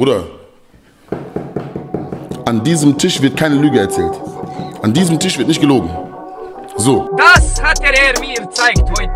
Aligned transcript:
Bruder, 0.00 0.22
an 2.46 2.64
diesem 2.64 2.96
Tisch 2.96 3.20
wird 3.20 3.36
keine 3.36 3.56
Lüge 3.56 3.80
erzählt. 3.80 4.14
An 4.80 4.94
diesem 4.94 5.20
Tisch 5.20 5.36
wird 5.36 5.46
nicht 5.46 5.60
gelogen. 5.60 5.90
So. 6.78 7.10
Das 7.18 7.62
hat 7.62 7.82
der 7.82 7.92
Herr 7.92 8.18
mir 8.18 8.32
gezeigt 8.36 8.82
heute. 8.98 9.12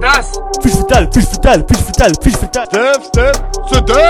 Das. 0.00 0.40
Fisch 0.62 0.74
vertellen, 0.74 1.12
Fisch 1.12 1.24
vertellen, 1.24 1.66
Fisch 1.66 1.80
vertellen, 1.80 2.14
Fisch 2.22 2.36
vertellen. 2.36 2.68
Stef, 2.68 3.04
Stef, 3.06 3.36
Stef! 3.66 4.06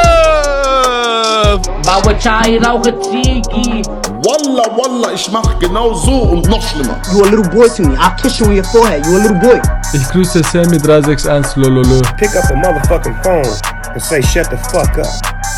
Baue 1.87 2.19
Chai, 2.19 2.59
rauche 2.59 3.01
Ziggy. 3.01 3.83
Wallah, 4.23 4.77
Wallah, 4.77 5.15
ich 5.15 5.33
mach 5.33 5.59
genau 5.59 5.95
so 5.95 6.13
und 6.13 6.47
noch 6.47 6.61
schlimmer. 6.61 7.01
You 7.11 7.25
a 7.25 7.29
little 7.29 7.49
boy 7.49 7.69
to 7.69 7.83
me. 7.85 7.97
I'll 7.97 8.15
kiss 8.21 8.39
you 8.39 8.45
on 8.45 8.55
your 8.55 8.65
forehead. 8.65 9.07
You 9.07 9.17
a 9.17 9.21
little 9.23 9.41
boy. 9.41 9.63
Ich 9.95 10.07
grüße 10.11 10.43
Sammy 10.53 10.79
361 10.79 11.57
lololo. 11.57 12.03
pick 12.19 12.37
up 12.37 12.51
a 12.51 12.55
motherfucking 12.55 13.17
phone 13.23 13.47
and 13.95 14.03
say, 14.03 14.21
shut 14.21 14.51
the 14.51 14.59
fuck 14.71 14.99
up, 14.99 15.07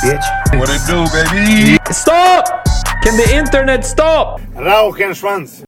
bitch. 0.03 0.25
What 0.59 0.69
it 0.71 0.81
do, 0.87 1.05
baby? 1.13 1.79
Stop! 1.93 2.65
Can 3.03 3.17
the 3.17 3.37
internet 3.37 3.85
stop? 3.85 4.41
Rauchenschwanz. 4.57 5.65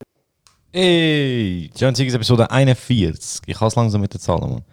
Ey, 0.71 1.69
John 1.75 1.93
Ziggis 1.93 2.15
Episode 2.15 2.49
41. 2.49 3.41
Ich 3.45 3.57
kann 3.57 3.67
es 3.67 3.75
langsam 3.75 4.01
mit 4.01 4.13
den 4.13 4.19
Zahlen, 4.19 4.49
Mann. 4.49 4.63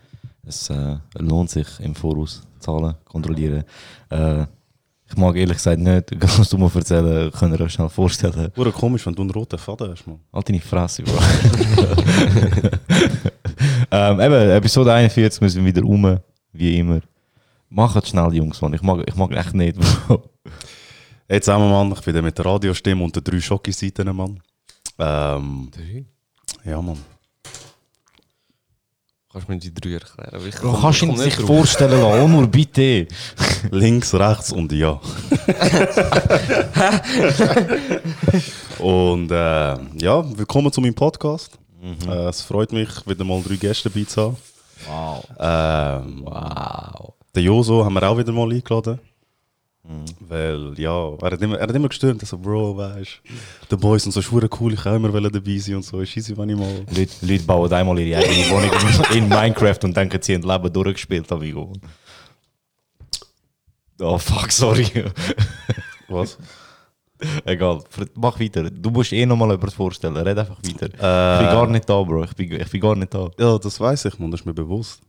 Es 0.47 0.71
äh, 0.71 0.97
lohnt 1.19 1.51
sich 1.51 1.67
im 1.81 1.95
Voraus 1.95 2.43
Zahlen 2.59 2.95
kontrollieren. 3.05 3.65
Äh, 4.09 4.47
ich 5.09 5.17
mag 5.17 5.37
ehrlich 5.37 5.57
gesagt 5.57 5.79
nicht, 5.79 6.11
kannst 6.21 6.53
du 6.53 6.59
mir 6.59 6.71
erzählen, 6.75 7.31
könnt 7.31 7.59
ihr 7.59 7.65
euch 7.65 7.73
schnell 7.73 7.89
vorstellen. 7.89 8.51
Wurde 8.55 8.73
komisch, 8.73 9.05
wenn 9.07 9.15
du 9.15 9.23
einen 9.23 9.31
roten 9.31 9.59
Faden 9.59 9.91
hast, 9.91 10.07
man. 10.07 10.21
Halt 10.33 10.49
deine 10.49 10.61
Fresse, 10.61 11.03
Bro. 11.03 11.13
ähm, 13.91 14.21
eben, 14.21 14.51
Episode 14.51 14.95
41 14.95 15.41
müssen 15.41 15.65
wir 15.65 15.75
wieder 15.75 15.87
um, 15.87 16.19
wie 16.53 16.79
immer. 16.79 17.01
Macht 17.71 18.09
schnell, 18.09 18.35
Jungs, 18.35 18.61
Mann. 18.61 18.75
Ich 18.75 18.83
mag, 18.83 19.05
ich 19.07 19.15
mag 19.15 19.31
echt 19.33 19.55
nicht, 19.55 19.79
Bro. 19.79 20.23
Hey 21.29 21.41
zusammen, 21.41 21.71
Mann, 21.71 21.93
ich 21.93 22.01
bin 22.01 22.25
mit 22.25 22.37
der 22.37 22.45
Radiostimme 22.45 23.05
und 23.05 23.15
den 23.15 23.23
drei 23.23 23.41
Schocki-Seiten, 23.41 24.15
Mann. 24.15 24.41
Ähm, 24.99 25.71
ja, 26.65 26.83
Mann. 26.83 26.99
Kannst 29.33 29.47
du 29.47 29.53
mir 29.53 29.59
die 29.61 29.73
drei 29.73 29.91
erklären? 29.93 30.49
Ich 30.49 30.57
Bro, 30.57 30.73
komm- 30.73 30.81
kannst 30.83 31.03
du 31.03 31.07
ich 31.07 31.11
ihn 31.13 31.17
sich 31.19 31.27
nicht 31.27 31.39
drauf. 31.39 31.47
vorstellen 31.47 32.01
lassen? 32.03 32.23
Oh, 32.23 32.27
nur 32.29 32.47
bitte. 32.49 33.07
Links, 33.71 34.13
rechts 34.15 34.51
und 34.53 34.73
ja. 34.73 35.01
und 38.81 39.31
äh, 39.31 39.77
ja, 40.03 40.37
willkommen 40.39 40.73
zu 40.73 40.81
meinem 40.81 40.95
Podcast. 40.95 41.57
Äh, 42.09 42.11
es 42.29 42.43
freut 42.43 42.73
mich, 42.73 42.89
wieder 43.07 43.23
mal 43.25 43.41
drei 43.43 43.55
Gäste 43.55 43.89
dabei 43.89 44.05
zu 44.05 44.21
haben. 44.23 44.37
Wow. 44.89 45.25
Ähm, 45.39 46.23
Wow. 46.25 47.15
Den 47.35 47.45
Joso 47.45 47.85
haben 47.85 47.95
wir 47.95 48.03
auch 48.03 48.19
wieder 48.19 48.33
mal 48.33 48.51
eingeladen. 48.51 48.99
Weil, 50.21 50.75
ja, 50.79 51.15
er 51.15 51.31
hat 51.31 51.41
immer, 51.41 51.57
er 51.57 51.67
hat 51.67 51.75
immer 51.75 51.89
gestürmt, 51.89 52.25
so, 52.27 52.37
Bro, 52.37 52.77
weißt 52.77 53.23
du, 53.25 53.77
die 53.77 53.81
Boys 53.81 54.03
sind 54.03 54.13
so 54.13 54.21
schwere 54.21 54.49
cool, 54.61 54.75
ich 54.75 54.85
auch 54.85 54.95
immer 54.95 55.09
dabei 55.09 55.59
sein 55.59 55.77
und 55.77 55.85
so, 55.85 56.01
ist 56.01 56.15
easy, 56.17 56.37
wenn 56.37 56.51
ich 56.51 56.57
mal... 56.57 56.85
Leute, 56.95 57.13
Leute 57.23 57.45
bauen 57.45 57.73
einmal 57.73 57.99
ihre 57.99 58.21
eigene 58.21 58.51
Wohnung 58.51 58.71
in 59.15 59.29
Minecraft 59.29 59.79
und 59.85 59.97
denken, 59.97 60.21
sie 60.21 60.35
haben 60.35 60.43
das 60.43 60.57
Leben 60.57 60.73
durchgespielt, 60.73 61.33
amigo. 61.33 61.73
Oh 64.01 64.19
fuck, 64.19 64.53
sorry. 64.53 64.87
Was? 66.09 66.37
Egal, 67.45 67.83
mach 68.15 68.39
weiter. 68.41 68.71
Du 68.71 68.91
musst 68.91 69.13
eh 69.13 69.27
nochmal 69.27 69.53
etwas 69.53 69.75
vorstellen, 69.75 70.17
red 70.17 70.39
einfach 70.39 70.57
weiter. 70.59 70.87
Ich 70.87 70.93
bin 70.93 70.99
Äh, 70.99 71.53
gar 71.53 71.67
nicht 71.67 71.89
da, 71.89 72.03
Bro. 72.03 72.25
Ich 72.25 72.35
bin, 72.35 72.53
ich 72.61 72.71
bin 72.71 72.81
gar 72.81 72.97
nicht 72.97 73.13
da. 73.15 73.29
Ja, 73.39 73.59
das 73.59 73.79
weiß 73.81 74.07
ich, 74.07 74.19
man, 74.19 74.31
das 74.31 74.41
ist 74.41 74.47
mir 74.47 74.55
bewusst. 74.55 75.01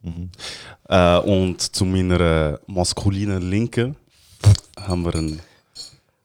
Äh, 0.90 1.18
und 1.20 1.62
zu 1.62 1.86
meiner 1.86 2.20
äh, 2.20 2.58
maskulinen 2.68 3.42
Linken 3.50 3.96
haben 4.80 5.06
wir 5.06 5.16
einen 5.16 5.40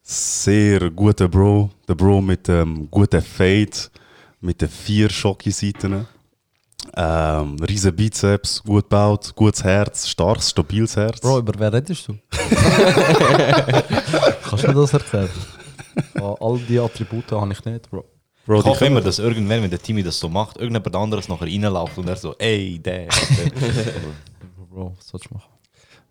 sehr 0.03 0.91
guten 0.91 1.31
Bro. 1.31 1.71
Der 1.89 1.95
Bro 1.95 2.21
mit 2.23 2.49
dem 2.49 2.89
guten 2.91 3.23
Fade, 3.23 3.71
mit 4.41 4.61
den 4.61 4.69
vier 4.69 5.09
Schocki-Seiten. 5.11 6.07
Ähm, 6.99 7.57
riesen 7.69 7.95
Bizeps, 7.95 8.63
gut 8.63 8.85
gebaut, 8.85 9.33
gutes 9.35 9.63
Herz, 9.65 10.07
starkes, 10.09 10.51
stabiles 10.51 10.97
Herz. 10.97 11.21
Bro, 11.21 11.41
über 11.41 11.53
wer 11.59 11.73
redest 11.73 12.07
du? 12.09 12.15
Kannst 14.49 14.65
du 14.65 14.69
mir 14.69 14.75
das 14.75 14.93
erklären? 14.93 15.29
Ah, 16.21 16.35
All 16.41 16.59
die 16.59 16.79
Attribute 16.79 17.31
habe 17.33 17.53
ich 17.53 17.65
nicht, 17.65 17.91
Bro. 17.91 18.05
Bro, 18.47 18.61
Ich 18.61 18.65
hoffe 18.67 18.87
immer, 18.87 19.01
dass 19.01 19.19
irgendwann, 19.19 19.63
wenn 19.63 19.71
der 19.71 19.81
Timmy 19.81 20.03
das 20.03 20.19
so 20.19 20.29
macht, 20.29 20.57
irgendjemand 20.57 20.95
anderes 20.95 21.29
nachher 21.29 21.47
reinläuft 21.47 21.99
und 21.99 22.09
er 22.09 22.17
so, 22.17 22.35
ey, 22.39 22.79
der. 22.79 23.09
Bro, 24.71 24.95
was 24.97 25.09
sollst 25.09 25.31
du 25.31 25.35
machen? 25.35 25.51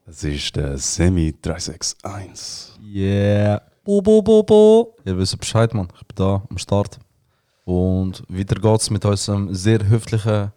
Das 0.06 0.24
ist 0.24 0.56
der 0.56 0.78
Semi 0.78 1.34
361. 1.42 2.74
Yeah. 2.94 3.62
Bo, 3.84 4.02
bo, 4.02 4.22
bo, 4.22 4.44
bo. 4.44 4.96
Ihr 5.06 5.18
wisst 5.18 5.40
Bescheid, 5.40 5.74
Mann. 5.74 5.88
Ich 6.00 6.06
bin 6.08 6.16
da 6.16 6.44
am 6.50 6.58
Start. 6.58 7.00
Und 7.64 8.24
weiter 8.28 8.56
geht's 8.60 8.90
mit 8.90 9.04
unserem 9.06 9.54
sehr 9.54 9.88
höflichen 9.88 10.52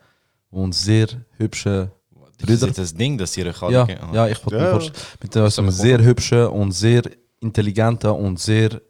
und 0.51 0.75
sehr 0.75 1.07
hübschen 1.39 1.91
Das 2.39 2.51
ist 2.63 2.79
das 2.79 2.95
Ding, 2.95 3.17
dass 3.19 3.37
ihr 3.37 3.47
euch 3.47 3.63
alle 3.63 3.73
Ja, 3.73 3.87
kennt. 3.87 4.15
ja, 4.15 4.29
ich 4.29 4.45
wollte 4.45 4.57
Ja. 4.57 4.63
mir 4.65 4.71
vorstellen. 4.73 4.97
Mit 5.23 5.37
unserem 5.37 5.71
sehr 5.71 5.99
hübschen 6.03 6.47
und 6.49 6.73
sehr 6.73 7.03
intelligenten 7.41 8.11
und 8.11 8.39
sehr 8.39 8.81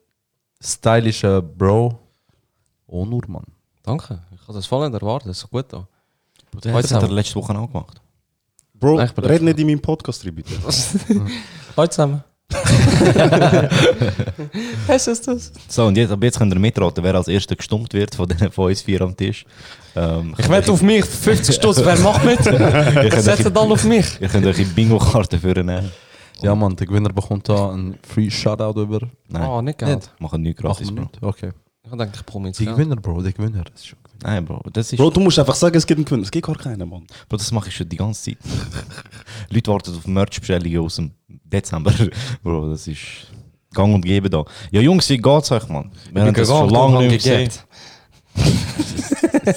stylischen 0.63 1.57
Bro. 1.57 1.99
Onur, 2.87 3.23
Mann. 3.29 3.45
Danke. 3.83 4.19
Ich 4.35 4.41
habe 4.43 4.55
das 4.55 4.67
voll 4.67 4.89
nicht 4.89 5.01
erwartet. 5.01 5.29
Das 5.29 5.37
ist 5.37 5.43
so 5.43 5.49
gut 5.49 5.67
da. 5.73 5.87
Der 6.65 6.73
hat 6.73 6.91
er 6.91 7.09
letzte 7.09 7.35
Woche 7.37 7.57
auch 7.59 7.67
gemacht. 7.71 8.01
Bro, 8.75 8.97
Nein, 8.97 9.07
ich 9.07 9.13
bin 9.13 9.25
red 9.25 9.43
nicht 9.43 9.59
in 9.59 9.67
meinem 9.67 9.81
Podcast 9.81 10.25
rein, 10.25 10.35
bitte. 10.35 10.53
Heute 11.77 11.91
zusammen. 11.91 12.23
Hast 14.89 15.07
du 15.07 15.15
das? 15.15 15.53
So, 15.69 15.87
und 15.87 15.97
jetzt, 15.97 16.11
ab 16.11 16.23
jetzt 16.23 16.39
könnt 16.39 16.53
ihr 16.55 16.59
mitraten, 16.59 17.05
wer 17.05 17.15
als 17.15 17.29
erster 17.29 17.57
gestummt 17.57 17.93
wird 17.93 18.15
von 18.15 18.27
den 18.29 18.51
von 18.51 18.67
uns 18.69 18.81
vier 18.83 19.01
am 19.03 19.15
Tisch. 19.17 19.45
Ähm, 19.95 20.35
Ich 20.39 20.49
wette 20.49 20.73
auf 20.73 20.81
mich 20.83 21.05
50 21.05 21.55
Stutz. 21.55 21.79
Wer 21.85 21.99
macht 21.99 22.25
mit? 22.25 22.43
Setzt 22.43 23.47
euch, 23.47 23.53
dann 23.53 23.71
auf 23.73 23.85
mich. 23.85 24.21
ihr 24.21 24.29
könnt 24.29 24.47
euch 24.47 24.59
in 24.61 24.73
Bingo-Karte 24.75 25.39
für 25.39 25.53
nehmen. 25.63 25.91
Ja, 26.43 26.55
Mann, 26.55 26.77
der 26.77 26.87
Gewinner 26.87 27.11
bekommt 27.13 27.49
da 27.49 27.71
einen 27.73 27.99
Free 28.07 28.31
Shoutout 28.31 28.81
über. 28.81 29.01
Nein, 29.29 29.49
Oh, 29.49 29.61
nicht 29.63 29.79
Geld. 29.79 30.11
machen 30.19 30.43
nichts 30.43 30.61
Acht 30.61 30.67
gratis, 30.67 30.89
Bro. 30.89 30.95
Minuten. 30.95 31.25
Okay. 31.25 31.53
Ich 31.85 31.91
denke, 31.91 32.13
ich 32.15 32.45
jetzt 32.45 32.61
Die 32.61 32.65
Geld. 32.65 32.77
Gewinner, 32.77 32.97
Bro, 32.97 33.23
der 33.23 33.33
Gewinner. 33.33 33.65
Das 33.65 33.81
ist 33.81 33.87
schon 33.89 33.99
Nein, 34.23 34.45
Bro, 34.45 34.63
das 34.73 34.93
ist. 34.93 34.99
Bro, 34.99 35.11
du 35.11 35.21
musst 35.21 35.39
einfach 35.39 35.55
sagen, 35.55 35.77
es 35.77 35.87
gibt 35.87 35.99
einen 35.99 36.05
Gewinner. 36.05 36.25
Es 36.25 36.31
gibt 36.31 36.47
gar 36.47 36.57
keinen, 36.57 36.89
Mann. 36.89 37.07
Bro, 37.29 37.37
das 37.37 37.53
mache 37.53 37.69
ich 37.69 37.77
schon 37.77 37.89
die 37.89 37.97
ganze 37.97 38.23
Zeit. 38.31 38.39
Leute 39.51 39.71
warten 39.71 39.97
auf 39.97 40.07
Merch-Bestellungen 40.07 40.81
aus 40.81 40.97
dem 40.97 41.13
Dezember. 41.29 41.93
Bro, 42.43 42.71
das 42.71 42.87
ist 42.89 42.99
gang 43.73 43.95
und 43.95 44.05
gäbe 44.05 44.29
da. 44.29 44.45
Ja, 44.71 44.81
Jungs, 44.81 45.09
wie 45.09 45.19
geht's 45.19 45.53
euch, 45.53 45.69
Mann? 45.69 45.91
Wir 46.13 46.23
haben 46.23 46.35
das 46.35 46.49
schon 46.49 46.69
lange 46.71 46.99
nicht 47.07 47.25
mehr 47.25 47.39
gesehen. 47.47 47.51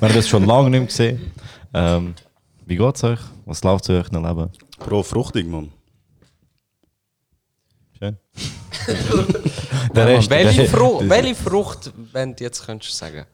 Wir 0.00 0.08
haben 0.08 0.14
das 0.14 0.28
schon 0.28 0.44
lange 0.44 0.70
nicht 0.70 0.80
mehr 0.80 0.86
gesehen. 0.86 1.32
Ähm, 1.72 2.14
wie 2.66 2.76
geht's 2.76 3.04
euch? 3.04 3.20
Was 3.44 3.62
läuft 3.62 3.84
zu 3.84 3.92
euch 3.92 4.08
in 4.10 4.22
Leben? 4.22 4.50
Bro, 4.78 5.02
fruchtig, 5.02 5.46
Mann. 5.46 5.70
Schön. 8.04 8.18
Der 9.94 10.06
Rest- 10.06 10.30
welche, 10.30 10.66
Frucht, 10.66 11.08
welche 11.08 11.34
Frucht, 11.34 11.92
wenn 12.12 12.34
du 12.34 12.44
jetzt 12.44 12.64
könntest 12.66 12.96
sagen? 12.96 13.24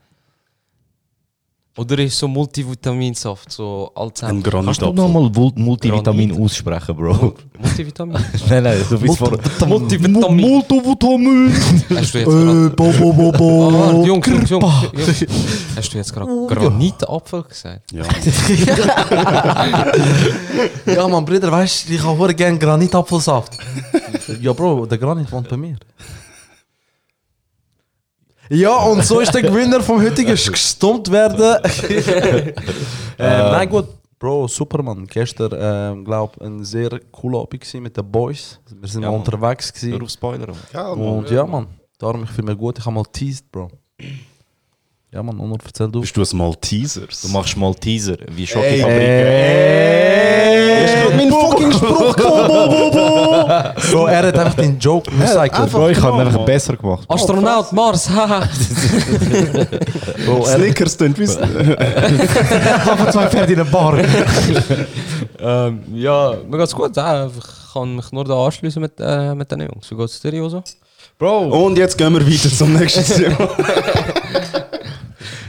Oder 1.80 1.98
ist 2.00 2.18
so 2.18 2.28
Multivitaminsaft, 2.28 3.52
so 3.52 3.90
Ein 3.94 4.02
Alzheimer? 4.02 4.42
Kannst 4.42 4.46
du 4.46 4.50
Granitapfel. 4.50 4.92
nochmal 4.92 5.30
Multivitamin 5.56 6.28
Granit. 6.28 6.44
aussprechen, 6.44 6.94
Bro? 6.94 7.34
Multivitamin? 7.58 8.16
nein, 8.50 8.62
nein, 8.64 8.84
du 8.86 8.98
bist 9.00 9.16
vor... 9.16 9.38
Multivitamin. 9.66 10.40
Multivitamin! 10.40 11.54
Hast 11.96 12.12
du 12.12 12.18
jetzt 12.18 12.28
gerade... 12.28 12.70
bo, 12.76 12.92
bo, 12.92 13.12
bo, 13.14 13.32
bo. 13.32 13.70
Ah, 13.70 13.92
Jungs, 14.04 14.26
Jungs, 14.26 14.50
Jungs, 14.50 14.50
Jungs. 14.50 15.26
Hast 15.74 15.94
du 15.94 15.96
jetzt 15.96 16.12
gerade 16.12 16.46
Granitapfel 16.48 17.44
gesagt? 17.44 17.90
Ja. 17.92 18.04
Ja, 20.84 21.08
Mann, 21.08 21.24
Bruder, 21.24 21.50
weißt 21.50 21.88
du, 21.88 21.94
ich 21.94 22.04
habe 22.04 22.34
gerne 22.34 22.58
Granitapfelsaft. 22.58 23.56
ja, 24.38 24.52
Bro, 24.52 24.84
der 24.84 24.98
Granit 24.98 25.32
wohnt 25.32 25.48
bei 25.48 25.56
mir. 25.56 25.76
Ja, 28.52 28.76
und 28.84 29.04
so 29.04 29.20
ist 29.20 29.32
der 29.32 29.42
Gewinner 29.42 29.80
vom 29.80 30.02
heutigen 30.02 30.32
gestummt 30.34 31.10
werden. 31.10 31.64
äh, 31.64 32.52
nein, 33.18 33.68
gut. 33.68 33.86
Bro, 34.18 34.48
super, 34.48 34.82
Mann. 34.82 35.06
Gestern, 35.06 35.52
ähm, 35.58 36.04
glaube 36.04 36.44
ein 36.44 36.64
sehr 36.64 36.90
cooler 37.12 37.40
Abend 37.40 37.74
mit 37.74 37.96
den 37.96 38.10
Boys. 38.10 38.58
Wir 38.68 38.88
sind 38.88 39.02
Ja, 39.02 39.08
mal 39.10 39.18
Mann. 39.18 39.26
unterwegs 39.26 39.72
Hör 39.72 39.80
gewesen. 39.90 40.02
auf 40.02 40.10
Spoiler. 40.10 40.52
Mann. 40.74 40.98
Und 40.98 41.30
ja, 41.30 41.46
Mann. 41.46 41.68
Darum, 41.96 42.24
ich 42.24 42.30
fühle 42.30 42.48
mich 42.48 42.58
gut. 42.58 42.78
Ich 42.78 42.84
habe 42.84 42.94
mal 42.94 43.04
teased, 43.04 43.50
Bro. 43.52 43.70
Ja, 45.12 45.22
Mann, 45.22 45.38
Onur, 45.40 45.58
erzähl 45.64 45.88
du. 45.88 46.00
Bist 46.00 46.16
du 46.16 46.22
ein 46.22 46.36
Maltesers? 46.36 47.22
Du 47.22 47.28
machst 47.28 47.56
mal 47.56 47.74
Teaser, 47.74 48.16
wie 48.30 48.46
Schokofabrik. 48.46 48.86
mein 51.16 51.30
fucking 51.30 51.72
Spruch. 51.72 52.16
Bro, 53.90 54.06
er 54.06 54.26
hat 54.28 54.38
einfach 54.38 54.54
den 54.54 54.78
Joke 54.78 55.10
recycelt. 55.18 55.70
Bro, 55.72 55.88
ich 55.88 56.00
habe 56.00 56.22
einfach 56.22 56.44
besser 56.44 56.76
gemacht. 56.76 57.04
Astronaut, 57.08 57.72
Mars, 57.72 58.08
haha. 58.14 58.48
Er 60.26 60.44
Snickers, 60.44 60.96
du 60.96 61.16
wissen. 61.18 61.42
hat 61.42 63.12
zwei 63.12 63.26
Pferde 63.28 63.52
in 63.52 63.58
der 63.58 63.64
Bar. 63.64 63.98
ähm, 65.38 65.82
ja, 65.94 66.34
mir 66.48 66.58
geht's 66.58 66.74
gut. 66.74 66.96
Ja, 66.96 67.24
einfach 67.24 67.72
kann 67.72 67.96
mich 67.96 68.10
nur 68.12 68.24
da 68.24 68.44
anschließen 68.46 68.80
mit, 68.82 68.92
äh, 68.98 69.34
mit 69.34 69.50
den 69.50 69.60
Jungs. 69.60 69.90
Wie 69.90 69.96
geht's 69.96 70.20
dir, 70.20 70.34
Joso? 70.34 70.62
Bro! 71.18 71.66
Und 71.66 71.78
jetzt 71.78 71.96
gehen 71.98 72.12
wir 72.12 72.26
weiter 72.26 72.50
zum 72.50 72.72
nächsten 72.72 73.04
Thema. 73.04 73.48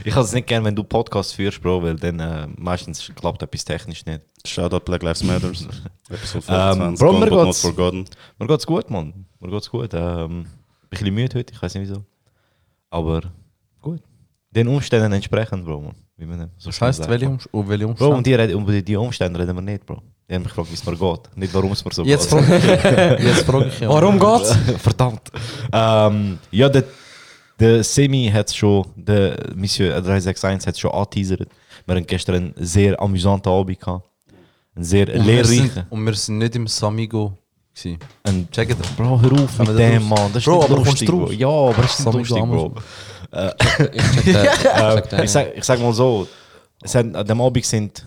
Ich 0.04 0.14
habe 0.14 0.24
es 0.24 0.32
nicht 0.32 0.46
gern, 0.46 0.64
wenn 0.64 0.74
du 0.74 0.82
Podcast 0.84 1.34
führst, 1.34 1.62
Bro, 1.62 1.82
weil 1.82 1.96
dann 1.96 2.18
äh, 2.20 2.46
meistens 2.56 3.10
klappt 3.14 3.42
etwas 3.42 3.64
technisch 3.64 4.04
nicht. 4.06 4.20
Shoutout 4.44 4.80
Black 4.80 5.02
Lives 5.02 5.22
Matters. 5.22 5.66
Episode 6.10 6.44
Ähm, 6.48 6.96
25. 6.96 6.98
Bro, 6.98 7.12
mir 7.12 7.30
geht's, 7.44 7.64
mir 8.38 8.46
geht's 8.46 8.66
gut, 8.66 8.90
Mann. 8.90 9.26
Mir 9.40 9.50
geht's 9.50 9.70
gut. 9.70 9.90
Ähm, 9.94 10.40
ein 10.40 10.46
bisschen 10.90 11.14
müde 11.14 11.38
heute, 11.38 11.52
ich 11.54 11.62
weiß 11.62 11.74
nicht 11.74 11.88
wieso. 11.88 12.04
Aber 12.90 13.22
gut. 13.80 14.00
Den 14.50 14.68
Umständen 14.68 15.12
entsprechend, 15.12 15.64
Bro, 15.64 15.80
Mann. 15.80 15.94
Wie 16.16 16.26
man 16.26 16.50
so 16.58 16.70
Das 16.70 16.76
sagt, 16.96 17.08
welche, 17.08 17.38
oh, 17.52 17.64
welche 17.66 17.84
Bro, 17.86 17.90
Umstände? 17.92 18.14
um 18.16 18.22
die, 18.22 18.34
reden- 18.34 18.54
um 18.56 18.84
die 18.84 18.96
Umstände 18.96 19.40
reden 19.40 19.54
wir 19.56 19.62
nicht, 19.62 19.86
Bro. 19.86 20.02
Die 20.28 20.34
haben 20.34 20.42
mich 20.42 20.50
gefragt, 20.52 20.70
wie 20.70 20.74
es 20.74 20.84
mir 20.86 20.96
geht. 20.96 21.36
Nicht, 21.36 21.54
warum 21.54 21.72
es 21.72 21.84
mir 21.84 21.90
so 21.92 22.04
Jetzt 22.04 22.30
geht. 22.30 22.44
frage 22.44 23.16
ich, 23.18 23.24
jetzt 23.24 23.44
frage 23.44 23.66
ich 23.66 23.80
ja. 23.80 23.88
Warum 23.88 24.18
geht's? 24.18 24.54
Verdammt. 24.82 25.30
Ähm, 25.72 26.38
ja, 26.50 26.68
der, 26.68 26.84
der 27.58 27.84
Semi 27.84 28.30
hat 28.32 28.54
schon, 28.54 28.86
der 28.96 29.52
Monsieur 29.54 29.90
361 30.00 30.66
hat 30.66 30.78
schon 30.78 30.90
angeteasert. 30.90 31.48
Wir 31.86 31.94
haben 31.94 32.06
gestern 32.06 32.34
einen 32.34 32.54
sehr 32.56 33.00
amüsanten 33.00 33.52
Abend 33.52 33.78
gehabt. 33.78 34.08
Einen 34.74 34.84
sehr 34.84 35.06
lehrreichen. 35.06 35.86
und 35.90 36.04
wir 36.04 36.14
sind 36.14 36.38
nicht 36.38 36.56
im 36.56 36.66
Samigo. 36.66 37.36
Ein 38.24 38.48
Check 38.50 38.70
it. 38.70 38.96
Bro, 38.96 39.20
hör 39.20 39.32
auf 39.32 39.58
mit 39.58 39.68
dem, 39.78 40.02
raus? 40.02 40.08
Mann. 40.08 40.32
Das 40.32 40.36
ist 40.36 40.44
Bro, 40.44 40.62
aber 40.62 40.74
kommst 40.76 40.90
lustig, 40.90 41.08
Bro. 41.08 41.20
drauf? 41.20 41.32
Ja, 41.32 41.48
aber 41.48 41.82
das 41.82 41.98
ist 41.98 42.14
nicht 42.14 42.28
Samigo 42.28 42.74
lustig, 42.74 42.82
Bro. 45.10 45.22
Ich 45.22 45.30
sag, 45.30 45.56
ich 45.56 45.64
sag 45.64 45.80
mal 45.80 45.92
so, 45.92 46.28
es 46.82 46.94
hat, 46.94 47.14
an 47.14 47.26
dem 47.26 47.40
Abend 47.40 47.64
sind 47.64 48.06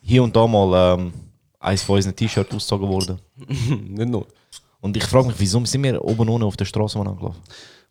hier 0.00 0.22
und 0.22 0.34
da 0.34 0.46
mal 0.46 0.98
ähm, 0.98 1.12
eins 1.58 1.82
von 1.82 1.96
unseren 1.96 2.14
T-Shirts 2.14 2.54
ausgezogen 2.54 2.88
worden. 2.88 3.18
Nicht 3.46 4.08
nur. 4.08 4.26
Und 4.82 4.96
ich 4.96 5.04
frage 5.04 5.28
mich, 5.28 5.38
wieso 5.38 5.64
sind 5.64 5.82
wir 5.84 6.04
oben 6.04 6.28
ohne 6.28 6.44
auf 6.44 6.56
der 6.56 6.64
Straße 6.64 6.98
angelaufen? 6.98 7.40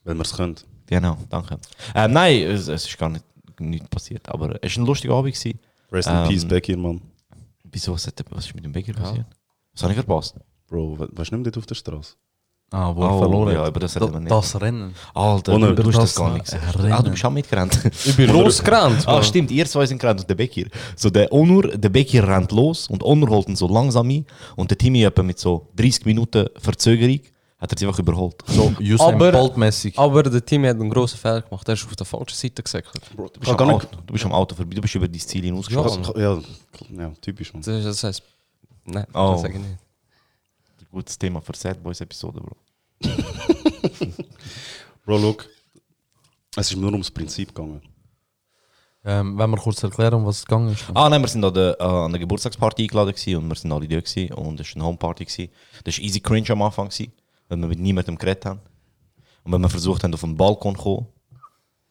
Wenn 0.04 0.18
wir 0.18 0.24
es 0.24 0.34
können. 0.36 0.56
Genau, 0.88 1.18
danke. 1.30 1.58
Ähm, 1.96 2.12
nein, 2.12 2.42
es, 2.44 2.68
es 2.68 2.86
ist 2.86 2.98
gar 2.98 3.08
nicht, 3.10 3.24
nichts 3.60 3.88
passiert, 3.88 4.28
aber 4.28 4.60
es 4.62 4.76
war 4.76 4.84
ein 4.84 4.88
lustiger 4.88 5.14
Abend. 5.16 5.34
Gewesen. 5.34 5.58
Rest 5.92 6.10
in 6.10 6.16
Ähm, 6.16 6.28
peace, 6.28 6.46
Becky, 6.46 6.76
Mann. 6.76 7.02
Wieso, 7.64 7.94
was, 7.94 8.06
hat, 8.08 8.22
was 8.30 8.46
ist 8.46 8.54
mit 8.56 8.66
dem 8.66 8.74
Becker 8.74 8.94
passiert? 8.94 9.26
Was 9.74 9.84
habe 9.84 9.94
ich 9.94 10.00
verpasst? 10.00 10.36
Bro, 10.68 11.00
weißt 11.00 11.10
du 11.10 11.22
nicht 11.22 11.32
mehr 11.32 11.42
dort 11.44 11.58
auf 11.60 11.66
der 11.66 11.76
Straße? 11.76 12.16
Ah, 12.73 12.95
wo 12.95 13.01
Oh, 13.01 13.03
er 13.06 13.18
verloren 13.19 13.53
ja, 13.53 13.68
über 13.68 13.79
das 13.81 13.94
Da- 13.94 14.00
reden 14.00 14.13
wir 14.13 14.19
nicht. 14.21 14.31
Das 14.31 14.62
Rennen. 14.62 14.95
Alter, 15.13 15.53
Ohne- 15.56 15.75
du, 15.75 15.83
du 15.83 15.89
hast 15.89 15.97
das 15.97 16.03
das 16.03 16.15
gar 16.15 16.31
nicht 16.33 16.45
gesehen. 16.45 16.62
Rennen. 16.77 16.94
Ah, 16.94 17.01
du 17.01 17.12
bist 17.12 17.25
auch 17.25 17.29
mitgerannt. 17.31 17.79
Ich 18.06 18.15
bin 18.15 18.29
losgerannt. 18.31 19.06
Ah, 19.07 19.21
stimmt, 19.21 19.51
ihr 19.51 19.65
zwei 19.65 19.85
sind 19.85 20.00
gerannt 20.00 20.21
und 20.21 20.29
der 20.29 20.35
Bekir. 20.35 20.69
So, 20.95 21.09
der 21.09 21.31
Onur, 21.33 21.68
der 21.77 21.89
Bekir 21.89 22.25
rennt 22.25 22.51
los 22.53 22.88
und 22.88 23.03
Onur 23.03 23.29
holt 23.29 23.50
ihn 23.50 23.57
so 23.57 23.68
langsam 23.68 24.07
ein 24.09 24.25
und 24.56 24.71
der 24.71 24.77
Timmy 24.77 25.03
etwa 25.03 25.21
mit 25.21 25.38
so 25.38 25.68
30 25.75 26.06
Minuten 26.06 26.47
Verzögerung 26.57 27.19
hat 27.59 27.71
er 27.73 27.77
sie 27.77 27.85
einfach 27.85 28.00
überholt. 28.00 28.35
So, 28.47 28.73
Aber- 29.00 29.31
Bolt-mäßig. 29.33 30.00
Aber 30.00 30.23
der 30.23 30.44
Team 30.44 30.63
hat 30.65 30.77
einen 30.79 30.89
grossen 30.89 31.18
Fehler 31.18 31.41
gemacht. 31.41 31.68
Er 31.68 31.73
ist 31.73 31.85
auf 31.85 31.95
der 31.95 32.06
falschen 32.06 32.35
Seite 32.35 32.63
gesäckelt. 32.63 33.01
Bro, 33.15 33.27
du, 33.33 33.39
bist 33.41 33.51
am 33.51 33.69
Auto, 33.69 33.88
du 34.07 34.13
bist 34.13 34.25
am 34.25 34.31
Auto 34.31 34.56
vorbei, 34.56 34.73
du 34.75 34.81
bist 34.81 34.95
über 34.95 35.07
dein 35.09 35.19
Ziel 35.19 35.44
hinausgeschossen. 35.44 36.03
Ja. 36.15 36.21
Ja, 36.35 36.39
ja, 36.97 37.12
typisch, 37.21 37.53
Mann. 37.53 37.62
Das, 37.63 37.83
das 37.83 38.03
heißt. 38.03 38.23
Nein, 38.85 39.06
Oh. 39.13 39.31
das 39.33 39.41
sage 39.41 39.53
ich 39.56 39.59
nicht. 39.59 39.77
Gutes 40.92 41.18
Thema 41.18 41.40
für 41.40 41.56
Sad 41.56 41.82
Boys 41.82 42.02
Episode, 42.02 42.42
Bro. 42.42 42.58
Bro, 45.06 45.18
look. 45.18 45.48
Es 46.58 46.70
ist 46.70 46.76
mir 46.76 46.82
nur 46.82 46.92
ums 46.92 47.10
Prinzip 47.10 47.56
gegangen. 47.56 47.82
Ähm, 49.06 49.38
wenn 49.38 49.50
wir 49.50 49.58
kurz 49.58 49.82
erklären, 49.82 50.16
um 50.16 50.26
was 50.26 50.40
es 50.40 50.46
gegangen 50.46 50.74
ist. 50.74 50.84
Ah 50.94 51.10
nein, 51.10 51.22
wir 51.22 51.30
sind 51.30 51.46
an 51.46 51.54
der, 51.54 51.80
äh, 51.80 51.84
an 51.84 52.12
der 52.12 52.20
Geburtstagsparty 52.20 52.84
eingeladen 52.84 53.14
gewesen 53.14 53.38
und 53.38 53.48
wir 53.48 53.56
sind 53.56 53.72
alle 53.72 53.88
da 53.88 54.02
gewesen 54.02 54.34
und 54.34 54.60
es 54.60 54.68
war 54.76 54.82
eine 54.82 54.86
Homeparty. 54.86 55.26
Gewesen. 55.26 55.50
Das 55.86 55.98
war 55.98 56.04
easy 56.04 56.20
cringe 56.20 56.50
am 56.50 56.62
Anfang, 56.62 56.90
gewesen, 56.90 57.14
weil 57.48 57.58
wir 57.58 57.68
mit 57.68 57.80
niemandem 57.80 58.18
geredet 58.18 58.46
haben. 58.46 58.60
Und 59.44 59.54
wenn 59.54 59.62
wir 59.62 59.70
versucht 59.70 60.04
haben, 60.04 60.14
auf 60.14 60.22
den 60.22 60.36
Balkon 60.36 60.76
zu 60.76 60.82
kommen, 60.82 61.08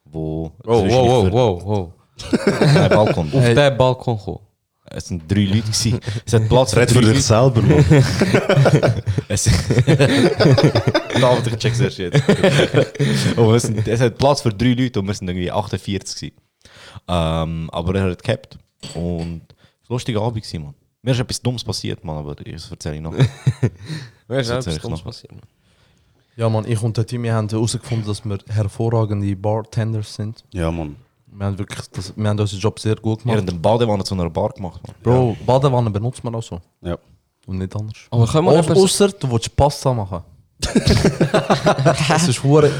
wo... 0.04 0.52
Wow, 0.62 0.88
wow, 0.88 1.32
wow, 1.32 1.32
wow, 1.32 1.64
wow. 1.64 1.92
Balkon. 2.90 3.32
Auf 3.32 3.44
den 3.44 3.76
Balkon 3.78 4.18
kommen. 4.18 4.49
Es 4.92 5.06
sind 5.06 5.30
drei 5.30 5.44
Leute 5.44 5.60
gewesen. 5.62 6.00
Es 6.26 6.32
hat 6.32 6.48
Platz 6.48 6.72
für 6.72 6.80
Red 6.80 6.90
drei 6.90 6.94
für 6.94 7.00
dich 7.00 7.08
Leute. 7.08 7.20
selber, 7.20 7.62
Mann. 7.62 7.84
Es 9.28 9.44
David, 11.20 11.46
ich 11.46 11.56
check's 11.58 11.80
erst 11.80 11.98
jetzt. 11.98 12.22
Und 13.36 13.54
es, 13.54 13.62
sind, 13.62 13.86
es 13.86 14.00
hat 14.00 14.18
Platz 14.18 14.40
für 14.40 14.50
drei 14.52 14.72
Leute 14.72 14.98
und 15.00 15.06
wir 15.06 15.14
sind 15.14 15.28
irgendwie 15.28 15.50
48 15.50 16.16
gewesen. 16.16 16.36
Ähm, 17.08 17.70
aber 17.72 17.94
er 17.94 18.10
hat 18.10 18.22
gehabt 18.22 18.58
und 18.94 19.42
es 19.82 19.88
war 19.88 19.94
ein 19.94 19.94
lustiger 19.94 20.22
Abend 20.22 20.42
gewesen, 20.42 20.64
Mann. 20.64 20.74
Mir 21.02 21.12
ist 21.12 21.20
etwas 21.20 21.40
Dummes 21.40 21.64
passiert, 21.64 22.04
Mann, 22.04 22.18
aber 22.18 22.34
das 22.34 22.70
erzähle 22.70 22.96
ich 22.96 23.00
noch. 23.00 23.14
Wer 24.28 24.40
ist 24.40 24.50
Das 24.50 24.66
etwas 24.66 24.66
erzähl 24.66 24.72
ich 24.76 24.82
Dummes 24.82 24.98
noch. 25.00 25.04
passiert? 25.04 25.32
Mann? 25.32 25.42
Ja, 26.36 26.48
Mann, 26.48 26.64
ich 26.66 26.82
und 26.82 26.96
der 26.96 27.06
Timmy 27.06 27.28
haben 27.28 27.48
herausgefunden, 27.48 28.06
dass 28.06 28.24
wir 28.24 28.38
hervorragende 28.48 29.34
Bartenders 29.36 30.14
sind. 30.14 30.44
Ja, 30.52 30.70
Mann. 30.70 30.96
Wir 31.32 31.46
haben 31.46 31.58
wirklich 31.58 31.86
das, 31.92 32.12
wir 32.16 32.28
haben 32.28 32.38
unseren 32.40 32.58
Job 32.60 32.78
sehr 32.80 32.96
gut 32.96 33.18
Wir 33.20 33.32
gemacht. 33.34 33.38
haben 33.38 33.46
den 33.46 33.62
Badewanne 33.62 34.04
zu 34.04 34.14
einer 34.14 34.28
Bar 34.30 34.50
gemacht, 34.50 34.80
Mann. 34.86 34.94
Bro, 35.02 35.36
Badewanne 35.46 35.88
benutzt 35.90 36.22
man 36.24 36.34
auch 36.34 36.42
so. 36.42 36.60
Ja. 36.82 36.98
Und 37.46 37.58
nicht 37.58 37.74
anders. 37.74 37.96
Aber 38.10 38.26
können 38.26 38.46
wir 38.46 38.52
Au- 38.52 38.56
etwas- 38.58 38.76
Ausser 38.78 39.08
du 39.10 39.30
willst 39.30 39.54
Pasta 39.56 39.92
machen. 39.94 40.22
das 42.08 42.28
ist 42.28 42.42
hure. 42.42 42.70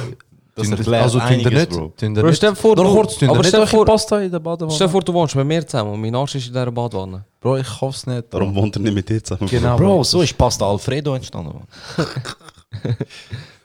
Das 0.55 0.69
Tun- 0.69 0.77
erklärt 0.77 1.03
also 1.05 1.19
tun 1.21 1.29
einiges, 1.29 1.53
nicht. 1.53 1.71
Bro. 1.71 1.93
Tun 1.97 2.15
ihr 2.15 2.21
Bro, 2.21 2.29
nicht. 2.29 2.37
stell 2.37 2.51
dir 2.51 2.57
vor, 2.57 2.77
Nur 2.77 2.85
du- 2.85 2.95
kurz, 2.95 3.15
tun 3.17 3.29
ihr 3.29 3.31
aber 3.31 3.39
nicht 3.39 3.49
stell 3.49 3.61
dir 3.61 3.67
eure 3.67 3.71
vor- 3.77 3.85
Pasta 3.87 4.21
in 4.21 4.31
der 4.31 4.39
Badewanne. 4.41 4.75
Stell 4.75 4.87
dir 4.89 4.91
vor, 4.93 5.01
du 5.03 5.15
wohnst 5.15 5.35
bei 5.35 5.45
mir 5.45 5.67
zusammen 5.67 5.93
und 5.93 6.01
mein 6.01 6.15
Arsch 6.15 6.35
ist 6.35 6.47
in 6.49 6.53
dieser 6.53 6.71
Badwanne. 6.71 7.25
Bro, 7.41 7.57
ich 7.59 7.81
hoffe 7.81 7.97
es 7.97 8.07
nicht. 8.07 8.35
Darum 8.35 8.55
wohnt 8.55 8.77
er 8.77 8.81
nicht 8.83 8.95
mit 8.95 9.09
dir 9.09 9.23
zusammen. 9.25 9.49
Genau. 9.49 9.77
Bro, 9.77 10.05
so 10.05 10.21
ist 10.23 10.37
Pasta 10.37 10.69
Alfredo 10.69 11.15
entstanden. 11.15 11.55
Mann. 11.97 12.07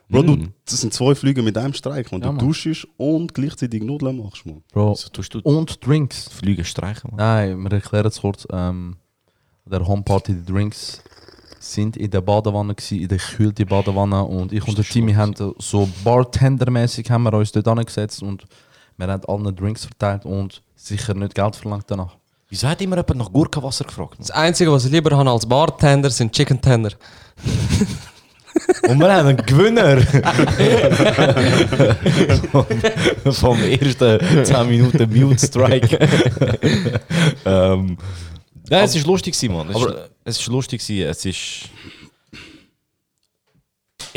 Bro, 0.09 0.21
du, 0.23 0.37
das 0.65 0.81
sind 0.81 0.93
zwei 0.93 1.15
Flüge 1.15 1.41
mit 1.41 1.57
einem 1.57 1.73
Streik. 1.73 2.11
Und 2.11 2.23
Ja, 2.23 2.31
du 2.31 2.37
duschst 2.37 2.87
und 2.97 3.33
gleichzeitig 3.33 3.81
Nudeln 3.83 4.17
machst, 4.17 4.45
Mann. 4.45 4.63
Bro. 4.71 4.95
So 4.95 5.09
tust 5.09 5.33
du 5.33 5.39
Und 5.39 5.85
Drinks. 5.85 6.29
Flüge 6.29 6.63
streichen, 6.63 7.11
Mann. 7.11 7.17
Nein, 7.17 7.63
wir 7.63 7.71
erklären 7.71 8.05
es 8.07 8.21
kurz. 8.21 8.47
Ähm, 8.51 8.97
der 9.65 9.85
Homeparty, 9.85 10.35
die 10.35 10.45
Drinks 10.51 11.01
sind 11.59 11.97
in 11.97 12.11
der 12.11 12.21
Badewanne 12.21 12.75
gewesen, 12.75 12.99
in 12.99 13.07
der 13.07 13.17
gekühlten 13.17 13.65
Badewanne 13.65 14.23
und 14.23 14.53
ich 14.53 14.67
und 14.67 14.77
der 14.77 14.85
Timmy 14.85 15.13
haben 15.13 15.33
so 15.57 15.89
Bartendermäßig 16.03 17.09
haben 17.09 17.23
wir 17.23 17.33
uns 17.33 17.51
dort 17.51 17.67
angesetzt 17.67 18.21
und 18.21 18.45
wir 18.97 19.07
haben 19.07 19.25
allen 19.25 19.55
Drinks 19.55 19.85
verteilt 19.85 20.25
und 20.25 20.61
sicher 20.75 21.15
nicht 21.15 21.33
Geld 21.33 21.55
verlangt 21.55 21.85
danach. 21.87 22.15
Wieso 22.49 22.67
hat 22.67 22.79
immer 22.81 22.97
jemand 22.97 23.15
nach 23.15 23.31
Gurkenwasser 23.33 23.85
gefragt? 23.85 24.11
Mann? 24.11 24.19
Das 24.19 24.31
Einzige, 24.31 24.71
was 24.71 24.85
ich 24.85 24.91
lieber 24.91 25.17
habe 25.17 25.29
als 25.31 25.47
Bartender, 25.47 26.11
sind 26.11 26.31
Chicken 26.31 26.61
Tender. 26.61 26.91
Und 28.87 28.99
wir 28.99 29.13
haben 29.13 29.27
einen 29.27 29.45
Gewinner 29.45 30.01
vom 33.31 33.61
ersten 33.63 34.45
10 34.45 34.69
Minuten 34.69 35.13
Mute 35.13 35.45
Strike. 35.45 35.99
ähm, 37.45 37.97
nein, 38.69 38.85
es 38.85 38.95
ist 38.95 39.05
lustig, 39.05 39.33
gewesen, 39.33 39.53
Mann. 39.53 39.69
Es, 39.69 39.75
ist, 39.77 39.87
es 40.23 40.39
ist 40.39 40.47
lustig, 40.47 40.81
gewesen. 40.81 41.09
es 41.09 41.25
ist. 41.25 41.69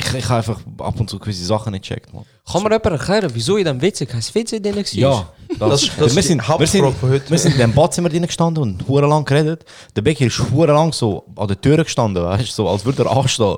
Ich, 0.00 0.14
ich 0.14 0.25
habe 0.28 0.37
einfach 0.37 0.61
ab 0.78 1.00
und 1.00 1.11
zu 1.11 1.19
gewisse 1.19 1.45
Sachen 1.45 1.73
nicht 1.73 1.83
gecheckt, 1.83 2.14
Mann. 2.14 2.25
Kann 2.50 2.62
mir 2.62 2.69
jemand 2.71 2.87
erklären, 2.87 3.28
wieso 3.35 3.57
in 3.57 3.64
dem 3.64 3.83
Witz 3.83 3.99
kein 3.99 4.23
Witz 4.33 4.50
drin 4.52 4.64
war? 4.76 4.85
Ja, 4.93 5.28
das, 5.59 5.59
Das- 5.59 5.97
das 5.97 6.14
wir, 6.14 6.21
ist 6.21 6.28
sind, 6.28 6.40
die 6.40 6.59
wir, 6.61 6.67
sind, 6.69 6.85
heute. 7.02 7.31
wir 7.31 7.38
sind 7.38 7.52
in 7.55 7.59
dem 7.59 7.73
Badzimmer 7.75 8.09
drin 8.09 8.23
gestanden 8.25 8.62
und 8.62 8.87
hure 8.87 9.09
lang 9.09 9.25
geredet. 9.25 9.64
Der 9.97 10.02
Becker 10.02 10.26
ist 10.26 10.38
hure 10.52 10.73
lang 10.73 10.93
so 10.93 11.25
an 11.35 11.49
der 11.49 11.61
Tür 11.61 11.83
gestanden, 11.83 12.23
weißt 12.23 12.55
so, 12.55 12.69
als 12.69 12.85
würde 12.85 13.02
er 13.05 13.11
anstehen. 13.11 13.57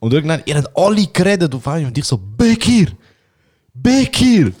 Und 0.00 0.12
irgendwann, 0.12 0.42
ihr 0.44 0.56
habt 0.56 0.76
alle 0.76 1.06
geredet 1.06 1.54
auf 1.54 1.66
einmal 1.68 1.86
und 1.86 1.96
ich 1.96 2.04
so, 2.04 2.18
Bekir! 2.18 2.88
Bekir! 3.72 4.52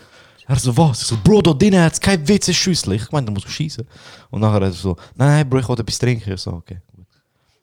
Er 0.48 0.56
so, 0.60 0.76
was? 0.76 1.02
Ich 1.02 1.08
so, 1.08 1.16
Bro, 1.24 1.42
da 1.42 1.52
drinnen 1.52 1.82
hat 1.82 1.94
es 1.94 2.00
kein 2.00 2.26
WC-Schüssel. 2.26 2.92
Ich 2.92 3.10
meinte, 3.10 3.32
da 3.32 3.34
muss 3.40 3.50
schießen. 3.50 3.84
Und 4.30 4.40
nachher 4.40 4.54
hat 4.54 4.62
er 4.62 4.70
so, 4.72 4.90
nein, 5.16 5.28
nein, 5.28 5.50
Bro, 5.50 5.58
ich 5.58 5.68
wollte 5.68 5.82
etwas 5.82 5.98
trinken. 5.98 6.32
Ich 6.34 6.40
so, 6.40 6.52
okay. 6.52 6.78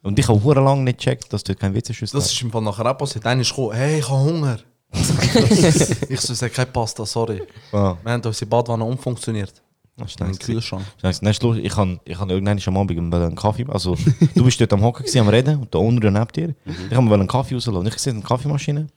Und 0.04 0.20
ich 0.20 0.28
habe 0.28 0.44
hure 0.44 0.62
lang 0.62 0.84
nicht 0.84 1.00
gecheckt, 1.00 1.32
dass 1.32 1.44
dort 1.44 1.60
kein 1.60 1.74
WC-Schüssel 1.74 2.18
Das 2.18 2.26
hat. 2.26 2.32
ist 2.34 2.42
im 2.42 2.52
Fall 2.52 2.62
nachher 2.62 2.86
auch 2.86 2.98
passiert. 2.98 3.26
Einer 3.26 3.42
ist 3.42 3.50
gekommen, 3.50 3.74
hey, 3.74 4.00
ich 4.00 4.10
habe 4.10 4.20
Hunger. 4.20 4.58
ich 6.10 6.22
so, 6.22 6.34
sag 6.34 6.54
keine 6.54 6.72
Pasta, 6.72 7.06
sorry. 7.06 7.42
Ah, 7.72 7.96
Wir 8.04 8.12
haben 8.12 8.22
unsere 8.24 8.46
Badwanne 8.46 8.84
umfunktioniert. 8.84 9.54
das 9.98 10.12
ist 10.12 10.20
nice. 10.20 10.38
Kühlschrank. 10.40 10.84
Nein, 11.02 11.12
ist. 11.12 11.24
Ich 11.24 11.76
habe 11.78 12.00
ich 12.06 12.20
hab 12.20 12.30
irgendwann 12.30 12.60
am 12.64 12.78
Abend 12.78 13.14
einen 13.14 13.36
Kaffee, 13.36 13.66
also 13.70 13.96
du 14.36 14.44
bist 14.44 14.60
dort 14.60 14.74
am 14.74 14.84
Hocken 14.84 15.04
gewesen, 15.06 15.22
am 15.22 15.30
Reden 15.30 15.62
und 15.62 15.74
da 15.74 15.80
unten 15.80 16.14
neben 16.14 16.28
dir. 16.28 16.54
Ich 16.90 16.96
habe 16.96 17.08
mir 17.08 17.16
einen 17.16 17.28
Kaffee 17.28 17.56
rauslassen. 17.56 17.88
Ich 17.88 17.98
sehe 17.98 18.14
eine 18.14 18.22
Kaffeemaschine. 18.22 18.88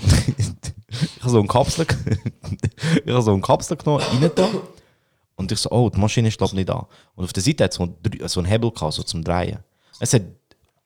ich 0.36 1.20
habe 1.20 1.30
so 1.30 1.38
einen 1.38 1.48
Kapsel, 1.48 1.86
ich 3.04 3.12
habe 3.12 3.22
so 3.22 3.32
einen 3.32 3.42
Kapsel 3.42 3.76
genommen, 3.76 4.02
rein 4.02 4.30
da. 4.34 4.48
Und 5.34 5.50
ich 5.50 5.58
so, 5.58 5.70
oh, 5.70 5.90
die 5.90 5.98
Maschine 5.98 6.28
ist 6.28 6.38
glaube 6.38 6.52
ich 6.52 6.56
nicht 6.56 6.68
da. 6.68 6.86
Und 7.14 7.24
auf 7.24 7.32
der 7.32 7.42
Seite 7.42 7.64
hat 7.64 7.72
es 7.72 7.76
so, 7.76 7.88
so 8.26 8.40
einen 8.40 8.48
Hebel 8.48 8.70
gehabt, 8.70 8.94
so 8.94 9.02
zum 9.02 9.24
Drehen. 9.24 9.58
Es 10.00 10.12
hat 10.14 10.22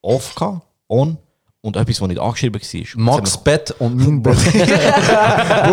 off 0.07 0.35
gehabt, 0.35 0.63
on 0.89 1.19
und 1.61 1.77
etwas, 1.77 2.01
was 2.01 2.09
nicht 2.09 2.21
angeschrieben 2.21 2.61
war. 2.63 3.01
Max 3.17 3.37
Bett 3.39 3.75
und 3.79 3.97
mein 3.97 4.15
mich- 4.15 4.23
Bro, 4.23 4.33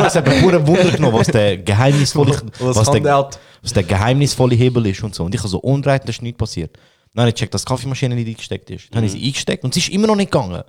es 0.06 0.16
hat 0.16 0.28
mich 0.28 0.42
pure 0.42 0.66
Wunder 0.66 0.92
genommen, 0.92 1.20
was 1.20 1.28
der 1.28 1.58
geheimnisvolle, 1.58 2.42
Was 2.60 2.90
der, 2.90 3.30
was 3.62 3.74
der 3.74 3.84
geheimnisvolle 3.84 4.56
Hebel 4.56 4.88
ist 4.88 5.04
und 5.04 5.14
so. 5.14 5.24
Und 5.24 5.36
ich 5.36 5.40
habe 5.40 5.50
so 5.50 5.60
umdreht, 5.60 6.02
da 6.06 6.10
ist 6.10 6.22
nichts 6.22 6.38
passiert. 6.40 6.76
Dann 7.14 7.22
habe 7.22 7.30
ich 7.30 7.36
gecheckt, 7.36 7.54
dass 7.54 7.64
die 7.64 7.70
Kaffeemaschine 7.70 8.16
nicht 8.16 8.28
eingesteckt 8.28 8.70
ist. 8.72 8.88
Dann 8.90 8.98
habe 8.98 9.06
ich 9.06 9.12
sie 9.12 9.24
eingesteckt 9.24 9.64
und 9.64 9.74
sie 9.74 9.82
ist 9.82 9.90
immer 9.90 10.08
noch 10.08 10.16
nicht 10.16 10.32
gegangen. 10.32 10.64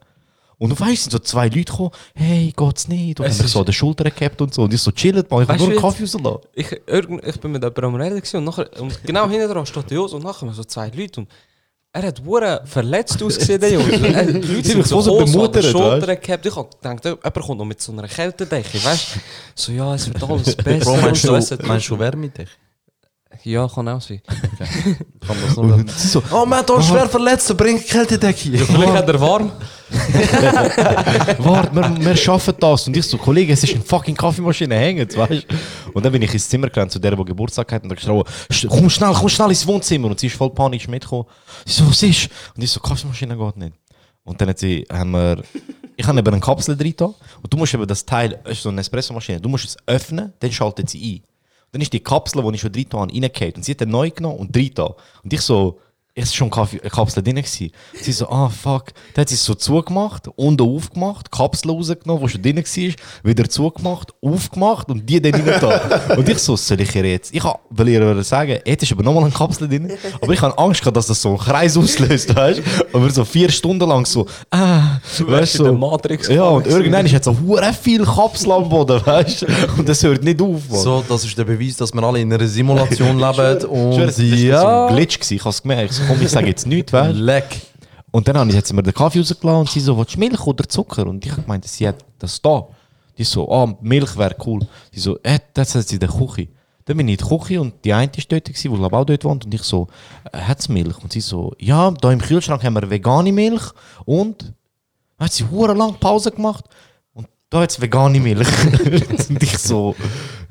Und 0.59 0.71
du 0.71 0.78
weißt, 0.78 1.04
sind 1.04 1.11
so 1.12 1.18
zwei 1.18 1.47
Leute 1.47 1.64
gekommen, 1.64 1.90
hey, 2.14 2.52
geht's 2.56 2.87
nicht? 2.87 3.18
Und 3.18 3.26
Es 3.26 3.38
haben 3.38 3.44
mich 3.44 3.52
so 3.52 3.59
an 3.61 3.64
der 3.64 3.73
Schulter 3.73 4.11
gehabt 4.11 4.40
und 4.40 4.54
so. 4.54 4.62
Und 4.62 4.75
ich 4.75 4.80
so, 4.80 4.92
chillt 4.92 5.30
mal, 5.30 5.42
ich 5.42 5.49
Weißt 5.49 5.59
nur 5.59 5.71
einen 5.71 5.80
Kaffee 5.80 6.04
rauslassen. 6.04 6.38
Ich, 6.54 6.71
irgend, 6.87 7.26
ich 7.26 7.40
bin 7.40 7.50
mit 7.52 7.62
jemandem 7.62 7.85
am 7.87 7.94
Reden 7.97 8.23
und, 8.35 8.44
nachher, 8.44 8.80
und 8.80 9.02
genau 9.04 9.28
hinten 9.28 9.49
dran 9.50 9.66
steht 9.66 9.90
der 9.90 9.97
Jos 9.97 10.12
und 10.12 10.23
nachher 10.23 10.52
so 10.52 10.62
zwei 10.64 10.90
Leute 10.94 11.23
und 11.23 11.28
er 11.95 12.03
hat 12.09 12.21
hure 12.25 12.61
verletzt 12.67 13.23
ausgesehen, 13.23 13.61
der 13.61 13.71
Junge. 13.73 13.93
Er- 14.15 14.25
Die 14.27 14.55
Leute 14.55 14.69
sind 14.69 14.87
so 14.87 14.99
groß 15.01 15.37
an 15.37 15.53
der 15.53 15.63
Schulter 15.63 16.17
gehabt. 16.17 16.45
Ich 16.47 16.57
hab 16.57 16.71
gedacht, 16.83 17.05
jemand 17.05 17.35
kommt 17.47 17.59
noch 17.59 17.65
mit 17.65 17.81
so 17.81 17.93
einer 17.93 18.09
Kältedecke, 18.09 18.83
weißt 18.85 19.15
du? 19.15 19.21
So, 19.55 19.73
ja, 19.73 19.95
es 19.95 20.07
wird 20.13 20.23
alles 20.23 20.55
besser. 20.57 20.85
Bro, 20.93 20.97
meinst 21.01 21.25
du, 21.25 21.67
meinst 21.67 21.89
du 21.89 21.99
Wärme 21.99 22.29
dich? 22.29 22.49
Ja, 23.43 23.69
kann 23.69 23.88
auch 23.88 24.00
sein. 24.00 24.21
Kann 24.26 25.37
das 25.47 25.57
noch 25.57 25.69
werden? 25.69 25.88
Oh, 26.33 26.47
man 26.47 26.61
hat 26.61 26.71
uns 26.71 26.87
schwer 26.87 27.09
verletzt, 27.09 27.57
bring 27.57 27.79
Kältedecke. 27.83 28.59
Vielleicht 28.59 28.93
hat 28.93 29.09
er 29.09 29.21
warm. 29.21 29.50
Warte, 31.38 31.75
wir, 31.75 32.05
wir 32.07 32.17
schaffen 32.17 32.55
das. 32.59 32.87
Und 32.87 32.97
ich 32.97 33.07
so, 33.07 33.19
Kollege, 33.19 33.53
es 33.53 33.62
ist 33.64 33.75
eine 33.75 33.83
fucking 33.85 34.14
Kaffeemaschine 34.17 34.75
hängen, 34.76 35.09
weißt 35.14 35.47
du? 35.49 35.57
Und 35.93 36.05
dann 36.05 36.12
bin 36.12 36.23
ich 36.23 36.33
ins 36.33 36.49
Zimmer 36.49 36.69
gerannt 36.69 36.93
zu 36.93 36.99
der, 36.99 37.14
die 37.17 37.25
Geburtstag 37.25 37.71
hat, 37.73 37.83
und 37.83 37.88
da 37.91 37.95
geschrien, 37.95 38.23
"Sch- 38.50 38.69
komm 38.69 38.88
schnell, 38.91 39.12
komm 39.12 39.29
schnell 39.29 39.49
ins 39.50 39.67
Wohnzimmer. 39.67 40.09
Und 40.09 40.21
sie 40.21 40.26
ist 40.29 40.37
voll 40.37 40.50
panisch 40.50 40.88
mitgekommen. 40.88 41.25
Sie 41.64 41.73
so, 41.73 41.88
was 41.88 42.03
ist? 42.03 42.29
Und 42.57 42.62
ich 42.62 42.71
so, 42.71 42.81
Kaffeemaschine 42.81 43.37
geht 43.37 43.57
nicht. 43.57 43.73
Und 44.25 44.41
dann 44.41 44.49
hat 44.49 44.59
sie, 44.59 44.87
haben 44.91 45.11
wir, 45.12 45.43
ich 45.97 46.07
habe 46.07 46.19
eben 46.19 46.29
eine 46.29 46.41
Kapsel 46.41 46.76
drin 46.76 46.95
da, 46.97 47.07
und 47.07 47.17
du 47.50 47.57
musst 47.57 47.75
eben 47.75 47.87
das 47.87 48.05
Teil, 48.05 48.38
es 48.45 48.53
ist 48.53 48.62
so 48.62 48.71
eine 48.71 48.81
Espressomaschine, 48.81 49.41
du 49.41 49.49
musst 49.49 49.67
es 49.67 49.76
öffnen, 49.87 50.33
dann 50.41 50.50
schaltet 50.53 50.88
sie 50.91 51.23
ein. 51.23 51.34
Dann 51.75 51.81
ist 51.81 51.93
die 51.93 51.99
Kapsel, 51.99 52.40
die 52.40 52.54
ich 52.54 52.61
schon 52.61 52.71
drin 52.71 52.87
habe, 52.93 53.12
reingefallen. 53.12 53.54
Und 53.57 53.64
sie 53.64 53.73
hat 53.73 53.81
den 53.81 53.88
neu 53.88 54.09
genommen 54.09 54.38
und 54.38 54.54
drin. 54.54 54.95
Und 55.25 55.33
ich 55.33 55.40
so, 55.40 55.81
ist 56.14 56.37
schon 56.37 56.49
Kaffee, 56.49 56.80
eine 56.80 56.90
Kapsel 56.90 57.23
drin 57.23 57.37
gewesen. 57.37 57.73
Sie 58.00 58.12
so, 58.12 58.28
ah 58.28 58.49
fuck. 58.49 58.92
Dann 59.14 59.23
hat 59.23 59.28
sie 59.28 59.35
es 59.35 59.44
so 59.44 59.54
zugemacht, 59.54 60.28
unten 60.37 60.62
aufgemacht, 60.62 61.30
Kapsel 61.33 61.73
rausgenommen, 61.73 62.23
die 62.25 62.28
schon 62.28 62.42
drin 62.42 62.56
war, 62.56 62.94
wieder 63.25 63.49
zugemacht, 63.49 64.12
aufgemacht 64.23 64.88
und 64.90 65.09
die 65.09 65.21
dann 65.21 65.35
rein 65.35 65.61
da. 65.61 66.14
Und 66.16 66.28
ich 66.28 66.38
so, 66.38 66.56
soll 66.56 66.80
ich 66.80 66.94
ihr 66.94 67.04
jetzt? 67.04 67.35
Ich 67.35 67.42
will 67.71 67.88
ihr 67.88 68.23
sagen, 68.23 68.61
jetzt 68.64 68.83
ist 68.83 68.92
aber 68.92 69.02
nochmal 69.02 69.25
eine 69.25 69.33
Kapsel 69.33 69.68
drin. 69.68 69.92
Aber 70.21 70.33
ich 70.33 70.40
habe 70.40 70.56
Angst 70.56 70.80
gehabt, 70.80 70.97
dass 70.97 71.09
das 71.09 71.21
so 71.21 71.30
einen 71.30 71.38
Kreis 71.38 71.76
auslöst, 71.76 72.35
weißt 72.35 72.61
du? 72.61 72.62
Aber 72.97 73.11
so 73.11 73.25
vier 73.25 73.50
Stunden 73.50 73.88
lang 73.88 74.06
so, 74.06 74.26
ah, 74.50 75.00
weißt 75.18 75.56
in 75.56 75.64
der 75.64 75.73
du? 75.73 75.78
Matrix 75.78 76.28
Ja, 76.28 76.44
und 76.44 76.66
irgendwann 76.66 77.06
ist 77.06 77.12
jetzt 77.12 77.25
so 77.25 77.37
hure 77.40 77.73
viel 77.73 78.04
Kapsel 78.04 78.52
am 78.52 78.68
Boden, 78.68 79.04
weißt 79.04 79.42
du? 79.42 79.47
Und 79.78 79.88
das 79.88 80.02
hört 80.04 80.23
nicht 80.23 80.40
auf, 80.40 80.68
Mann. 80.71 80.78
So, 80.78 81.04
das 81.09 81.25
ist 81.25 81.37
der 81.37 81.44
Beweis, 81.44 81.76
dass 81.76 81.92
wir 81.92 82.02
alle 82.02 82.21
in 82.21 82.33
einer 82.33 82.47
Simulation 82.47 83.18
leben. 83.18 83.64
Und 83.75 83.99
das 83.99 84.18
war 84.18 84.26
so 84.28 84.35
ja, 84.35 84.87
ein 84.87 84.94
Glitch, 84.94 85.18
gewesen. 85.18 85.35
ich 85.35 85.40
habe 85.40 85.50
es 85.50 85.62
gemerkt. 85.62 86.03
Komm, 86.06 86.20
ich 86.20 86.28
sage 86.28 86.49
jetzt 86.49 86.66
nichts, 86.66 86.92
weißt 86.92 87.16
leck. 87.16 87.61
Und 88.11 88.28
dann 88.28 88.38
habe 88.38 88.49
ich 88.50 88.56
jetzt 88.56 88.73
mir 88.73 88.82
den 88.82 88.94
Kaffee 88.94 89.18
rausgelassen 89.18 89.61
und 89.61 89.70
sie 89.70 89.80
so, 89.80 89.99
willst 89.99 90.14
du 90.14 90.20
Milch 90.20 90.46
oder 90.46 90.68
Zucker? 90.68 91.06
Und 91.06 91.25
ich 91.25 91.32
habe 91.32 91.42
gemeint, 91.42 91.64
sie 91.64 91.88
hat 91.88 92.04
das 92.18 92.40
da. 92.40 92.68
Die 93.18 93.25
so, 93.25 93.50
ah, 93.50 93.76
Milch 93.80 94.16
wäre 94.16 94.37
cool. 94.46 94.61
Die 94.94 95.00
so, 95.00 95.18
äh, 95.23 95.38
das 95.52 95.75
hat 95.75 95.88
sie 95.88 95.96
in 95.96 96.00
der 96.00 96.11
Küche. 96.11 96.49
Dann 96.84 96.96
bin 96.96 97.08
ich 97.08 97.20
in 97.20 97.26
der 97.26 97.38
Küche 97.38 97.61
und 97.61 97.75
die 97.84 97.92
eine 97.92 98.12
ist 98.16 98.30
dort, 98.30 98.46
die 98.46 98.68
glaub 98.68 98.92
auch 98.92 99.04
dort 99.04 99.25
wohnt. 99.25 99.44
Und 99.44 99.54
ich 99.54 99.62
so, 99.62 99.88
äh, 100.32 100.38
hat 100.38 100.61
es 100.61 100.68
Milch? 100.68 101.02
Und 101.02 101.12
sie 101.12 101.20
so, 101.20 101.54
ja, 101.58 101.90
da 101.90 102.12
im 102.12 102.20
Kühlschrank 102.20 102.62
haben 102.62 102.75
wir 102.75 102.88
vegane 102.88 103.32
Milch. 103.32 103.73
Und 104.04 104.54
dann 105.18 105.26
hat 105.26 105.32
sie 105.32 105.44
lang 105.50 105.94
Pause 105.99 106.30
gemacht. 106.30 106.66
Und 107.54 107.58
da 107.58 107.62
hat 107.62 107.70
es 107.70 107.80
vegane 107.80 108.18
Milch. 108.18 108.49
und 109.28 109.40
ich 109.40 109.58
so, 109.58 109.94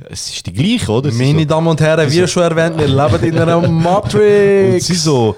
es 0.10 0.29
ist 0.29 0.45
die 0.45 0.53
gleiche, 0.53 0.89
oder? 0.89 1.12
Sie 1.12 1.17
Meine 1.22 1.39
so, 1.39 1.45
Damen 1.48 1.67
und 1.67 1.81
Herren, 1.81 2.10
wie 2.10 2.25
schon 2.25 2.43
erwähnt, 2.43 2.77
wir 2.77 2.88
leben 2.88 3.24
in 3.25 3.39
einer 3.39 3.57
und 3.62 3.74
Matrix. 3.74 4.88
sie 4.88 4.95
so, 4.95 5.36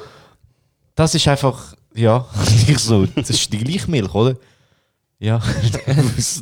das 0.93 1.15
ist 1.15 1.27
einfach, 1.27 1.73
ja, 1.95 2.23
ich 2.67 2.77
so, 2.77 3.07
das 3.07 3.31
ist 3.31 3.51
die 3.51 3.57
gleiche 3.57 3.89
Milch, 3.89 4.13
oder? 4.13 4.35
Ja, 5.17 5.41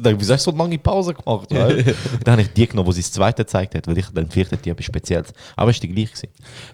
dann 0.04 0.20
wieso 0.20 0.34
hast 0.34 0.46
du 0.46 0.52
so 0.52 0.58
lange 0.58 0.78
Pause 0.78 1.14
gemacht? 1.14 1.48
Weil? 1.52 1.96
dann 2.26 2.34
habe 2.34 2.42
ich 2.42 2.52
die 2.52 2.68
genommen, 2.68 2.90
die 2.90 2.96
sie 2.96 3.04
das 3.04 3.14
zweite 3.14 3.46
gezeigt 3.46 3.76
hat, 3.76 3.88
weil 3.88 3.98
ich 3.98 4.08
dann 4.14 4.30
fürchte, 4.30 4.58
die 4.58 4.72
etwas 4.72 4.86
Spezielles. 4.88 5.32
Aber 5.56 5.72
es 5.72 5.78
war 5.78 5.88
die 5.88 5.94
gleiche. 5.94 6.12
gewesen. 6.12 6.30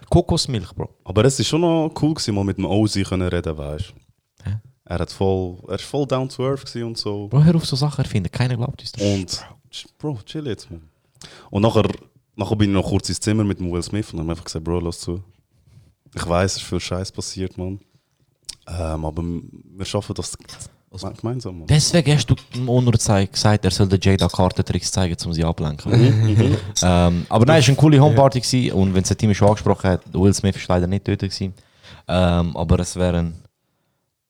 Kokosmilch, 0.09 0.73
Bro. 0.73 0.89
Aber 1.03 1.23
es 1.25 1.37
war 1.37 1.45
schon 1.45 1.61
noch 1.61 1.91
cool, 2.01 2.15
gewesen, 2.15 2.33
mal 2.33 2.45
mit 2.45 2.57
dem 2.57 2.65
Ozi 2.65 3.03
reden, 3.03 3.57
weißt 3.57 3.89
du? 3.89 4.08
Er, 4.89 4.97
hat 4.99 5.11
voll, 5.11 5.57
er 5.67 5.75
ist 5.75 5.83
voll 5.85 6.07
down 6.07 6.27
to 6.27 6.43
earth 6.43 6.75
und 6.75 6.97
so. 6.97 7.27
Bro, 7.27 7.43
hör 7.43 7.55
auf 7.55 7.65
so 7.65 7.75
Sachen 7.75 8.03
erfinden, 8.03 8.31
keiner 8.31 8.57
glaubt 8.57 8.81
uns 8.81 8.91
das. 8.91 9.03
Und, 9.03 9.45
Bro, 9.99 10.17
chill 10.25 10.47
jetzt, 10.47 10.69
man. 10.71 10.81
Und 11.51 11.61
nachher, 11.61 11.83
nachher 12.35 12.55
bin 12.55 12.71
ich 12.71 12.73
noch 12.73 12.89
kurz 12.89 13.07
ins 13.07 13.19
Zimmer 13.19 13.43
mit 13.43 13.59
Will 13.59 13.83
Smith 13.83 14.11
und 14.13 14.19
habe 14.19 14.31
einfach 14.31 14.45
gesagt, 14.45 14.65
Bro, 14.65 14.79
lass 14.79 14.99
zu. 14.99 15.23
Ich 16.15 16.27
weiß, 16.27 16.55
es 16.55 16.57
ist 16.63 16.67
viel 16.67 16.79
Scheiß 16.79 17.11
passiert, 17.11 17.55
man. 17.55 17.79
Ähm, 18.67 19.05
aber 19.05 19.21
wir 19.23 19.85
schaffen 19.85 20.15
das 20.15 20.35
gemeinsam, 21.21 21.59
man. 21.59 21.67
Deswegen 21.67 22.11
hast 22.15 22.25
du 22.27 22.35
dem 22.55 22.67
Onur 22.67 22.97
zei- 22.97 23.27
gesagt, 23.27 23.65
er 23.65 23.69
soll 23.71 23.87
den 23.89 23.99
Jada 24.01 24.27
Kartentricks 24.27 24.91
zeigen, 24.91 25.15
um 25.23 25.33
sie 25.33 25.43
ablenken. 25.43 25.91
ähm, 26.81 27.25
aber 27.29 27.45
nein, 27.45 27.59
es 27.59 27.67
war 27.67 27.73
eine 27.73 27.77
coole 27.77 27.99
Homeparty 28.01 28.39
gewesen. 28.39 28.71
und 28.75 28.95
wenn 28.95 29.03
es 29.03 29.09
der 29.09 29.17
Team 29.17 29.31
schon 29.35 29.49
angesprochen 29.49 29.87
hat, 29.91 30.01
Will 30.13 30.33
Smith 30.33 30.55
ist 30.55 30.67
leider 30.67 30.87
nicht 30.87 31.07
dort 31.07 31.19
gewesen. 31.19 31.53
Ähm, 32.07 32.57
aber 32.57 32.79
es 32.79 32.95
wäre 32.95 33.19
eine 33.19 33.33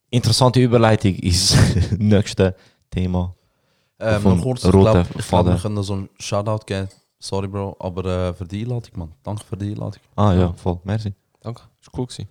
interessante 0.10 0.60
Überleitung 0.60 1.16
ins 1.16 1.56
nächste 1.98 2.56
Thema. 2.89 3.36
Ähm, 4.00 4.24
noch 4.24 4.42
kurz, 4.42 4.63
ich 4.63 4.72
glaube, 4.72 5.06
glaub, 5.30 5.46
wir 5.46 5.58
können 5.58 5.84
so 5.84 5.94
einen 5.94 6.10
Shoutout 6.20 6.66
geben. 6.66 6.88
Sorry, 7.20 7.48
Bro, 7.48 7.75
aber 7.80 8.06
äh, 8.06 8.34
für 8.34 8.46
die 8.46 8.62
Einladung, 8.62 8.92
Mann. 8.96 9.12
Danke 9.24 9.44
für 9.44 9.58
die 9.58 9.72
Einladung. 9.72 10.01
Ah 10.16 10.34
ja, 10.34 10.54
voll, 10.54 10.80
merci. 10.86 11.13
Danke, 11.42 11.63
ist 11.82 11.89
cool 11.98 12.06
gewesen. 12.06 12.30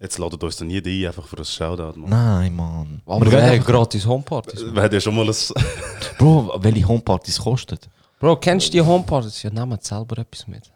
Jetzt 0.00 0.18
ladet 0.18 0.42
uns 0.42 0.56
dann 0.56 0.68
jeder 0.68 0.90
ein, 0.90 1.06
einfach 1.06 1.26
für 1.26 1.38
ein 1.38 1.44
Shoutout, 1.44 1.98
man. 1.98 2.10
Nein, 2.10 2.56
Mann. 2.56 3.00
Aber 3.06 3.30
Wir 3.30 3.42
haben 3.42 3.62
gratis 3.62 4.04
Homepartys. 4.04 4.74
Wir 4.74 4.82
haben 4.82 4.92
ja 4.92 5.00
schon 5.00 5.14
mal 5.14 5.26
ein... 5.28 5.34
Bro, 6.18 6.56
welche 6.58 6.86
Homepartys 6.86 7.38
kosten? 7.38 7.78
Bro, 8.18 8.36
kennst 8.36 8.68
du 8.68 8.72
die 8.72 8.82
Homepartys? 8.82 9.42
Ja, 9.44 9.50
nehmen 9.50 9.78
selber 9.80 10.18
etwas 10.18 10.46
mit. 10.48 10.73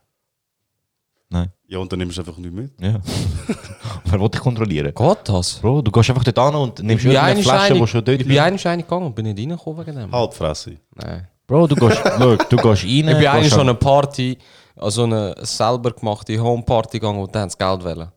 Nein. 1.30 1.52
Ja, 1.66 1.78
und 1.78 1.92
dann 1.92 1.98
nimmst 1.98 2.16
du 2.16 2.22
einfach 2.22 2.38
nicht 2.38 2.52
mit. 2.54 2.70
Ja. 2.80 3.00
Wer 4.06 4.20
will 4.20 4.28
dich 4.30 4.40
kontrollieren? 4.40 4.92
Geht 4.94 5.18
das? 5.24 5.54
Bro, 5.60 5.82
du 5.82 5.90
gehst 5.90 6.08
einfach 6.08 6.24
dort 6.24 6.38
an 6.38 6.54
und 6.54 6.82
nimmst 6.82 7.04
irgendeine 7.04 7.42
Flasche, 7.42 7.74
die 7.74 7.86
schon 7.86 8.04
dort 8.04 8.20
Ich 8.20 8.26
bin 8.26 8.38
eigentlich 8.38 8.66
reingegangen 8.66 9.06
und 9.06 9.14
bin 9.14 9.26
nicht 9.26 9.38
reingekommen 9.38 9.86
wegen 9.86 9.96
dem. 9.98 10.12
Halbfresse. 10.12 10.76
Nein. 10.94 11.28
Bro, 11.46 11.66
du 11.66 11.74
gehst, 11.76 12.02
look, 12.18 12.48
du 12.48 12.56
gehst 12.56 12.84
rein. 12.84 12.90
Ich 12.90 13.04
bin 13.04 13.26
eigentlich 13.26 13.52
an- 13.52 13.60
eine 13.60 13.74
Party, 13.74 14.38
also 14.76 15.04
eine 15.04 15.34
selber 15.42 15.90
gemachte 15.90 16.38
Homeparty 16.40 16.98
gegangen 16.98 17.20
und 17.20 17.34
dann 17.34 17.42
haben 17.42 17.50
sie 17.50 17.58
Geld 17.58 17.84
wollen. 17.84 18.08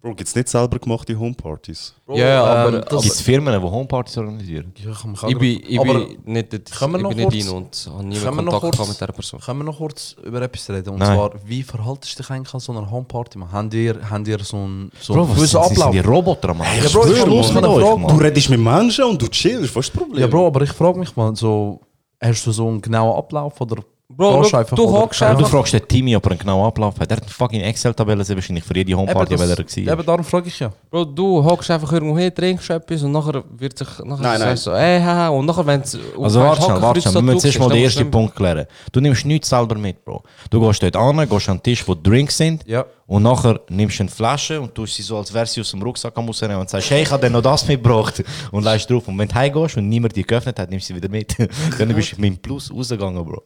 Bro, 0.00 0.14
gibt 0.14 0.28
es 0.28 0.34
nicht 0.36 0.48
selber 0.48 0.78
gemachte 0.78 1.18
Homepartys? 1.18 1.92
Ja, 2.14 2.44
aber, 2.44 2.68
ähm, 2.76 2.82
das- 2.82 2.92
aber 2.92 3.02
Gibt 3.02 3.14
es 3.14 3.20
Firmen, 3.20 3.52
die 3.60 3.68
Homepartys 3.68 4.16
organisieren? 4.18 4.72
Ja, 4.76 4.92
kann 4.92 5.10
man- 5.20 5.30
ich 5.30 5.38
bin, 5.38 5.60
ich 5.68 5.80
aber 5.80 5.94
bin 5.98 6.18
nicht, 6.24 6.52
dort- 6.52 6.70
können 6.70 6.92
wir 6.92 6.98
ich 6.98 7.02
noch 7.02 7.10
bin 7.10 7.18
nicht 7.28 7.48
kurz- 7.48 7.86
rein 7.88 7.94
und 7.94 7.94
habe 7.98 8.04
nie 8.06 8.14
mehr 8.14 8.22
können 8.24 8.36
wir 8.36 8.42
noch 8.42 8.52
Kontakt 8.52 8.60
kurz- 8.62 8.76
gehabt 8.76 8.88
mit 8.90 8.96
dieser 9.00 9.12
Person. 9.12 9.40
Können 9.40 9.58
wir 9.58 9.64
noch 9.64 9.76
kurz 9.78 10.16
über 10.24 10.42
etwas 10.42 10.70
reden? 10.70 10.90
Und 10.90 10.98
Nein. 11.00 11.16
zwar, 11.16 11.30
wie 11.44 11.62
verhaltest 11.64 12.16
du 12.16 12.22
dich 12.22 12.30
eigentlich 12.30 12.54
an 12.54 12.60
so 12.60 12.72
einer 12.72 12.88
Homeparty? 12.88 13.38
Man? 13.38 13.50
Habt 13.50 13.74
ihr, 13.74 13.98
habt 14.08 14.28
ihr 14.28 14.38
so 14.38 14.56
einen 14.56 14.92
so 15.00 15.14
Bro, 15.14 15.20
einen 15.22 15.30
was 15.30 15.36
gewissen 15.36 15.50
sind, 15.62 15.68
sind 15.68 15.78
Ablauf? 15.78 15.90
die 15.92 15.98
Roboter, 15.98 16.54
Mann? 16.54 16.66
Ja, 16.80 16.88
Bro, 16.90 17.06
ich 17.08 17.16
schwör, 17.16 17.26
los 17.26 17.52
mit 17.52 17.62
Mann. 17.62 17.64
einer 17.72 17.80
Frage, 17.86 17.98
Mann. 18.00 18.16
Du 18.18 18.22
redest 18.24 18.50
mit 18.50 18.60
Menschen 18.60 19.04
und 19.04 19.20
du 19.20 19.26
chillst, 19.28 19.74
was 19.74 19.86
ist 19.86 19.94
das 19.94 20.00
Problem? 20.00 20.20
Ja, 20.20 20.26
Bro, 20.28 20.46
aber 20.46 20.62
ich 20.62 20.70
frage 20.70 20.98
mich 21.00 21.16
mal, 21.16 21.34
so, 21.34 21.80
hast 22.22 22.46
du 22.46 22.52
so 22.52 22.68
einen 22.68 22.80
genauen 22.80 23.16
Ablauf 23.18 23.60
oder 23.60 23.82
Bro, 24.10 24.40
look, 24.40 24.54
einfach, 24.54 24.74
du 24.74 24.90
hockst 24.90 25.20
Ja, 25.20 25.32
du 25.34 25.36
einfach. 25.38 25.50
fragst 25.50 25.74
den 25.74 25.86
Timmy, 25.86 26.16
ob 26.16 26.24
er 26.24 26.30
einen 26.30 26.38
genauen 26.40 26.66
Ablauf 26.66 26.98
hat. 26.98 27.10
Er 27.10 27.18
hat 27.18 27.24
eine 27.24 27.30
fucking 27.30 27.60
Excel-Tabelle 27.60 28.24
sehr 28.24 28.36
wahrscheinlich 28.36 28.64
für 28.64 28.74
jede 28.74 28.94
Homeparty, 28.94 29.34
Eben, 29.34 29.42
weil 29.42 29.50
er 29.50 29.58
war. 29.58 29.92
Aber 29.92 30.02
darum 30.02 30.24
frage 30.24 30.48
ich 30.48 30.58
ja. 30.58 30.72
Bro, 30.90 31.04
du 31.04 31.44
hockst 31.44 31.70
einfach 31.70 31.92
irgendwo 31.92 32.16
hin, 32.16 32.34
trinkst 32.34 32.70
etwas 32.70 33.02
und 33.02 33.12
nachher 33.12 33.44
wird 33.50 33.76
sich. 33.76 33.86
Nachher 34.04 34.22
Nein, 34.22 34.40
nein. 34.40 34.56
so, 34.56 34.72
ey, 34.72 34.98
haha, 34.98 35.28
und 35.28 35.44
nachher, 35.44 35.66
wenn 35.66 35.82
es. 35.82 35.98
Also 36.18 36.40
warte 36.40 36.62
schnell, 36.62 36.80
warte 36.80 37.00
schnell. 37.02 37.14
Wir 37.16 37.22
müssen 37.22 37.40
zuerst 37.40 37.58
mal 37.58 37.68
den 37.68 37.84
ersten 37.84 38.10
Punkt 38.10 38.34
klären. 38.34 38.64
Du 38.92 39.00
nimmst 39.02 39.26
nichts 39.26 39.50
selber 39.50 39.74
mit, 39.76 40.02
Bro. 40.02 40.22
Du 40.48 40.58
gehst 40.58 40.82
dort 40.82 40.96
an, 40.96 41.28
gehst 41.28 41.48
an 41.50 41.58
den 41.58 41.62
Tisch, 41.64 41.86
wo 41.86 41.94
Drinks 41.94 42.38
sind. 42.38 42.66
Ja. 42.66 42.86
Und 43.08 43.22
nachher 43.22 43.58
nimmst 43.70 43.98
du 43.98 44.02
eine 44.02 44.10
Flasche 44.10 44.60
und 44.60 44.74
tust 44.74 44.94
sie 44.94 45.02
so, 45.02 45.16
als 45.16 45.32
wäre 45.32 45.46
sie 45.46 45.62
aus 45.62 45.70
dem 45.70 45.80
Rucksack 45.80 46.14
am 46.18 46.26
rausnehmen 46.26 46.58
und 46.58 46.68
sagst, 46.68 46.90
hey, 46.90 47.04
ich 47.04 47.10
habe 47.10 47.26
dir 47.26 47.30
noch 47.32 47.40
das 47.40 47.66
mitgebracht. 47.66 48.22
Und 48.52 48.64
leist 48.64 48.90
drauf. 48.90 49.08
Und 49.08 49.16
wenn 49.16 49.26
du 49.26 49.34
heimgehst 49.34 49.78
und 49.78 49.88
niemand 49.88 50.14
die 50.14 50.24
geöffnet 50.24 50.58
hat, 50.58 50.68
nimmst 50.68 50.90
du 50.90 50.92
sie 50.92 50.96
wieder 51.00 51.08
mit. 51.08 51.34
Dann 51.78 51.94
bist 51.94 52.12
du 52.12 52.20
mit 52.20 52.32
dem 52.34 52.36
Plus 52.36 52.70
rausgegangen, 52.70 53.24
Bro. 53.24 53.42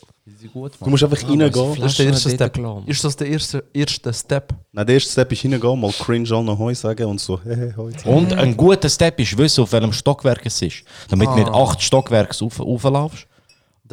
Du 0.52 0.90
musst 0.90 1.04
einfach 1.04 1.22
reingehen. 1.22 1.52
Das 1.78 1.92
ist 1.92 1.98
der 2.00 2.06
erste 2.06 2.30
Step. 2.30 2.58
Ist 2.86 3.04
das 3.04 3.14
der 3.14 3.28
erste, 3.28 3.64
erste 3.72 4.12
Step? 4.12 4.52
Nein, 4.72 4.84
der 4.84 4.94
erste 4.96 5.12
Step 5.12 5.30
ist 5.30 5.44
reingehen, 5.44 5.80
mal 5.80 5.92
cringe 5.92 6.28
allen 6.32 6.58
Hoi 6.58 6.74
sagen 6.74 7.06
und 7.06 7.20
so, 7.20 7.40
hey, 7.44 7.54
hey, 7.54 7.72
Hoi. 7.76 7.92
Und 8.04 8.32
ein 8.32 8.56
guter 8.56 8.88
Step 8.88 9.20
ist 9.20 9.38
wissen, 9.38 9.62
auf 9.62 9.70
welchem 9.70 9.92
Stockwerk 9.92 10.44
es 10.44 10.60
ist. 10.60 10.82
Damit 11.08 11.28
du 11.28 11.36
nicht 11.36 11.48
acht 11.48 11.80
Stockwerke 11.80 12.36
rauf, 12.36 12.58
rauflaufst 12.58 13.28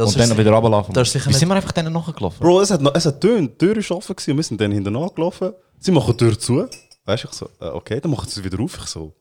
Das 0.06 0.15
und 0.15 0.20
dann 0.29 0.38
wieder 0.38 0.51
runterlaufen 0.51 0.94
das 0.94 1.08
ist 1.10 1.13
sicher 1.13 1.29
Wie 1.29 1.34
sind 1.34 1.48
wir 1.50 1.56
einfach 1.56 1.72
denen 1.72 1.91
nachgelaufen? 1.94 2.39
Bro, 2.39 2.62
es 2.62 2.72
hat, 2.72 2.82
es 2.96 3.06
hat 3.06 3.20
Tür, 3.22 3.41
die 3.41 3.48
Tür 3.50 3.77
ist 3.77 3.91
offen 3.91 4.15
gewesen, 4.15 4.36
wir 4.38 4.44
sind 4.44 4.62
dann 4.62 4.72
hinten 4.72 4.96
angelaufen. 4.96 5.51
Sie 5.79 5.91
machen 5.91 6.13
die 6.13 6.18
Tür 6.25 6.39
zu. 6.39 6.68
Weißt 7.06 7.24
du, 7.24 7.27
ich 7.27 7.34
so, 7.34 7.50
äh, 7.60 7.65
okay, 7.70 8.00
dann 8.00 8.12
machen 8.12 8.27
sie 8.29 8.44
wieder 8.44 8.60
auf. 8.62 8.77
Ich 8.82 8.86
so, 8.88 9.13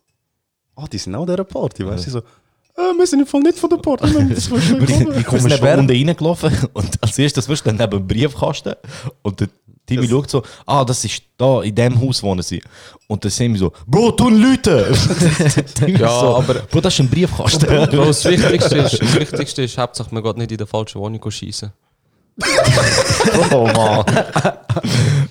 ah, 0.76 0.86
die 0.90 0.98
sind 0.98 1.14
auch 1.14 1.26
dieser 1.26 1.44
Party. 1.44 1.84
Weißt 1.86 2.06
du, 2.06 2.10
sie 2.10 2.10
so, 2.10 2.18
äh, 2.20 2.96
wir 2.96 3.06
sind 3.06 3.20
im 3.20 3.26
Fall 3.26 3.40
nicht 3.40 3.58
von 3.58 3.70
der 3.70 3.78
Party. 3.78 4.04
wir 4.14 4.28
wir 5.16 5.24
kommen 5.24 5.44
wer- 5.60 5.78
unten 5.78 5.90
reingelaufen 5.90 6.52
und 6.74 7.02
als 7.02 7.18
erstes 7.18 7.48
wirst 7.48 7.64
du 7.66 7.70
dann 7.70 7.76
neben 7.76 7.90
dem 7.98 8.06
Briefkasten 8.06 8.74
und 9.22 9.40
dort 9.40 9.50
Timmy 9.88 10.08
schaut 10.08 10.30
so, 10.30 10.42
ah, 10.66 10.84
das 10.84 11.04
ist 11.04 11.22
da, 11.36 11.62
in 11.62 11.74
dem 11.74 12.00
Haus 12.00 12.22
wohnen 12.22 12.42
sie. 12.42 12.62
Und 13.06 13.24
dann 13.24 13.30
sehen 13.30 13.52
wir 13.52 13.58
so, 13.58 13.72
Bro, 13.86 14.12
tun 14.12 14.40
Leute! 14.40 14.92
Ja, 15.86 16.08
so, 16.20 16.36
aber- 16.36 16.54
Bro, 16.54 16.80
das 16.80 16.94
ist 16.94 17.00
ein 17.00 17.08
Briefkasten. 17.08 17.66
Bro, 17.66 17.86
das 18.04 18.24
Wichtigste 18.24 18.78
ist, 18.78 19.00
das 19.02 19.14
Wichtigste 19.14 19.62
ist, 19.62 19.78
Hauptsache 19.78 20.14
man 20.14 20.22
geht 20.22 20.36
nicht 20.36 20.52
in 20.52 20.58
der 20.58 20.66
falschen 20.66 21.00
Wohnung 21.00 21.30
schießen. 21.30 21.72
oh 23.52 23.66
Mann. 23.66 24.04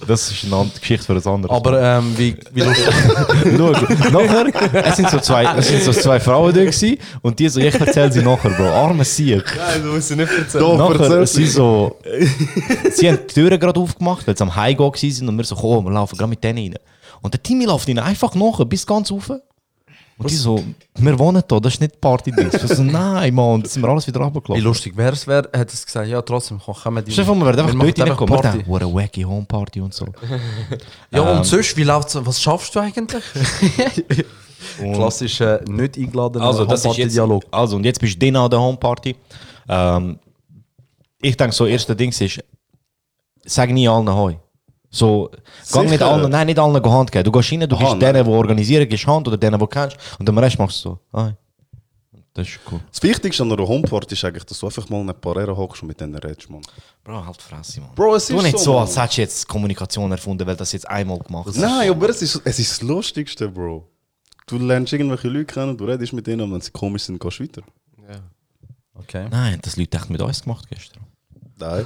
Das 0.08 0.32
ist 0.32 0.46
eine 0.46 0.56
andere 0.56 0.79
Geschichte 0.79 1.06
für 1.06 1.13
ein 1.13 1.34
anderes. 1.34 1.56
Aber 1.56 1.82
ähm, 1.82 2.17
wie, 2.17 2.36
wie 2.53 2.62
lustig. 2.62 2.88
Schau, 3.58 3.72
nachher, 4.12 4.86
es 4.86 4.96
sind 4.96 5.10
so 5.10 5.20
zwei, 5.20 5.44
es 5.58 5.67
sind 5.67 5.84
so 5.84 5.91
zwei 5.91 6.20
Frauen 6.20 6.53
da 6.53 6.62
gewesen, 6.62 6.98
und 7.22 7.38
die 7.38 7.50
so, 7.50 7.60
ich 7.60 7.75
erzähl 7.75 8.12
sie 8.12 8.22
nachher, 8.22 8.50
Bro. 8.51 8.65
Arme 8.67 9.03
Sieg. 9.03 9.44
Nein, 9.56 9.84
du 9.84 9.89
musst 9.94 10.08
sie 10.08 10.15
nicht 10.15 10.32
erzählen. 10.32 10.63
Doch, 10.63 10.77
Nachher, 10.77 11.25
sie 11.27 11.46
so, 11.46 11.98
sie 12.91 13.08
haben 13.10 13.20
die 13.27 13.34
Türen 13.34 13.60
gerade 13.60 13.79
aufgemacht, 13.79 14.25
weil 14.27 14.38
sie 14.38 14.44
am 14.44 14.56
Heimgehen 14.56 14.91
gewesen 14.91 15.15
sind 15.15 15.29
und 15.29 15.38
wir 15.38 15.44
so, 15.44 15.56
komm, 15.56 15.86
wir 15.86 15.91
laufen 15.91 16.17
gerade 16.17 16.29
mit 16.29 16.44
denen 16.44 16.60
rein. 16.60 16.75
Und 17.22 17.34
der 17.34 17.44
Timmy 17.44 17.65
läuft 17.65 17.88
ihnen 17.89 18.00
einfach 18.00 18.34
nach, 18.36 18.63
bis 18.65 18.86
ganz 18.86 19.12
rauf. 19.12 19.32
Und 20.20 20.32
die 20.32 20.36
so, 20.36 20.64
wir 20.96 21.20
wohnen 21.20 21.44
da, 21.48 21.60
das 21.60 21.74
ist 21.76 21.80
nicht 21.82 22.02
Party-Dings. 22.02 22.56
Ich 22.56 22.62
so, 22.74 22.82
nein, 23.00 23.34
Mann, 23.36 23.62
dann 23.62 23.70
sind 23.70 23.84
wir 23.84 23.90
alles 23.90 24.08
wieder 24.08 24.20
Wie 24.20 24.24
runtergelaufen. 24.24 24.64
lustig 24.64 24.98
wäre 24.98 25.14
es, 25.14 25.28
wär, 25.28 25.44
hätte 25.54 25.74
es 25.74 25.86
gesagt, 25.86 26.08
ja, 26.08 26.20
trotzdem, 26.24 26.60
komm, 26.64 26.74
kommen 26.74 27.06
die. 27.06 27.12
Vor, 27.12 27.36
wir 27.36 27.46
werden 27.46 27.60
einfach 27.68 27.80
dort 27.80 28.00
reinkommen. 28.00 28.30
Wir 28.34 28.42
Party. 28.42 28.58
denken, 28.64 28.84
a 28.84 28.94
wacky 28.94 29.22
Homeparty 29.22 29.82
und 29.82 29.94
so. 29.94 30.08
Ja, 31.12 31.30
Ähm. 31.32 31.38
und 31.38 31.44
sonst, 31.46 31.78
wie 31.78 31.84
läuft's? 31.84 32.18
Was 32.20 32.42
schaffst 32.42 32.74
du 32.76 32.80
eigentlich? 32.80 33.24
Klassischer, 34.78 35.62
nicht 35.68 35.98
eingeladener 35.98 36.46
Also, 36.46 36.66
das 36.66 36.84
ist 36.86 36.98
jetzt, 36.98 37.16
Dialog. 37.16 37.44
also, 37.52 37.76
und 37.76 37.84
jetzt 37.84 38.00
bist 38.00 38.22
du 38.22 38.28
an 38.40 38.50
der 38.50 38.60
Homeparty. 38.60 39.16
Ähm, 39.70 40.20
ich 41.22 41.38
denke, 41.38 41.54
so, 41.56 41.66
erste 41.66 41.96
Dings 41.96 42.20
ist, 42.22 42.44
sag 43.46 43.70
nie 43.72 43.88
allen 43.88 44.12
Hoi. 44.14 44.38
So, 44.98 45.30
gang 45.72 45.86
nicht 45.86 46.00
Sicher? 46.00 46.08
allen, 46.12 46.32
nein, 46.32 46.48
nicht 46.48 46.60
allen 46.60 46.84
Hand 46.84 47.12
geben. 47.12 47.24
Du 47.24 47.32
gehst 47.32 47.51
rein, 47.51 47.62
du 47.62 47.75
Aha, 47.75 47.84
gibst 47.84 48.01
denen, 48.01 48.24
die 48.25 48.30
organisieren, 48.32 48.89
gibst 48.89 49.06
Hand 49.06 49.27
oder 49.27 49.38
denen, 49.38 49.54
die 49.54 49.60
du 49.60 49.68
kennst. 49.68 49.98
Und 50.18 50.27
den 50.27 50.38
Rest 50.38 50.58
machst 50.58 50.84
du 50.84 50.89
so. 50.89 51.00
Hi. 51.13 51.34
Das 52.34 52.48
ist 52.48 52.60
cool. 52.72 52.80
Das 52.92 53.01
Wichtigste 53.01 53.42
an 53.44 53.51
einer 53.51 53.68
Homeparty 53.68 54.13
ist 54.13 54.24
eigentlich, 54.24 54.46
dass 54.46 54.60
du 54.60 54.68
einfach 54.68 54.88
mal 54.89 55.01
in 55.01 55.10
ein 55.10 55.20
paar 55.20 55.38
Ehren 55.38 55.58
hockst 55.58 55.82
und 55.82 55.88
mit 55.88 56.00
denen 56.00 56.16
redest, 56.16 56.50
Mann. 56.50 56.62
Bro, 57.04 57.25
halt 57.25 57.42
Fresse, 57.42 57.82
Mann. 57.82 57.89
Bro, 57.96 58.16
es 58.16 58.27
Du 58.27 58.38
ist 58.38 58.44
nicht 58.44 58.60
so, 58.60 58.77
als 58.77 58.96
hättest 58.96 59.18
du 59.18 59.22
jetzt 59.22 59.48
Kommunikation 59.48 60.12
erfunden, 60.12 60.46
weil 60.46 60.56
das 60.56 60.72
jetzt 60.72 60.88
einmal 60.88 61.18
gemacht 61.20 61.48
hast. 61.48 61.58
Nein, 61.58 61.89
aber 61.89 62.10
es 62.10 62.22
ist, 62.22 62.39
es 62.44 62.60
ist 62.60 62.72
das 62.72 62.82
Lustigste, 62.82 63.50
Bro. 63.50 63.88
Du 64.46 64.58
lernst 64.60 64.94
irgendwelche 64.94 65.27
Leute 65.30 65.46
kennen, 65.46 65.77
du 65.77 65.86
redest 65.86 66.13
mit 66.13 66.27
ihnen 66.27 66.42
und 66.42 66.54
wenn 66.54 66.62
sie 66.62 66.72
komisch 66.72 67.04
sind, 67.04 67.20
gehst 67.20 67.39
du 67.39 67.44
weiter. 67.44 67.62
Okay. 68.94 69.27
Nein, 69.30 69.60
das 69.62 69.77
Leute 69.77 69.98
echt 69.98 70.10
mit 70.10 70.22
uns 70.22 70.42
gemacht 70.42 70.66
gestern. 70.70 71.04
Nein. 71.60 71.86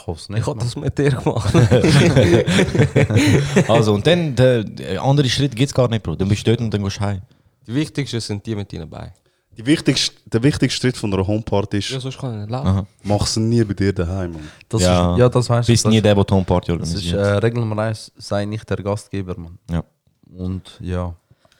Ich 0.00 0.06
hoffe 0.06 0.20
es 0.20 0.28
nicht. 0.28 0.40
Ich 0.40 0.46
habe 0.46 0.58
das 0.60 0.76
mit 0.76 0.96
dir 0.98 1.10
gemacht. 1.10 1.52
Also, 3.68 3.94
und 3.94 4.06
dann, 4.06 4.34
der, 4.34 4.64
der 4.64 5.02
andere 5.02 5.28
Schritt 5.28 5.54
gibt 5.54 5.68
es 5.68 5.74
gar 5.74 5.88
nicht, 5.88 6.02
Bro. 6.02 6.16
Dann 6.16 6.28
bist 6.28 6.46
du 6.46 6.50
dort 6.50 6.60
und 6.60 6.72
dann 6.72 6.82
gehst 6.82 6.96
du 6.98 7.00
heim. 7.00 7.22
Die 7.66 7.74
wichtigsten 7.74 8.20
sind 8.20 8.44
die 8.46 8.54
mit 8.54 8.72
deinen 8.72 8.88
Beinen. 8.88 9.12
Die 9.56 9.66
wichtigste, 9.66 10.14
der 10.26 10.42
wichtigste 10.42 10.80
Schritt 10.80 10.96
von 10.96 11.12
einer 11.12 11.26
Homeparty 11.26 11.78
ist, 11.78 11.90
Ja, 11.90 11.98
sonst 11.98 12.18
kann 12.18 12.32
ich 12.34 12.40
nicht 12.42 12.50
laufen. 12.50 12.86
Mach 13.02 13.26
sie 13.26 13.40
nie 13.40 13.64
bei 13.64 13.74
dir 13.74 13.92
daheim, 13.92 14.32
Mann. 14.34 14.48
Das 14.68 14.82
Ja. 14.82 15.14
Ist, 15.14 15.18
ja, 15.18 15.28
das 15.28 15.50
weißt 15.50 15.66
Bist 15.66 15.84
das, 15.84 15.90
nie 15.90 16.00
der, 16.00 16.14
der 16.14 16.24
die 16.24 16.32
Homeparty 16.34 16.78
Das 16.78 16.88
ist 16.90 16.94
organisiert. 17.12 17.20
äh, 17.20 17.38
Regel 17.38 17.60
Nummer 17.60 17.82
eins, 17.82 18.12
sei 18.16 18.44
nicht 18.44 18.68
der 18.70 18.76
Gastgeber, 18.76 19.34
Mann. 19.36 19.58
Ja. 19.70 19.82
Und 20.36 20.62
ja. 20.80 21.12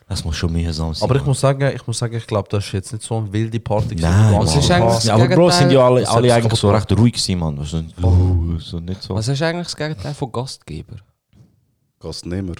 Das 0.09 0.25
muss 0.25 0.37
schon 0.37 0.51
mühsam 0.53 0.95
sein. 0.95 1.05
Aber 1.09 1.17
ich 1.21 1.25
muss 1.27 1.39
sagen, 1.39 1.71
ich 1.75 1.87
muss 1.87 1.99
sagen, 1.99 2.17
ich 2.17 2.27
glaube, 2.27 2.49
das 2.51 2.65
ist 2.65 2.73
jetzt 2.73 2.93
nicht 2.95 3.05
so 3.05 3.19
eine 3.19 3.31
wilde 3.33 3.61
Party. 3.61 3.95
gewesen. 3.95 4.11
Nein, 4.11 4.37
hast 4.39 4.57
ist 4.57 4.71
eigentlich 4.71 4.95
das 4.95 5.05
ja, 5.05 5.15
aber 5.15 5.29
Bro, 5.29 5.51
sind 5.51 5.71
ja 5.71 5.85
alle, 5.87 6.01
Das 6.01 6.11
alle 6.11 6.33
eigentlich 6.35 6.59
so 6.59 6.71
recht 6.71 6.91
ruhig 6.93 7.13
gewesen, 7.13 7.39
Mann. 7.39 7.59
Also, 7.59 7.83
oh, 8.03 8.59
so 8.59 8.81
nicht 8.81 9.03
so. 9.03 9.15
Was 9.15 9.29
ist 9.29 9.43
eigentlich 9.43 9.67
das 9.67 9.77
Gegenteil 9.77 10.15
von 10.15 10.33
Gastgeber? 10.33 10.97
Gastnehmer. 12.01 12.55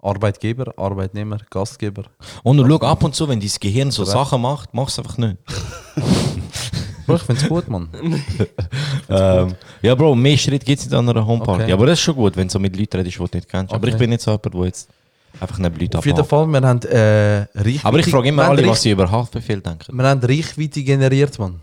Arbeitgeber, 0.00 0.72
Arbeitnehmer, 0.76 1.38
Gastgeber. 1.50 2.04
Und 2.44 2.56
du 2.56 2.66
schau 2.68 2.86
ab 2.86 3.02
und 3.02 3.14
zu, 3.14 3.28
wenn 3.28 3.40
dein 3.40 3.50
Gehirn 3.60 3.90
so 3.90 4.04
Sachen 4.04 4.40
macht, 4.40 4.72
mach 4.72 4.88
es 4.88 4.98
einfach 4.98 5.18
nicht. 5.18 5.36
Bro, 7.06 7.16
ich 7.16 7.22
finde 7.22 7.42
es 7.42 7.48
gut, 7.48 7.68
Mann. 7.68 7.88
Ähm, 9.10 9.54
ja, 9.80 9.94
Bro, 9.94 10.14
mehr 10.14 10.36
Schritt 10.36 10.62
gibt 10.66 10.80
es 10.80 10.84
nicht 10.86 10.94
an 10.94 11.08
einer 11.08 11.26
Homeparty. 11.26 11.62
Okay. 11.62 11.72
Aber 11.72 11.86
das 11.86 11.98
ist 11.98 12.02
schon 12.04 12.14
gut, 12.14 12.36
wenn 12.36 12.46
du 12.46 12.52
so 12.52 12.58
mit 12.58 12.76
Leuten 12.76 12.98
redest, 12.98 13.14
die 13.18 13.24
du 13.24 13.36
nicht 13.38 13.48
kennst. 13.48 13.72
Aber 13.72 13.82
Okay. 13.82 13.92
ich 13.94 13.98
bin 13.98 14.10
nicht 14.10 14.20
so 14.20 14.32
jemand, 14.32 14.52
der 14.54 14.64
jetzt 14.66 14.88
einfach 15.40 15.58
nicht 15.58 15.80
Leute 15.80 15.98
Auf 15.98 16.06
jeden. 16.06 16.24
Fall, 16.24 16.46
wir 16.46 16.60
haben 16.60 16.80
äh, 16.82 17.46
Reichweite... 17.54 17.84
Aber 17.84 17.98
ich 17.98 18.06
frage 18.06 18.28
immer 18.28 18.44
alle, 18.44 18.66
was 18.66 18.82
sie 18.82 18.90
über 18.90 19.10
Haftbefehl 19.10 19.60
denken. 19.60 19.96
Wir 19.96 20.04
haben 20.08 20.20
Reichweite 20.20 20.82
generiert, 20.82 21.38
Mann. 21.38 21.60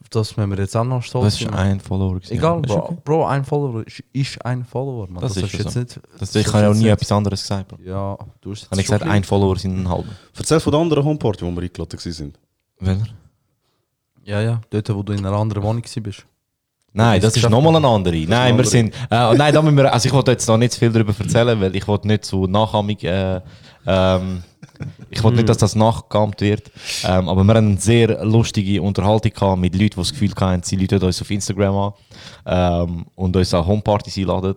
Auf 0.00 0.08
das 0.10 0.36
müssen 0.36 0.50
wir 0.50 0.58
jetzt 0.58 0.76
auch 0.76 0.84
noch 0.84 1.02
stolz 1.02 1.24
Das 1.24 1.40
ist 1.40 1.52
ein 1.52 1.80
Follower. 1.80 2.14
gewesen. 2.14 2.32
Egal, 2.32 2.62
Das 2.62 2.72
Bro, 2.72 2.84
okay. 2.84 2.96
Bro, 3.04 3.26
ein 3.26 3.44
Follower 3.44 3.86
ist, 3.86 4.02
ist 4.12 4.44
ein 4.44 4.64
Follower, 4.64 5.08
Mann. 5.08 5.20
Das 5.22 5.36
ist 5.36 5.52
jetzt 5.52 5.72
so. 5.72 5.80
nicht... 5.80 6.00
Das, 6.18 6.34
ich 6.34 6.46
habe 6.46 6.62
ja 6.62 6.70
auch 6.70 6.74
nie 6.74 6.88
etwas 6.88 7.10
anderes 7.12 7.40
gesagt. 7.40 7.68
Bro. 7.68 7.78
Ja, 7.84 8.16
du 8.40 8.52
hast 8.52 8.62
jetzt 8.62 8.70
Habe 8.70 8.80
ich 8.80 8.86
gesagt, 8.86 9.02
schon 9.02 9.10
ein 9.10 9.24
Follower 9.24 9.58
sind 9.58 9.78
ein 9.78 9.88
halber. 9.88 10.10
Erzähl 10.36 10.60
von 10.60 10.70
der 10.72 10.80
anderen 10.80 11.04
Homeparty, 11.04 11.44
wo 11.44 11.50
wir 11.50 11.62
eingeladen 11.62 11.98
sind. 11.98 12.38
Welcher? 12.78 13.06
Ja, 14.24 14.40
ja, 14.40 14.60
dort, 14.70 14.94
wo 14.94 15.02
du 15.02 15.12
in 15.12 15.24
einer 15.24 15.36
anderen 15.36 15.62
Wohnung 15.62 15.82
warst. 15.82 16.26
Nein, 16.96 17.20
das 17.20 17.28
ist 17.28 17.34
geschafft. 17.34 17.50
nochmal 17.52 17.76
eine 17.76 17.86
andere. 17.86 18.16
Nein, 18.16 18.28
wir 18.28 18.46
andere. 18.46 18.66
sind. 18.66 18.94
Äh, 19.10 19.34
nein, 19.34 19.52
da 19.52 19.60
müssen 19.60 19.76
wir, 19.76 19.92
also 19.92 20.08
ich 20.08 20.14
wollte 20.14 20.30
jetzt 20.30 20.48
noch 20.48 20.56
nicht 20.56 20.72
zu 20.72 20.78
viel 20.78 20.90
darüber 20.90 21.12
erzählen, 21.18 21.60
weil 21.60 21.76
ich 21.76 21.86
wollte 21.86 22.06
nicht 22.08 22.24
zu 22.24 22.46
nachahmig. 22.46 23.04
Äh, 23.04 23.42
ähm, 23.86 24.42
ich 25.10 25.22
wollte 25.22 25.36
nicht, 25.36 25.48
dass 25.50 25.58
das 25.58 25.74
nachgeahmt 25.74 26.40
wird. 26.40 26.70
Ähm, 27.04 27.28
aber 27.28 27.44
wir 27.44 27.54
haben 27.54 27.66
eine 27.68 27.78
sehr 27.78 28.24
lustige 28.24 28.80
Unterhaltung 28.80 29.30
gehabt 29.30 29.60
mit 29.60 29.74
Leuten, 29.74 29.90
die 29.90 29.96
das 29.96 30.12
Gefühl 30.12 30.32
hatten, 30.40 30.62
sie 30.62 30.76
Leute 30.76 31.04
uns 31.04 31.20
auf 31.20 31.30
Instagram 31.30 31.76
an 31.76 31.92
ähm, 32.46 33.06
und 33.14 33.36
uns 33.36 33.52
an 33.52 33.66
Homepartys 33.66 34.16
einladen. 34.16 34.54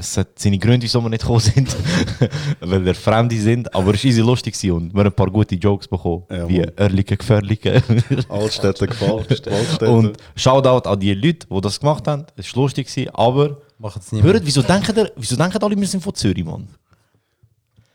Es 0.00 0.16
hat 0.16 0.38
seine 0.38 0.58
Gründe, 0.58 0.84
wieso 0.84 1.00
wir 1.02 1.10
nicht 1.10 1.20
gekommen 1.20 1.40
sind, 1.40 1.76
weil 2.60 2.84
wir 2.84 2.94
Fremde 2.94 3.36
sind, 3.36 3.72
aber 3.74 3.94
es 3.94 4.02
war 4.02 4.10
easy 4.10 4.20
lustig 4.22 4.54
und 4.72 4.92
wir 4.94 5.00
haben 5.00 5.06
ein 5.08 5.12
paar 5.12 5.30
gute 5.30 5.54
Jokes 5.54 5.86
bekommen, 5.86 6.24
Ja, 6.30 6.48
wie. 6.48 6.66
Ehrliche, 6.76 7.16
Gefährliche. 7.16 7.82
Altstädte 8.28 8.86
gefallen. 8.86 9.24
Waldstädte. 9.28 9.90
Und 9.90 10.16
Shoutout 10.34 10.88
an 10.88 10.98
die 10.98 11.12
Leute, 11.14 11.46
die 11.46 11.60
das 11.60 11.78
gemacht 11.78 12.08
haben. 12.08 12.24
Es 12.36 12.54
war 12.56 12.62
lustig, 12.62 12.88
aber 13.12 13.58
Machen 13.78 14.00
es 14.04 14.12
nicht 14.12 14.24
hört, 14.24 14.44
wieso 14.44 14.62
denken, 14.62 14.96
ihr, 14.96 15.12
wieso 15.16 15.36
denken 15.36 15.62
alle, 15.62 15.78
wir 15.78 15.86
sind 15.86 16.02
von 16.02 16.14
Zürich, 16.14 16.44
Mann? 16.44 16.68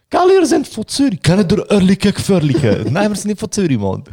Gell, 0.10 0.32
ihr 0.40 0.46
seid 0.46 0.68
von 0.68 0.88
Zürich. 0.88 1.22
Kennen 1.22 1.48
ihr 1.50 1.72
Ehrliche, 1.72 2.14
Gefährliche? 2.14 2.86
Nein, 2.90 3.10
wir 3.12 3.16
sind 3.16 3.30
nicht 3.30 3.40
von 3.40 3.52
Zürich, 3.52 3.78
Mann. 3.78 4.04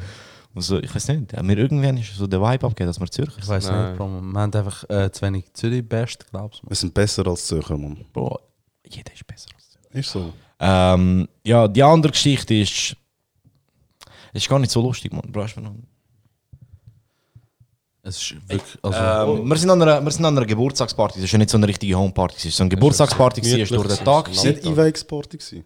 Also, 0.55 0.79
ich 0.83 0.95
weiß 0.95 1.09
nicht, 1.09 1.33
haben 1.35 1.49
wir 1.49 1.57
irgendwann 1.57 1.97
ist 1.97 2.15
so 2.15 2.27
der 2.27 2.41
Vibe 2.41 2.67
abgegeben, 2.67 2.87
dass 2.89 3.01
wir 3.01 3.11
Zürcher 3.11 3.39
Ich 3.39 3.45
sind. 3.45 3.55
weiß 3.55 3.71
nicht, 3.71 3.97
Bro. 3.97 4.09
Wir 4.09 4.41
haben 4.41 4.55
einfach 4.55 4.85
äh, 4.91 5.11
zu 5.11 5.23
wenig 5.23 5.53
Zürich-Best, 5.55 6.27
glaubst 6.31 6.63
du? 6.63 6.69
Wir 6.69 6.77
sind 6.77 6.93
besser 6.93 7.27
als 7.27 7.47
Zürcher, 7.47 7.79
Mann. 7.79 8.05
Bro, 8.13 8.39
jeder 8.87 9.13
ist 9.15 9.27
besser 9.27 9.49
als 9.55 9.71
Zürich. 9.71 10.07
Ist 10.07 10.11
so. 10.13 10.33
Ähm, 10.61 11.27
ja, 11.45 11.67
die 11.69 11.83
andere 11.83 12.13
Geschichte 12.13 12.55
ist. 12.55 12.97
Ist 14.35 14.49
gar 14.49 14.59
nicht 14.59 14.71
so 14.71 14.81
lustig, 14.83 15.13
Mann. 15.13 15.31
Bro, 15.33 15.43
hast 15.45 15.57
du 15.57 15.61
mir 15.61 15.69
noch- 15.69 15.77
Es 18.03 18.17
ist 18.21 18.35
wirklich. 18.49 18.79
Also, 18.83 18.99
Ähm, 19.39 19.49
wir, 19.49 19.57
sind 19.57 19.71
an 19.71 19.81
einer, 19.83 20.05
wir 20.05 20.11
sind 20.11 20.25
an 20.25 20.37
einer 20.37 20.47
Geburtstagsparty. 20.47 21.15
Das 21.19 21.25
ist 21.25 21.33
ja 21.33 21.39
nicht 21.39 21.51
so 21.51 21.57
eine 21.57 21.69
richtige 21.69 21.95
Homeparty. 21.97 22.35
Es 22.37 22.45
war 22.47 22.51
so 22.53 22.63
eine 22.65 22.71
Geburtstagsparty, 22.71 23.41
es 23.41 23.71
war 23.71 23.79
durch 23.79 23.97
den 23.97 24.05
Tag. 24.05 24.29
Ist 24.29 24.43
gewesen. 24.43 24.49
nicht 24.49 25.09
gewesen? 25.31 25.65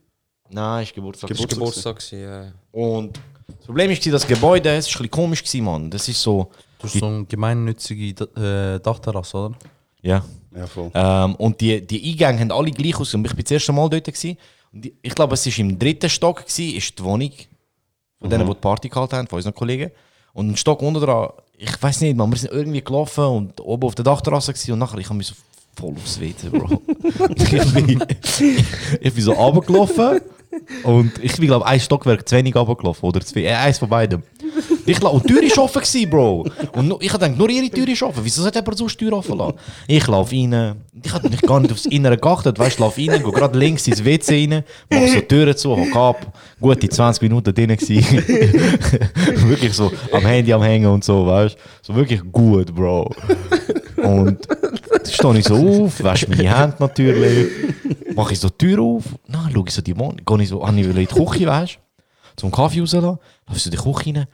Nein, 0.51 0.83
es 0.83 0.89
war 0.91 0.95
Geburtstag. 0.95 1.31
Das 1.31 1.39
war 1.39 1.47
Geburtstag. 1.47 1.97
gewesen, 1.99 2.21
Ja. 2.23 2.53
Und 2.73 3.19
das 3.47 3.67
Problem 3.67 3.91
war, 3.91 4.13
das 4.13 4.27
Gebäude, 4.27 4.71
es 4.71 4.87
war 4.87 5.01
ein 5.01 5.09
bisschen 5.09 5.11
komisch, 5.11 5.55
Mann. 5.61 5.91
Das 5.91 6.09
ist 6.09 6.21
so. 6.21 6.51
du 6.79 6.85
hast 6.85 6.99
so 6.99 7.07
eine 7.07 7.25
gemeinnützige 7.25 8.25
äh, 8.37 8.81
Dachterrasse, 8.81 9.37
oder? 9.37 9.55
Ja. 10.03 10.25
Ja, 10.55 10.67
voll. 10.67 10.91
Ähm, 10.95 11.35
und 11.37 11.61
die, 11.61 11.87
die 11.87 12.13
Eingänge 12.13 12.41
haben 12.41 12.53
alle 12.53 12.71
gleich 12.71 12.99
ausgesehen. 12.99 13.25
Ich 13.25 13.35
bin 13.35 13.45
das 13.45 13.51
erste 13.51 13.73
Mal 13.73 13.89
dort. 13.91 14.05
Gewesen. 14.05 14.39
Und 14.73 14.87
ich 15.03 15.15
glaube, 15.15 15.35
es 15.35 15.47
war 15.47 15.59
im 15.59 15.79
dritten 15.79 16.09
Stock, 16.09 16.47
gewesen, 16.47 16.77
ist 16.77 16.99
die 16.99 17.05
Wohnung 17.05 17.33
von 18.21 18.31
denen, 18.31 18.47
die 18.47 18.55
die 18.55 18.61
Party 18.61 18.89
gehalten 18.89 19.17
haben, 19.17 19.27
von 19.27 19.37
unseren 19.37 19.55
Kollegen. 19.55 19.91
Und 20.33 20.51
ein 20.51 20.57
Stock 20.57 20.83
unter 20.83 21.01
dran, 21.01 21.29
ich 21.57 21.83
weiß 21.83 22.01
nicht, 22.03 22.17
man, 22.17 22.31
wir 22.31 22.39
sind 22.39 22.53
irgendwie 22.53 22.83
gelaufen 22.83 23.25
und 23.25 23.61
oben 23.61 23.85
auf 23.87 23.95
der 23.95 24.05
Dachterrasse 24.05 24.53
gewesen, 24.53 24.73
und 24.73 24.79
nachher, 24.79 24.99
ich 24.99 25.07
habe 25.07 25.17
mich 25.17 25.29
so 25.29 25.35
voll 25.75 25.95
aufs 25.95 26.21
WC, 26.21 26.49
Bro. 26.51 26.83
ich, 27.37 27.75
bin, 27.75 28.05
ich 29.01 29.15
bin 29.15 29.23
so 29.23 29.33
runtergelaufen 29.33 30.21
und 30.83 31.13
ich 31.23 31.37
bin, 31.37 31.47
glaube 31.47 31.65
ich, 31.67 31.73
ein 31.73 31.81
Stockwerk 31.81 32.29
zu 32.29 32.37
wenig 32.37 32.55
runtergelaufen. 32.55 33.09
Oder 33.09 33.21
zwei, 33.21 33.43
äh, 33.43 33.53
eins 33.55 33.79
von 33.79 33.89
beidem. 33.89 34.23
Ich 34.87 34.99
glaub, 34.99 35.15
und 35.15 35.29
die 35.29 35.33
Tür 35.33 35.43
ist 35.43 35.59
offen 35.59 35.83
gewesen, 35.83 36.11
Bro. 36.11 36.47
Und 36.73 36.95
ich 37.01 37.13
gedacht, 37.13 37.37
nur 37.37 37.51
ihre 37.51 37.69
Tür 37.69 37.89
ist 37.89 38.03
offen. 38.03 38.21
Wieso 38.25 38.43
sollte 38.43 38.59
jemand 38.59 38.79
sonst 38.79 39.01
die 39.01 39.05
Tür 39.05 39.15
offen 39.15 39.37
lassen? 39.37 39.55
Ich 39.87 40.07
laufe 40.07 40.35
rein. 40.35 40.77
Ich 41.03 41.13
hab 41.13 41.23
mich 41.29 41.43
gar 41.43 41.61
nicht 41.61 41.73
aufs 41.73 41.87
Innere 41.87 42.17
geachtet. 42.17 42.59
Weißt 42.59 42.79
du, 42.79 42.85
laufe 42.85 43.01
rein, 43.01 43.23
gehe 43.23 43.33
gerade 43.33 43.59
links 43.59 43.87
ins 43.87 44.05
WC 44.05 44.49
rein, 44.49 44.65
mach 44.91 45.07
so 45.07 45.15
die 45.15 45.23
Türen 45.23 45.57
zu, 45.57 45.77
hock 45.77 45.97
ab. 45.97 46.33
Gute 46.61 46.89
20 46.89 47.23
Minuten 47.23 47.55
drin 47.55 47.77
gewesen. 47.77 48.05
wirklich 49.49 49.73
so 49.73 49.93
am 50.13 50.25
Handy 50.25 50.53
am 50.53 50.63
Hängen 50.63 50.87
und 50.87 51.05
so, 51.05 51.27
weißt 51.27 51.55
du. 51.55 51.59
So 51.83 51.95
wirklich 51.95 52.21
gut, 52.33 52.75
Bro. 52.75 53.11
Und 54.07 54.49
dann 54.49 55.07
stehe 55.07 55.39
ich 55.39 55.45
so 55.45 55.85
auf, 55.85 56.03
wasche 56.03 56.29
meine 56.29 56.59
Hände 56.59 56.77
natürlich, 56.79 57.49
mache 58.15 58.33
ich 58.33 58.41
so 58.41 58.49
die 58.49 58.59
Tür 58.59 58.83
auf, 58.83 59.05
dann 59.29 59.51
schaue 59.53 59.65
ich 59.67 59.75
so 59.75 59.83
die 59.83 59.97
Wohnung, 59.99 60.21
gehe 60.25 60.43
ich 60.43 60.49
so, 60.49 60.67
habe 60.67 60.79
ich 60.79 60.87
will 60.87 60.99
in 60.99 61.07
die 61.07 61.15
Küche, 61.15 61.47
weißt 61.47 61.79
zum 62.37 62.51
Kaffee 62.51 62.81
rauslassen, 62.81 63.19
laufe 63.47 63.57
ich 63.57 63.63
so 63.63 63.71
in 63.71 63.77
die 63.77 63.83
Küche 63.83 64.15
rein, 64.15 64.27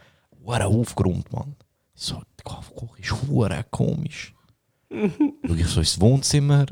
hure 0.45 0.67
aufgeräumt, 0.67 1.33
Mann. 1.33 1.57
So, 1.95 2.21
die 2.39 2.45
Kaffeeküche 2.45 3.01
ist 3.01 3.29
hure 3.29 3.65
komisch. 3.71 4.35
Schau 4.91 5.55
ich 5.55 5.67
so 5.67 5.81
ins 5.81 6.01
Wohnzimmer. 6.01 6.67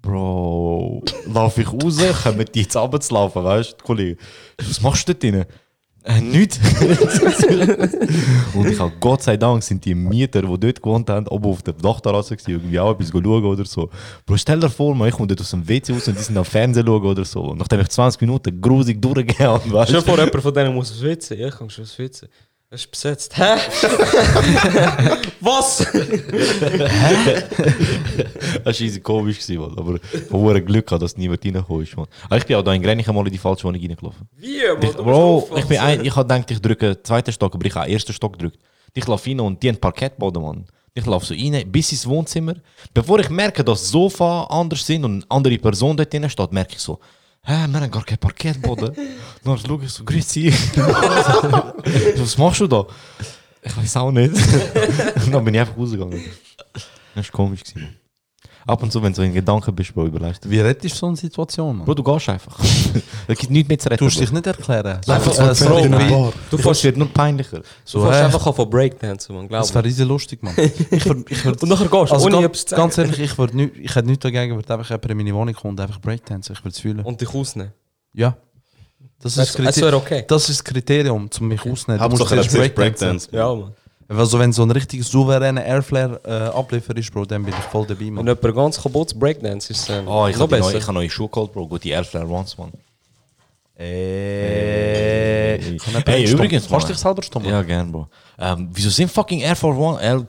Bro, 0.00 1.02
lauf 1.26 1.58
ich 1.58 1.72
raus, 1.72 1.98
kommen 2.22 2.46
die 2.54 2.62
jetzt 2.62 2.76
runterzulaufen, 2.76 3.42
weißt 3.42 3.72
du, 3.72 3.84
Kollege? 3.84 4.16
Was 4.58 4.80
machst 4.80 5.08
du 5.08 5.12
dort 5.12 5.22
drinnen? 5.24 5.44
Äh, 6.08 6.22
nichts. 6.22 6.58
und 8.54 8.66
ich 8.66 8.80
hab, 8.80 8.98
Gott 8.98 9.22
sei 9.22 9.36
Dank 9.36 9.62
sind 9.62 9.84
die 9.84 9.94
Mieter, 9.94 10.40
die 10.40 10.58
dort 10.58 10.82
gewohnt 10.82 11.10
haben, 11.10 11.28
oben 11.28 11.50
auf 11.50 11.62
der 11.62 11.74
Dachterrasse 11.74 12.34
gewesen, 12.34 12.52
irgendwie 12.52 12.80
auch 12.80 12.92
etwas 12.92 13.10
schauen 13.10 13.44
oder 13.44 13.66
so. 13.66 13.90
Bro, 14.24 14.38
stell 14.38 14.58
dir 14.58 14.70
vor, 14.70 14.94
man, 14.94 15.08
ich 15.08 15.14
komme 15.14 15.26
dort 15.26 15.42
aus 15.42 15.50
dem 15.50 15.68
WC 15.68 15.92
raus 15.92 16.08
und 16.08 16.18
die 16.18 16.22
sind 16.22 16.38
am 16.38 16.46
Fernsehen 16.46 16.86
schauen 16.86 17.04
oder 17.04 17.26
so. 17.26 17.42
Und 17.42 17.58
nachdem 17.58 17.80
ich 17.80 17.88
20 17.88 18.22
Minuten 18.22 18.58
grusig 18.58 19.02
durchgegangen 19.02 19.52
habe, 19.52 19.70
weißt 19.72 19.90
Stell 19.90 20.00
dir 20.00 20.06
vor, 20.06 20.16
jemand 20.16 20.42
von 20.42 20.54
denen 20.54 20.74
muss 20.74 20.90
aufs 20.90 21.02
WC. 21.02 21.34
Ja, 21.34 21.48
ich 21.48 21.56
kann 21.56 21.68
schon 21.68 21.84
aufs 21.84 21.98
WC. 21.98 22.26
Ist 22.70 22.90
besetzt. 22.90 23.34
Hä? 23.34 23.56
Was? 25.40 25.78
Das 28.62 28.80
war 28.80 29.00
komisch, 29.00 29.48
Mann. 29.48 29.78
aber 29.78 29.94
ich 29.94 30.30
habe 30.30 30.62
Glück 30.62 30.86
gehabt, 30.86 31.02
dass 31.02 31.16
niemand 31.16 31.42
reingekommen 31.46 31.82
ist. 31.84 31.96
Mann. 31.96 32.06
Aber 32.26 32.36
ich 32.36 32.44
bin 32.44 32.56
auch 32.56 32.62
da 32.62 32.74
in 32.74 32.82
Grenichen 32.82 33.14
mal 33.14 33.26
in 33.26 33.32
die 33.32 33.38
falsche 33.38 33.64
Wohnung 33.64 33.80
reingelaufen. 33.80 34.28
Wie, 34.36 34.58
Mann? 34.66 34.82
Ich, 34.82 34.96
Bro, 34.96 35.48
ich 35.56 35.64
bin 35.64 35.78
ein, 35.78 36.04
ich 36.04 36.14
habe 36.14 36.28
gedacht, 36.28 36.50
ich 36.50 36.60
drücke 36.60 37.02
zweiten 37.02 37.32
Stock, 37.32 37.54
aber 37.54 37.64
ich 37.64 37.74
habe 37.74 37.90
ersten 37.90 38.12
Stock 38.12 38.34
gedrückt. 38.34 38.58
Ich 38.92 39.06
laufe 39.06 39.30
rein 39.30 39.40
und 39.40 39.62
die 39.62 39.68
haben 39.70 39.78
Parkettboden, 39.78 40.42
Mann. 40.42 40.66
Ich 40.92 41.06
laufe 41.06 41.24
so 41.24 41.32
rein, 41.32 41.64
bis 41.72 41.92
ins 41.92 42.06
Wohnzimmer. 42.06 42.54
Bevor 42.92 43.18
ich 43.20 43.30
merke, 43.30 43.64
dass 43.64 43.80
das 43.80 43.90
Sofa 43.90 44.44
anders 44.44 44.84
sind 44.84 45.06
und 45.06 45.12
eine 45.12 45.24
andere 45.30 45.56
Person 45.56 45.96
dort 45.96 46.12
drin 46.12 46.28
steht, 46.28 46.52
merke 46.52 46.74
ich 46.74 46.80
so, 46.80 46.98
hä, 47.48 47.66
wir 47.68 47.80
haben 47.80 47.90
gar 47.90 48.04
keinen 48.04 48.18
Parkettboden. 48.18 48.94
dann 49.44 49.58
schaue 49.58 49.84
ich 49.84 49.90
so, 49.90 50.04
grüß. 50.04 50.32
So, 50.32 50.42
Was 52.22 52.38
machst 52.38 52.60
du 52.60 52.66
da? 52.66 52.86
Ich 53.62 53.76
weiß 53.76 53.96
auch 53.96 54.12
nicht. 54.12 54.34
dann 55.32 55.44
bin 55.44 55.54
ich 55.54 55.60
einfach 55.60 55.76
rausgegangen. 55.76 56.22
Das 57.14 57.26
war 57.26 57.32
komisch. 57.32 57.64
Gewesen. 57.64 57.97
Ab 58.68 58.82
und 58.82 58.92
zu, 58.92 59.02
wenn 59.02 59.12
du 59.12 59.16
so 59.16 59.22
in 59.22 59.32
Gedanken 59.32 59.74
bist, 59.74 59.94
Bro, 59.94 60.06
überlegst 60.06 60.44
du. 60.44 60.50
Wie 60.50 60.60
rettest 60.60 60.94
du 60.96 60.98
so 60.98 61.06
eine 61.06 61.16
Situation? 61.16 61.76
Mann? 61.78 61.86
Bro, 61.86 61.94
du 61.94 62.02
gehst 62.02 62.28
einfach. 62.28 62.58
Es 63.30 63.38
gibt 63.38 63.50
nichts 63.50 63.68
mehr 63.68 63.78
zu 63.78 63.88
retten. 63.88 63.98
Du 63.98 64.04
musst 64.04 64.20
dich 64.20 64.30
nicht 64.32 64.46
erklären. 64.46 65.00
Einfach 65.06 65.38
Äh, 65.38 65.54
so 65.54 65.64
Bro. 65.66 65.80
Du 66.50 66.56
Du 66.56 66.58
fährst- 66.62 66.78
es 66.80 66.84
wird 66.84 66.96
nur 66.96 67.08
peinlicher. 67.08 67.58
Du 67.58 67.64
So, 67.84 68.00
fährst 68.02 68.20
hä? 68.20 68.24
einfach 68.24 68.46
auf 68.46 68.56
von 68.56 68.68
Breakdancen, 68.70 69.34
man, 69.34 69.48
glaub 69.48 69.62
Das 69.62 69.74
wäre 69.74 69.84
riesig 69.84 70.06
lustig, 70.06 70.42
Mann. 70.42 70.54
Ich 70.90 71.04
würd, 71.06 71.30
ich 71.30 71.44
würd, 71.44 71.62
Und 71.62 71.68
nachher 71.68 71.88
gehst 71.88 71.92
du, 72.10 72.14
also 72.14 72.26
ohne 72.26 72.34
ganz, 72.36 72.44
etwas 72.46 72.64
zu 72.64 72.70
sagen. 72.70 72.82
ganz 72.82 72.98
ehrlich, 72.98 73.18
ich, 73.20 73.38
würd 73.38 73.54
nicht, 73.54 73.76
ich 73.76 73.94
hätte 73.94 74.06
nichts 74.08 74.22
dagegen, 74.22 74.54
würde 74.56 74.74
einfach 74.74 74.88
jemand 74.90 75.10
in 75.10 75.16
meine 75.16 75.34
Wohnung 75.34 75.54
kommen 75.54 75.70
und 75.72 75.80
einfach 75.80 76.00
Breakdancen. 76.00 76.54
Ich 76.54 76.60
würde 76.64 76.74
es 76.74 76.80
fühlen. 76.80 77.00
Und 77.00 77.20
dich 77.20 77.34
ausnehmen. 77.34 77.72
Ja. 78.14 78.36
Das 79.20 79.34
Das- 79.34 79.48
ist, 79.50 79.58
das 79.58 79.74
Kriter- 79.74 79.86
wäre 79.86 79.96
okay. 79.96 80.24
das 80.28 80.48
ist 80.48 80.60
das 80.60 80.64
Kriterium, 80.64 81.28
um 81.40 81.48
mich 81.48 81.60
auszunehmen. 81.64 82.10
Du 82.10 82.16
musst. 82.16 82.74
Breakdance. 82.74 83.28
Ja, 83.32 83.54
man. 83.54 83.72
Also 84.10 84.38
wenn 84.38 84.52
so 84.54 84.62
ein 84.62 84.70
richtig 84.70 85.04
souveräner 85.04 85.62
Airflare 85.64 86.18
äh, 86.24 86.56
Abliefer 86.56 86.96
ist, 86.96 87.12
Bro, 87.12 87.26
dann 87.26 87.44
bin 87.44 87.52
ich 87.52 87.64
voll 87.66 87.86
dabei, 87.86 88.06
Wenn 88.06 88.14
Mann. 88.14 88.26
jemand 88.26 88.54
ganz 88.54 88.82
kaputt 88.82 89.18
Breakdance 89.18 89.70
ist, 89.70 89.90
ähm, 89.90 90.08
Oh, 90.08 90.26
ich 90.26 90.34
noch 90.36 90.42
habe 90.42 90.58
neue, 90.58 90.60
besser. 90.62 90.78
ich 90.78 90.86
hab 90.86 90.94
neue 90.94 91.10
Schuhe 91.10 91.28
geholt, 91.28 91.52
Bro. 91.52 91.68
Gut, 91.68 91.84
die 91.84 91.90
Airflare 91.90 92.26
Ones, 92.26 92.56
man. 92.56 92.72
Äh, 93.78 95.54
Ey, 95.56 95.76
kann 95.76 95.88
jemand 95.92 96.08
hey, 96.08 96.24
übrigens, 96.30 96.68
Kannst 96.68 96.88
du 96.88 96.92
dich 96.92 97.00
selber 97.00 97.22
stummen? 97.22 97.48
Ja, 97.48 97.62
gern, 97.62 97.92
Bro. 97.92 98.08
Ähm, 98.38 98.68
wieso 98.72 98.90
sind 98.90 99.10
fucking 99.10 99.40
Air 99.40 99.54
Force, 99.56 99.76
One, 99.78 100.02
Air, 100.02 100.26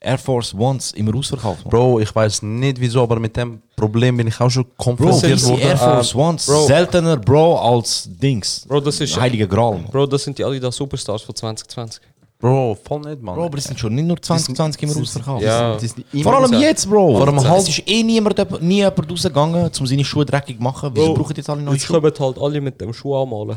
Air 0.00 0.18
Force 0.18 0.52
Ones 0.52 0.92
immer 0.92 1.14
ausverkauft, 1.16 1.64
man? 1.64 1.70
Bro, 1.70 2.00
ich 2.00 2.14
weiß 2.14 2.42
nicht 2.42 2.78
wieso, 2.80 3.02
aber 3.02 3.18
mit 3.20 3.34
dem 3.36 3.62
Problem 3.76 4.16
bin 4.18 4.26
ich 4.26 4.38
auch 4.40 4.50
schon 4.50 4.64
Bro, 4.64 4.72
konfrontiert 4.76 5.40
die 5.40 5.60
Air 5.62 5.78
worden. 5.80 5.94
Force 5.94 6.14
Ones 6.14 6.46
Bro. 6.46 6.66
seltener, 6.66 7.16
Bro, 7.16 7.58
als 7.58 8.08
Dings. 8.10 8.66
Bro, 8.68 8.80
das 8.80 9.00
ist... 9.00 9.18
Heilige 9.18 9.48
Gral, 9.48 9.72
man. 9.78 9.84
Bro, 9.86 10.06
das 10.06 10.24
sind 10.24 10.36
die 10.36 10.44
Adidas 10.44 10.76
Superstars 10.76 11.22
von 11.22 11.34
2020. 11.34 12.02
Bro, 12.38 12.76
voll 12.84 13.00
nicht, 13.00 13.22
Mann. 13.22 13.36
Bro, 13.36 13.44
aber 13.46 13.56
die 13.56 13.62
sind 13.62 13.78
schon 13.78 13.94
nicht 13.94 14.04
nur 14.06 14.20
2020 14.20 14.82
immer 14.82 14.96
ausverkauft. 15.00 15.42
Ja. 15.42 15.78
Vor 16.22 16.34
allem 16.34 16.52
jetzt, 16.60 16.88
Bro. 16.90 17.16
Vor 17.16 17.28
einem 17.28 17.38
es 17.38 17.44
halb- 17.44 17.68
ist 17.68 17.82
eh 17.88 18.02
niemand, 18.02 18.60
nie 18.62 18.76
jemand 18.76 19.10
rausgegangen, 19.10 19.70
um 19.80 19.86
seine 19.86 20.04
Schuhe 20.04 20.26
dreckig 20.26 20.56
zu 20.58 20.62
machen. 20.62 20.90
Wieso 20.94 21.14
brauchen 21.14 21.34
jetzt 21.36 21.48
alle 21.48 21.62
neue 21.62 21.74
Jetzt 21.74 21.84
Schuhe? 21.86 22.00
kommen 22.00 22.12
halt 22.18 22.38
alle 22.38 22.60
mit 22.60 22.80
dem 22.80 22.92
Schuh 22.92 23.16
anmalen. 23.16 23.56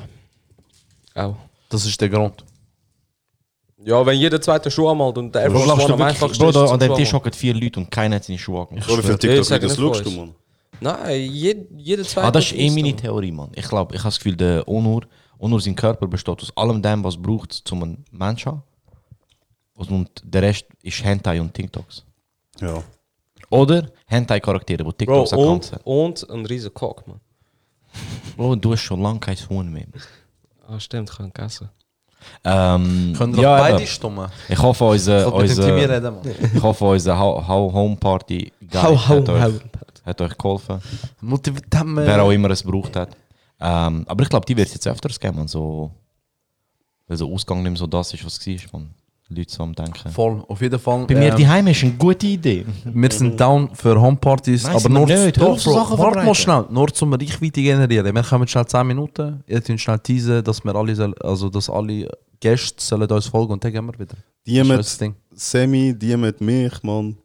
Auch. 1.15 1.35
Das 1.69 1.85
ist 1.85 1.99
der 1.99 2.07
Grund. 2.09 2.45
Ja, 3.83 4.05
wenn 4.05 4.17
jeder 4.19 4.39
zweite 4.41 4.71
Schuh 4.71 4.87
anmalt 4.89 5.17
und 5.17 5.33
der 5.35 5.43
Air 5.43 5.51
Force 5.51 5.63
glaubst 5.65 5.85
One 5.85 5.93
am 5.93 6.01
einfachsten 6.01 6.43
Bro, 6.43 6.51
da 6.51 6.65
an 6.65 6.79
dem 6.79 6.89
Schuh 6.91 6.95
Tisch 6.97 7.13
hocken 7.13 7.33
vier 7.33 7.53
Leute 7.53 7.79
und 7.79 7.91
keiner 7.91 8.15
hat 8.17 8.23
seine 8.23 8.39
Schuhe 8.39 8.61
angemacht. 8.61 8.89
Ich 8.89 8.95
TikTok-Videos 8.95 9.47
sag 9.47 9.61
nicht 9.61 9.75
schaust 9.75 10.05
du, 10.05 10.11
Mann? 10.11 10.35
Nein, 10.79 11.29
jede, 11.31 11.67
jede 11.75 12.03
zweite 12.03 12.27
Ah, 12.27 12.31
das 12.31 12.45
ist 12.45 12.53
eh 12.57 12.69
meine. 12.69 12.95
Theorie, 12.95 13.31
Mann. 13.31 13.49
Ich 13.55 13.67
glaube, 13.67 13.95
ich 13.95 13.99
habe 13.99 14.09
das 14.09 14.17
Gefühl, 14.17 14.35
der 14.35 14.67
Onur, 14.67 15.01
Onur, 15.39 15.61
sein 15.61 15.75
Körper 15.75 16.07
besteht 16.07 16.41
aus 16.41 16.55
allem 16.55 16.81
dem, 16.81 17.03
was 17.03 17.17
braucht, 17.17 17.71
um 17.71 17.83
einen 17.83 18.05
Mensch 18.11 18.43
zu 18.43 18.51
haben. 18.51 18.63
Und 19.75 20.09
der 20.23 20.41
Rest 20.41 20.65
ist 20.81 21.03
Hentai 21.03 21.39
und 21.39 21.53
TikToks. 21.53 22.03
Ja. 22.59 22.83
Oder 23.49 23.89
Hentai-Charaktere, 24.07 24.79
die 24.79 24.83
Bro, 24.83 24.91
TikToks 24.93 25.33
Accounts 25.33 25.69
und, 25.69 25.79
haben. 25.79 25.83
und 25.85 26.29
ein 26.29 26.45
riesen 26.45 26.73
Cock, 26.73 27.07
man. 27.07 27.19
Bro, 28.37 28.55
du 28.55 28.73
hast 28.73 28.81
schon 28.81 29.01
lange 29.01 29.19
kein 29.19 29.37
Huhn 29.49 29.71
mehr. 29.71 29.85
Ah, 30.67 30.79
stimmt, 30.79 31.09
ich 31.09 31.17
kann 31.17 31.31
gegessen. 31.31 31.69
Ähm, 32.43 33.13
Können 33.17 33.35
wir 33.35 33.43
ja, 33.43 33.57
beide 33.57 33.85
stummen? 33.85 34.27
ich 34.49 34.57
hoffe, 34.61 34.85
Ich 34.85 34.91
unser, 34.91 35.31
wollte 35.31 35.47
mit 35.49 35.57
dem 35.57 35.65
Timmy 35.65 35.81
unser, 35.81 35.93
reden, 35.93 36.15
Mann. 36.15 36.51
ich 36.55 36.63
hoffe, 36.63 36.85
unser 36.85 37.19
How, 37.19 37.47
How 37.47 37.73
Home 37.73 37.95
Party 37.95 38.51
Guide 38.59 39.07
hat, 39.07 39.29
euch, 39.29 39.41
hau. 39.41 39.51
hat 40.05 40.21
euch 40.21 40.37
geholfen. 40.37 40.81
Motiviert 41.21 41.65
Wer 41.71 42.23
auch 42.23 42.31
immer 42.31 42.49
es 42.49 42.63
gebraucht 42.63 42.95
hat. 42.95 43.15
Ähm, 43.59 44.05
aber 44.07 44.23
ich 44.23 44.29
glaube, 44.29 44.45
die 44.45 44.55
wird 44.55 44.67
es 44.67 44.73
jetzt 44.75 44.87
öfters 44.87 45.19
geben, 45.19 45.37
man. 45.37 45.47
So, 45.47 45.91
weil 47.07 47.17
so 47.17 47.31
Ausgang 47.33 47.63
nicht 47.63 47.71
mehr 47.71 47.77
so 47.77 47.87
das 47.87 48.13
ist, 48.13 48.25
was 48.25 48.37
es 48.37 48.71
war, 48.71 48.79
man. 48.79 48.89
Leute 49.29 49.53
so 49.53 49.63
am 49.63 49.75
Denken. 49.75 50.09
Voll, 50.09 50.43
auf 50.47 50.61
jeden 50.61 50.79
Fall. 50.79 51.05
Bei 51.05 51.15
mir 51.15 51.31
ähm, 51.31 51.35
die 51.35 51.47
Heime 51.47 51.71
ist 51.71 51.83
eine 51.83 51.93
gute 51.93 52.27
Idee. 52.27 52.65
Wir 52.85 53.11
sind 53.11 53.39
down 53.39 53.69
für 53.73 53.99
Homepartys, 53.99 54.63
Nein, 54.63 54.75
aber 54.75 54.89
nur 54.89 55.05
nicht. 55.05 55.37
Doch, 55.37 55.61
Bro, 55.61 55.73
Sachen 55.73 55.97
warte 55.97 56.23
mal 56.23 56.33
schnell, 56.33 56.65
nur 56.69 56.87
zum 56.93 57.13
Reichweite 57.13 57.61
generieren. 57.61 58.15
Wir 58.15 58.23
kommen 58.23 58.47
schnell 58.47 58.65
10 58.65 58.87
Minuten, 58.87 59.43
ihr 59.47 59.61
tun 59.61 59.77
schnell 59.77 59.99
teasen, 59.99 60.43
dass 60.43 60.63
wir 60.63 60.73
alle, 60.73 61.13
also 61.21 61.49
dass 61.49 61.69
alle 61.69 62.07
Gäste 62.39 62.81
sollen 62.81 63.09
uns 63.09 63.27
folgen 63.27 63.53
und 63.53 63.63
dann 63.63 63.73
gehen 63.73 63.85
wir 63.85 63.99
wieder. 63.99 64.15
Die 64.45 64.55
Das 64.55 64.65
ist 64.65 64.69
mit 64.69 64.79
das 64.79 64.97
Ding. 64.97 65.15
Sammy, 65.33 65.93
die 65.93 66.15
mit 66.15 66.39
mich, 66.39 66.81
Mann. 66.83 67.17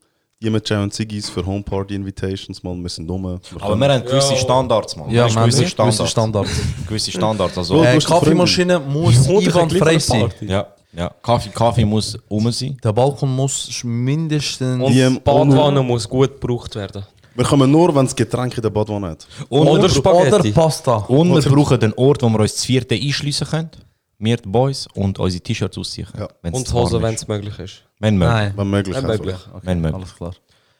Jay 0.65 0.83
und 0.83 0.93
Ziggis 0.93 1.29
für 1.31 1.45
Homeparty 1.45 1.95
Invitations, 1.95 2.63
Mann. 2.63 2.83
Wir 2.83 2.89
sind 2.89 3.07
dumm. 3.09 3.39
Aber 3.61 3.77
wir 3.77 3.89
haben 3.93 4.05
gewisse 4.05 4.37
Standards, 4.37 4.97
man. 4.97 5.11
Ja, 5.11 5.25
Weißt 5.25 5.35
du, 5.35 5.39
man, 5.41 5.51
gewisse 5.51 5.63
gewisse 5.63 6.07
Standards. 6.07 6.11
Standards. 6.11 6.51
gewisse 6.89 7.11
Standards. 7.13 7.59
Also, 7.59 7.83
Äh, 7.85 7.99
Kaffeemaschine 7.99 8.79
muss 8.81 9.29
einwandfrei 9.29 9.99
sein. 9.99 10.31
ja, 10.41 10.67
ja. 10.95 11.11
Kaffee, 11.23 11.51
Kaffee 11.51 11.85
muss 11.85 12.19
um 12.29 12.51
sein. 12.53 12.77
Der 12.83 12.93
Balkon 12.93 13.35
muss 13.35 13.83
mindestens... 13.85 14.83
Und 14.83 14.93
Die, 14.93 15.21
Badwanne 15.25 15.83
muss 15.83 16.09
gut 16.09 16.41
gebraucht 16.41 16.75
werden. 16.75 17.05
Wir 17.35 17.45
kommen 17.47 17.71
nur, 17.71 17.95
wenn 17.95 18.05
es 18.05 18.15
Getränke 18.15 18.57
in 18.57 18.63
der 18.63 18.71
Badwanne 18.71 19.09
hat. 19.09 19.27
Und, 19.49 19.67
Oder 19.67 19.83
wir, 19.85 19.89
Spaghetti. 19.89 20.35
Oder 20.35 20.53
Pasta. 20.53 20.97
und 20.97 21.33
wir 21.35 21.51
brauchen 21.51 21.81
den 21.81 21.95
Ort, 21.95 22.23
wo 22.23 22.29
wir 22.29 22.41
uns 22.41 22.55
das 22.57 22.65
vierte 22.67 22.95
einschliessen 22.95 23.47
können. 23.47 23.71
Wir, 24.19 24.37
die 24.37 24.49
Boys, 24.49 24.87
und 24.95 25.19
unsere 25.19 25.43
T-Shirts 25.43 25.77
ausziehen 25.79 26.07
können. 26.13 26.29
Ja. 26.45 26.51
Und 26.53 26.73
Hosen, 26.75 27.03
wenn 27.03 27.15
es 27.15 27.27
möglich 27.27 27.59
ist. 27.59 27.83
Wenn 28.03 28.19
möglich. 28.19 28.35
Nein. 28.35 28.53
Wenn 28.57 28.71
möglich. 28.71 28.97
Wenn 28.97 29.05
einfach. 29.11 29.25
möglich. 29.25 29.41
Wenn 29.63 29.81
möglich. 29.81 30.03
Alles 30.03 30.17
klar. 30.17 30.33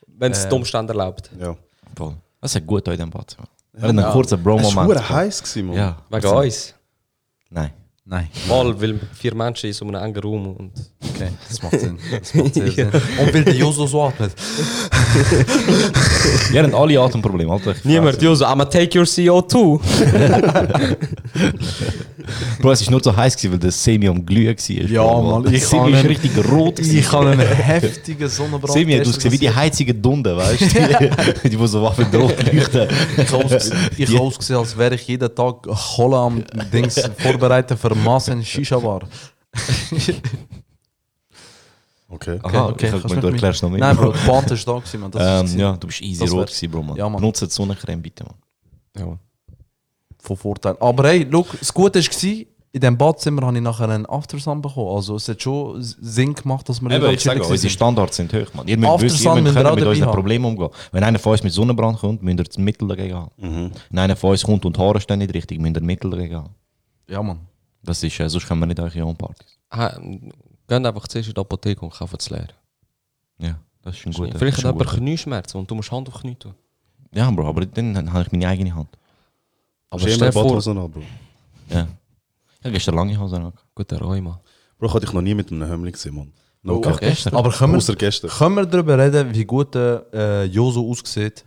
Wenn 0.07 0.31
es 0.33 0.45
die 0.47 0.53
Umstände 0.53 0.91
erlaubt. 0.91 1.31
Ja. 1.39 1.55
Voll. 1.95 2.15
Das 2.41 2.53
ist 2.53 2.67
gut 2.67 2.85
in 2.87 2.93
diesem 2.93 3.09
Bad. 3.09 3.37
Wir 3.71 3.87
haben 3.87 3.97
einen 3.97 4.11
kurzen 4.11 4.39
Es 4.39 4.45
war 4.45 4.57
Bro-Moment. 4.57 5.09
heiß, 5.09 5.55
Mann. 5.55 5.73
Ja. 5.73 5.97
Wegen 6.09 6.27
uns. 6.27 6.75
Nein. 7.49 7.71
Nein. 8.05 8.27
Mal, 8.49 8.81
weil 8.81 8.99
vier 9.13 9.33
Menschen 9.33 9.67
in 9.67 9.73
so 9.73 9.85
einem 9.85 9.95
engen 10.03 10.21
Raum 10.21 10.47
und... 10.57 10.73
Okay, 11.01 11.29
das 11.47 11.63
macht 11.63 11.79
Sinn. 11.79 11.97
Das 12.11 12.33
macht 12.33 12.53
sehr 12.55 12.69
Sinn. 12.69 12.89
Und 12.89 13.33
weil 13.33 13.45
der 13.45 13.55
Joso 13.55 13.87
so 13.87 14.03
atmet. 14.03 14.33
Wir 16.51 16.63
haben 16.63 16.75
alle 16.75 16.99
Atemprobleme. 16.99 17.57
Niemand, 17.85 18.21
Joso, 18.21 18.45
I'ma 18.45 18.65
take 18.69 18.99
your 18.99 19.05
CO2. 19.05 19.79
Bro, 22.59 22.71
es 22.71 22.85
war 22.85 22.91
nur 22.91 23.03
so 23.03 23.15
heiß, 23.15 23.35
gewesen, 23.35 23.51
weil 23.53 23.59
der 23.59 23.71
Semi 23.71 24.07
am 24.07 24.25
Glühen 24.25 24.55
war. 24.57 24.89
Ja, 24.89 25.03
Bro. 25.03 25.41
Mann, 25.41 25.53
ich 25.53 25.65
Semi 25.65 25.89
ihn- 25.91 26.05
richtig 26.05 26.31
rot. 26.51 26.75
gewesen. 26.75 26.97
Ich 26.97 27.11
habe 27.11 27.29
einen 27.31 27.39
heftigen 27.47 28.29
Sonnenbrand. 28.29 28.73
Semi 28.73 28.93
hat 28.93 29.07
ausgesehen 29.07 29.33
wie 29.33 29.37
die 29.37 29.49
heizige 29.53 29.93
Dunde, 29.93 30.35
weißt 30.37 30.61
du? 30.61 30.67
Die, 31.43 31.49
die, 31.49 31.67
so 31.67 31.81
waffendrot 31.81 32.51
leuchten. 32.53 32.87
Ich 33.17 33.31
habe 33.31 33.43
ausgesehen, 33.45 33.89
ich 33.97 34.09
habe 34.09 34.19
ausgesehen, 34.21 34.59
als 34.59 34.77
wäre 34.77 34.95
ich 34.95 35.07
jeden 35.07 35.33
Tag 35.33 35.63
Cola 35.63 36.25
am 36.27 36.43
Dings 36.71 37.01
vorbereiten 37.17 37.77
für 37.77 37.93
Massen 37.95 38.43
Shisha-Bar. 38.43 39.01
Okay. 42.09 42.39
Aha, 42.43 42.65
okay. 42.67 42.87
okay, 42.93 42.97
Ich 42.97 43.03
hab 43.15 43.21
du 43.21 43.27
erklärst 43.27 43.63
noch 43.63 43.69
mehr. 43.71 43.79
Nein, 43.79 43.95
Bro, 43.97 44.11
die 44.13 44.27
Band 44.27 44.51
ist 44.51 44.67
da 44.67 44.73
gewesen, 44.73 44.99
man. 45.01 45.09
Das 45.11 45.51
Ähm, 45.51 45.59
ja, 45.59 45.75
du 45.75 45.87
bist 45.87 46.01
easy 46.01 46.21
Das 46.23 46.31
rot 46.31 46.45
gewesen, 46.47 46.69
Bro, 46.71 46.83
man. 46.83 46.95
Ja, 46.95 47.09
Mann. 47.09 47.19
Benutze 47.19 47.47
die 47.47 47.53
Sonnencreme, 47.53 48.01
bitte, 48.01 48.23
man. 48.23 48.35
Ja, 48.95 49.17
von 50.23 50.37
Vorteil. 50.37 50.75
Aber 50.79 51.07
hey, 51.09 51.23
look, 51.23 51.57
das 51.59 51.73
Gute 51.73 51.99
war, 51.99 52.45
in 52.75 52.81
diesem 52.81 52.97
Badzimmer 52.97 53.45
habe 53.45 53.57
ich 53.57 53.61
nachher 53.61 53.87
einen 53.89 54.07
Aftersun 54.07 54.61
bekommen. 54.61 54.95
Also 54.95 55.17
es 55.17 55.27
hat 55.27 55.41
schon 55.41 55.75
Sinn 55.79 56.33
gemacht, 56.33 56.67
dass 56.67 56.81
wir 56.81 56.89
Eben, 56.89 57.09
ich 57.11 57.21
sage, 57.21 57.43
unsere. 57.43 57.69
Standards 57.69 58.17
sind 58.17 58.33
hoch, 58.33 58.51
man. 58.55 58.67
Ihr 58.67 58.77
müsst 58.77 58.89
After 58.89 59.05
wissen, 59.05 59.27
ihr 59.27 59.41
müsst 59.41 59.55
können 59.55 59.75
mit 59.75 59.85
unseren. 59.85 60.11
Problemen 60.11 60.45
umgehen. 60.45 60.69
Wenn 60.91 61.03
einer 61.03 61.19
von 61.19 61.33
uns 61.33 61.43
mit 61.43 61.53
Sonnenbrand 61.53 61.99
kommt, 61.99 62.23
müsst 62.23 62.39
ihr 62.39 62.43
das 62.45 62.57
Mittel 62.57 62.87
dagegen 62.87 63.15
haben. 63.15 63.71
Wenn 63.89 63.99
einer 63.99 64.15
von 64.15 64.31
uns 64.31 64.43
kommt 64.43 64.65
und 64.65 64.75
die 64.75 64.81
Haare 64.81 64.99
stehen 64.99 65.19
nicht 65.19 65.33
richtig, 65.33 65.59
müsst 65.59 65.75
ihr 65.75 65.83
Mittel 65.83 66.09
dagegen 66.09 66.35
haben. 66.35 66.55
Ja, 67.07 67.21
Mann. 67.21 67.41
Das 67.83 68.01
ist, 68.01 68.19
äh, 68.19 68.29
sonst 68.29 68.47
können 68.47 68.61
wir 68.61 68.65
nicht 68.65 68.79
eure 68.79 69.01
Home-Partys. 69.01 69.59
Ah, 69.69 69.99
Geht 70.65 70.85
einfach 70.85 71.07
zuerst 71.07 71.27
in 71.27 71.33
die 71.35 71.41
Apotheke 71.41 71.81
und 71.81 71.93
kaufen 71.93 72.15
es 72.17 72.29
leer. 72.29 72.47
Ja. 73.37 73.59
Das 73.83 73.97
ist 73.97 74.05
ein 74.05 74.13
guter. 74.13 74.39
Vielleicht 74.39 74.63
hat 74.63 74.73
jemand. 74.75 74.89
Knieschmerzen 74.97 75.57
und 75.57 75.69
du 75.69 75.75
musst 75.75 75.91
Hand 75.91 76.07
auf 76.07 76.21
Knie 76.21 76.35
tun. 76.35 76.53
Ja, 77.13 77.29
Bro, 77.29 77.45
aber 77.47 77.65
dann 77.65 78.11
habe 78.11 78.23
ich 78.23 78.31
meine 78.31 78.47
eigene 78.47 78.73
Hand. 78.73 78.87
Aber 79.93 80.05
dir 80.05 80.31
vor, 80.31 80.43
Badhosen 80.43 80.77
an, 80.77 80.91
Bro. 80.91 81.01
Ja. 81.69 81.87
Ich 82.59 82.65
habe 82.65 82.73
gestern 82.73 82.95
lange 82.95 83.19
Hose 83.19 83.35
an. 83.37 83.53
guter 83.75 83.99
Rheuma. 83.99 84.39
Bro, 84.77 84.87
ich 84.87 84.93
hatte 84.93 85.05
dich 85.05 85.13
noch 85.13 85.21
nie 85.21 85.33
mit 85.33 85.51
einem 85.51 85.67
Hömmling 85.67 85.93
gesehen, 85.93 86.15
Mann. 86.15 86.31
No 86.61 86.75
Oh, 86.77 86.81
cap. 86.81 86.99
gestern? 86.99 87.35
Aber 87.35 87.51
können 87.51 87.73
wir, 87.73 87.77
Außer 87.77 87.95
gestern. 87.95 88.29
können 88.29 88.55
wir 88.55 88.65
darüber 88.65 88.97
reden, 88.97 89.33
wie 89.33 89.43
gut 89.45 89.75
der 89.75 90.05
äh, 90.13 90.43
Joso 90.45 90.89
aussieht? 90.89 91.43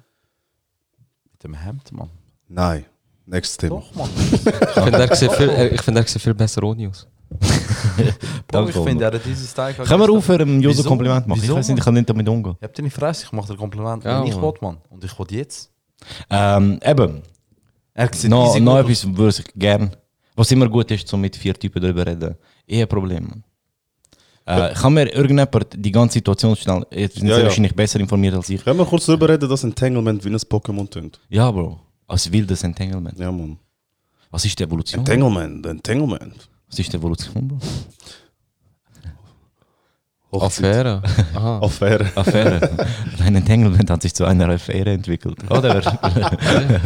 Mit 1.33 1.43
dem 1.45 1.55
Hemd, 1.55 1.91
Mann. 1.93 2.11
Nein. 2.49 2.85
Nächstes 3.25 3.57
Thema. 3.57 3.77
Doch, 3.77 3.95
Mann. 3.95 4.11
Ich 4.33 4.41
finde, 4.41 4.99
er 5.09 5.17
sieht 5.17 5.33
viel, 5.33 5.49
er- 5.49 5.73
ich 5.73 5.83
finde, 5.83 6.01
er 6.03 6.07
sieht 6.07 6.23
viel 6.23 6.35
besser 6.35 6.63
ohne 6.63 6.89
aus. 6.89 7.07
Bro, 8.47 8.69
ich 8.69 8.75
finde, 8.77 9.05
er 9.07 9.13
hat 9.15 9.25
dieses 9.25 9.51
Style. 9.51 9.75
Können 9.75 10.01
wir 10.01 10.11
aufhören, 10.11 10.39
dem 10.41 10.61
Joso 10.61 10.79
Wieso? 10.79 10.89
Kompliment 10.89 11.27
machen? 11.27 11.41
Wieso, 11.43 11.55
ich 11.55 11.59
weiß 11.59 11.69
nicht, 11.69 11.79
ich 11.79 11.85
kann 11.85 11.95
nicht 11.95 12.09
damit 12.09 12.29
umgehen. 12.29 12.57
Ich 12.61 12.65
hab 12.65 12.75
deine 12.75 12.91
Fresse, 12.91 13.25
ich 13.25 13.33
mach 13.33 13.47
dir 13.47 13.57
Kompliment. 13.57 14.05
Ja, 14.05 14.23
ich 14.23 14.35
Mann. 14.35 14.43
will, 14.43 14.53
Mann. 14.61 14.77
Und 14.91 15.03
ich 15.03 15.19
will 15.19 15.27
jetzt. 15.31 15.71
Ähm, 16.31 16.79
eben, 16.85 17.23
Er 17.99 18.09
sieht 18.13 18.31
easy 18.31 18.61
noch 18.61 18.77
gut 18.83 18.85
aus. 18.85 19.05
etwas 19.05 19.17
würde 19.17 19.37
ich 19.47 19.55
gern, 19.55 19.97
was 20.35 20.51
immer 20.51 20.69
gut 20.69 20.91
ist, 20.91 21.09
so 21.09 21.17
mit 21.17 21.35
vier 21.35 21.55
Typen 21.55 21.81
darüber 21.83 22.07
reden. 22.07 22.35
Eheproblem, 22.67 23.25
Mann. 23.27 23.43
Äh, 24.45 24.75
kann 24.75 24.93
mir 24.95 25.13
irgendjemand 25.13 25.67
die 25.75 25.91
ganze 25.91 26.15
Situation 26.15 26.55
schnell, 26.55 26.87
jetzt 26.93 27.17
sind 27.17 27.27
Ja, 27.27 27.35
sie 27.37 27.41
ja. 27.41 27.47
wahrscheinlich 27.47 27.75
besser 27.75 27.99
informiert 27.99 28.35
als 28.35 28.49
ich. 28.51 28.63
Können 28.63 28.79
wir 28.79 28.85
kurz 28.87 29.07
darüber 29.07 29.29
reden, 29.31 29.49
dass 29.49 29.65
Entanglement 29.65 30.25
wie 30.25 30.29
ein 30.29 30.37
Pokémon 30.37 30.89
tönt? 30.89 31.19
Ja, 31.31 31.51
Bro, 31.51 31.81
als 32.07 32.31
wildes 32.31 32.63
Entanglement. 32.63 33.19
Ja, 33.19 33.33
Mann. 33.33 33.59
Was 34.31 34.45
ist 34.45 34.59
die 34.59 34.63
Evolution? 34.65 35.01
Entanglement, 35.01 35.65
Entanglement. 35.67 36.49
Was 36.69 36.79
ist 36.79 36.93
die 36.93 36.97
Evolution, 36.99 37.49
Bro? 37.49 37.59
Hochzeit. 40.33 40.65
Affäre. 40.67 41.03
Aha. 41.35 41.59
Affäre. 41.63 42.07
Affäre. 42.15 42.87
Ein 43.21 43.37
Entanglement 43.37 43.89
hat 43.91 44.03
sich 44.03 44.13
zu 44.15 44.25
einer 44.27 44.49
Affäre 44.51 44.91
entwickelt. 44.93 45.39
Oder? 45.51 45.81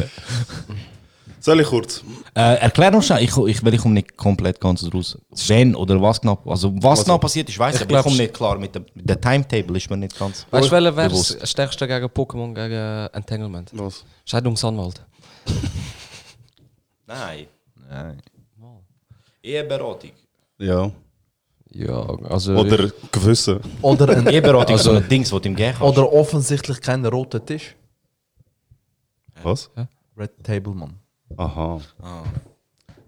Soll 1.40 1.60
ich 1.60 1.66
kurz? 1.66 2.04
äh, 2.34 2.56
erklär 2.56 2.94
uns 2.94 3.06
schnell, 3.06 3.24
ich, 3.24 3.34
ich, 3.34 3.64
weil 3.64 3.74
ich 3.74 3.80
komme 3.80 3.94
nicht 3.94 4.14
komplett 4.16 4.60
ganz 4.60 4.86
raus. 4.92 5.16
Wenn 5.48 5.74
oder 5.74 6.00
was 6.00 6.20
genau, 6.20 6.38
also 6.44 6.70
was 6.82 7.02
genau 7.02 7.16
passiert 7.16 7.48
ist, 7.48 7.58
weiß 7.58 7.76
ich, 7.76 7.80
Ich 7.80 7.88
aber 7.88 7.98
ich 7.98 8.04
komme 8.04 8.16
nicht 8.16 8.34
klar 8.34 8.58
mit 8.58 8.74
dem, 8.74 8.84
dem 8.94 9.20
Timetable 9.20 9.78
ist 9.78 9.88
mir 9.88 9.96
nicht 9.96 10.18
ganz 10.18 10.46
Weißt 10.50 10.68
du, 10.68 10.72
welcher 10.72 10.96
wäre 10.96 11.08
das 11.08 11.38
stärkste 11.50 11.88
gegen 11.88 12.06
Pokémon, 12.06 12.54
gegen 12.54 13.14
Entanglement? 13.14 13.70
Was? 13.72 14.04
Scheidungsanwalt. 14.26 15.00
Nein. 17.06 17.46
Nein. 17.88 18.22
Eheberatung. 19.42 20.10
Ja. 20.58 20.92
Ja, 21.72 22.18
also. 22.28 22.54
Oder 22.56 22.90
Gewissen. 23.12 23.60
Oder, 23.80 24.08
ein, 24.16 24.26
Eheberatung 24.26 24.76
ist 24.76 24.82
so 24.82 24.90
ein 24.90 25.08
Ding, 25.08 25.22
das 25.22 25.30
du 25.30 25.36
ihm 25.36 25.56
geben 25.56 25.74
kannst. 25.78 25.98
oder 25.98 26.12
offensichtlich 26.12 26.80
kein 26.80 27.06
roter 27.06 27.44
Tisch. 27.44 27.76
Was? 29.42 29.70
Red 30.18 30.32
Table, 30.42 30.74
Mann. 30.74 30.99
Aha. 31.36 31.80
Ah. 32.02 32.22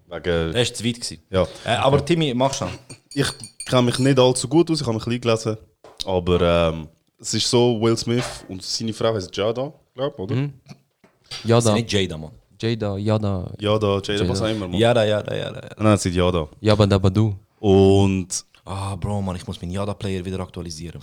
Wegen. 0.09 0.53
Das 0.53 0.69
war 0.69 0.75
zu 0.75 0.85
weit. 0.85 0.95
Gewesen. 0.97 1.19
Ja. 1.31 1.47
Äh, 1.65 1.77
aber 1.77 2.05
Timmy, 2.05 2.35
mach 2.35 2.53
schon. 2.55 2.69
Ich 3.15 3.27
kenne 3.67 3.83
mich 3.83 3.99
nicht 3.99 4.19
allzu 4.19 4.49
gut 4.49 4.71
aus, 4.71 4.81
ich 4.81 4.87
habe 4.87 4.97
mich 4.97 5.07
ein 5.07 5.21
bisschen 5.21 5.21
gelesen. 5.21 5.57
Aber 6.05 6.41
ähm, 6.41 6.89
es 7.21 7.35
ist 7.35 7.49
so, 7.49 7.81
Will 7.81 7.97
Smith 7.97 8.45
und 8.49 8.63
seine 8.63 8.93
Frau 8.93 9.15
heißt 9.15 9.35
Jada, 9.37 9.73
glaube 9.95 10.15
ich, 10.17 10.19
oder? 10.19 10.35
Mhm. 10.35 10.53
Das 10.67 11.39
ist 11.39 11.45
Jada. 11.45 11.73
nicht 11.75 11.93
Jada, 11.93 12.19
Mann. 12.19 12.33
Jada, 12.61 12.97
Jada. 12.97 13.53
Jada, 13.59 13.95
Jada, 13.97 14.13
Jada. 14.13 14.29
was 14.29 14.43
auch 14.43 14.49
immer, 14.49 14.69
man. 14.69 14.79
Jada, 14.79 15.05
Jada, 15.05 15.35
Jada. 15.35 15.69
Nein, 15.79 15.95
es 15.95 16.07
ist 16.07 16.15
Jada. 16.15 16.49
Jabba 16.61 16.87
Dabba 16.87 17.11
Du. 17.11 17.35
Und 17.61 18.29
Ah, 18.65 18.95
Bro, 18.95 19.23
Mann, 19.23 19.35
ich 19.35 19.45
muss 19.47 19.61
meinen 19.61 19.73
Jada-Player 19.73 20.25
wieder 20.25 20.39
aktualisieren. 20.39 21.01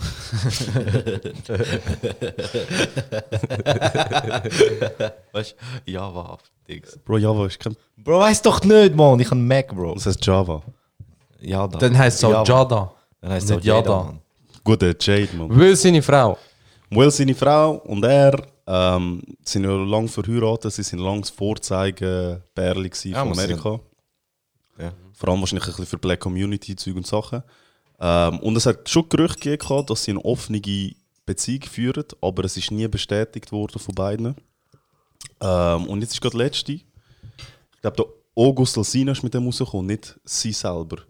weißt 5.32 5.54
du? 5.84 5.90
Java, 5.90 6.38
Dings. 6.66 6.98
Bro, 7.04 7.18
Java 7.18 7.46
ist 7.46 7.60
kein. 7.60 7.76
Bro, 7.98 8.20
weiß 8.20 8.40
doch 8.42 8.64
nicht, 8.64 8.96
Mann. 8.96 9.20
Ich 9.20 9.26
habe 9.26 9.36
einen 9.36 9.46
Mac, 9.46 9.68
Bro. 9.74 9.92
Das 9.94 10.06
heißt 10.06 10.24
Java. 10.24 10.62
Jada. 11.40 11.78
Dann 11.78 11.98
heißt 11.98 12.16
es 12.18 12.24
auch 12.24 12.46
Java. 12.46 12.60
Jada. 12.60 12.94
Dann 13.20 13.32
heißt 13.32 13.50
es 13.50 13.56
auch 13.56 13.60
Jada. 13.62 13.90
Jada, 13.90 14.04
Mann. 14.04 14.20
Gut, 14.64 14.80
der 14.80 14.96
Jade, 14.98 15.36
man. 15.36 15.54
Will 15.54 15.76
seine 15.76 16.00
Frau. 16.00 16.38
Will, 16.88 17.10
seine 17.10 17.34
Frau 17.34 17.72
und 17.84 18.02
er 18.04 18.42
ähm, 18.66 19.22
sind 19.44 19.64
ja 19.64 19.70
lang 19.70 20.08
verheiratet, 20.08 20.72
sie 20.72 20.82
sind 20.82 21.00
lang 21.00 21.20
das 21.20 21.30
Vorzeigebärli 21.30 22.90
Ja, 23.04 23.22
von 23.22 23.32
Amerika. 23.32 23.80
Vor 25.20 25.28
allem 25.28 25.40
wahrscheinlich 25.40 25.66
ein 25.66 25.72
bisschen 25.72 25.86
für 25.86 25.98
Black 25.98 26.20
Community, 26.20 26.74
Zeug 26.76 26.96
und 26.96 27.06
Sachen. 27.06 27.42
Ähm, 28.00 28.38
und 28.38 28.56
es 28.56 28.64
hat 28.64 28.88
schon 28.88 29.06
Gerüchte 29.10 29.58
gegeben, 29.58 29.84
dass 29.84 30.04
sie 30.04 30.12
eine 30.12 30.24
offene 30.24 30.62
Beziehung 31.26 31.62
führen, 31.64 32.06
aber 32.22 32.44
es 32.44 32.56
ist 32.56 32.70
nie 32.70 32.88
bestätigt 32.88 33.52
worden 33.52 33.78
von 33.78 33.94
beiden. 33.94 34.34
Ähm, 35.42 35.86
und 35.88 36.00
jetzt 36.00 36.14
ist 36.14 36.22
gerade 36.22 36.38
letzte. 36.38 36.72
Ich 36.72 36.84
glaube, 37.82 37.96
der 37.98 38.06
August 38.34 38.78
Alsina 38.78 39.12
ist 39.12 39.22
mit 39.22 39.34
dem 39.34 39.44
rausgekommen, 39.44 39.88
nicht 39.88 40.18
sie 40.24 40.52
selber. 40.52 41.02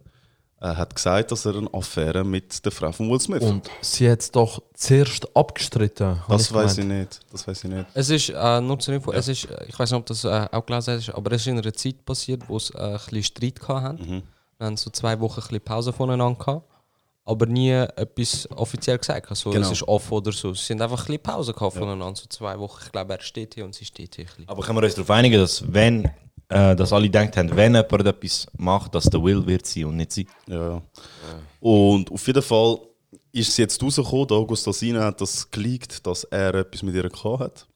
Er 0.62 0.77
hat 0.77 0.94
gesagt, 0.94 1.33
dass 1.33 1.46
er 1.46 1.57
eine 1.57 1.73
Affäre 1.73 2.23
mit 2.23 2.62
der 2.66 2.70
Frau 2.70 2.92
von 2.92 3.11
Will 3.11 3.18
Smith 3.18 3.42
Und 3.42 3.70
sie 3.81 4.11
hat 4.11 4.20
es 4.20 4.31
doch 4.31 4.62
zuerst 4.75 5.35
abgestritten. 5.35 6.20
Das 6.29 6.53
weiß 6.53 6.77
ich 6.79 6.85
nicht. 6.85 7.20
Das 7.33 7.49
weiß 7.49 7.64
ich 7.64 7.70
nicht. 7.70 7.87
Es 7.94 8.11
ist, 8.11 8.29
äh, 8.29 8.61
nur 8.61 8.79
zur 8.79 8.92
Info, 8.94 9.11
es 9.11 9.29
ist, 9.29 9.49
ich 9.66 9.79
weiß 9.79 9.90
nicht, 9.90 9.99
ob 9.99 10.05
das 10.05 10.23
äh, 10.25 10.46
auch 10.53 10.66
gelesen 10.66 10.99
hast, 10.99 11.09
aber 11.14 11.33
es 11.33 11.40
ist 11.40 11.46
in 11.46 11.59
einer 11.59 11.73
Zeit 11.73 12.05
passiert, 12.05 12.42
wo 12.46 12.59
es 12.59 12.68
äh, 12.75 12.79
ein 12.79 12.92
bisschen 12.92 13.23
Streit 13.23 13.59
gehabt 13.59 13.83
haben. 13.83 13.99
Mhm. 13.99 14.23
Wir 14.59 14.66
haben 14.66 14.77
so 14.77 14.90
zwei 14.90 15.18
Wochen 15.18 15.40
ein 15.40 15.44
bisschen 15.44 15.61
Pause 15.62 15.92
voneinander 15.94 16.38
gehabt, 16.38 16.66
aber 17.25 17.46
nie 17.46 17.70
etwas 17.70 18.46
offiziell 18.51 18.99
gesagt. 18.99 19.31
Also, 19.31 19.49
Genau. 19.49 19.64
Es 19.64 19.73
ist 19.73 19.88
off 19.88 20.12
oder 20.12 20.31
so. 20.31 20.53
Sie 20.53 20.75
haben 20.75 20.83
einfach 20.83 21.01
ein 21.01 21.07
bisschen 21.07 21.23
Pause 21.23 21.55
gehabt 21.55 21.73
voneinander, 21.73 22.16
so 22.20 22.27
zwei 22.29 22.59
Wochen. 22.59 22.83
Ich 22.85 22.92
glaube, 22.92 23.14
er 23.14 23.23
steht 23.23 23.55
hier 23.55 23.64
und 23.64 23.75
sie 23.75 23.87
steht 23.87 24.16
hier. 24.16 24.27
Aber 24.46 24.62
können 24.62 24.77
wir 24.77 24.85
uns 24.85 24.94
darauf 24.94 25.11
einigen, 25.11 25.40
dass 25.40 25.73
wenn, 25.73 26.11
äh, 26.51 26.75
dass 26.75 26.93
alle 26.93 27.05
gedacht 27.05 27.37
haben, 27.37 27.55
wenn 27.57 27.75
jemand 27.75 28.07
etwas 28.07 28.47
macht, 28.59 28.95
dass 28.95 29.05
der 29.05 29.23
Will 29.23 29.47
wird 29.47 29.67
sein 29.67 29.85
und 29.87 29.97
nicht 29.97 30.13
sie. 30.13 30.27
Ja, 30.47 30.71
ja. 30.71 30.83
Und 31.61 32.11
auf 32.11 32.27
jeden 32.27 32.43
Fall 32.43 32.79
ist 33.33 33.51
es 33.51 33.57
jetzt 33.57 33.83
rausgekommen, 33.83 34.27
der 34.27 34.37
August 34.37 34.67
Alsina 34.67 35.05
hat 35.05 35.21
das 35.21 35.49
geleakt, 35.51 36.05
dass 36.07 36.25
er 36.25 36.55
etwas 36.57 36.83
mit 36.83 36.95
ihr 36.95 37.09
gehabt 37.09 37.41
hat. 37.41 37.67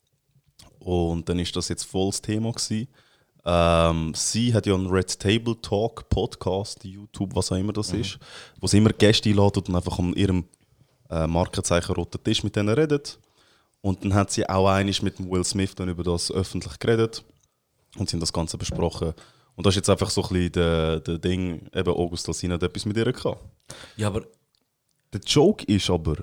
Und 0.81 1.29
dann 1.29 1.39
ist 1.39 1.55
das 1.55 1.69
jetzt 1.69 1.85
voll 1.85 2.09
das 2.09 2.21
Thema 2.21 2.53
gewesen. 2.53 2.89
Ähm, 3.47 4.13
sie 4.15 4.53
hat 4.53 4.67
ja 4.67 4.75
einen 4.75 4.89
Red 4.89 5.21
Table 5.21 5.55
Talk 5.61 6.09
Podcast, 6.09 6.85
YouTube, 6.85 7.35
was 7.37 7.53
auch 7.53 7.57
immer 7.57 7.73
das 7.73 7.93
ist, 7.93 8.19
wo 8.59 8.67
sie 8.67 8.79
immer 8.79 8.91
Gäste 8.91 9.29
einladet 9.29 9.69
und 9.69 9.77
einfach 9.77 9.99
an 9.99 10.15
ihrem 10.15 10.47
äh, 11.11 11.27
Markenzeichen 11.27 11.95
roten 11.95 12.23
Tisch 12.25 12.43
mit 12.43 12.57
denen 12.57 12.75
redet. 12.75 13.19
Und 13.83 14.03
dann 14.03 14.15
hat 14.15 14.33
sie 14.33 14.49
auch 14.49 14.67
einig 14.67 15.03
mit 15.03 15.21
Will 15.21 15.45
Smith 15.45 15.75
dann 15.75 15.91
über 15.91 16.03
das 16.03 16.33
öffentlich 16.33 16.79
geredet 16.79 17.23
und 17.97 18.09
sie 18.09 18.15
haben 18.17 18.21
das 18.21 18.33
Ganze 18.33 18.57
besprochen. 18.59 19.13
Und 19.57 19.65
das 19.67 19.73
ist 19.73 19.77
jetzt 19.77 19.91
einfach 19.91 20.11
so 20.11 20.23
ein 20.23 20.29
bisschen 20.29 20.53
der, 20.53 21.01
der 21.01 21.19
Ding, 21.19 21.69
eben 21.73 21.91
August 21.95 22.27
Alsina 22.29 22.55
hat 22.55 22.63
etwas 22.63 22.85
mit 22.87 22.97
ihr 22.97 23.13
gehabt. 23.13 23.41
Ja, 23.97 24.09
aber 24.09 24.23
Der 25.13 25.21
Joke 25.21 25.65
ist 25.67 25.89
aber, 25.91 26.17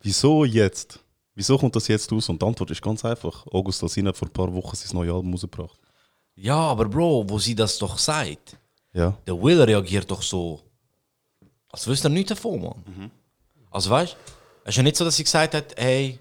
wieso 0.00 0.44
jetzt? 0.44 1.00
Wieso 1.34 1.58
kommt 1.58 1.74
das 1.74 1.88
jetzt 1.88 2.12
raus? 2.12 2.28
Und 2.28 2.40
die 2.40 2.46
Antwort 2.46 2.70
ist 2.70 2.80
ganz 2.82 3.04
einfach. 3.04 3.46
August 3.48 3.82
Alsina 3.82 4.10
hat 4.10 4.16
vor 4.16 4.28
ein 4.28 4.32
paar 4.32 4.52
Wochen 4.54 4.76
sein 4.76 4.94
neues 4.96 5.12
Album 5.12 5.32
rausgebracht. 5.32 5.78
ja, 6.36 6.56
aber 6.56 6.84
Bro, 6.88 7.28
wo 7.28 7.38
sie 7.38 7.54
das 7.54 7.78
doch 7.78 7.98
sagt, 7.98 8.56
Ja. 8.92 9.16
der 9.26 9.42
Will 9.42 9.60
reagiert 9.60 10.10
doch 10.10 10.22
so, 10.22 10.60
als 11.70 11.86
wüsste 11.88 12.06
er 12.08 12.10
nichts 12.10 12.28
davon, 12.28 12.60
Mann. 12.62 13.10
Also 13.70 13.90
weißt 13.90 14.12
du, 14.12 14.16
es 14.64 14.68
ist 14.70 14.76
ja 14.76 14.82
nicht 14.82 14.96
so, 14.96 15.04
dass 15.04 15.16
sie 15.16 15.24
gesagt 15.24 15.54
hat, 15.54 15.74
hey, 15.78 16.18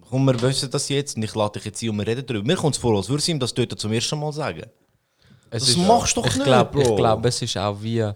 komm, 0.00 0.24
wir 0.26 0.40
wissen 0.42 0.70
das 0.70 0.88
jetzt 0.88 1.16
und 1.16 1.22
ich 1.22 1.34
lade 1.34 1.54
dich 1.58 1.64
jetzt 1.66 1.82
ein 1.82 1.90
und 1.90 1.98
wir 1.98 2.06
reden 2.06 2.24
darüber. 2.26 2.46
Mir 2.46 2.56
kommt 2.56 2.74
es 2.74 2.80
vor, 2.80 2.96
als 2.96 3.08
würde 3.08 3.22
sie 3.22 3.32
ihm 3.32 3.40
das 3.40 3.54
dort 3.54 3.78
zum 3.78 3.92
ersten 3.92 4.18
Mal 4.18 4.32
sagen. 4.32 4.64
Es 5.50 5.66
Das 5.66 5.76
machst 5.76 6.16
du 6.16 6.20
doch 6.20 6.28
ich 6.28 6.34
nicht, 6.36 6.44
glaub, 6.44 6.72
Bro. 6.72 6.80
Ich 6.82 6.96
glaube, 6.96 7.28
es 7.28 7.42
ist 7.42 7.56
auch 7.56 7.80
wie, 7.80 7.98
er 7.98 8.14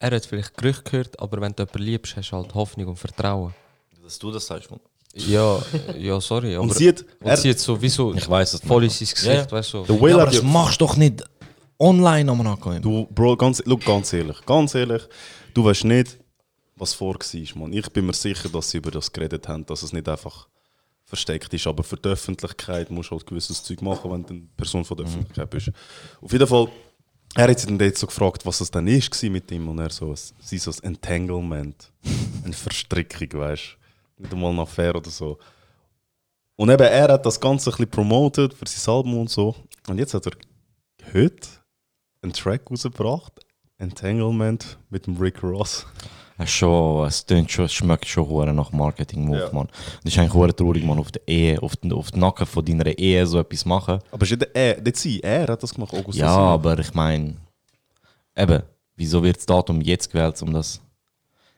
hat 0.00 0.26
vielleicht 0.26 0.56
Gerüchte 0.56 0.82
gehört, 0.84 1.18
aber 1.20 1.40
wenn 1.40 1.52
du 1.54 1.62
jemanden 1.62 1.82
liebst, 1.82 2.16
hast 2.16 2.30
du 2.30 2.36
halt 2.36 2.54
Hoffnung 2.54 2.88
und 2.88 2.96
Vertrauen. 2.96 3.54
Dass 4.02 4.18
du 4.18 4.30
das 4.30 4.46
sagst, 4.46 4.70
Mann. 4.70 4.80
Ja, 5.14 5.58
ja, 5.96 6.20
sorry. 6.20 6.54
Aber 6.54 6.64
Und 6.64 6.74
sie 6.74 6.88
hat, 6.88 7.00
und 7.20 7.26
er, 7.26 7.36
sie 7.36 7.50
hat 7.50 7.58
sowieso 7.58 8.14
Ich 8.14 8.28
weiß 8.28 8.54
es 8.54 8.60
voll 8.60 8.84
in 8.84 8.88
nicht. 8.88 8.98
sein 8.98 9.08
Gesicht, 9.14 9.50
ja. 9.50 9.50
weißt 9.50 9.72
du. 9.72 9.84
Ja, 9.84 10.14
aber 10.14 10.26
das 10.26 10.42
machst 10.42 10.80
du 10.80 10.86
doch 10.86 10.96
nicht 10.96 11.24
online 11.78 12.30
am 12.30 12.46
Ankommen. 12.46 12.80
du, 12.82 13.06
Bro, 13.10 13.36
ganz, 13.36 13.62
look, 13.64 13.84
ganz 13.84 14.12
ehrlich, 14.12 14.36
ganz 14.46 14.74
ehrlich, 14.74 15.02
du 15.54 15.64
weißt 15.64 15.84
nicht, 15.84 16.18
was 16.76 16.94
vor 16.94 17.14
war, 17.14 17.58
Mann. 17.60 17.72
Ich 17.72 17.88
bin 17.90 18.06
mir 18.06 18.12
sicher, 18.12 18.48
dass 18.48 18.70
sie 18.70 18.78
über 18.78 18.90
das 18.92 19.12
geredet 19.12 19.48
haben, 19.48 19.66
dass 19.66 19.82
es 19.82 19.92
nicht 19.92 20.08
einfach 20.08 20.46
versteckt 21.08 21.52
ist, 21.54 21.66
aber 21.66 21.82
für 21.82 21.96
die 21.96 22.10
Öffentlichkeit 22.10 22.90
musst 22.90 23.10
du 23.10 23.16
halt 23.16 23.26
gewisses 23.26 23.62
Zeug 23.62 23.80
machen, 23.80 24.10
wenn 24.10 24.22
du 24.24 24.34
eine 24.34 24.42
Person 24.56 24.84
von 24.84 24.96
der 24.98 25.06
Öffentlichkeit 25.06 25.48
bist. 25.48 25.72
Auf 26.20 26.30
jeden 26.30 26.46
Fall, 26.46 26.68
er 27.34 27.48
hat 27.48 27.58
sich 27.58 27.66
dann 27.66 27.78
dort 27.78 27.96
so 27.96 28.06
gefragt, 28.06 28.44
was 28.44 28.60
es 28.60 28.70
dann 28.70 28.86
ist 28.86 29.22
mit 29.22 29.50
ihm 29.50 29.68
und 29.68 29.78
er 29.78 29.88
so, 29.88 30.12
es 30.12 30.34
sei 30.38 30.58
so 30.58 30.70
ein 30.70 30.92
Entanglement, 30.92 31.90
eine 32.44 32.52
Verstrickung, 32.52 33.40
weißt 33.40 33.78
du, 34.16 34.22
nicht 34.22 34.32
einmal 34.34 34.50
eine 34.50 34.62
Affäre 34.62 34.98
oder 34.98 35.10
so. 35.10 35.38
Und 36.56 36.68
eben, 36.68 36.82
er 36.82 37.12
hat 37.12 37.24
das 37.24 37.40
Ganze 37.40 37.70
ein 37.70 37.72
bisschen 37.72 37.90
promotet 37.90 38.52
für 38.52 38.66
sein 38.66 38.94
Album 38.94 39.18
und 39.20 39.30
so. 39.30 39.54
Und 39.88 39.96
jetzt 39.96 40.12
hat 40.12 40.26
er 40.26 40.32
heute 41.14 41.48
einen 42.20 42.34
Track 42.34 42.70
rausgebracht, 42.70 43.32
Entanglement 43.78 44.76
mit 44.90 45.06
dem 45.06 45.16
Rick 45.16 45.42
Ross. 45.42 45.86
Es, 46.40 46.50
schon, 46.50 47.06
es 47.06 47.26
tönt 47.26 47.50
schon, 47.50 47.64
es 47.64 47.72
schmeckt 47.72 48.06
schon 48.06 48.28
hure 48.28 48.52
nach 48.52 48.70
Marketing-Move, 48.70 49.38
Ja. 49.40 49.52
Mann. 49.52 49.68
Das 50.04 50.12
ist 50.12 50.18
eigentlich 50.18 50.34
hure 50.34 50.54
traurig, 50.54 50.84
man, 50.84 50.98
auf 51.00 51.10
der 51.10 51.26
Ehe, 51.26 51.60
auf 51.60 51.74
den, 51.76 51.92
auf 51.92 52.12
den 52.12 52.20
Nacken 52.20 52.46
von 52.46 52.64
deiner 52.64 52.86
Ehe 52.96 53.26
so 53.26 53.40
etwas 53.40 53.64
machen. 53.64 53.98
Aber 54.12 54.22
ist 54.22 54.30
ja 54.30 54.36
der, 54.36 54.54
er, 54.54 54.80
der 54.80 54.94
sie, 54.94 55.20
er 55.20 55.48
hat 55.48 55.62
das 55.62 55.74
gemacht, 55.74 55.92
August 55.94 56.18
Ja, 56.18 56.28
aber 56.28 56.78
ich 56.78 56.94
meine, 56.94 57.36
eben, 58.36 58.62
wieso 58.94 59.22
wird 59.22 59.36
das 59.38 59.46
Datum 59.46 59.80
jetzt 59.80 60.10
gewählt, 60.12 60.40
um 60.42 60.52
das... 60.52 60.80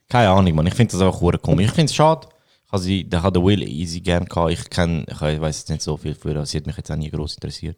Keine 0.09 0.29
Ahnung, 0.29 0.55
man. 0.55 0.67
Ich 0.67 0.73
finde 0.73 0.91
das 0.91 1.01
einfach 1.01 1.21
hure 1.21 1.37
komisch. 1.37 1.67
Ich 1.67 1.71
finde 1.73 1.89
es 1.89 1.95
schade. 1.95 2.27
Sie, 2.73 3.03
der 3.03 3.21
hat 3.21 3.35
der 3.35 3.43
Will 3.43 3.61
easy 3.63 3.99
gern 4.01 4.25
gehabt. 4.25 4.51
Ich 4.51 4.69
kenne, 4.69 5.05
ich 5.07 5.21
weiß 5.21 5.59
jetzt 5.59 5.69
nicht 5.69 5.81
so 5.81 5.95
viel 5.97 6.17
ihr, 6.25 6.45
sie 6.45 6.57
hat 6.57 6.65
mich 6.65 6.77
jetzt 6.77 6.89
auch 6.91 6.95
nie 6.95 7.09
groß 7.11 7.35
interessiert. 7.35 7.77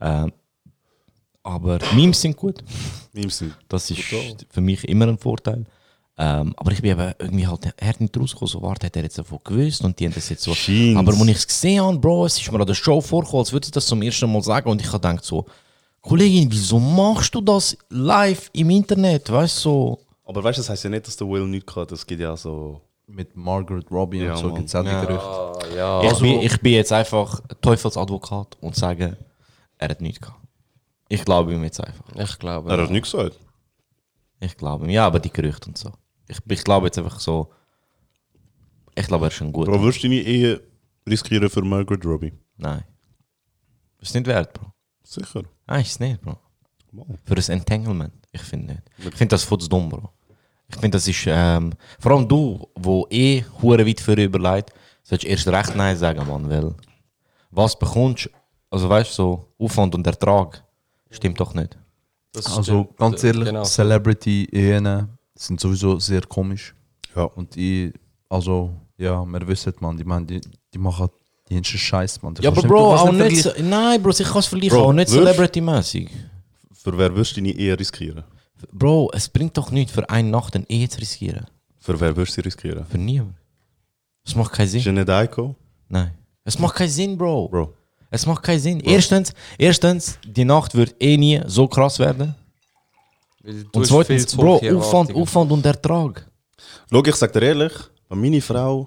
Ähm, 0.00 0.32
aber 1.44 1.78
Memes 1.94 2.20
sind 2.20 2.36
gut. 2.36 2.62
Memes 3.12 3.38
sind 3.38 3.54
Das 3.68 3.90
ist 3.90 4.00
Total. 4.10 4.36
für 4.50 4.60
mich 4.60 4.86
immer 4.88 5.06
ein 5.08 5.18
Vorteil. 5.18 5.64
Ähm, 6.24 6.54
aber 6.56 6.70
ich 6.70 6.80
bin 6.80 6.92
eben 6.92 7.14
irgendwie 7.18 7.48
halt, 7.48 7.74
er 7.76 7.88
hat 7.88 8.00
nicht 8.00 8.16
rausgekommen, 8.16 8.48
so 8.52 8.62
warte, 8.62 8.86
hat 8.86 8.94
er 8.94 9.02
jetzt 9.02 9.18
davon 9.18 9.40
gewusst 9.42 9.82
und 9.82 9.98
die 9.98 10.06
haben 10.06 10.14
das 10.14 10.28
jetzt 10.28 10.44
so. 10.44 10.54
Scheint's. 10.54 10.96
Aber 10.96 11.10
als 11.12 11.26
ich 11.26 11.36
es 11.36 11.46
gesehen 11.48 11.82
habe, 11.82 11.98
Bro, 11.98 12.26
es 12.26 12.38
ist 12.40 12.52
mir 12.52 12.60
an 12.60 12.66
der 12.66 12.74
Show 12.74 13.00
vorgekommen, 13.00 13.40
als 13.40 13.52
würde 13.52 13.64
ich 13.66 13.72
das 13.72 13.86
zum 13.86 14.00
ersten 14.02 14.30
Mal 14.30 14.40
sagen 14.40 14.70
und 14.70 14.80
ich 14.80 14.86
habe 14.86 15.00
gedacht 15.00 15.24
so, 15.24 15.46
Kollegin, 16.00 16.50
wieso 16.52 16.78
machst 16.78 17.34
du 17.34 17.40
das 17.40 17.76
live 17.88 18.50
im 18.52 18.70
Internet, 18.70 19.32
weißt 19.32 19.56
du? 19.64 19.70
So. 19.70 19.98
Aber 20.24 20.44
weißt 20.44 20.58
du, 20.58 20.62
das 20.62 20.68
heißt 20.70 20.84
ja 20.84 20.90
nicht, 20.90 21.08
dass 21.08 21.16
der 21.16 21.28
Will 21.28 21.44
nichts 21.46 21.74
hat. 21.74 21.90
Es 21.90 22.06
gibt 22.06 22.20
ja 22.20 22.36
so. 22.36 22.80
Mit 23.08 23.36
Margaret 23.36 23.90
Robbie 23.90 24.20
Ja, 24.20 24.32
und 24.34 24.38
so 24.38 24.54
gibt 24.54 24.68
es 24.68 24.74
auch 24.76 24.82
die 24.84 24.88
Ja. 24.88 25.04
Gerüchte. 25.04 25.76
ja. 25.76 26.02
ich, 26.04 26.18
bin, 26.20 26.40
ich 26.40 26.60
bin 26.60 26.72
jetzt 26.74 26.92
einfach 26.92 27.40
Teufelsadvokat 27.60 28.56
und 28.60 28.76
sage, 28.76 29.16
er 29.76 29.88
hat 29.88 30.00
nichts 30.00 30.20
gehabt. 30.20 30.40
Ich 31.08 31.24
glaube 31.24 31.52
ihm 31.52 31.64
jetzt 31.64 31.80
einfach. 31.80 32.04
Ich 32.14 32.38
glaube. 32.38 32.70
Er 32.70 32.80
hat 32.80 32.90
nichts 32.90 33.10
gesagt. 33.10 33.38
Ich 34.38 34.56
glaube 34.56 34.84
ihm. 34.86 34.90
Ja, 34.90 35.04
aber 35.06 35.18
die 35.18 35.32
Gerüchte 35.32 35.68
und 35.68 35.76
so. 35.76 35.90
Ich, 36.32 36.38
ich 36.48 36.64
glaube 36.64 36.86
jetzt 36.86 36.98
einfach 36.98 37.20
so. 37.20 37.52
Ich 38.94 39.06
glaube, 39.06 39.26
er 39.26 39.30
ist 39.30 39.40
ein 39.40 39.52
guter. 39.52 39.70
Bro, 39.70 39.82
würdest 39.82 40.02
du 40.02 40.08
deine 40.08 40.20
Ehe 40.20 40.60
riskieren 41.08 41.48
für 41.48 41.62
Margaret 41.62 42.04
Robbie? 42.04 42.32
Nein. 42.56 42.84
Das 43.98 44.08
ist 44.08 44.14
nicht 44.14 44.26
wert, 44.26 44.52
Bro. 44.52 44.72
Sicher. 45.02 45.42
Nein, 45.66 45.82
ist 45.82 45.90
es 45.92 46.00
nicht, 46.00 46.20
Bro. 46.20 46.36
Wow. 46.92 47.06
Für 47.24 47.36
ein 47.36 47.58
Entanglement. 47.58 48.12
Ich 48.32 48.42
finde 48.42 48.72
nicht. 48.74 48.82
Ich 48.98 49.14
finde 49.14 49.34
das 49.34 49.44
voll 49.44 49.58
dumm, 49.58 49.88
Bro. 49.88 50.10
Ich 50.68 50.76
finde, 50.76 50.96
das 50.96 51.06
ist. 51.06 51.24
Ähm, 51.26 51.72
vor 51.98 52.12
allem 52.12 52.28
du, 52.28 52.66
wo 52.74 53.06
eh 53.10 53.44
hure 53.60 53.86
weit 53.86 54.00
für 54.00 54.14
überlegt, 54.14 54.72
solltest 55.02 55.30
erst 55.30 55.48
recht 55.48 55.76
Nein 55.76 55.96
sagen, 55.96 56.26
Mann. 56.26 56.48
Weil 56.48 56.74
was 57.50 57.78
bekommst 57.78 58.30
also 58.72 58.88
weißt 58.88 59.10
du, 59.10 59.14
so 59.14 59.48
Aufwand 59.58 59.94
und 59.94 60.06
Ertrag 60.06 60.64
stimmt 61.10 61.38
doch 61.38 61.52
nicht. 61.52 61.76
Also 62.34 62.84
ganz 62.96 63.22
ehrlich, 63.22 63.44
Genau. 63.44 63.64
Celebrity-Ehen 63.64 65.08
sind 65.46 65.60
sowieso 65.60 65.98
sehr 65.98 66.22
komisch. 66.22 66.74
Ja. 67.14 67.24
Und 67.24 67.54
die, 67.54 67.92
also, 68.28 68.70
ja, 68.96 69.24
wir 69.24 69.46
wissen, 69.48 69.72
man, 69.80 69.96
die, 69.96 70.04
man, 70.04 70.26
die, 70.26 70.40
die 70.72 70.78
machen 70.78 71.08
die 71.48 71.54
ganzen 71.54 71.78
Scheiß, 71.78 72.22
man. 72.22 72.34
Ja, 72.40 72.50
aber 72.50 72.62
Bro, 72.62 72.94
auch 72.96 73.12
nicht. 73.12 73.42
so- 73.42 73.52
Nein, 73.62 74.02
Bro, 74.02 74.10
ich 74.10 74.18
kann 74.24 74.38
es 74.38 74.46
vergleichen, 74.46 74.76
Bro, 74.78 74.84
auch 74.88 74.92
nicht 74.92 75.08
Celebrity-mäßig. 75.10 76.08
Für 76.72 76.96
wer 76.96 77.10
würdest 77.14 77.36
du 77.36 77.40
deine 77.40 77.52
Ehe 77.52 77.78
riskieren? 77.78 78.24
Bro, 78.72 79.10
es 79.12 79.28
bringt 79.28 79.56
doch 79.56 79.70
nichts, 79.70 79.92
für 79.92 80.08
eine 80.08 80.28
Nacht 80.30 80.54
eine 80.54 80.68
Ehe 80.70 80.88
zu 80.88 81.00
riskieren. 81.00 81.46
Für 81.78 81.98
wer 82.00 82.16
würdest 82.16 82.36
du 82.36 82.42
sie 82.42 82.46
riskieren? 82.46 82.86
Für 82.86 82.98
niemand. 82.98 83.34
Es 84.24 84.36
macht 84.36 84.52
keinen 84.52 84.68
Sinn. 84.68 84.80
Jeanette 84.82 85.12
Aiko? 85.14 85.56
Nein. 85.88 86.12
Es 86.44 86.58
macht 86.58 86.76
keinen 86.76 86.88
Sinn, 86.88 87.18
Bro. 87.18 87.48
Bro. 87.48 87.74
Es 88.10 88.24
macht 88.26 88.42
keinen 88.44 88.60
Sinn. 88.60 88.80
Erstens, 88.80 89.32
erstens, 89.58 90.18
die 90.24 90.44
Nacht 90.44 90.74
wird 90.74 90.94
eh 91.00 91.16
nie 91.16 91.40
so 91.46 91.66
krass 91.66 91.98
werden. 91.98 92.34
Und 93.44 93.86
zweitens, 93.86 94.36
Bro, 94.36 94.60
Aufwand. 94.76 95.14
Aufwand 95.14 95.50
und 95.52 95.66
Ertrag. 95.66 96.26
Schau, 96.90 97.04
ich 97.04 97.14
sag 97.16 97.32
dir 97.32 97.42
ehrlich, 97.42 97.72
wenn 98.08 98.20
meine 98.20 98.40
Frau 98.40 98.86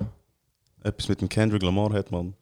etwas 0.84 1.10
mit 1.10 1.22
dem 1.22 1.28
Kendrick 1.30 1.62
Lamar 1.64 1.92
hat, 1.94 2.12
man, 2.12 2.34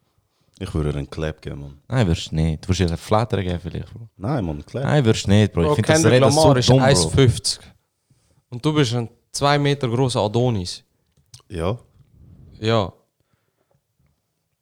ich 0.59 0.71
würde 0.73 0.89
ihr 0.89 0.95
einen 0.95 1.09
Clap 1.09 1.41
geben, 1.41 1.61
man. 1.61 1.79
Nein, 1.87 2.07
wirst 2.07 2.31
du 2.31 2.35
nicht. 2.35 2.63
Du 2.63 2.69
wirst 2.69 2.79
ihr 2.81 2.87
einen 2.87 2.97
Flatter 2.97 3.41
geben 3.41 3.59
vielleicht, 3.59 3.91
Bro. 3.93 4.07
Nein, 4.17 4.45
man, 4.45 4.65
Clap. 4.65 4.83
Nein, 4.83 5.05
wirst 5.05 5.25
du 5.25 5.31
nicht, 5.31 5.53
Bro. 5.53 5.69
Ich 5.71 5.75
finde 5.75 5.93
das 5.93 6.05
Reden 6.05 6.21
Lamar 6.21 6.43
so 6.43 6.53
ist 6.55 6.69
dumm, 6.69 6.77
Bro. 6.77 6.85
1,50. 6.85 7.59
Und 8.49 8.63
du 8.65 8.73
bist 8.73 8.93
ein 8.93 9.09
2 9.31 9.57
Meter 9.59 9.87
großer 9.89 10.19
Adonis. 10.21 10.83
Ja, 11.49 11.77
Ja. 12.59 12.93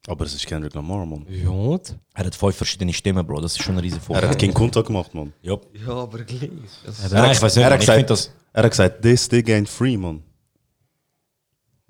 Aber 0.07 0.25
es 0.25 0.33
ist 0.33 0.45
Kendrick 0.47 0.73
Lamar, 0.73 1.05
man. 1.05 1.25
Ja. 1.29 1.49
und? 1.49 1.95
Er 2.13 2.25
hat 2.25 2.35
fünf 2.35 2.55
verschiedene 2.55 2.91
Stimmen, 2.93 3.25
Bro. 3.25 3.41
Das 3.41 3.53
ist 3.53 3.61
schon 3.63 3.75
ein 3.75 3.79
riesen 3.79 3.99
Er 3.99 4.03
Vorteil. 4.03 4.29
hat 4.29 4.39
King 4.39 4.53
Kunta 4.53 4.81
gemacht, 4.81 5.13
man. 5.13 5.31
Ja. 5.41 5.57
Ja, 5.85 5.93
aber 5.93 6.19
gleich. 6.23 6.49
Nein, 7.11 7.31
ich 7.31 7.41
weiß 7.41 7.55
nicht, 7.55 7.63
er, 7.63 7.69
Mann. 7.69 7.73
hat 7.73 7.81
ich 7.81 7.87
gesagt, 7.87 8.09
das... 8.09 8.31
er 8.53 8.63
hat 8.63 8.71
gesagt, 8.71 9.01
this 9.01 9.29
dick 9.29 9.47
ain't 9.47 9.67
free, 9.67 9.97
man. 9.97 10.23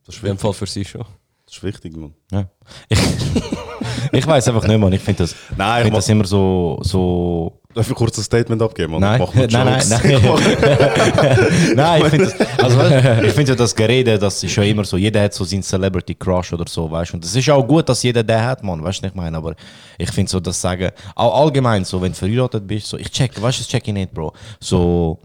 Das 0.06 0.15
ist 0.15 0.24
In 0.24 0.30
dem 0.30 0.38
Fall 0.38 0.54
für 0.54 0.65
sie 0.65 0.84
schon. 0.84 1.06
das 1.45 1.56
ist 1.56 1.63
wichtig 1.63 1.95
man. 1.95 2.13
Ja. 2.32 2.50
Ich, 2.89 3.00
ich 4.12 4.28
weiß 4.28 4.47
einfach 4.50 4.67
nicht, 4.67 4.78
Mann. 4.80 4.91
Ich 4.93 5.02
finde 5.02 5.24
das, 5.24 5.36
Nein, 5.56 5.80
ich 5.80 5.84
find 5.86 5.97
das 5.97 6.10
immer 6.10 6.26
so... 6.26 6.80
so 6.84 7.61
darf 7.73 7.89
ich 7.89 7.95
kurz 7.95 8.17
ein 8.17 8.23
Statement 8.23 8.62
abgeben, 8.62 8.91
man? 8.93 9.01
Nein, 9.01 9.19
mach 9.19 9.34
nein, 9.34 9.49
nein, 9.49 9.81
Ich 10.03 10.23
mach- 10.23 10.41
Nein, 11.75 12.01
ich 12.01 12.07
finde 12.10 12.25
das, 12.25 12.60
also, 12.60 12.81
ich 13.25 13.34
finde 13.34 13.51
ja 13.51 13.55
das 13.55 13.75
Gerede, 13.75 14.17
das 14.19 14.43
ist 14.43 14.55
ja 14.55 14.63
immer 14.63 14.84
so, 14.84 14.97
jeder 14.97 15.23
hat 15.23 15.34
so 15.34 15.43
seinen 15.43 15.63
Celebrity 15.63 16.15
Crush 16.15 16.53
oder 16.53 16.65
so, 16.67 16.89
weißt 16.89 17.12
du. 17.12 17.15
Und 17.17 17.23
das 17.23 17.36
ist 17.36 17.49
auch 17.49 17.63
gut, 17.67 17.88
dass 17.89 18.03
jeder 18.03 18.23
den 18.23 18.41
hat, 18.43 18.63
man, 18.63 18.84
weißt 18.84 19.03
du, 19.03 19.07
ich 19.07 19.15
meine, 19.15 19.38
aber 19.38 19.55
ich 19.97 20.12
finde 20.12 20.29
so 20.29 20.39
das 20.39 20.60
Sagen, 20.60 20.91
auch 21.15 21.41
allgemein 21.43 21.84
so, 21.86 22.01
wenn 22.01 22.12
du 22.12 22.17
verheiratet 22.17 22.65
bist, 22.67 22.88
so, 22.88 22.97
ich 22.97 23.10
check, 23.12 23.31
weißt 23.41 23.60
du, 23.60 23.62
das 23.63 23.67
check 23.69 23.88
ich 23.88 23.93
nicht, 23.93 24.13
Bro. 24.13 24.34
So 24.60 25.19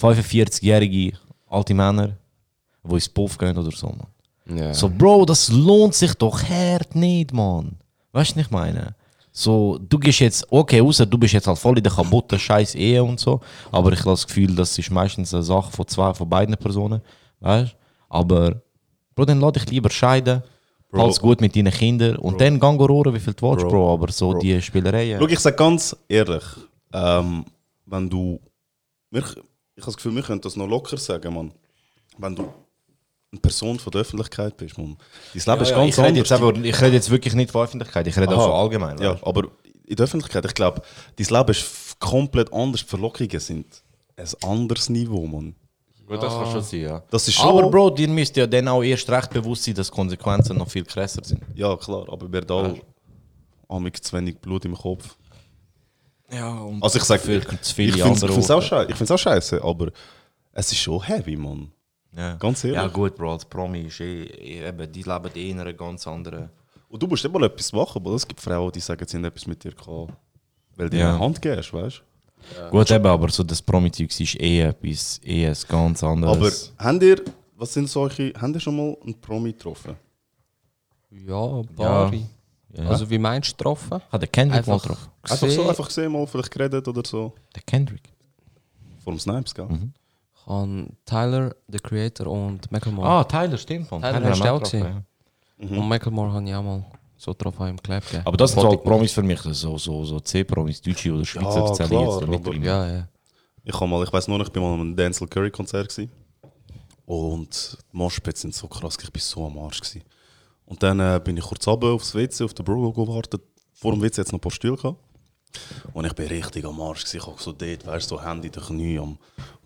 45-jährige 0.00 1.16
alte 1.48 1.74
Männer, 1.74 2.10
die 2.84 2.94
ins 2.94 3.08
Puff 3.08 3.36
gehen 3.38 3.56
oder 3.56 3.70
so, 3.74 3.88
man. 3.88 4.58
Ja. 4.58 4.72
So, 4.72 4.88
Bro, 4.88 5.26
das 5.26 5.48
lohnt 5.50 5.94
sich 5.94 6.14
doch 6.14 6.42
hart 6.42 6.94
nicht, 6.94 7.32
Mann. 7.32 7.76
Weißt 8.12 8.34
du, 8.36 8.40
ich 8.40 8.50
meine? 8.50 8.94
So, 9.30 9.78
du 9.78 9.98
gehst 9.98 10.20
jetzt, 10.20 10.46
okay, 10.50 10.80
außer 10.80 11.06
du 11.06 11.18
bist 11.18 11.34
jetzt 11.34 11.46
halt 11.46 11.58
voll 11.58 11.78
in 11.78 11.84
der 11.84 11.92
kaputten 11.92 12.38
Scheiß 12.38 12.74
Ehe 12.74 13.02
und 13.02 13.20
so, 13.20 13.40
aber 13.70 13.92
ich 13.92 14.00
habe 14.00 14.10
das 14.10 14.26
Gefühl, 14.26 14.54
das 14.54 14.76
ist 14.78 14.90
meistens 14.90 15.32
eine 15.32 15.42
Sache 15.42 15.70
von 15.70 15.86
zwei, 15.86 16.12
von 16.14 16.28
beiden 16.28 16.56
Personen, 16.56 17.00
weißt 17.40 17.76
Aber, 18.08 18.62
Bro, 19.14 19.26
dann 19.26 19.40
lass 19.40 19.52
dich 19.52 19.70
lieber 19.70 19.90
scheiden, 19.90 20.42
Bro. 20.90 21.02
alles 21.02 21.20
gut 21.20 21.40
mit 21.40 21.54
deinen 21.54 21.72
Kindern 21.72 22.16
und 22.16 22.40
dann 22.40 22.58
gang 22.58 22.80
rohren, 22.80 23.14
wie 23.14 23.20
viel 23.20 23.34
du 23.34 23.50
willst, 23.50 23.64
Bro. 23.64 23.70
Bro, 23.70 23.92
aber 23.92 24.12
so 24.12 24.30
Bro. 24.30 24.38
die 24.40 24.60
Spielereien. 24.62 25.20
Schau, 25.20 25.28
ich 25.28 25.38
sag 25.38 25.56
ganz 25.56 25.96
ehrlich, 26.08 26.44
ähm, 26.92 27.44
wenn 27.86 28.08
du. 28.08 28.40
Wir, 29.10 29.22
ich 29.22 29.82
habe 29.82 29.86
das 29.86 29.96
Gefühl, 29.96 30.14
wir 30.14 30.22
können 30.22 30.40
das 30.40 30.56
noch 30.56 30.66
locker 30.66 30.96
sagen, 30.96 31.34
man. 31.34 31.52
Wenn 32.16 32.34
du 32.34 32.48
eine 33.30 33.40
Person 33.40 33.78
von 33.78 33.90
der 33.90 34.00
Öffentlichkeit 34.00 34.56
bist, 34.56 34.78
man. 34.78 34.96
Dein 35.34 35.42
Leben 35.44 35.62
ist 35.62 35.70
ja, 35.70 35.76
ganz 35.76 35.98
ich, 35.98 36.04
rede 36.04 36.18
jetzt 36.18 36.32
anders. 36.32 36.48
aber, 36.50 36.64
ich 36.64 36.80
rede 36.80 36.94
jetzt 36.94 37.10
wirklich 37.10 37.34
nicht 37.34 37.50
von 37.50 37.62
Öffentlichkeit, 37.62 38.06
ich 38.06 38.16
rede 38.16 38.30
auch 38.30 38.38
Aha. 38.38 38.46
von 38.46 38.52
allgemein. 38.52 38.98
Ja, 38.98 39.12
weißt? 39.14 39.26
aber 39.26 39.44
in 39.86 39.96
der 39.96 40.04
Öffentlichkeit, 40.04 40.44
ich 40.46 40.54
glaube, 40.54 40.82
dein 41.16 41.26
Leben 41.26 41.50
ist 41.50 41.98
komplett 41.98 42.52
anders. 42.52 42.82
Die 42.82 42.88
Verlockungen 42.88 43.40
sind 43.40 43.66
ein 44.16 44.28
anderes 44.42 44.88
Niveau, 44.88 45.26
man. 45.26 45.54
Gut, 46.06 46.22
das 46.22 46.32
kann 46.32 46.50
schon 46.50 46.62
sein, 46.62 46.80
ja. 46.80 47.02
Das 47.10 47.28
ist 47.28 47.34
schon. 47.34 47.48
Aber 47.48 47.70
Bro, 47.70 47.90
dir 47.90 48.08
müsst 48.08 48.34
ja 48.36 48.46
dann 48.46 48.66
auch 48.68 48.82
erst 48.82 49.10
recht 49.10 49.30
bewusst 49.30 49.64
sein, 49.64 49.74
dass 49.74 49.90
die 49.90 49.94
Konsequenzen 49.94 50.56
noch 50.56 50.70
viel 50.70 50.84
krasser 50.84 51.22
sind. 51.22 51.42
Ja, 51.54 51.76
klar, 51.76 52.06
aber 52.10 52.32
wir 52.32 52.40
da 52.40 52.74
amig 53.68 54.02
zu 54.02 54.16
wenig 54.16 54.38
Blut 54.38 54.64
im 54.64 54.74
Kopf. 54.74 55.16
Ja, 56.30 56.50
und 56.60 56.82
Also 56.82 56.98
ich 56.98 57.04
sag, 57.04 57.20
für 57.20 57.36
ich, 57.36 57.46
zu 57.46 57.56
ich 57.60 57.74
viele 57.74 57.92
finde 57.92 58.12
es 58.14 58.50
auch, 58.50 58.88
ich 58.88 59.10
auch 59.10 59.18
scheiße, 59.18 59.62
aber 59.62 59.90
es 60.52 60.72
ist 60.72 60.78
schon 60.78 61.02
heavy, 61.02 61.36
man. 61.36 61.72
Ja. 62.16 62.34
Ganz 62.36 62.64
ehrlich. 62.64 62.80
Ja 62.80 62.86
gut, 62.88 63.14
Bro, 63.16 63.32
als 63.32 63.44
Promi 63.44 63.82
ist 63.82 64.00
eh, 64.00 64.24
eh 64.24 64.68
eben, 64.68 64.90
die 64.90 65.02
leben 65.02 65.30
eh 65.34 65.50
in 65.50 65.60
einer 65.60 65.72
ganz 65.72 66.06
anderen... 66.06 66.50
Und 66.88 67.02
du 67.02 67.06
musst 67.06 67.24
immer 67.24 67.42
etwas 67.42 67.72
machen, 67.72 67.98
aber 68.00 68.14
es 68.14 68.26
gibt 68.26 68.40
Frauen, 68.40 68.72
die 68.72 68.80
sagen, 68.80 69.06
sie 69.06 69.16
haben 69.18 69.24
etwas 69.24 69.46
mit 69.46 69.62
dir 69.62 69.72
gehabt, 69.72 70.12
weil 70.76 70.88
du 70.88 70.96
Ja. 70.96 71.04
ja. 71.04 71.10
eine 71.14 71.24
Hand 71.24 71.40
gibst, 71.42 71.72
weißt 71.72 72.02
Gut, 72.70 72.90
eben, 72.90 73.06
aber 73.06 73.28
so 73.28 73.42
das 73.42 73.60
Promi-Zeug 73.60 74.08
ist 74.20 74.40
eh 74.40 74.62
etwas, 74.62 75.20
eh 75.24 75.46
ein 75.46 75.56
ganz 75.68 76.00
du? 76.00 76.06
Aber 76.06 76.30
anderes. 76.30 76.72
habt 76.78 77.02
ihr, 77.02 77.22
was 77.56 77.74
sind 77.74 77.90
solche, 77.90 78.32
habt 78.40 78.54
ihr 78.54 78.60
schon 78.60 78.76
mal 78.76 78.96
einen 79.02 79.20
Promi 79.20 79.52
getroffen? 79.52 79.96
Ja, 81.10 81.62
Bari. 81.76 82.24
Ja. 82.72 82.88
Also 82.88 83.08
wie 83.08 83.18
meinst 83.18 83.52
du 83.52 83.56
getroffen? 83.56 84.00
Hat 84.10 84.20
der 84.20 84.28
Kendrick 84.28 84.58
Einfach 84.58 84.72
mal 84.72 84.78
getroffen? 84.78 85.10
Einfach 85.22 85.36
so, 85.36 85.46
gesehen. 85.46 85.68
einfach 85.68 85.88
gesehen, 85.88 86.12
mal 86.12 86.26
vielleicht 86.26 86.50
geredet 86.50 86.86
oder 86.86 87.02
so. 87.04 87.34
Der 87.54 87.62
Kendrick? 87.62 88.12
Vor 89.02 89.12
dem 89.12 89.18
Snipes, 89.18 89.54
gell? 89.54 89.66
Mhm. 89.66 89.92
An 90.48 90.96
Tyler, 91.04 91.54
the 91.68 91.78
Creator 91.78 92.26
und 92.26 92.70
Macklemore. 92.72 93.06
Ah, 93.06 93.24
Tyler, 93.24 93.58
stimmt, 93.58 93.90
man. 93.90 94.00
Tyler 94.00 94.30
hast 94.30 94.40
du 94.40 94.52
auch 94.52 94.60
gesehen? 94.60 95.04
ja. 95.58 95.68
Und 95.68 95.88
Macklemore 95.88 96.32
habe 96.32 96.48
ich 96.48 96.54
auch 96.54 96.62
mal 96.62 96.84
so 97.18 97.34
drauf 97.36 97.54
im 97.60 97.82
Clap 97.82 98.04
gegeben. 98.04 98.22
Aber 98.24 98.36
das 98.36 98.52
sind 98.52 98.64
halt 98.64 98.82
Promis 98.82 99.12
für 99.12 99.22
mich, 99.22 99.40
so, 99.40 99.76
so, 99.76 100.04
so 100.04 100.20
C-Promis, 100.20 100.80
Deutsche 100.80 101.12
oder 101.12 101.24
Schweizer, 101.24 101.66
Ja, 101.66 101.72
zähle 101.74 102.00
jetzt 102.00 102.22
aber-. 102.22 102.54
Ja, 102.54 102.88
ja. 102.90 103.08
Ich, 103.64 103.78
mal, 103.80 104.02
ich 104.02 104.12
weiß 104.12 104.28
nur, 104.28 104.38
noch, 104.38 104.46
ich 104.46 104.52
bin 104.52 104.62
mal 104.62 104.72
an 104.72 104.80
einem 104.80 104.96
Denzel 104.96 105.28
Curry 105.28 105.50
Konzert 105.50 105.88
gewesen. 105.90 106.10
und 107.04 107.76
die 107.92 107.96
Moshpits 107.96 108.40
sind 108.40 108.54
so 108.54 108.68
krass, 108.68 108.96
ich 109.02 109.12
bin 109.12 109.20
so 109.20 109.44
am 109.46 109.58
Arsch 109.58 109.80
gewesen. 109.80 110.02
Und 110.64 110.82
dann 110.82 111.00
äh, 111.00 111.20
bin 111.22 111.36
ich 111.36 111.44
kurz 111.44 111.66
runter 111.66 111.88
aufs 111.88 112.14
WC, 112.14 112.44
auf 112.44 112.54
den 112.54 112.64
Bro 112.64 112.92
gewartet. 112.92 113.42
Vor 113.74 113.92
dem 113.92 114.00
WC 114.02 114.20
hat 114.20 114.26
es 114.26 114.32
noch 114.32 114.38
ein 114.38 114.40
paar 114.40 114.52
Stühle 114.52 114.76
gehabt. 114.76 114.98
Und 115.92 116.04
ich 116.04 116.12
bin 116.12 116.26
richtig 116.28 116.64
am 116.64 116.80
Arsch 116.80 117.04
gewesen. 117.04 117.16
Ich 117.16 117.26
habe 117.26 117.42
so 117.42 117.52
dort, 117.52 117.86
weißt 117.86 118.10
du, 118.10 118.16
so 118.16 118.22
Handy 118.22 118.48
in 118.48 118.52
den 118.52 118.62
Knie 118.62 118.98
am, 118.98 119.18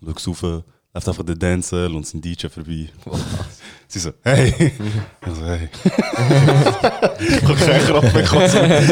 und 0.04 0.20
schau 0.20 0.30
rauf. 0.32 0.62
Läuft 0.94 1.08
einfach 1.08 1.24
der 1.24 1.36
Dancer 1.36 1.86
und 1.86 2.06
sein 2.06 2.20
DJ 2.20 2.48
vorbei. 2.48 2.90
Sie 3.88 3.98
so, 3.98 4.10
hey. 4.22 4.52
Ich 5.26 5.32
so, 5.34 5.44
hey. 5.46 5.68
ich 7.18 7.42
hab 7.42 7.56
keinen 7.56 8.24
Kraft 8.26 8.54
mehr. 8.54 8.82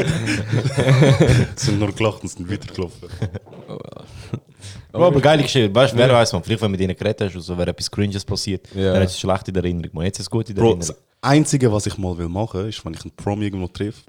Sie 1.56 1.66
sind 1.66 1.78
nur 1.78 1.92
gelacht 1.92 2.22
und 2.22 2.28
sind 2.30 2.50
weitergelaufen. 2.50 3.08
Bro, 4.92 5.04
aber 5.06 5.20
geile 5.20 5.42
Geschichte. 5.42 5.72
Weißt 5.74 5.92
du, 5.92 5.98
wer 5.98 6.10
weiß 6.10 6.32
man, 6.32 6.42
vielleicht 6.42 6.62
wenn 6.62 6.68
du 6.68 6.78
mit 6.78 6.80
ihnen 6.80 6.96
geredet 6.96 7.20
hast, 7.20 7.34
oder 7.34 7.42
so, 7.42 7.56
wäre 7.58 7.70
etwas 7.70 7.90
Cringes 7.90 8.24
passiert, 8.24 8.66
Ja. 8.74 8.92
dann 8.94 9.02
hat 9.02 9.08
es 9.10 9.20
schlecht 9.20 9.48
in 9.48 9.54
der 9.54 9.62
Erinnerung. 9.64 9.90
Man, 9.92 10.04
jetzt 10.06 10.18
ist 10.18 10.26
es 10.26 10.30
gut 10.30 10.48
in 10.48 10.54
der 10.56 10.62
Bro, 10.62 10.70
Erinnerung. 10.70 10.88
das 10.88 11.02
Einzige, 11.20 11.70
was 11.70 11.86
ich 11.86 11.96
mal 11.98 12.16
will 12.18 12.28
machen, 12.28 12.66
ist, 12.68 12.84
wenn 12.84 12.94
ich 12.94 13.02
einen 13.02 13.12
Prom 13.14 13.40
irgendwo 13.42 13.68
treffe, 13.68 14.00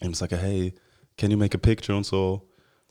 ihm 0.00 0.14
sagen, 0.14 0.38
hey, 0.38 0.72
can 1.18 1.30
you 1.30 1.36
make 1.36 1.56
a 1.56 1.60
picture 1.60 1.96
und 1.96 2.04
so. 2.06 2.42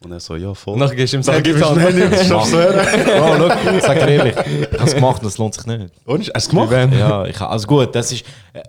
Und 0.03 0.11
er 0.11 0.19
so, 0.19 0.35
ja, 0.35 0.53
voll. 0.53 0.77
Nachher 0.77 0.95
gehst 0.95 1.13
du 1.13 1.17
ihm 1.17 1.23
Dann 1.23 1.33
sagen, 1.35 1.43
gib 1.43 1.55
ich 1.55 1.61
ihm 1.61 1.67
ein 1.67 1.79
Handy 1.79 2.01
her. 2.01 2.09
Bro, 2.09 3.49
schau, 3.49 3.79
sag 3.79 3.99
dir 3.99 4.07
ehrlich, 4.09 4.35
ich 4.35 4.79
habe 4.79 4.83
es 4.83 4.95
gemacht 4.95 5.21
und 5.21 5.27
es 5.27 5.37
lohnt 5.37 5.53
sich 5.53 5.65
nicht. 5.65 5.93
Und, 6.05 6.19
hast 6.19 6.27
du 6.27 6.31
es 6.37 6.49
gemacht? 6.49 6.71
Ja, 6.71 7.25
ich, 7.25 7.39
also 7.39 7.67
gut, 7.67 7.95
das 7.95 8.11
ist, 8.11 8.25
äh, 8.53 8.61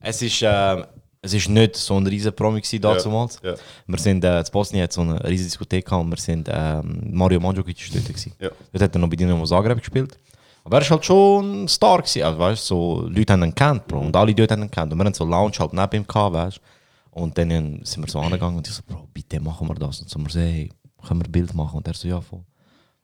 es 0.00 0.22
ist, 0.22 0.42
äh, 0.42 0.82
es 1.20 1.34
ist 1.34 1.48
nicht 1.48 1.76
so 1.76 1.96
ein 1.96 2.06
riesen 2.06 2.32
Promi 2.32 2.60
gewesen 2.60 2.80
damals. 2.80 3.40
ja. 3.42 3.54
Wir 3.86 3.98
sind, 3.98 4.24
äh, 4.24 4.38
in 4.38 4.46
Bosnien 4.52 4.84
hat 4.84 4.92
so 4.92 5.00
eine 5.00 5.22
riesige 5.24 5.50
Diskothek 5.50 5.84
gehabt 5.84 6.04
und 6.04 6.10
wir 6.10 6.18
sind, 6.18 6.48
ähm, 6.50 7.00
Mario 7.10 7.40
Mandzukic 7.40 7.80
ist 7.80 7.94
dort 7.94 8.06
gewesen. 8.06 8.32
Ja. 8.38 8.50
Dort 8.72 8.82
hat 8.84 8.94
er 8.94 8.98
noch 9.00 9.08
bei 9.08 9.16
Dinamo 9.16 9.44
Zagreb 9.44 9.78
gespielt. 9.78 10.16
Aber 10.64 10.76
er 10.76 10.82
ist 10.82 10.90
halt 10.90 11.04
schon 11.04 11.64
ein 11.64 11.68
Star 11.68 11.98
gewesen, 11.98 12.22
also, 12.22 12.38
weißt, 12.38 12.66
so, 12.66 13.06
Leute 13.08 13.32
haben 13.32 13.42
ihn 13.42 13.50
gekannt, 13.50 13.88
Bro, 13.88 14.00
und 14.00 14.14
alle 14.14 14.34
dort 14.34 14.50
haben 14.52 14.62
ihn 14.62 14.70
gekannt. 14.70 14.92
Und 14.92 14.98
wir 14.98 15.04
haben 15.04 15.14
so 15.14 15.24
Lounge 15.24 15.52
halt 15.58 15.72
neben 15.72 16.02
ihm 16.02 16.06
gehabt, 16.06 16.34
weißt. 16.34 16.60
Und 17.10 17.36
dann 17.36 17.50
sind 17.84 18.04
wir 18.04 18.10
so 18.10 18.20
angegangen 18.20 18.56
und 18.56 18.68
ich 18.68 18.74
so, 18.74 18.82
Bro, 18.86 19.08
bitte 19.12 19.40
machen 19.40 19.68
wir 19.68 19.74
das. 19.74 20.00
Und 20.00 20.08
so, 20.08 20.18
wir 20.18 20.30
so, 20.30 20.40
hey, 20.40 20.70
können 21.06 21.20
wir 21.20 21.26
ein 21.26 21.32
Bild 21.32 21.54
machen? 21.54 21.78
Und 21.78 21.86
er 21.86 21.94
so, 21.94 22.08
ja, 22.08 22.20
voll. 22.20 22.44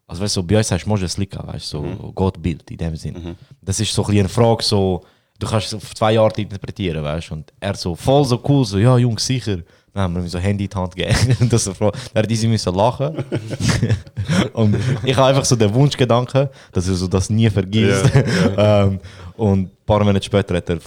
Also 0.07 0.23
weißt 0.23 0.37
du, 0.37 0.41
so, 0.41 0.47
bei 0.47 0.59
uns 0.59 0.69
sagst 0.69 0.85
du, 0.85 0.91
musst 0.91 1.03
du 1.03 1.09
Slicka, 1.09 1.47
weißt 1.47 1.73
du, 1.73 1.97
so 2.01 2.13
geht 2.13 2.43
Bild 2.43 2.71
in 2.71 2.77
dem 2.77 2.97
Sinn. 2.97 3.37
Das 3.63 3.81
ist 3.81 3.93
so 3.93 4.05
ein 4.05 4.19
eine 4.19 4.29
Frage, 4.29 4.63
so, 4.63 5.03
du 5.39 5.47
kannst 5.47 5.69
es 5.69 5.75
auf 5.75 5.95
zwei 5.95 6.19
Arten 6.19 6.43
interpretieren, 6.43 7.03
weißt 7.03 7.31
du. 7.31 7.35
Und 7.35 7.53
er 7.59 7.75
so 7.75 7.95
voll 7.95 8.25
so 8.25 8.41
cool, 8.47 8.65
so, 8.65 8.79
ja, 8.79 8.99
Jungs, 8.99 9.25
sicher. 9.25 9.59
Dann 9.95 10.03
haben 10.03 10.15
wir 10.17 10.23
ihm 10.23 10.29
so 10.29 10.39
Handy 10.39 10.65
in 10.65 10.71
die 10.71 10.77
Hand 10.77 10.97
gegeben. 10.97 11.49
Das 11.49 11.65
so, 11.65 11.73
dann 11.73 11.93
hat 12.15 12.31
diese 12.31 12.49
müssen 12.49 12.75
lachen. 12.75 13.17
und 14.53 14.77
ich 15.05 15.17
habe 15.17 15.29
einfach 15.29 15.45
so 15.45 15.55
den 15.55 15.73
Wunschgedanken, 15.73 16.49
dass 16.73 16.89
er 16.89 16.95
so 16.95 17.07
das 17.07 17.31
nie 17.31 17.49
vergisst. 17.49 18.11
ähm, 18.57 18.99
und 19.37 19.64
ein 19.64 19.70
paar 19.85 20.05
Monate 20.05 20.24
später 20.24 20.57
hat 20.57 20.70
er 20.70 20.78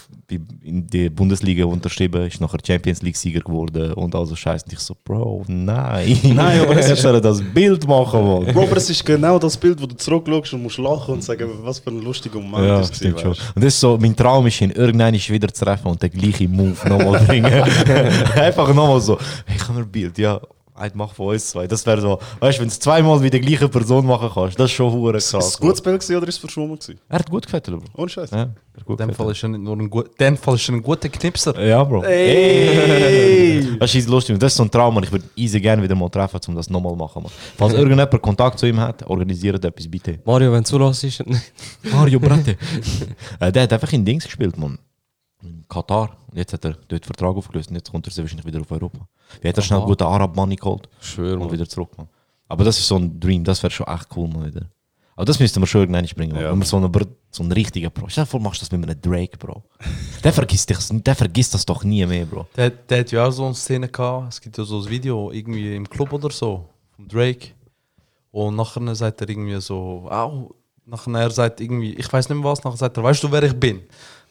in 0.64 0.88
die 0.88 1.10
Bundesliga 1.10 1.66
unterschrieben, 1.66 2.26
ist 2.26 2.40
nachher 2.40 2.60
Champions 2.66 3.02
League-Sieger 3.02 3.42
geworden 3.42 3.94
und 3.94 4.16
all 4.16 4.26
so 4.26 4.36
Scheiß. 4.36 4.64
Und 4.64 4.74
ich 4.74 4.80
so, 4.80 4.96
Bro, 5.04 5.44
nein. 5.48 6.18
Nein, 6.24 6.62
aber 6.62 6.76
er 6.76 6.96
soll 6.96 7.20
das 7.20 7.42
Bild 7.42 7.88
machen, 7.88 8.24
Mann. 8.24 8.54
Bro, 8.54 8.64
aber 8.64 8.78
es 8.78 8.90
ist 8.90 9.06
genau 9.06 9.38
das 9.38 9.58
Bild, 9.58 9.82
wo 9.82 9.86
du 9.86 9.96
zurückschaust 9.96 10.54
und 10.54 10.64
musst 10.64 10.78
lachen 10.78 11.16
und 11.16 11.24
sagen, 11.24 11.50
was 11.62 11.80
für 11.80 11.90
ein 11.90 12.02
lustiger 12.02 12.40
Moment 12.40 12.68
Ja, 12.68 12.80
ist 12.80 12.96
stimmt 12.96 13.20
schon. 13.20 13.32
Und 13.32 13.64
das 13.64 13.74
ist 13.74 13.80
so, 13.80 13.98
mein 13.98 14.16
Traum 14.16 14.48
ist, 14.48 14.62
ihn 14.62 14.72
irgendwann 14.72 15.14
wieder 15.14 15.48
zu 15.54 15.66
treffen 15.66 15.88
und 15.88 16.02
den 16.02 16.12
gleichen 16.12 16.52
Move 16.52 16.90
nochmal 16.90 17.26
bringen. 17.26 17.46
Einfach 18.36 18.74
nochmal 18.74 19.02
so, 19.02 19.18
kann 19.58 19.76
wir 19.76 19.84
ein 19.84 19.92
Bild? 19.92 20.18
Ja, 20.18 20.40
ein 20.78 20.92
mach 20.94 21.14
von 21.14 21.28
uns 21.28 21.50
zwei. 21.50 21.68
Das 21.68 21.86
wäre 21.86 22.00
so, 22.00 22.20
weißt 22.40 22.58
du, 22.58 22.62
wenn 22.62 22.68
du 22.68 22.72
es 22.72 22.80
zweimal 22.80 23.20
mit 23.20 23.34
der 23.34 23.40
gleichen 23.40 23.70
Person 23.70 24.06
machen 24.06 24.30
kannst, 24.34 24.60
das 24.60 24.66
ist 24.66 24.76
schon 24.76 24.92
hure 24.92 25.18
Ist 25.18 25.32
krass. 25.32 25.48
es 25.48 25.56
ein 25.58 25.62
gutes 25.62 25.82
Bild 25.82 26.00
gewesen 26.00 26.18
oder 26.18 26.28
ist 26.28 26.36
es 26.36 26.40
verschwommen 26.40 26.78
gewesen? 26.78 27.00
Er 27.10 27.20
hat 27.20 27.30
gut 27.30 27.46
gefällt, 27.46 27.66
Bro. 27.66 27.82
Ohne 27.96 28.10
Scheiß. 28.10 28.32
Ja, 28.32 28.38
er 28.38 28.48
hat 28.78 28.86
gut 28.86 29.00
In 29.00 29.08
dem 29.08 29.16
Fall 29.16 29.32
ist 29.32 29.44
er 29.44 29.50
nur 29.50 29.78
ein, 29.78 29.90
dem 30.20 30.38
Fall 30.38 30.56
ist 30.56 30.70
er 30.70 30.76
ein 30.76 30.84
guter 30.84 31.10
Knipser. 31.10 31.66
Ja, 31.66 31.84
Bro. 31.84 32.04
Ey! 32.04 33.78
Das 33.80 33.94
ist 33.94 34.08
lustig. 34.08 34.34
Und 34.36 34.44
das 34.44 34.54
ist 34.54 34.58
so 34.58 34.64
ein 34.64 34.72
Traum, 34.72 34.96
und 34.98 35.04
ich 35.04 35.12
würde 35.12 35.26
easy 35.36 35.60
gerne 35.60 35.82
wieder 35.82 35.96
mal 35.96 36.10
treffen, 36.10 36.40
um 36.48 36.56
das 36.56 36.70
nochmal 36.70 36.94
zu 36.94 36.98
machen. 36.98 37.24
Man. 37.24 37.32
Falls 37.58 37.74
irgendjemand 37.78 38.22
Kontakt 38.22 38.60
zu 38.60 38.68
ihm 38.68 38.80
hat, 38.80 39.06
organisiert 39.08 39.64
etwas 39.64 39.88
bitte. 39.88 40.20
Mario, 40.26 40.52
wenn 40.52 40.64
du 40.64 40.70
zulässt, 40.70 41.04
ist 41.04 41.24
Mario 41.92 42.20
Bratte. 42.20 42.56
äh, 43.40 43.52
der 43.52 43.64
hat 43.64 43.74
einfach 43.74 43.92
in 43.94 44.06
Dings 44.06 44.26
gespielt, 44.26 44.58
Mann. 44.58 44.78
Katar. 45.68 46.18
Jetzt 46.34 46.54
hat 46.54 46.66
er 46.66 46.74
dort 46.74 46.92
den 46.92 47.04
Vertrag 47.04 47.36
aufgelöst 47.36 47.70
und 47.70 47.76
jetzt 47.76 47.92
kommt 47.92 48.08
er 48.08 48.12
sehr 48.12 48.24
wahrscheinlich 48.24 48.46
wieder 48.46 48.62
auf 48.62 48.72
Europa. 48.72 49.08
Wie 49.42 49.50
hat 49.50 49.58
er 49.58 49.64
schnell 49.64 49.80
einen 49.80 49.88
guten 49.88 50.04
Arab-Money 50.04 50.56
geholt 50.56 50.88
Schwör, 51.00 51.40
und 51.40 51.52
wieder 51.52 51.68
zurück, 51.68 51.98
Mann. 51.98 52.08
Aber 52.48 52.64
das 52.64 52.78
ist 52.80 52.88
so 52.88 52.96
ein 52.96 53.20
Dream, 53.20 53.44
das 53.44 53.62
wäre 53.62 53.72
schon 53.72 53.88
echt 53.88 54.08
cool, 54.16 54.28
mal 54.30 54.46
wieder. 54.46 54.68
Aber 55.18 55.26
das 55.26 55.40
müssten 55.40 55.60
wir 55.60 55.66
schon 55.66 55.82
irgendwann 55.82 56.06
bringen. 56.06 56.36
Ja. 56.36 56.52
Wenn 56.52 56.60
wir 56.60 56.66
so 56.66 56.78
einen, 56.78 56.92
so 57.32 57.42
einen 57.42 57.52
richtigen 57.52 57.92
Pro. 57.92 58.08
Stell 58.08 58.24
dir 58.24 58.30
vor, 58.30 58.40
machst 58.40 58.62
du 58.62 58.66
das 58.66 58.72
mit 58.72 58.88
einem 58.88 59.02
Drake, 59.02 59.36
Bro. 59.38 59.64
Der 60.24 60.32
vergisst, 60.32 60.70
dich, 60.70 60.78
der 60.92 61.16
vergisst 61.16 61.56
das 61.56 61.66
doch 61.66 61.84
nie 61.84 62.06
mehr, 62.06 62.26
Bro. 62.26 62.46
Der, 62.56 62.70
der 62.70 63.00
hat 63.00 63.12
ja 63.12 63.26
auch 63.26 63.32
so 63.32 63.46
eine 63.46 63.56
Szene 63.56 63.88
gehabt. 63.88 64.34
Es 64.34 64.40
gibt 64.40 64.58
ja 64.60 64.64
so 64.64 64.80
ein 64.80 64.88
Video 64.88 65.32
irgendwie 65.32 65.76
im 65.76 65.90
Club 65.90 66.14
oder 66.14 66.30
so 66.30 66.70
vom 66.96 67.08
Drake. 67.08 67.50
Und 68.30 68.56
nachher 68.56 68.94
sagt 68.94 69.22
er 69.22 69.30
irgendwie 69.30 69.60
so, 69.60 70.08
au, 70.08 70.54
nachher 70.86 71.20
er 71.20 71.32
sagt 71.32 71.62
irgendwie, 71.62 71.96
ich 71.96 72.14
weiß 72.14 72.30
nicht 72.30 72.38
mehr 72.38 72.52
was, 72.52 72.64
nachher 72.64 72.78
sagt 72.78 72.98
er, 72.98 73.04
weißt 73.04 73.24
du, 73.24 73.32
wer 73.32 73.42
ich 73.42 73.54
bin? 73.54 73.82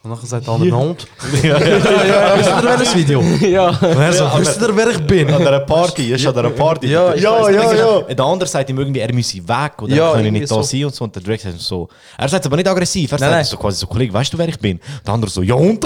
Und 0.06 0.12
nachher 0.12 0.26
sagt 0.26 0.46
der 0.46 0.54
andere 0.54 0.78
Hund. 0.78 1.08
ja, 1.42 1.58
ja, 1.58 2.04
ja, 2.06 2.38
wisst 2.38 2.48
ihr 2.48 2.62
welches 2.62 2.94
Video? 2.94 3.20
Ja. 3.40 3.76
Er 3.80 4.12
sagt, 4.12 4.38
wisst 4.38 4.62
ihr, 4.62 4.76
wer 4.76 4.90
ich 4.90 4.98
bin? 4.98 5.28
An 5.34 5.44
einer 5.44 5.58
Party, 5.60 6.12
ist 6.12 6.24
an 6.24 6.38
einer 6.38 6.50
Party. 6.50 6.86
Ja, 6.86 7.12
ja, 7.16 7.50
ja, 7.50 7.74
ja. 7.74 8.00
Der 8.02 8.24
andere 8.24 8.48
sagt 8.48 8.70
ihm 8.70 8.78
irgendwie, 8.78 9.00
er 9.00 9.12
müsse 9.12 9.38
weg 9.38 9.82
oder 9.82 9.92
Ja, 9.92 10.10
er 10.10 10.14
könne 10.14 10.30
nicht 10.30 10.48
da 10.48 10.62
sein 10.62 10.84
und 10.84 10.94
so. 10.94 11.02
Und 11.02 11.16
der 11.16 11.22
Drake 11.24 11.42
sagt 11.42 11.58
so, 11.58 11.88
er 12.16 12.28
sagt 12.28 12.46
aber 12.46 12.54
nicht 12.54 12.68
aggressiv, 12.68 13.10
er 13.10 13.18
sagt 13.18 13.46
so 13.46 13.56
quasi 13.56 13.78
so, 13.78 13.88
Kollege, 13.88 14.12
weißt 14.12 14.32
du, 14.32 14.38
wer 14.38 14.48
ich 14.48 14.60
bin? 14.60 14.78
Der 15.04 15.12
andere 15.12 15.28
so, 15.28 15.42
ja 15.42 15.56
und? 15.56 15.84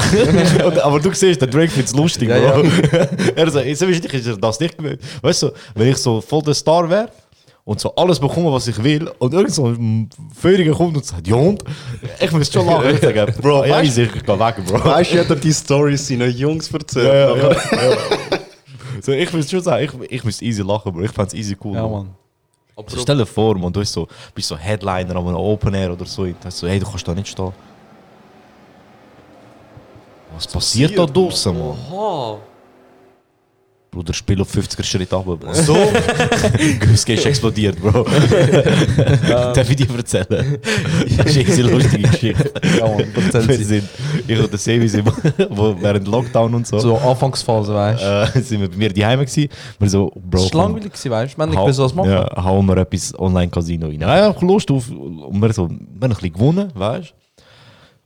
Aber 0.82 1.00
du 1.00 1.14
siehst, 1.14 1.40
der 1.40 1.48
Drake 1.48 1.70
findet 1.70 1.86
es 1.86 1.94
lustig, 1.94 2.28
Ja, 2.28 2.38
Bro. 2.38 2.62
er 3.36 3.50
sagt, 3.50 3.66
wahrscheinlich 3.66 4.12
ist 4.12 4.26
er 4.26 4.36
das 4.36 4.60
nicht 4.60 4.76
gewöhnt. 4.76 5.00
Weißt 5.22 5.44
du, 5.44 5.50
wenn 5.74 5.88
ich 5.88 5.96
so 5.96 6.20
voll 6.20 6.42
der 6.42 6.52
Star 6.52 6.90
wäre, 6.90 7.08
und 7.70 7.78
so 7.78 7.94
alles 7.94 8.18
bekomme, 8.18 8.50
was 8.50 8.66
ich 8.66 8.82
will, 8.82 9.08
und 9.20 9.32
irgend 9.32 9.54
so 9.54 9.68
ein 9.68 10.10
Vögel 10.34 10.74
kommt 10.74 10.96
und 10.96 11.04
sagt, 11.04 11.28
ja 11.28 11.36
und? 11.36 11.62
Ich 12.18 12.32
muss 12.32 12.52
schon 12.52 12.66
lachen. 12.66 12.90
Ich 12.96 13.00
sage, 13.00 13.32
Bro, 13.40 13.64
ja, 13.64 13.76
weißt- 13.76 13.84
easy, 13.84 14.02
ich 14.02 14.12
geh 14.12 14.26
weg, 14.26 14.56
Bro. 14.66 14.84
Weißt 14.84 15.12
du, 15.12 15.18
hat 15.20 15.30
er 15.30 15.36
die 15.36 15.52
Stories 15.54 16.04
seinen 16.08 16.32
Jungs 16.36 16.68
erzählt? 16.68 17.06
Ja, 17.06 17.36
ja, 17.36 17.36
ja, 17.36 17.50
ja. 17.52 17.96
So, 19.00 19.12
ich 19.12 19.32
muss 19.32 19.48
schon 19.48 19.60
sagen, 19.62 19.84
ich, 20.02 20.10
ich 20.10 20.24
müsste 20.24 20.44
easy 20.44 20.62
lachen, 20.62 20.92
Bro. 20.92 21.02
Ich 21.02 21.12
fand's 21.12 21.32
easy 21.32 21.56
cool. 21.62 21.76
Ja, 21.76 21.86
Mann. 21.86 22.10
So, 22.88 22.98
stell 22.98 23.18
dir 23.18 23.26
vor, 23.26 23.56
man, 23.56 23.72
du 23.72 23.78
bist 23.78 23.92
so, 23.92 24.08
bist 24.34 24.48
so 24.48 24.56
Headliner 24.56 25.14
an 25.14 25.18
einem 25.28 25.36
Open 25.36 25.72
Air 25.72 25.92
oder 25.92 26.06
so. 26.06 26.22
Und 26.22 26.34
so, 26.48 26.66
hey, 26.66 26.80
du 26.80 26.86
kannst 26.90 27.06
da 27.06 27.14
nicht 27.14 27.28
stehen. 27.28 27.52
Was 30.34 30.48
passiert 30.48 30.98
da 30.98 31.06
draußen, 31.06 31.56
Mann? 31.56 31.78
Aha. 31.92 32.38
Bruder, 33.91 34.14
Spiel 34.14 34.41
auf 34.41 34.55
50er 34.55 34.84
Schritt 34.84 35.11
Bro. 35.11 35.38
So? 35.53 35.74
Güske 36.78 37.14
ist 37.14 37.26
explodiert, 37.26 37.80
Bro. 37.80 38.05
Darf 39.28 39.68
ich 39.68 39.76
dir 39.76 39.88
erzählen? 39.97 40.59
Das 41.16 41.36
ist 41.36 41.59
eine 41.59 41.70
lustige 41.70 42.09
Geschichte. 42.09 42.53
Ja, 42.78 42.86
Mann, 42.86 43.05
erzähl 43.16 43.64
sie. 43.64 43.82
ich 44.28 44.38
und 44.38 44.51
der 44.53 44.59
Sevi 44.59 44.88
sind 44.88 45.07
wo 45.51 45.74
während 45.80 46.07
Lockdown 46.07 46.55
und 46.55 46.66
so, 46.68 46.78
So 46.78 46.97
Anfangsphase, 46.99 47.74
weißt 47.74 48.03
du? 48.03 48.38
äh, 48.38 48.43
sind 48.43 48.61
wir 48.61 48.70
bei 48.70 48.76
mir 48.76 48.93
daheim 48.93 49.20
gewesen. 49.20 49.49
Wir 49.80 49.91
so, 49.91 50.11
Bro, 50.14 50.43
Das 50.43 50.55
war 50.55 50.66
langweilig, 50.66 50.93
weißt 50.93 51.36
du? 51.36 51.43
Haben 51.43 51.51
nicht 51.51 51.59
gewusst, 51.61 51.78
was 51.80 51.95
machen. 51.95 52.11
Ja, 52.11 52.45
hauen 52.45 52.66
wir 52.66 52.76
etwas 52.76 53.18
Online-Casino 53.18 53.88
rein. 53.88 54.01
Ja, 54.01 54.28
ich 54.30 54.34
hab 54.36 54.43
Lust 54.43 54.70
auf. 54.70 54.88
Und 54.88 55.41
wir, 55.43 55.53
so, 55.53 55.68
wir 55.68 55.76
haben 55.76 56.03
ein 56.03 56.11
bisschen 56.11 56.32
gewonnen, 56.32 56.70
weißt 56.74 57.12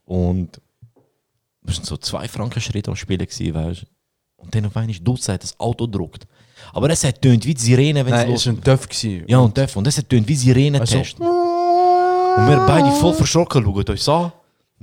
du? 0.06 0.12
Und 0.14 0.60
wir 1.62 1.74
sind 1.74 1.84
so 1.84 1.96
zwei 1.98 2.26
Franken 2.26 2.60
Schritte 2.60 2.90
am 2.90 2.96
Spielen 2.96 3.26
gewesen, 3.26 3.54
weißt 3.54 3.82
du? 3.82 3.86
Und 4.44 4.54
dann 4.54 4.66
auf 4.66 4.76
einmal 4.76 4.94
Dutzend 4.96 5.42
das 5.42 5.58
Auto 5.58 5.86
druckt. 5.86 6.26
Aber 6.72 6.90
es 6.90 7.04
hat 7.04 7.20
tönt 7.20 7.44
wie 7.46 7.54
die 7.54 7.60
Sirene, 7.60 8.04
wenn 8.04 8.12
es 8.12 8.20
Nein, 8.20 8.30
los 8.30 8.40
es 8.40 8.46
war 8.46 8.52
ein 8.54 8.62
Töff. 8.62 8.88
Ja, 9.26 9.38
und 9.38 9.56
Def. 9.56 9.76
Und 9.76 9.86
es 9.86 9.98
hat 9.98 10.08
tönt 10.08 10.26
wie 10.28 10.34
Sirene-Test. 10.34 11.20
Und 11.20 12.48
wir 12.48 12.64
beide 12.66 12.90
voll 12.92 13.14
verschrocken 13.14 13.62
schauen 13.64 13.84
uns 13.88 14.08
an. 14.08 14.32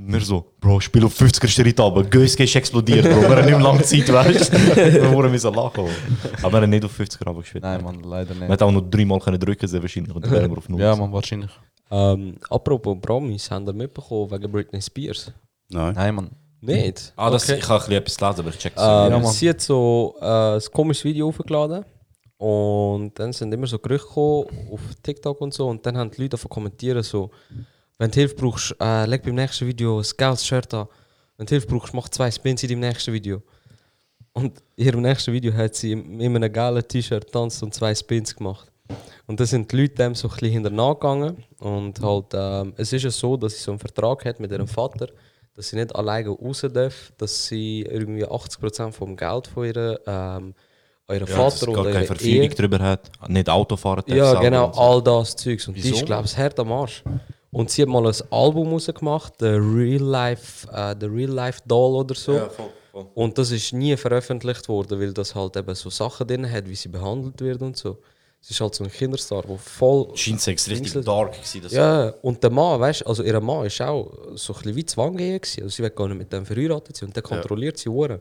Wir 0.03 0.21
so, 0.21 0.53
Bro, 0.59 0.79
spiel 0.79 1.03
auf 1.03 1.19
50er 1.19 1.47
Schritt 1.47 1.79
aber 1.79 2.03
Göske 2.03 2.43
ist 2.43 2.55
explodiert, 2.55 3.03
Bro. 3.03 3.21
Wir 3.21 3.29
haben 3.29 3.45
nicht 3.45 3.49
mehr 3.51 3.59
lange 3.59 3.83
Zeit, 3.83 4.11
weißt 4.11 4.53
du? 4.53 4.57
Wir 4.75 5.11
wurden 5.11 5.31
müssen 5.31 5.53
lachen. 5.53 5.85
Aber 6.41 6.53
wir 6.53 6.61
haben 6.61 6.69
nicht 6.69 6.85
auf 6.85 6.97
50er 6.97 7.25
runter 7.25 7.41
gespielt. 7.41 7.63
Nein, 7.63 7.83
Mann, 7.83 8.01
leider 8.01 8.29
Wir 8.29 8.39
nicht. 8.41 8.49
hätten 8.49 8.63
auch 8.63 8.71
noch 8.71 8.89
dreimal 8.89 9.19
können 9.19 9.39
drücken 9.39 9.67
sehr 9.67 9.81
wahrscheinlich. 9.81 10.15
Und 10.15 10.25
dann 10.25 10.31
wären 10.31 10.49
wir 10.49 10.57
auf 10.57 10.69
null. 10.69 10.81
Ja, 10.81 10.95
Mann, 10.95 11.11
wahrscheinlich. 11.11 11.51
Ähm, 11.91 12.35
apropos 12.49 12.97
Promis, 13.01 13.51
habt 13.51 13.67
ihr 13.67 13.73
mitbekommen 13.73 14.31
wegen 14.31 14.51
Britney 14.51 14.81
Spears? 14.81 15.31
Nein. 15.69 15.93
Nein, 15.93 16.15
Mann. 16.15 16.29
Nicht? 16.61 17.13
Ah, 17.15 17.29
das, 17.29 17.43
Okay. 17.49 17.57
ich 17.59 17.67
habe 17.67 17.95
etwas 17.95 18.17
gelesen, 18.17 18.39
aber 18.39 18.49
ich 18.49 18.57
check 18.57 18.73
es 18.75 18.81
Ähm, 18.81 19.11
Ja, 19.11 19.23
sie 19.25 19.49
hat 19.49 19.61
so 19.61 20.15
äh, 20.21 20.25
ein 20.55 20.61
komisches 20.71 21.03
Video 21.03 21.27
hochgeladen 21.27 21.83
und 22.37 23.17
dann 23.19 23.33
sind 23.33 23.51
immer 23.53 23.67
so 23.67 23.79
Gerüchte 23.79 24.07
gekommen 24.07 24.45
auf 24.71 24.79
TikTok 25.01 25.41
und 25.41 25.53
so 25.53 25.67
und 25.67 25.85
dann 25.85 25.97
haben 25.97 26.11
die 26.11 26.21
Leute 26.21 26.29
davon 26.31 26.49
kommentieren 26.49 27.01
so, 27.03 27.31
wenn 27.97 28.09
du 28.11 28.15
Hilfe 28.19 28.35
brauchst, 28.35 28.75
äh, 28.79 29.05
leg 29.05 29.23
beim 29.23 29.35
nächsten 29.35 29.67
Video 29.67 29.99
ein 29.99 30.05
geiles 30.17 30.45
Shirt 30.45 30.73
an. 30.73 30.87
Wenn 31.37 31.45
du 31.45 31.51
Hilfe 31.51 31.67
brauchst, 31.67 31.93
mach 31.93 32.09
zwei 32.09 32.29
Spins 32.31 32.63
in 32.63 32.69
deinem 32.69 32.79
nächsten 32.81 33.13
Video. 33.13 33.41
Und 34.33 34.61
in 34.75 34.85
ihrem 34.85 35.01
nächsten 35.01 35.33
Video 35.33 35.53
hat 35.53 35.75
sie 35.75 35.91
in 35.91 36.19
in 36.19 36.35
einem 36.35 36.51
geilen 36.51 36.87
T-Shirt 36.87 37.31
tanzt 37.31 37.61
und 37.63 37.73
zwei 37.73 37.93
Spins 37.93 38.35
gemacht. 38.35 38.71
Und 39.27 39.39
da 39.39 39.45
sind 39.45 39.71
die 39.71 39.77
Leute 39.81 39.95
dem 39.95 40.15
so 40.15 40.27
ein 40.27 40.31
bisschen 40.33 40.51
hinterher 40.51 40.93
gegangen 40.93 41.43
und 41.59 41.99
halt, 42.01 42.25
ähm, 42.33 42.73
es 42.77 42.91
ist 42.93 43.03
ja 43.03 43.09
so, 43.11 43.37
dass 43.37 43.53
sie 43.55 43.63
so 43.63 43.71
einen 43.71 43.79
Vertrag 43.79 44.25
hat 44.25 44.39
mit 44.39 44.51
ihrem 44.51 44.67
Vater, 44.67 45.07
dass 45.55 45.69
sie 45.69 45.75
nicht 45.77 45.95
alleine 45.95 46.29
raus 46.29 46.65
darf, 46.73 47.11
dass 47.17 47.45
sie 47.47 47.81
irgendwie 47.83 48.25
80% 48.25 48.91
vom 48.91 49.15
Geld 49.15 49.47
von 49.47 49.65
ihrem 49.65 49.97
ähm, 50.07 50.53
euren 51.07 51.27
Ja, 51.27 51.35
dass 51.35 51.59
Vater 51.59 51.73
gar 51.73 51.83
keine 51.85 51.95
eurer 51.97 52.05
Verfügung 52.05 52.41
Ehe. 52.43 52.49
drüber 52.49 52.79
hat. 52.79 53.11
Nicht 53.27 53.49
Autofahren 53.49 54.03
darf 54.07 54.17
Ja, 54.17 54.39
genau, 54.39 54.71
so. 54.73 54.79
all 54.79 55.01
das 55.03 55.35
Zeugs. 55.35 55.67
Und 55.67 55.75
die 55.75 55.83
Wieso? 55.83 55.95
ist, 55.95 56.05
glaube 56.05 56.25
ich, 56.25 56.37
hart 56.37 56.59
am 56.59 56.71
Arsch. 56.71 57.03
Und 57.51 57.69
sie 57.69 57.81
hat 57.81 57.89
mal 57.89 58.07
ein 58.07 58.15
Album 58.31 58.71
rausgemacht, 58.71 59.33
The 59.39 59.47
Real 59.47 60.01
Life, 60.01 60.67
äh, 60.71 60.95
The 60.97 61.07
Real 61.07 61.31
Life 61.31 61.59
Doll 61.65 61.95
oder 61.95 62.15
so. 62.15 62.33
Ja, 62.35 62.49
voll, 62.49 62.69
voll. 62.93 63.07
Und 63.13 63.37
das 63.37 63.51
ist 63.51 63.73
nie 63.73 63.97
veröffentlicht 63.97 64.69
worden, 64.69 65.01
weil 65.01 65.13
das 65.13 65.35
halt 65.35 65.57
eben 65.57 65.75
so 65.75 65.89
Sachen 65.89 66.27
drin 66.27 66.49
hat, 66.49 66.69
wie 66.69 66.75
sie 66.75 66.87
behandelt 66.87 67.41
wird 67.41 67.61
und 67.61 67.75
so. 67.75 67.97
Es 68.41 68.49
ist 68.49 68.59
halt 68.59 68.73
so 68.73 68.83
ein 68.83 68.91
Kinderstar, 68.91 69.43
der 69.43 69.57
voll. 69.57 70.07
Scheint 70.15 70.39
es 70.39 70.67
richtig 70.67 71.05
dark 71.05 71.33
gewesen. 71.33 71.61
Das 71.61 71.71
Ja, 71.71 72.09
und 72.23 72.41
der 72.41 72.49
Mann, 72.49 72.79
weißt 72.79 73.01
du, 73.01 73.05
also 73.05 73.23
ihr 73.23 73.39
Mann 73.39 73.67
ist 73.67 73.79
auch 73.81 74.11
so 74.33 74.53
ein 74.53 74.57
bisschen 74.61 74.75
wie 74.75 74.85
Zwanggehe 74.85 75.39
gewesen. 75.39 75.63
Also 75.63 75.75
sie 75.75 75.83
will 75.83 75.91
gar 75.91 76.07
nicht 76.07 76.17
mit 76.17 76.33
dem 76.33 76.45
verheiratet 76.45 76.97
sein 76.97 77.09
und 77.09 77.15
der 77.15 77.21
kontrolliert 77.21 77.77
sie 77.77 77.89
Hure. 77.89 78.19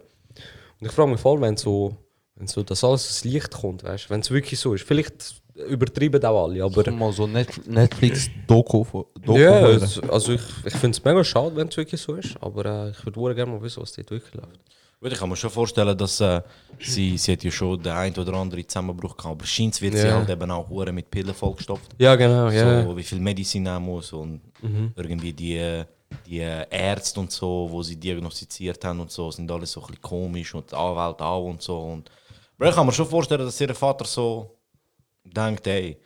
Und 0.79 0.87
ich 0.87 0.93
frage 0.93 1.11
mich 1.11 1.21
voll, 1.21 1.41
wenn 1.41 1.57
so, 1.57 1.97
wenn 2.35 2.47
so 2.47 2.63
das 2.63 2.85
alles 2.85 3.07
ins 3.07 3.25
Licht 3.25 3.51
kommt, 3.51 3.83
weißt 3.83 4.07
du, 4.07 4.11
wenn 4.11 4.21
es 4.21 4.31
wirklich 4.31 4.61
so 4.61 4.75
ist. 4.75 4.85
Vielleicht 4.85 5.41
übertreiben 5.69 6.23
auch 6.25 6.45
alle, 6.45 6.65
aber. 6.65 6.91
mal 6.91 7.13
so 7.13 7.27
Net 7.27 7.67
Netflix-Doku 7.67 8.85
von 8.85 9.05
Doku 9.25 9.39
Ja, 9.39 9.61
hören. 9.61 10.11
also 10.11 10.33
ich, 10.33 10.43
ich 10.65 10.75
finde 10.75 10.97
es 10.97 11.05
mega 11.05 11.25
schade, 11.25 11.57
wenn 11.57 11.69
es 11.69 11.77
wirklich 11.77 12.01
so 12.01 12.15
ist, 12.15 12.37
aber 12.41 12.65
äh, 12.67 12.91
ich 12.91 13.05
würde 13.05 13.35
gerne 13.35 13.53
mal 13.53 13.63
wissen, 13.63 13.83
was 13.83 13.93
dort 13.93 14.11
wirklich 14.11 14.35
läuft. 14.35 14.61
Gut, 15.03 15.13
ich 15.13 15.19
kann 15.19 15.31
mir 15.31 15.37
schon 15.37 15.49
vorstellen, 15.49 15.97
dass 15.97 16.21
äh, 16.21 16.43
sie, 16.79 17.17
sie 17.17 17.33
hat 17.33 17.43
ja 17.43 17.51
schon 17.51 17.83
den 17.83 17.93
ein 17.93 18.15
oder 18.19 18.35
anderen 18.35 18.69
Zusammenbruch 18.69 19.17
gehabt, 19.17 19.35
aber 19.37 19.47
scheint 19.47 19.81
wird 19.81 19.95
sie 19.95 20.07
Ja. 20.07 20.19
halt 20.19 20.29
eben 20.29 20.51
auch 20.51 20.69
hure 20.69 20.93
mit 20.93 21.11
Pillen 21.11 21.33
vollgestopft. 21.35 21.93
Ja, 21.99 22.15
genau. 22.17 22.51
So, 22.51 22.97
wie 22.99 23.03
viel 23.03 23.19
Medizin 23.19 23.63
nehmen 23.63 23.83
muss 23.87 24.13
und 24.13 24.43
Mhm. 24.63 24.93
irgendwie 24.95 25.33
die, 25.33 25.85
die 26.27 26.37
Ärzte 26.41 27.19
und 27.19 27.33
so, 27.33 27.67
wo 27.71 27.83
sie 27.83 27.97
diagnostiziert 27.97 28.85
haben 28.85 29.01
und 29.01 29.11
so, 29.11 29.31
sind 29.31 29.51
alles 29.51 29.73
so 29.73 29.81
ein 29.81 29.87
bisschen 29.87 30.03
komisch 30.03 30.55
und 30.55 30.71
die 30.71 30.77
Anwälte 30.77 31.25
auch 31.25 31.47
und 31.49 31.63
so. 31.63 31.81
Und, 31.81 32.11
aber 32.59 32.69
ich 32.69 32.75
kann 32.75 32.85
mir 32.85 32.93
schon 32.93 33.07
vorstellen, 33.07 33.47
dass 33.47 33.59
ihr 33.59 33.75
Vater 33.75 34.05
so 34.05 34.59
denkt, 35.25 35.67
hey, 35.67 35.97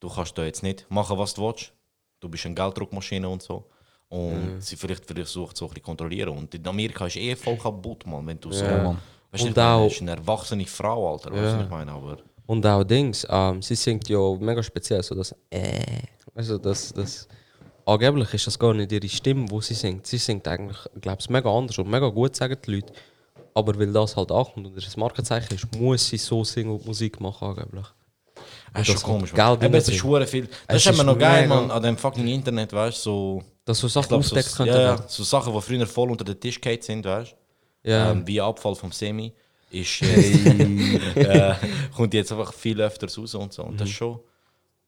du 0.00 0.08
kannst 0.08 0.36
da 0.36 0.44
jetzt 0.44 0.64
nicht 0.64 0.86
machen, 0.90 1.16
was 1.16 1.34
du 1.34 1.42
willst. 1.46 1.72
Du 2.18 2.28
bist 2.28 2.44
eine 2.46 2.56
Gelddruckmaschine 2.56 3.28
und 3.28 3.42
so. 3.42 3.70
Und 4.08 4.54
Mhm. 4.56 4.60
sie 4.60 4.76
vielleicht 4.76 5.04
versucht 5.06 5.56
so 5.56 5.64
ein 5.66 5.70
bisschen 5.70 5.82
kontrollieren. 5.82 6.36
Und 6.36 6.54
in 6.54 6.66
Amerika 6.66 7.06
ist 7.06 7.16
eh 7.16 7.34
voll 7.34 7.56
kaputt, 7.56 8.06
man, 8.06 8.26
wenn 8.26 8.38
du 8.38 8.52
so... 8.52 8.64
Ja. 8.64 8.96
Weißt 9.32 9.44
Und 9.46 9.58
auch- 9.58 9.82
du 9.82 9.88
bist 9.88 10.00
eine 10.02 10.10
erwachsene 10.12 10.64
Frau, 10.66 11.12
Alter, 11.12 11.34
Ja. 11.34 11.42
was 11.56 11.64
ich 11.64 11.68
meine? 11.70 11.90
Aber... 11.92 12.18
Und 12.46 12.64
auch 12.66 12.84
Dings, 12.84 13.26
ähm, 13.28 13.60
sie 13.62 13.74
singt 13.74 14.08
ja 14.08 14.18
mega 14.38 14.62
speziell, 14.62 15.02
so 15.02 15.14
das 15.14 15.34
äh, 15.50 16.02
also 16.34 16.58
das, 16.58 16.92
das, 16.92 17.26
angeblich 17.86 18.32
ist 18.34 18.46
das 18.46 18.58
gar 18.58 18.74
nicht 18.74 18.92
ihre 18.92 19.08
Stimme, 19.08 19.46
wo 19.50 19.60
sie 19.60 19.74
singt. 19.74 20.06
Sie 20.06 20.18
singt 20.18 20.46
eigentlich, 20.46 20.76
glaube 21.00 21.18
ich, 21.20 21.30
mega 21.30 21.50
anders 21.50 21.78
und 21.78 21.88
mega 21.88 22.08
gut, 22.08 22.36
sagen 22.36 22.56
die 22.66 22.74
Leute. 22.76 22.92
Aber 23.54 23.76
weil 23.78 23.92
das 23.92 24.14
halt 24.16 24.30
ankommt 24.30 24.66
und 24.66 24.76
das 24.76 24.96
Markenzeichen 24.96 25.54
ist, 25.54 25.74
muss 25.76 26.06
sie 26.06 26.18
so 26.18 26.44
singen 26.44 26.72
und 26.72 26.84
Musik 26.86 27.18
machen, 27.20 27.48
angeblich. 27.48 27.86
Das 28.72 28.82
ist 28.82 28.88
Und 28.90 29.00
schon 29.00 29.10
komisch. 29.10 29.32
Geld 29.32 29.62
Eben, 29.62 29.74
es 29.74 29.88
ist 29.88 30.00
viel. 30.30 30.48
Das 30.66 30.76
Es 30.76 30.86
ist 30.86 30.92
immer 30.92 31.04
noch 31.04 31.18
geil, 31.18 31.46
man, 31.48 31.70
an 31.70 31.82
dem 31.82 31.96
fucking 31.96 32.26
Internet, 32.26 32.72
weißt 32.72 32.98
du, 33.06 33.10
so. 33.10 33.42
Dass 33.64 33.78
so 33.78 33.88
Sachen 33.88 34.08
glaub, 34.08 34.24
so, 34.24 34.34
könnten 34.36 34.66
ja, 34.66 34.72
ja, 34.74 34.78
werden. 34.90 35.04
so 35.08 35.22
Sachen, 35.24 35.54
die 35.54 35.60
früher 35.62 35.86
voll 35.86 36.10
unter 36.10 36.24
den 36.24 36.38
Tisch 36.38 36.60
gefallen 36.60 36.82
sind, 36.82 37.04
weißt 37.06 37.34
du? 37.82 37.90
Ja. 37.90 38.10
Ähm, 38.10 38.26
wie 38.26 38.40
Abfall 38.40 38.74
vom 38.74 38.92
Semi. 38.92 39.32
Ist 39.70 40.00
jetzt, 40.00 40.46
äh, 41.16 41.54
kommt 41.96 42.14
jetzt 42.14 42.30
einfach 42.32 42.52
viel 42.52 42.80
öfters 42.80 43.18
raus 43.18 43.34
und 43.34 43.52
so. 43.52 43.62
Und 43.64 43.80
das 43.80 43.88
ist 43.88 43.94
schon. 43.94 44.20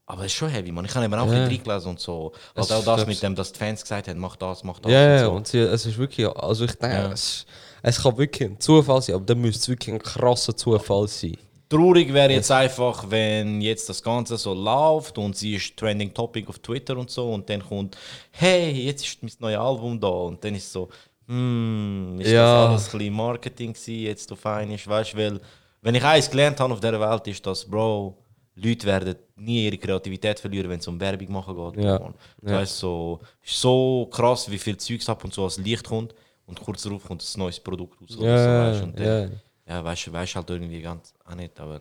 Aber 0.08 0.20
es 0.20 0.26
ist 0.26 0.34
schon 0.34 0.48
heavy, 0.50 0.70
man. 0.70 0.84
Ich 0.84 0.94
habe 0.94 1.04
eben 1.04 1.14
auch 1.14 1.26
Mhm. 1.26 1.32
Ja. 1.32 1.38
ein 1.42 1.48
reingelesen 1.48 1.90
und 1.90 1.98
so. 2.00 2.32
Halt 2.54 2.70
auch 2.72 2.84
das 2.84 3.06
mit 3.06 3.20
dem, 3.22 3.34
dass 3.34 3.52
die 3.52 3.58
Fans 3.58 3.82
gesagt 3.82 4.06
haben, 4.08 4.20
mach 4.20 4.36
das, 4.36 4.62
mach 4.62 4.78
das. 4.78 4.92
Ja, 4.92 5.02
und 5.04 5.10
ja, 5.18 5.24
so. 5.24 5.30
und 5.32 5.46
sie, 5.48 5.58
es 5.58 5.84
ist 5.86 5.98
wirklich, 5.98 6.28
also 6.28 6.64
ich 6.64 6.72
denke, 6.74 6.96
Ja. 6.96 7.12
es, 7.12 7.44
es 7.82 8.00
kann 8.02 8.16
wirklich 8.16 8.50
ein 8.50 8.60
Zufall 8.60 9.02
sein, 9.02 9.16
aber 9.16 9.24
dann 9.24 9.40
müsste 9.40 9.60
es 9.62 9.68
wirklich 9.68 9.94
ein 9.94 10.00
krasser 10.02 10.56
Zufall 10.56 11.08
sein. 11.08 11.36
Traurig 11.68 12.12
wäre 12.12 12.32
jetzt 12.32 12.50
einfach, 12.52 13.10
wenn 13.10 13.60
jetzt 13.60 13.88
das 13.88 14.00
Ganze 14.02 14.36
so 14.36 14.54
läuft 14.54 15.18
und 15.18 15.36
sie 15.36 15.54
ist 15.56 15.76
Trending 15.76 16.14
Topic 16.14 16.48
auf 16.48 16.58
Twitter 16.60 16.96
und 16.96 17.10
so 17.10 17.32
und 17.32 17.48
dann 17.50 17.60
kommt, 17.66 17.96
hey, 18.30 18.70
jetzt 18.70 19.04
ist 19.04 19.22
mein 19.22 19.32
neues 19.40 19.58
Album 19.58 19.98
da 19.98 20.06
und 20.08 20.44
dann 20.44 20.54
ist 20.54 20.70
so, 20.72 20.88
hm, 21.26 22.18
ist 22.20 22.30
Ja. 22.30 22.62
das 22.62 22.70
alles 22.70 22.94
ein 22.94 22.98
bisschen 22.98 23.14
Marketing 23.14 23.72
gewesen, 23.72 24.02
jetzt 24.04 24.30
du 24.30 24.36
fein 24.36 24.70
ist, 24.70 24.86
weißt 24.86 25.14
du, 25.14 25.16
weil, 25.18 25.40
wenn 25.82 25.94
ich 25.96 26.04
eins 26.04 26.30
gelernt 26.30 26.60
habe 26.60 26.72
auf 26.72 26.78
dieser 26.80 27.00
Welt, 27.00 27.26
ist, 27.26 27.44
dass, 27.44 27.64
Bro, 27.64 28.16
Leute 28.54 28.86
werden 28.86 29.16
nie 29.34 29.66
ihre 29.66 29.76
Kreativität 29.76 30.38
verlieren, 30.40 30.70
wenn 30.70 30.78
es 30.78 30.86
um 30.88 30.98
Werbung 31.00 31.32
machen 31.32 31.54
geht. 31.74 31.84
Ja. 31.84 31.98
Man. 31.98 32.14
Ja. 32.42 32.60
Weißt, 32.60 32.78
so, 32.78 33.18
ist 33.44 33.60
so 33.60 34.06
krass, 34.10 34.48
wie 34.50 34.58
viel 34.58 34.76
Zeugs 34.76 35.08
ab 35.08 35.22
und 35.24 35.34
zu 35.34 35.42
als 35.42 35.58
Licht 35.58 35.86
kommt 35.86 36.14
und 36.46 36.60
kurz 36.60 36.82
darauf 36.84 37.04
kommt 37.04 37.22
ein 37.22 37.38
neues 37.40 37.58
Produkt 37.60 38.00
raus. 38.00 38.16
Ja, 38.20 38.38
so, 38.38 38.70
weißt, 38.78 38.82
und 38.84 38.98
dann- 39.00 39.40
ja. 39.66 39.84
weißt 39.84 40.06
du, 40.06 40.12
halt 40.12 40.50
irgendwie 40.50 40.80
ganz 40.82 41.14
auch 41.24 41.34
nicht, 41.34 41.58
aber. 41.60 41.80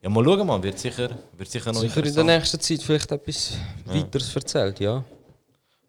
Ja, 0.00 0.10
mal 0.10 0.24
schauen, 0.24 0.46
man, 0.46 0.62
wird 0.62 0.78
sicher, 0.78 1.18
wird 1.36 1.50
sicher 1.50 1.72
noch 1.72 1.80
Sicher 1.80 2.04
in 2.04 2.14
der 2.14 2.24
nächsten 2.24 2.60
Zeit 2.60 2.82
vielleicht 2.82 3.10
etwas 3.10 3.56
Ja. 3.86 3.94
weiteres 3.94 4.34
erzählt, 4.36 4.78
ja. 4.80 5.02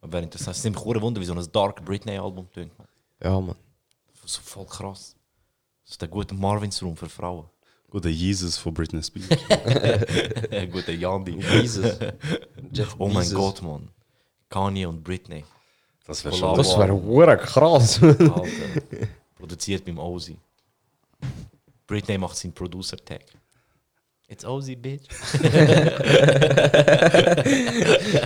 Aber 0.01 0.19
interessant. 0.21 0.51
Es 0.51 0.57
ist 0.59 0.63
nämlich 0.63 0.83
ein 0.85 1.01
Wunder, 1.01 1.19
wie 1.21 1.25
so 1.25 1.33
ein 1.33 1.51
Dark 1.51 1.83
Britney-Album 1.83 2.49
tönt, 2.51 2.77
man. 2.77 2.87
Ja, 3.21 3.39
man. 3.39 3.55
So 4.25 4.41
voll 4.41 4.65
krass. 4.65 5.15
Das 5.83 5.91
ist 5.91 6.01
der 6.01 6.07
gute 6.09 6.33
Marvins 6.35 6.81
Room 6.81 6.95
für 6.95 7.09
Frauen. 7.09 7.45
Guter 7.89 8.09
Jesus 8.09 8.57
von 8.57 8.73
Britney 8.73 9.01
Spears. 9.01 9.29
guter 10.71 10.91
Yandi. 10.91 11.39
Jesus. 11.39 11.97
Jeff 12.71 12.95
oh 12.97 13.07
mein 13.07 13.19
Bezos. 13.19 13.33
Gott, 13.33 13.61
man. 13.61 13.87
Kanye 14.49 14.85
und 14.85 15.01
Britney. 15.03 15.45
Das 16.05 16.23
wär 16.25 16.33
schon- 16.33 16.57
Das 16.57 16.77
wär 16.77 16.89
hure 16.91 17.37
krass. 17.37 18.01
Alter. 18.03 18.43
Produziert 19.35 19.85
beim 19.85 19.99
Ozzy. 19.99 20.37
Britney 21.87 22.17
macht 22.17 22.35
seinen 22.37 22.53
Producer-Tag. 22.53 23.23
It's 24.29 24.43
Ozzy, 24.43 24.75
bitch. 24.75 25.07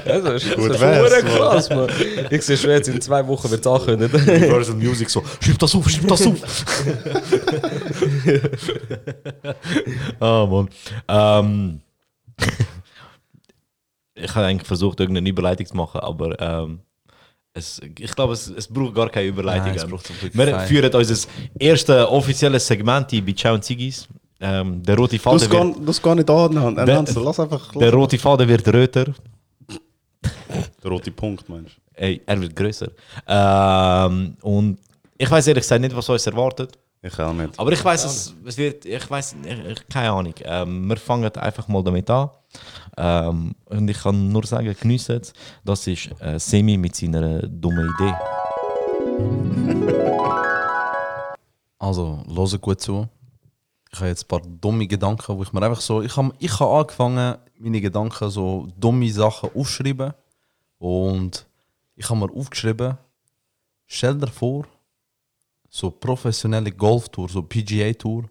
Das 0.03 0.43
ist, 0.43 0.55
Gut 0.55 0.72
das 0.72 0.82
ist 0.82 1.26
krass, 1.26 1.70
man. 1.70 1.88
Ich 2.32 2.41
sehe 2.41 2.57
schon 2.57 2.72
jetzt 2.72 2.89
in 2.89 2.99
zwei 2.99 3.26
Wochen 3.28 3.51
wird 3.51 3.62
es 3.62 3.68
angekündigt. 3.68 4.14
Universal 4.28 4.76
Music 4.76 5.09
so, 5.09 5.24
schreib 5.39 5.59
das 5.59 5.76
auf, 5.76 5.88
schreib 5.88 6.07
das 6.07 6.26
auf. 6.26 6.66
Ah, 10.20 10.47
Mann. 10.47 10.70
Ähm, 11.07 11.82
ich 14.16 14.36
habe 14.36 14.47
eigentlich 14.47 14.68
versucht, 14.68 14.99
irgendeine 14.99 15.30
Überleitung 15.30 15.68
zu 15.68 15.78
machen, 15.78 15.99
aber 15.99 16.39
ähm, 16.39 16.80
es, 17.54 17.82
ich 17.99 18.16
glaube, 18.16 18.34
es, 18.34 18.47
es 18.49 18.68
braucht 18.68 18.95
gar 18.95 19.10
keine 19.10 19.28
Überleitung. 19.28 19.74
Nein, 19.76 19.76
Wir 20.34 20.45
keine. 20.52 20.68
führen 20.68 20.93
unser 20.93 21.28
erstes 21.60 22.06
offizielles 22.06 22.66
Segment 22.66 23.10
hier 23.12 23.26
bei 23.26 23.34
Ciao 23.34 23.54
und 23.56 23.64
Zigis. 23.64 24.08
Ähm, 24.39 24.82
der 24.84 24.97
rote 24.97 25.18
Du 25.18 25.22
Faden 25.22 25.39
hast 25.39 25.52
wird... 25.52 25.76
gar, 25.76 25.86
das 25.86 26.02
gar 26.02 26.16
nicht 26.16 26.30
an, 26.30 26.76
Der- 26.86 26.97
Hans, 26.97 27.14
lass 27.16 27.39
einfach. 27.39 27.72
Der 27.74 27.93
rote 27.93 28.18
Faden 28.18 28.47
wird 28.47 28.68
röter. 28.74 29.06
Der 30.84 30.91
rote 30.91 31.12
Punkt, 31.12 31.47
meinst 31.47 31.76
du? 31.78 31.82
Ey, 32.02 32.22
er 32.26 32.41
wird 32.41 32.56
größer. 32.56 32.89
Ähm, 33.28 34.36
und 34.41 34.80
ich 35.18 35.30
weiß 35.30 35.45
ehrlich 35.47 35.62
gesagt 35.64 35.82
nicht, 35.82 35.95
was 35.95 36.10
uns 36.10 36.26
erwartet. 36.26 36.78
Ich 37.04 37.20
auch 37.20 37.34
nicht. 37.34 37.60
Aber 37.60 37.72
ich 37.72 37.84
weiß, 37.84 38.06
es, 38.06 38.36
es 38.45 38.58
wird, 38.58 38.86
ich 38.86 39.10
weiß, 39.10 39.36
keine 39.89 40.12
Ahnung. 40.12 40.36
Ähm, 40.43 40.88
wir 40.88 40.97
fangen 40.97 41.32
einfach 41.36 41.68
mal 41.68 41.84
damit 41.84 42.10
an. 42.10 42.30
Ähm, 42.95 43.56
und 43.66 43.89
ich 43.89 43.97
kann 43.97 44.32
nur 44.32 44.45
sagen, 44.45 44.76
geniessen 44.80 45.20
es. 45.20 45.34
Das 45.66 45.88
ist 45.88 46.10
äh, 46.22 46.39
Semi 46.39 46.78
mit 46.78 46.95
seiner 46.95 47.41
dummen 47.47 47.89
Idee. 47.99 48.14
Also, 51.82 52.24
höre 52.28 52.60
gut 52.60 52.80
zu. 52.80 53.08
Ich 53.91 53.97
habe 53.97 54.10
jetzt 54.10 54.26
ein 54.26 54.28
paar 54.28 54.41
dumme 54.41 54.86
Gedanken, 54.86 55.36
wo 55.36 55.41
ich 55.41 55.52
mir 55.52 55.64
einfach 55.64 55.82
so. 55.82 56.04
Ich 56.04 56.16
habe 56.16 56.32
ich 56.38 56.60
hab 56.60 56.70
angefangen, 56.70 57.38
meine 57.58 57.82
Gedanken 57.82 58.30
so 58.30 58.68
dumme 58.78 59.12
Sachen 59.12 59.49
aufschreiben. 59.56 60.14
Und 60.78 61.47
ich 61.95 62.08
habe 62.08 62.20
mir 62.20 62.32
aufgeschrieben, 62.32 62.99
stell 63.88 64.16
dir 64.16 64.28
vor, 64.28 64.68
so 65.72 65.90
professionelle 65.90 66.72
Golftour, 66.72 67.30
so 67.30 67.42
PGA-Tour, 67.42 68.26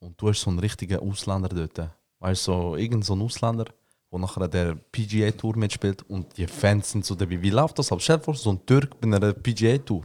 und 0.00 0.20
du 0.20 0.28
hast 0.28 0.42
so 0.42 0.50
einen 0.50 0.58
richtigen 0.58 0.98
Ausländer 0.98 1.48
dort. 1.48 1.90
Weißt 2.20 2.46
du, 2.46 2.52
so 2.52 2.76
irgend 2.76 3.04
so 3.04 3.14
ein 3.14 3.22
Ausländer, 3.22 3.64
der 4.12 4.18
nachher 4.18 4.46
der 4.46 4.74
PGA-Tour 4.92 5.56
mitspielt 5.56 6.02
und 6.08 6.36
die 6.36 6.46
Fans 6.46 6.90
sind 6.90 7.06
so 7.06 7.14
dabei. 7.14 7.40
Wie 7.40 7.50
läuft 7.50 7.78
das? 7.78 7.90
ab? 7.90 8.02
Stell 8.02 8.18
dir 8.18 8.22
vor, 8.22 8.34
so 8.34 8.50
ein 8.50 8.64
Türk 8.66 9.00
bei 9.00 9.06
einer 9.06 9.32
PGA-Tour. 9.32 10.04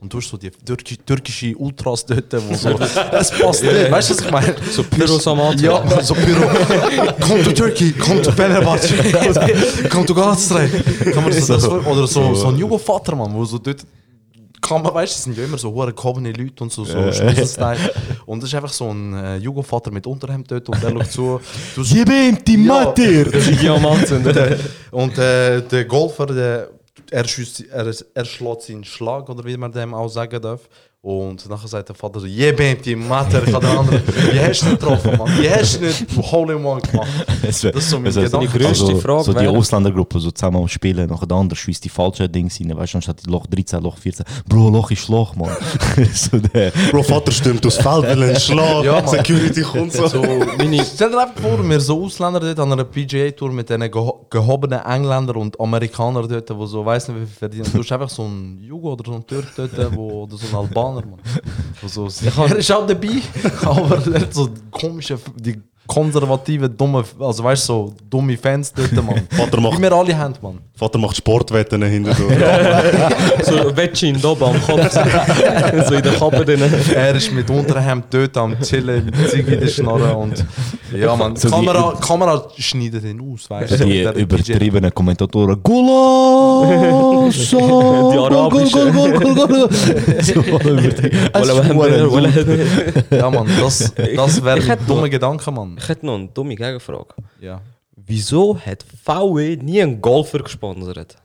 Und 0.00 0.12
du 0.12 0.18
hast 0.18 0.28
so 0.28 0.36
die 0.36 0.50
türki 0.50 0.96
türkische 0.96 1.56
Ultras 1.56 2.04
dort, 2.04 2.32
wo 2.32 2.54
so. 2.54 2.70
Es 2.78 3.30
passt 3.30 3.62
nicht, 3.62 3.90
weißt 3.90 4.10
du, 4.10 4.14
was 4.14 4.20
ich 4.20 4.30
meine? 4.30 4.56
So 4.70 4.82
Pyros 4.82 5.26
am 5.26 5.40
Anfang. 5.40 5.64
Ja, 5.64 6.02
so 6.02 6.14
Pyro. 6.14 6.48
Komm 7.20 7.44
to 7.44 7.52
Turkey, 7.52 7.92
komm 7.92 8.22
to 8.22 8.32
Fenerbahce, 8.32 8.94
komm 9.90 10.04
to 10.04 10.14
Galatasaray. 10.14 10.68
Kann 11.12 11.22
man 11.22 11.32
sich 11.32 11.46
das 11.46 11.66
Oder 11.68 12.06
so, 12.06 12.34
so 12.34 12.48
ein 12.48 12.58
Jugendvater, 12.58 13.14
Mann, 13.14 13.32
wo 13.32 13.44
so 13.44 13.58
dort. 13.58 13.86
Man, 14.70 14.84
weißt 14.84 15.12
du, 15.12 15.16
es 15.16 15.24
sind 15.24 15.36
ja 15.36 15.44
immer 15.44 15.58
so 15.58 15.72
hohe 15.72 15.92
gehobene 15.92 16.32
Leute 16.32 16.64
und 16.64 16.72
so, 16.72 16.84
so. 16.84 17.12
Schlüsselstyle. 17.12 17.78
Und 18.26 18.42
es 18.42 18.48
ist 18.48 18.54
einfach 18.54 18.72
so 18.72 18.90
ein 18.90 19.14
äh, 19.14 19.36
Jugendvater 19.36 19.90
mit 19.90 20.06
Unterhemd 20.06 20.50
dort 20.50 20.68
und 20.68 20.82
der 20.82 20.90
schaut 20.90 21.12
zu. 21.12 21.40
Du 21.74 21.82
ihm 21.82 22.38
die 22.44 22.56
Mater! 22.56 23.24
Diamanten. 23.24 24.26
und 24.90 25.18
äh, 25.18 25.62
der 25.62 25.84
Golfer, 25.84 26.26
der, 26.26 26.70
er, 27.10 27.26
schießt, 27.26 27.66
er, 27.70 27.92
er 28.14 28.24
schlägt 28.24 28.62
seinen 28.62 28.84
Schlag, 28.84 29.28
oder 29.28 29.44
wie 29.44 29.56
man 29.56 29.72
dem 29.72 29.94
auch 29.94 30.08
sagen 30.08 30.40
darf. 30.40 30.68
Und 31.06 31.48
nachher 31.48 31.68
sagt 31.68 31.88
der 31.88 31.94
Vater 31.94 32.18
so, 32.18 32.26
je 32.26 32.50
bent 32.50 32.84
die 32.84 32.96
Mater, 32.96 33.40
ich 33.46 33.54
habe 33.54 33.64
den 33.64 33.78
anderen, 33.78 34.02
wie 34.32 34.40
hast 34.40 34.62
du 34.62 34.66
nicht 34.70 34.80
getroffen, 34.80 35.16
Mann? 35.16 35.28
Wie 35.38 35.48
hast 35.48 35.80
du 35.80 35.84
nicht 35.86 36.04
Hole 36.32 36.54
in 36.54 36.64
One 36.64 36.80
gemacht? 36.80 37.06
Das 37.42 37.62
ist 37.64 37.90
so 37.90 38.00
mein 38.00 38.06
es 38.08 38.16
wär- 38.16 38.24
Gedanke. 38.24 38.58
grösste 38.58 38.86
also, 38.86 38.96
Frage 38.98 39.22
So 39.22 39.32
die 39.32 39.46
Ausländergruppe, 39.46 40.18
so 40.18 40.32
zusammen 40.32 40.56
am 40.62 40.66
Spielen, 40.66 41.08
nachher 41.08 41.26
der 41.28 41.36
andere 41.36 41.56
schießt 41.56 41.84
die 41.84 41.90
falschen 41.90 42.32
Dinge 42.32 42.50
rein, 42.50 42.76
weißt 42.76 42.94
du, 42.94 42.98
anstatt 42.98 43.24
Loch 43.28 43.46
13, 43.46 43.80
Loch 43.84 43.96
14. 43.98 44.26
Bro, 44.48 44.68
Loch 44.70 44.90
ist 44.90 45.06
Loch, 45.06 45.36
Mann. 45.36 45.56
so 46.12 46.38
der. 46.38 46.72
Bro, 46.90 47.04
Vater 47.04 47.30
stimmt 47.30 47.64
aus 47.64 47.76
Feld, 47.76 48.02
will 48.02 48.22
einen 48.24 48.40
Schlag, 48.40 48.84
Ja. 48.84 49.06
Security 49.06 49.62
kommt 49.62 49.92
so. 49.92 50.08
So, 50.08 50.22
meine, 50.58 50.84
stell 50.84 51.10
dir 51.12 51.20
einfach 51.20 51.40
vor, 51.40 51.62
wir 51.68 51.78
so 51.78 52.02
Ausländer 52.04 52.40
dort 52.40 52.58
an 52.58 52.72
einer 52.72 52.82
PGA-Tour 52.82 53.52
mit 53.52 53.68
diesen 53.68 53.88
geho 53.92 54.26
gehobenen 54.28 54.80
Engländer 54.80 55.36
und 55.36 55.60
Amerikaner 55.60 56.26
dort, 56.26 56.50
die 56.50 56.66
so, 56.66 56.84
weiss 56.84 57.06
nicht 57.06 57.20
wie 57.20 57.26
viel 57.26 57.36
verdienen. 57.36 57.70
Du 57.72 57.78
hast 57.78 57.92
einfach 57.92 58.10
so 58.10 58.24
einen 58.24 58.60
Jugo 58.60 58.94
oder 58.94 59.04
so 59.06 59.12
einen 59.14 59.24
Türk 59.24 59.46
dort, 59.56 59.70
wo, 59.94 60.24
oder 60.24 60.36
so 60.36 60.46
einen 60.46 60.56
Albaner, 60.66 60.95
Mann. 61.04 61.20
Wo 61.80 61.88
so, 61.88 62.08
er 62.24 62.56
ist 62.56 62.72
auch 62.72 62.86
dabei, 62.86 63.20
aber 63.62 64.06
er 64.14 64.20
hat 64.22 64.34
so 64.34 64.48
komische, 64.70 65.18
die 65.36 65.60
konservativen, 65.86 66.76
dumme, 66.76 67.04
also 67.20 67.44
weißt 67.44 67.68
du, 67.68 67.72
so 67.72 67.94
dumme 68.10 68.36
Fans 68.36 68.72
dort, 68.72 68.92
Mann. 68.92 69.22
Vater 69.30 69.60
macht, 69.60 69.78
Wie 69.78 69.82
wir 69.82 69.92
alle 69.92 70.16
haben, 70.16 70.34
Mann. 70.42 70.58
Vater 70.74 70.98
macht 70.98 71.16
Sportwetten 71.16 71.82
hinter 71.84 72.14
So 72.14 73.76
Wettschein 73.76 74.18
da 74.20 74.30
am 74.30 74.60
Kopf. 74.62 74.92
so 75.88 75.94
in 75.94 76.02
der 76.02 76.12
Kappe 76.12 76.44
drin. 76.44 76.60
Er 76.94 77.14
ist 77.14 77.32
mit 77.32 77.48
Unterhemd 77.48 78.04
dort 78.10 78.36
am 78.36 78.60
Chillen, 78.60 79.10
Ziggy 79.30 79.54
in 79.54 79.60
der 79.60 79.68
Schnarre 79.68 80.14
und 80.14 80.44
ja, 80.94 81.16
man, 81.16 81.34
So 81.36 81.48
die- 81.48 81.54
Kamera, 81.54 81.94
Kamera 82.00 82.44
schneidet 82.58 83.04
ihn 83.04 83.20
aus, 83.20 83.48
weißt 83.48 83.80
du. 83.80 83.84
Die 83.86 84.02
übertriebenen 84.20 84.92
Kommentatoren. 84.94 85.58
Gula! 85.62 86.68
Die 87.30 87.56
arabischen. 88.18 88.94
Ja, 93.10 93.30
Mann, 93.30 93.46
das, 93.60 93.92
das 94.14 94.44
wäre 94.44 94.72
ein 94.72 94.78
dummer 94.86 95.08
Gedanke, 95.08 95.50
Mann. 95.50 95.75
Ich 95.76 95.88
hätte 95.88 96.06
noch 96.06 96.14
eine 96.16 96.28
dumme 96.28 96.54
Gegenfrage. 96.56 97.14
Ja. 97.40 97.60
Wieso 97.94 98.58
hat 98.58 98.84
VW 99.04 99.56
nie 99.56 99.82
einen 99.82 100.00
Golfer 100.00 100.38
gesponsert? 100.40 101.16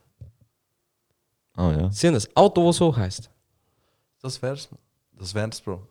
Ah 1.55 1.71
ja. 1.71 1.91
Sie 1.91 2.07
haben 2.07 2.15
ein 2.15 2.23
Auto, 2.35 2.65
das 2.67 2.77
so 2.77 2.95
heisst. 2.95 3.29
Das 4.21 4.41
wär's. 4.41 4.69
Das 5.17 5.33
wär's, 5.35 5.59
Bro. 5.61 5.81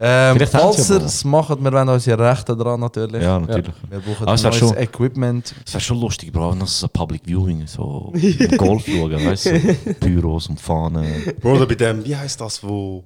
Ähm, 0.00 0.36
Vielleicht 0.36 0.54
haben 0.54 0.60
falls 0.72 0.86
sie 0.86 0.92
ihr 0.92 0.96
aber- 0.96 1.06
es 1.06 1.24
macht, 1.24 1.48
wir 1.60 1.72
wollen 1.72 1.88
unsere 1.88 2.30
Rechte 2.30 2.56
dran 2.56 2.78
natürlich. 2.78 3.20
Ja, 3.20 3.40
natürlich. 3.40 3.74
Wir 3.90 3.98
brauchen 3.98 4.22
Aber 4.28 4.34
es 4.34 4.42
wär 4.44 4.50
neues 4.50 4.60
schon- 4.60 4.76
Equipment. 4.76 5.54
Es 5.66 5.74
wäre 5.74 5.80
schon 5.80 6.00
lustig, 6.00 6.32
Bro, 6.32 6.54
noch 6.54 6.68
so 6.68 6.86
ein 6.86 6.90
Public 6.90 7.22
Viewing, 7.26 7.66
so 7.66 8.12
Golf 8.56 8.86
schauen, 8.86 9.12
weißt 9.26 9.46
du? 9.46 9.58
So 9.60 9.94
Büros 10.00 10.48
und 10.50 10.60
Fahnen. 10.60 11.34
Bro, 11.40 11.54
oder 11.56 11.66
bei 11.66 11.74
dem, 11.74 12.04
wie 12.04 12.14
heißt 12.14 12.40
das, 12.40 12.62
wo, 12.62 13.02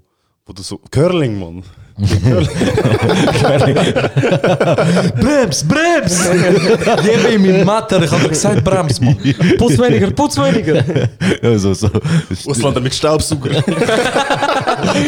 wo 0.47 0.53
du 0.53 0.63
so. 0.63 0.81
Curling, 0.91 1.39
Mann. 1.39 1.63
Brems, 5.21 5.63
Brems! 5.63 6.31
Gib 7.05 7.31
ihm 7.31 7.45
in 7.45 7.65
Matter, 7.67 8.03
ich 8.03 8.11
hab 8.11 8.23
doch 8.23 8.31
gesagt 8.31 8.65
Brems, 8.65 9.01
Mann. 9.01 9.17
Putz 9.59 9.79
weniger, 9.79 10.11
putz 10.11 10.39
weniger! 10.39 10.83
Ja, 11.43 11.59
so, 11.59 11.75
so, 11.75 11.91
Ausländer 12.47 12.81
mit 12.81 12.95
Staubsauger. 12.95 13.63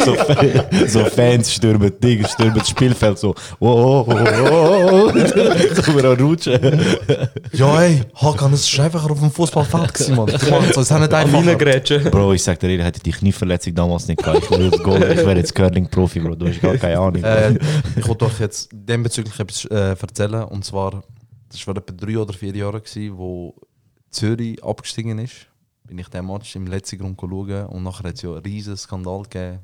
so, 0.03 0.13
Fa- 0.15 0.87
so 0.87 1.05
Fans 1.05 1.53
stürmen 1.53 1.91
Dinge, 1.99 2.27
stürmen 2.27 2.55
das 2.55 2.69
Spielfeld 2.69 3.17
so. 3.17 3.33
Oh, 3.59 3.67
oh, 3.69 4.05
oh, 4.07 4.15
oh, 4.51 5.11
oh. 5.13 5.19
So 5.73 5.95
wir 5.95 6.19
rutschen. 6.19 6.59
Ja, 7.53 7.81
ey, 7.81 8.01
Hakan, 8.15 8.53
es 8.53 8.67
ist 8.71 8.79
einfach 8.79 9.09
auf 9.09 9.19
dem 9.19 9.31
Fußballfeld 9.31 9.93
gewesen, 9.93 10.15
Mann. 10.15 10.29
Ich 10.29 10.49
mach 10.49 10.73
so, 10.73 10.81
es 10.81 10.89
nicht 10.91 11.13
einfach. 11.13 12.11
Bro, 12.11 12.33
ich 12.33 12.43
sag 12.43 12.59
dir, 12.59 12.69
ehrlich, 12.69 12.85
hätte 12.85 12.99
die 12.99 13.11
Knieverletzung 13.11 13.73
damals 13.75 14.07
nicht 14.07 14.21
gehabt. 14.21 14.43
Ich 14.43 14.51
wäre 14.51 14.63
jetzt 14.63 14.83
Goal, 14.83 15.03
ich 15.03 15.17
wäre 15.17 15.37
jetzt 15.37 15.55
Curling-Profi, 15.55 16.19
Bro. 16.19 16.35
Du 16.35 16.47
hast 16.47 16.61
gar 16.61 16.77
keine 16.77 16.99
Ahnung. 16.99 17.23
Äh, 17.23 17.57
ich 17.95 18.07
wollte 18.07 18.25
euch 18.25 18.39
jetzt 18.39 18.69
dem 18.71 19.03
bezüglich 19.03 19.39
etwas 19.39 19.65
äh, 19.65 19.95
erzählen. 19.99 20.43
Und 20.43 20.65
zwar, 20.65 21.03
das 21.51 21.65
war 21.67 21.75
etwa 21.77 21.93
drei 21.93 22.17
oder 22.17 22.33
vier 22.33 22.55
Jahre, 22.55 22.81
gewesen, 22.81 23.17
wo 23.17 23.55
Zürich 24.09 24.63
abgestiegen 24.63 25.19
ist. 25.19 25.47
Bin 25.87 25.97
ich 25.99 26.07
den 26.09 26.25
Match 26.25 26.55
im 26.55 26.67
letzten 26.67 26.97
Grund 26.99 27.19
schauen 27.19 27.65
und 27.67 27.83
nachher 27.83 28.07
hat 28.09 28.15
es 28.15 28.21
ja 28.23 28.31
einen 28.31 28.39
riesen 28.39 28.75
Skandal 28.77 29.23
gegeben. 29.23 29.59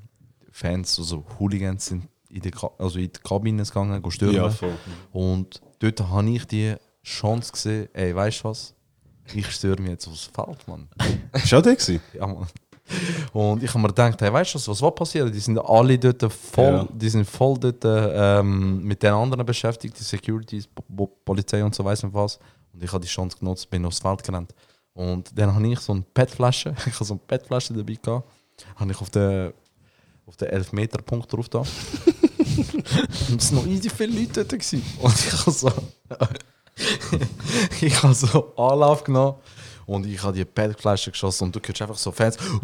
Fans, 0.51 0.99
also 0.99 1.24
Hooligans 1.39 1.86
sind 1.86 2.07
in 2.30 2.41
die, 2.41 2.51
Ka 2.51 2.69
also 2.78 2.99
in 2.99 3.05
die 3.11 3.19
Kabine 3.24 3.63
gegangen, 3.63 4.01
go 4.01 4.09
stürmen. 4.09 4.36
Ja, 4.36 4.49
voll. 4.49 4.74
Und 5.11 5.61
dort 5.80 5.99
habe 6.01 6.30
ich 6.30 6.45
die 6.45 6.76
Chance 7.03 7.51
gesehen, 7.51 7.89
ey, 7.93 8.15
weißt 8.15 8.41
du 8.41 8.49
was? 8.49 8.74
Ich 9.34 9.49
störe 9.51 9.82
mich 9.82 9.91
jetzt 9.91 10.07
aufs 10.07 10.26
Feld, 10.34 10.67
Mann. 10.67 10.88
Ist 11.34 11.53
auch 11.53 11.61
der 11.61 11.76
gewesen? 11.76 12.01
Ja, 12.13 12.28
Mann. 12.28 12.47
Und 13.32 13.63
ich 13.63 13.69
habe 13.69 13.80
mir 13.80 13.88
gedacht, 13.88 14.19
hey, 14.22 14.32
weißt 14.34 14.53
du, 14.53 14.55
was, 14.57 14.67
was 14.67 14.82
war 14.82 14.91
passiert? 14.91 15.34
Die 15.34 15.39
sind 15.39 15.57
alle 15.57 15.97
dort 15.97 16.32
voll, 16.34 16.65
Ja. 16.74 16.88
die 16.91 17.09
sind 17.09 17.26
voll 17.26 17.57
dort 17.57 17.84
ähm, 17.86 18.84
mit 18.84 19.01
den 19.01 19.13
anderen 19.13 19.45
beschäftigt, 19.45 19.97
die 19.97 20.03
Securities, 20.03 20.67
Po- 20.67 20.84
Po- 20.95 21.07
Polizei 21.24 21.63
und 21.63 21.74
so 21.74 21.86
weiß 21.86 22.03
nicht 22.03 22.13
was. 22.13 22.38
Und 22.74 22.84
ich 22.84 22.91
habe 22.91 23.01
die 23.01 23.07
Chance 23.09 23.38
genutzt, 23.39 23.69
bin 23.69 23.86
aufs 23.86 23.99
Feld 23.99 24.24
gerannt. 24.24 24.53
Und 24.94 25.38
dann 25.38 25.54
habe 25.54 25.68
ich 25.68 25.80
so 25.80 25.94
eine 25.94 26.04
PET-Flasche, 26.14 26.76
ich 26.86 26.94
habe 26.94 27.06
so 27.06 27.14
eine 27.14 27.22
PET-Flasche 27.26 27.74
dabei 27.74 27.94
gehabt, 27.94 28.28
habe 28.76 28.92
ich 28.92 29.02
auf 29.02 29.10
den, 29.10 29.54
auf 30.26 30.38
den 30.38 30.50
11-Meter-Punkt 30.50 31.32
drauf 31.32 31.50
da. 31.50 31.60
und 33.30 33.42
es 33.42 33.54
waren 33.54 33.64
noch 33.64 33.68
easy 33.68 33.89
viele 33.89 34.20
Leute 34.20 34.46
dort. 34.46 34.50
Gewesen. 34.50 34.84
Und 35.00 35.14
ich 35.14 35.32
habe 35.32 35.52
so, 35.52 35.72
ich 37.82 38.04
habe 38.04 38.14
so 38.14 38.54
Anlauf 38.56 39.04
genommen 39.04 39.36
und 39.92 40.06
ich 40.06 40.24
habe 40.24 40.34
die 40.34 40.46
PET-Flasche 40.46 41.12
geschossen 41.12 41.44
und 41.46 41.56
du 41.56 41.60
hörst 41.60 41.82
einfach 41.82 41.98
so 41.98 42.12
Fans. 42.12 42.38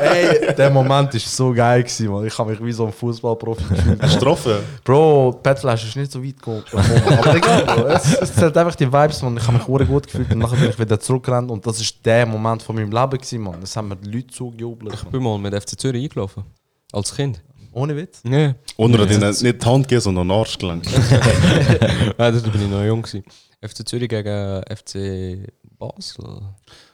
Ey, 0.00 0.54
der 0.54 0.70
Moment 0.70 1.12
war 1.12 1.20
so 1.20 1.52
geil, 1.52 1.82
gewesen, 1.82 2.10
man. 2.10 2.26
Ich 2.26 2.38
habe 2.38 2.50
mich 2.50 2.64
wie 2.64 2.72
so 2.72 2.86
ein 2.86 2.92
Fußballprofi 2.92 3.64
gefühlt. 3.68 4.10
Strophe. 4.12 4.62
Bro, 4.82 5.34
die 5.36 5.42
PET-Flasche 5.42 5.88
ist 5.88 5.96
nicht 5.96 6.10
so 6.10 6.24
weit 6.24 6.36
gekommen. 6.36 6.64
Aber 6.72 7.36
egal, 7.36 7.64
Bro. 7.66 7.86
Es, 7.88 8.14
es 8.14 8.34
zählt 8.34 8.56
einfach 8.56 8.74
die 8.76 8.90
Vibes, 8.90 9.20
man. 9.20 9.36
Ich 9.36 9.46
habe 9.46 9.58
mich 9.58 9.66
hure 9.66 9.84
gut 9.84 10.06
gefühlt 10.06 10.32
und 10.32 10.38
nachher 10.38 10.56
bin 10.56 10.70
ich 10.70 10.78
wieder 10.78 10.98
zurückgerannt 10.98 11.50
und 11.50 11.66
das 11.66 11.80
ist 11.80 11.98
der 12.06 12.24
Moment 12.24 12.62
von 12.62 12.74
meinem 12.74 12.90
Leben, 12.90 13.10
gewesen, 13.10 13.42
man. 13.42 13.60
Das 13.60 13.76
haben 13.76 13.88
mir 13.88 13.96
die 13.96 14.10
Leute 14.10 14.28
zugejubelt. 14.28 14.94
Ich 14.94 15.04
bin 15.04 15.22
mal 15.22 15.38
mit 15.38 15.54
FC 15.54 15.78
Zürich 15.78 16.04
eingelaufen. 16.04 16.44
Als 16.92 17.14
Kind. 17.14 17.42
Ohne 17.76 17.94
Witz. 17.94 18.22
Ja. 18.24 18.54
Und 18.78 18.94
er 18.94 19.02
hat 19.02 19.10
ihnen 19.10 19.28
nicht 19.28 19.42
die 19.62 19.66
Hand 19.66 19.86
gegeben, 19.86 20.00
sondern 20.00 20.28
den 20.28 20.36
Arsch 20.38 20.56
gelenkt. 20.56 20.88
Nein, 22.16 22.16
da 22.16 22.30
bin 22.50 22.62
ich 22.62 22.70
noch 22.70 22.82
jung. 22.82 23.02
Gewesen. 23.02 23.22
FC 23.62 23.86
Zürich 23.86 24.08
gegen 24.08 24.62
FC 24.62 25.46
Basel. 25.78 26.40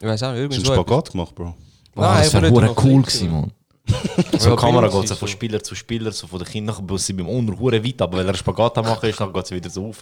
Ich 0.00 0.06
weiß 0.08 0.24
auch 0.24 0.32
nicht, 0.32 0.40
Hast 0.50 0.58
irgendwie 0.58 0.58
du 0.58 0.64
so 0.64 0.72
einen 0.72 0.80
etwas. 0.80 0.90
Spagat 0.90 1.12
gemacht, 1.12 1.34
Bro? 1.36 1.54
Oh, 1.94 2.00
das 2.00 2.34
hure 2.34 2.42
nicht 2.42 2.84
cool 2.84 3.02
gewesen, 3.02 3.28
klein 3.28 3.30
man. 3.30 3.52
So 4.40 4.50
Ja, 4.50 4.56
Kamera 4.56 4.88
geht 4.88 5.06
so 5.06 5.14
ich 5.14 5.20
von. 5.20 5.28
Spieler 5.28 5.62
zu 5.62 5.76
Spieler, 5.76 6.10
so 6.10 6.26
von 6.26 6.40
den 6.40 6.48
Kindern, 6.48 6.84
bis 6.84 7.06
sie 7.06 7.12
beim 7.12 7.28
Unter 7.28 7.56
hure 7.56 7.84
weit, 7.84 8.02
aber 8.02 8.18
wenn 8.18 8.26
er 8.26 8.34
Spagat 8.34 8.76
machen 8.78 9.08
ist, 9.08 9.20
dann 9.20 9.32
geht 9.32 9.46
sie 9.46 9.54
wieder 9.54 9.70
so 9.70 9.86
rauf. 9.86 10.00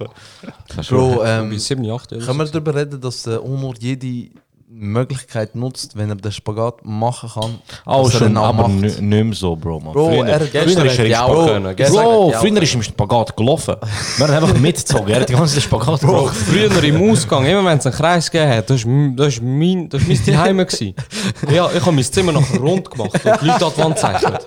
Das 0.74 0.86
Bro, 0.88 1.22
ähm, 1.26 1.58
7, 1.58 1.90
8 1.90 2.12
Jahre. 2.12 2.24
können 2.24 2.38
wir 2.38 2.44
darüber 2.46 2.74
reden, 2.74 2.98
dass 2.98 3.24
der 3.24 3.44
Onur 3.44 3.74
jede 3.78 4.30
Möglichkeit 4.72 5.54
nutzt, 5.56 5.96
wenn 5.96 6.08
er 6.10 6.14
den 6.16 6.30
Spagat 6.32 6.84
machen 6.84 7.28
kann? 7.34 7.58
Er 7.86 8.10
schon, 8.10 8.36
aber 8.36 8.68
nicht 8.68 9.00
mehr 9.00 9.32
so, 9.34 9.56
Bro, 9.56 9.80
man. 9.80 9.92
Bro, 9.92 10.08
früher, 10.10 10.26
er- 10.28 10.40
früher 10.40 10.64
ist 10.64 10.76
er 10.76 10.84
im 10.84 10.90
hätte 10.90 11.06
ich 11.06 11.16
auch 11.16 11.28
Spagat. 11.28 11.48
können. 11.76 11.76
Bro, 11.92 12.30
früher 12.40 12.62
ist 12.62 12.70
er 12.70 12.74
im 12.76 12.82
Spagat 12.84 13.36
gelaufen. 13.36 13.74
Wir 14.16 14.26
haben 14.28 14.34
einfach 14.44 14.58
mitgezogen, 14.58 15.08
er 15.08 15.20
hat 15.22 15.28
die 15.28 15.32
ganze 15.34 15.54
Zeit 15.54 15.64
Spagat 15.64 16.00
Bro, 16.00 16.12
gemacht. 16.20 16.36
früher 16.36 16.84
im 16.84 17.10
Ausgang, 17.10 17.44
immer 17.46 17.64
wenn 17.68 17.78
es 17.78 17.86
einen 17.86 17.94
Kreis 17.96 18.30
gegeben 18.30 18.52
hat, 18.52 18.70
das 18.70 18.84
war 18.86 19.10
das 19.16 19.26
ist 19.34 19.42
mein, 19.42 19.88
das 19.88 20.02
ist 20.02 20.08
mein 20.08 20.16
Zuhause. 20.24 20.54
gewesen. 20.54 20.94
Ja, 21.52 21.68
ich 21.74 21.80
habe 21.80 21.92
mein 21.92 22.04
Zimmer 22.04 22.32
nachher 22.32 22.60
rund 22.60 22.88
gemacht 22.90 23.12
und 23.24 23.40
die 23.42 23.46
Leute 23.46 23.66
an 23.66 23.72
die 23.76 23.82
Wand 23.82 23.94
gezeichnet. 23.96 24.46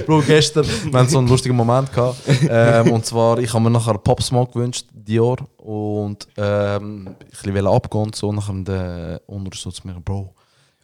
Bro, 0.06 0.22
gestern, 0.26 0.66
wir 0.90 0.98
haben 0.98 1.08
so 1.08 1.18
einen 1.18 1.28
lustigen 1.28 1.56
Moment 1.56 1.92
gehabt. 1.92 2.16
Ähm, 2.48 2.92
und 2.92 3.04
zwar, 3.06 3.38
ich 3.38 3.52
habe 3.52 3.62
mir 3.62 3.70
nachher 3.70 3.94
Pop 3.98 4.22
Smoke 4.22 4.52
gewünscht, 4.52 4.86
Dior. 4.92 5.36
Und 5.60 6.26
ähm, 6.38 7.14
ich 7.30 7.44
wollte 7.46 7.68
abgehen 7.68 8.04
und 8.04 8.16
so. 8.16 8.32
Nachher 8.32 8.54
der 8.54 9.20
Unter 9.26 9.56
so 9.56 9.70
zu 9.70 9.86
mir, 9.86 10.00
Bro, 10.00 10.34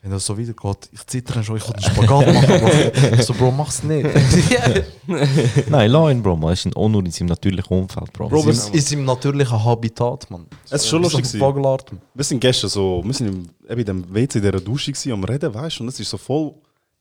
wenn 0.03 0.11
das 0.11 0.27
so 0.27 0.39
weitergeht, 0.39 0.91
ich 0.93 1.07
zittere 1.07 1.43
schon, 1.43 1.57
ich 1.57 1.67
will 1.67 1.75
einen 1.75 1.83
Spagat 1.83 2.35
machen. 2.35 2.61
Bro. 2.61 3.15
Ich 3.17 3.23
so, 3.23 3.33
Bro, 3.33 3.51
mach's 3.53 3.83
nicht. 3.83 4.07
Nein, 5.71 5.91
lass 5.91 6.11
ihn, 6.13 6.23
Bro, 6.23 6.37
man. 6.37 6.53
Ist 6.53 6.67
ein 6.67 6.77
Onur 6.77 7.05
in 7.05 7.11
seinem 7.11 7.29
natürlichen 7.29 7.77
Umfeld, 7.77 8.13
Bro. 8.13 8.29
Bro, 8.29 8.49
es 8.51 8.69
ist 8.69 8.93
im 8.93 9.05
natürlichen 9.07 9.65
Habitat, 9.65 10.31
man. 10.31 10.47
Es 10.67 10.83
ist 10.83 10.89
schon 10.89 11.03
lustig. 11.03 11.27
Vogelart. 11.39 11.91
man. 11.91 12.03
Wir 12.15 12.25
sind 12.25 12.41
gestern 12.41 12.69
so, 12.69 13.03
wir 13.03 13.15
sind 13.15 13.29
im, 13.29 13.49
eben 13.69 13.81
in 13.81 13.87
dem 13.87 14.15
WC 14.15 14.39
in 14.39 14.45
dieser 14.45 14.61
Dusche 14.61 14.93
gewesen, 14.93 15.13
am 15.13 15.25
Reden, 15.25 15.53
weißt 15.53 15.79
du, 15.79 15.85
und 15.85 15.89
es 15.89 15.99
ist 15.99 16.11
so 16.11 16.19
voll 16.19 16.53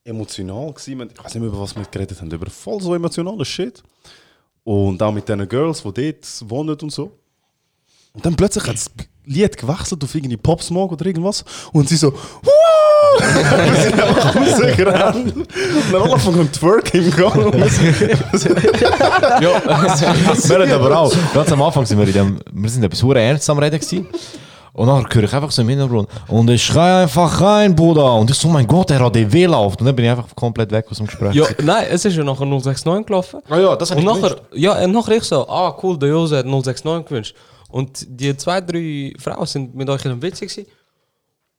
emotional 0.05 0.71
gewesen. 0.71 1.09
Ich 1.13 1.23
weiß 1.23 1.33
nicht 1.33 1.43
mehr, 1.43 1.49
über 1.49 1.59
was 1.59 1.75
wir 1.75 1.83
geredet 1.83 2.21
haben, 2.21 2.31
über 2.31 2.49
voll 2.49 2.79
so 2.79 2.95
emotionales 2.95 3.47
Shit. 3.49 3.83
Und 4.63 5.03
auch 5.03 5.11
mit 5.11 5.27
diesen 5.27 5.47
Girls, 5.47 5.83
die 5.83 6.11
dort 6.11 6.49
wohnen 6.49 6.75
und 6.81 6.91
so. 6.91 7.11
Und 8.15 8.25
dann 8.25 8.35
plötzlich 8.35 8.65
hat 8.67 8.75
das 8.75 8.89
Lied 9.25 9.57
gewechselt 9.57 10.03
auf 10.03 10.13
irgendwie 10.15 10.37
Pop 10.37 10.61
Smoke 10.61 10.93
oder 10.93 11.05
irgendwas. 11.05 11.43
Und 11.73 11.89
sie 11.89 11.97
so! 11.97 12.13
Wir 13.17 13.81
sind 13.81 14.01
einfach 14.01 14.35
rausgerannt. 14.35 15.35
Und 15.35 15.47
dann 15.91 16.01
alle 16.01 16.11
angefangen 16.13 16.51
zu 16.53 16.59
twerken 16.59 17.03
im 17.05 17.11
Gang. 17.15 17.35
Und 17.35 17.53
wir 17.55 17.69
sind- 17.69 17.99
wir 19.39 20.59
haben 20.59 20.71
aber 20.71 20.97
auch, 20.99 21.13
ganz 21.33 21.51
am 21.51 21.61
Anfang 21.61 21.85
sind 21.85 21.97
wir 21.99 22.07
in 22.07 22.13
dem, 22.13 22.39
wir 22.51 22.69
sind 22.69 22.83
etwas 22.83 23.01
hure 23.03 23.19
ernst 23.21 23.49
am 23.49 23.57
Reden 23.59 23.79
gewesen. 23.79 24.07
Und 24.73 24.87
dann 24.87 25.05
höre 25.09 25.23
ich 25.23 25.33
einfach 25.33 25.51
so 25.51 25.61
im 25.61 25.69
Hintergrund 25.69 26.09
und 26.27 26.49
ich 26.49 26.61
schreie 26.65 27.03
einfach 27.03 27.39
rein, 27.39 27.73
Bruder. 27.73 28.15
Und 28.15 28.29
ich 28.29 28.37
so, 28.37 28.49
mein 28.49 28.67
Gott, 28.67 28.89
der 28.89 28.99
ADW 28.99 29.45
läuft. 29.45 29.79
Und 29.79 29.85
dann 29.87 29.95
bin 29.95 30.03
ich 30.03 30.11
einfach 30.11 30.27
komplett 30.35 30.69
weg 30.71 30.85
aus 30.91 30.97
dem 30.97 31.05
Gespräch. 31.07 31.33
Ja, 31.33 31.45
nein, 31.63 31.85
es 31.89 32.03
ist 32.03 32.17
ja 32.17 32.23
nachher 32.25 32.45
069 32.45 33.05
gelaufen. 33.05 33.39
Ah 33.49 33.57
ja, 33.57 33.75
das 33.77 33.91
hab 33.91 33.97
Und 33.97 34.03
ich 34.03 34.21
nachher, 34.21 34.35
ja, 34.53 34.73
und 34.83 34.91
nachher 34.91 35.15
ich 35.15 35.23
so, 35.23 35.47
ah 35.47 35.73
cool, 35.81 35.97
der 35.97 36.09
Jose 36.09 36.37
hat 36.39 36.45
069 36.45 37.05
gewünscht. 37.07 37.35
Und 37.75 38.05
die 38.07 38.37
zwei, 38.37 38.61
drei 38.61 39.11
Frauen 39.19 39.45
sind 39.45 39.75
mit 39.75 39.89
euch 39.89 40.05
in 40.05 40.11
einem 40.11 40.21
Witz 40.21 40.39
gewesen. 40.39 40.65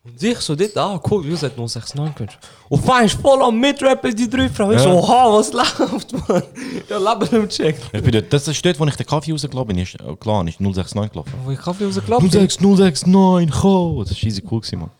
Und 0.02 0.22
ich 0.22 0.38
so 0.38 0.54
dort, 0.56 0.74
ah 0.78 0.98
cool, 1.10 1.26
Jose 1.26 1.44
hat 1.44 1.58
069 1.58 2.14
gewünscht. 2.14 2.38
Und 2.70 2.82
fein 2.82 3.04
ist 3.04 3.20
voll 3.20 3.42
am 3.42 3.60
Mitrappen, 3.60 4.16
die 4.16 4.30
drei 4.30 4.48
Frauen. 4.48 4.76
Ich 4.76 4.80
so, 4.80 4.88
Ja. 4.88 4.94
oha, 4.94 5.38
was 5.38 5.52
läuft, 5.52 6.12
man? 6.28 6.42
Ja, 6.88 6.96
Leben 6.96 7.36
im 7.42 7.48
Check. 7.50 7.76
Ich 7.92 8.02
bin 8.02 8.12
dort, 8.12 8.32
das 8.32 8.48
ist 8.48 8.64
dort, 8.64 8.80
wo 8.80 8.86
ich 8.86 8.96
den 8.96 9.04
Kaffee 9.06 9.32
rausgelaufen 9.32 9.68
bin. 9.68 9.78
Ist, 9.78 9.96
äh, 10.00 10.16
klar, 10.16 10.46
ist 10.48 10.58
069 10.58 11.12
gelaufen. 11.12 11.32
Wo 11.44 11.50
ich 11.50 11.58
Kaffee 11.58 11.84
rausgelaufen 11.84 12.30
06, 12.30 12.60
069, 12.60 13.50
komm! 13.60 13.98
Das 14.04 14.10
war 14.12 14.22
easy 14.26 14.42
cool, 14.50 14.60
gewesen, 14.60 14.78
Mann. 14.78 14.90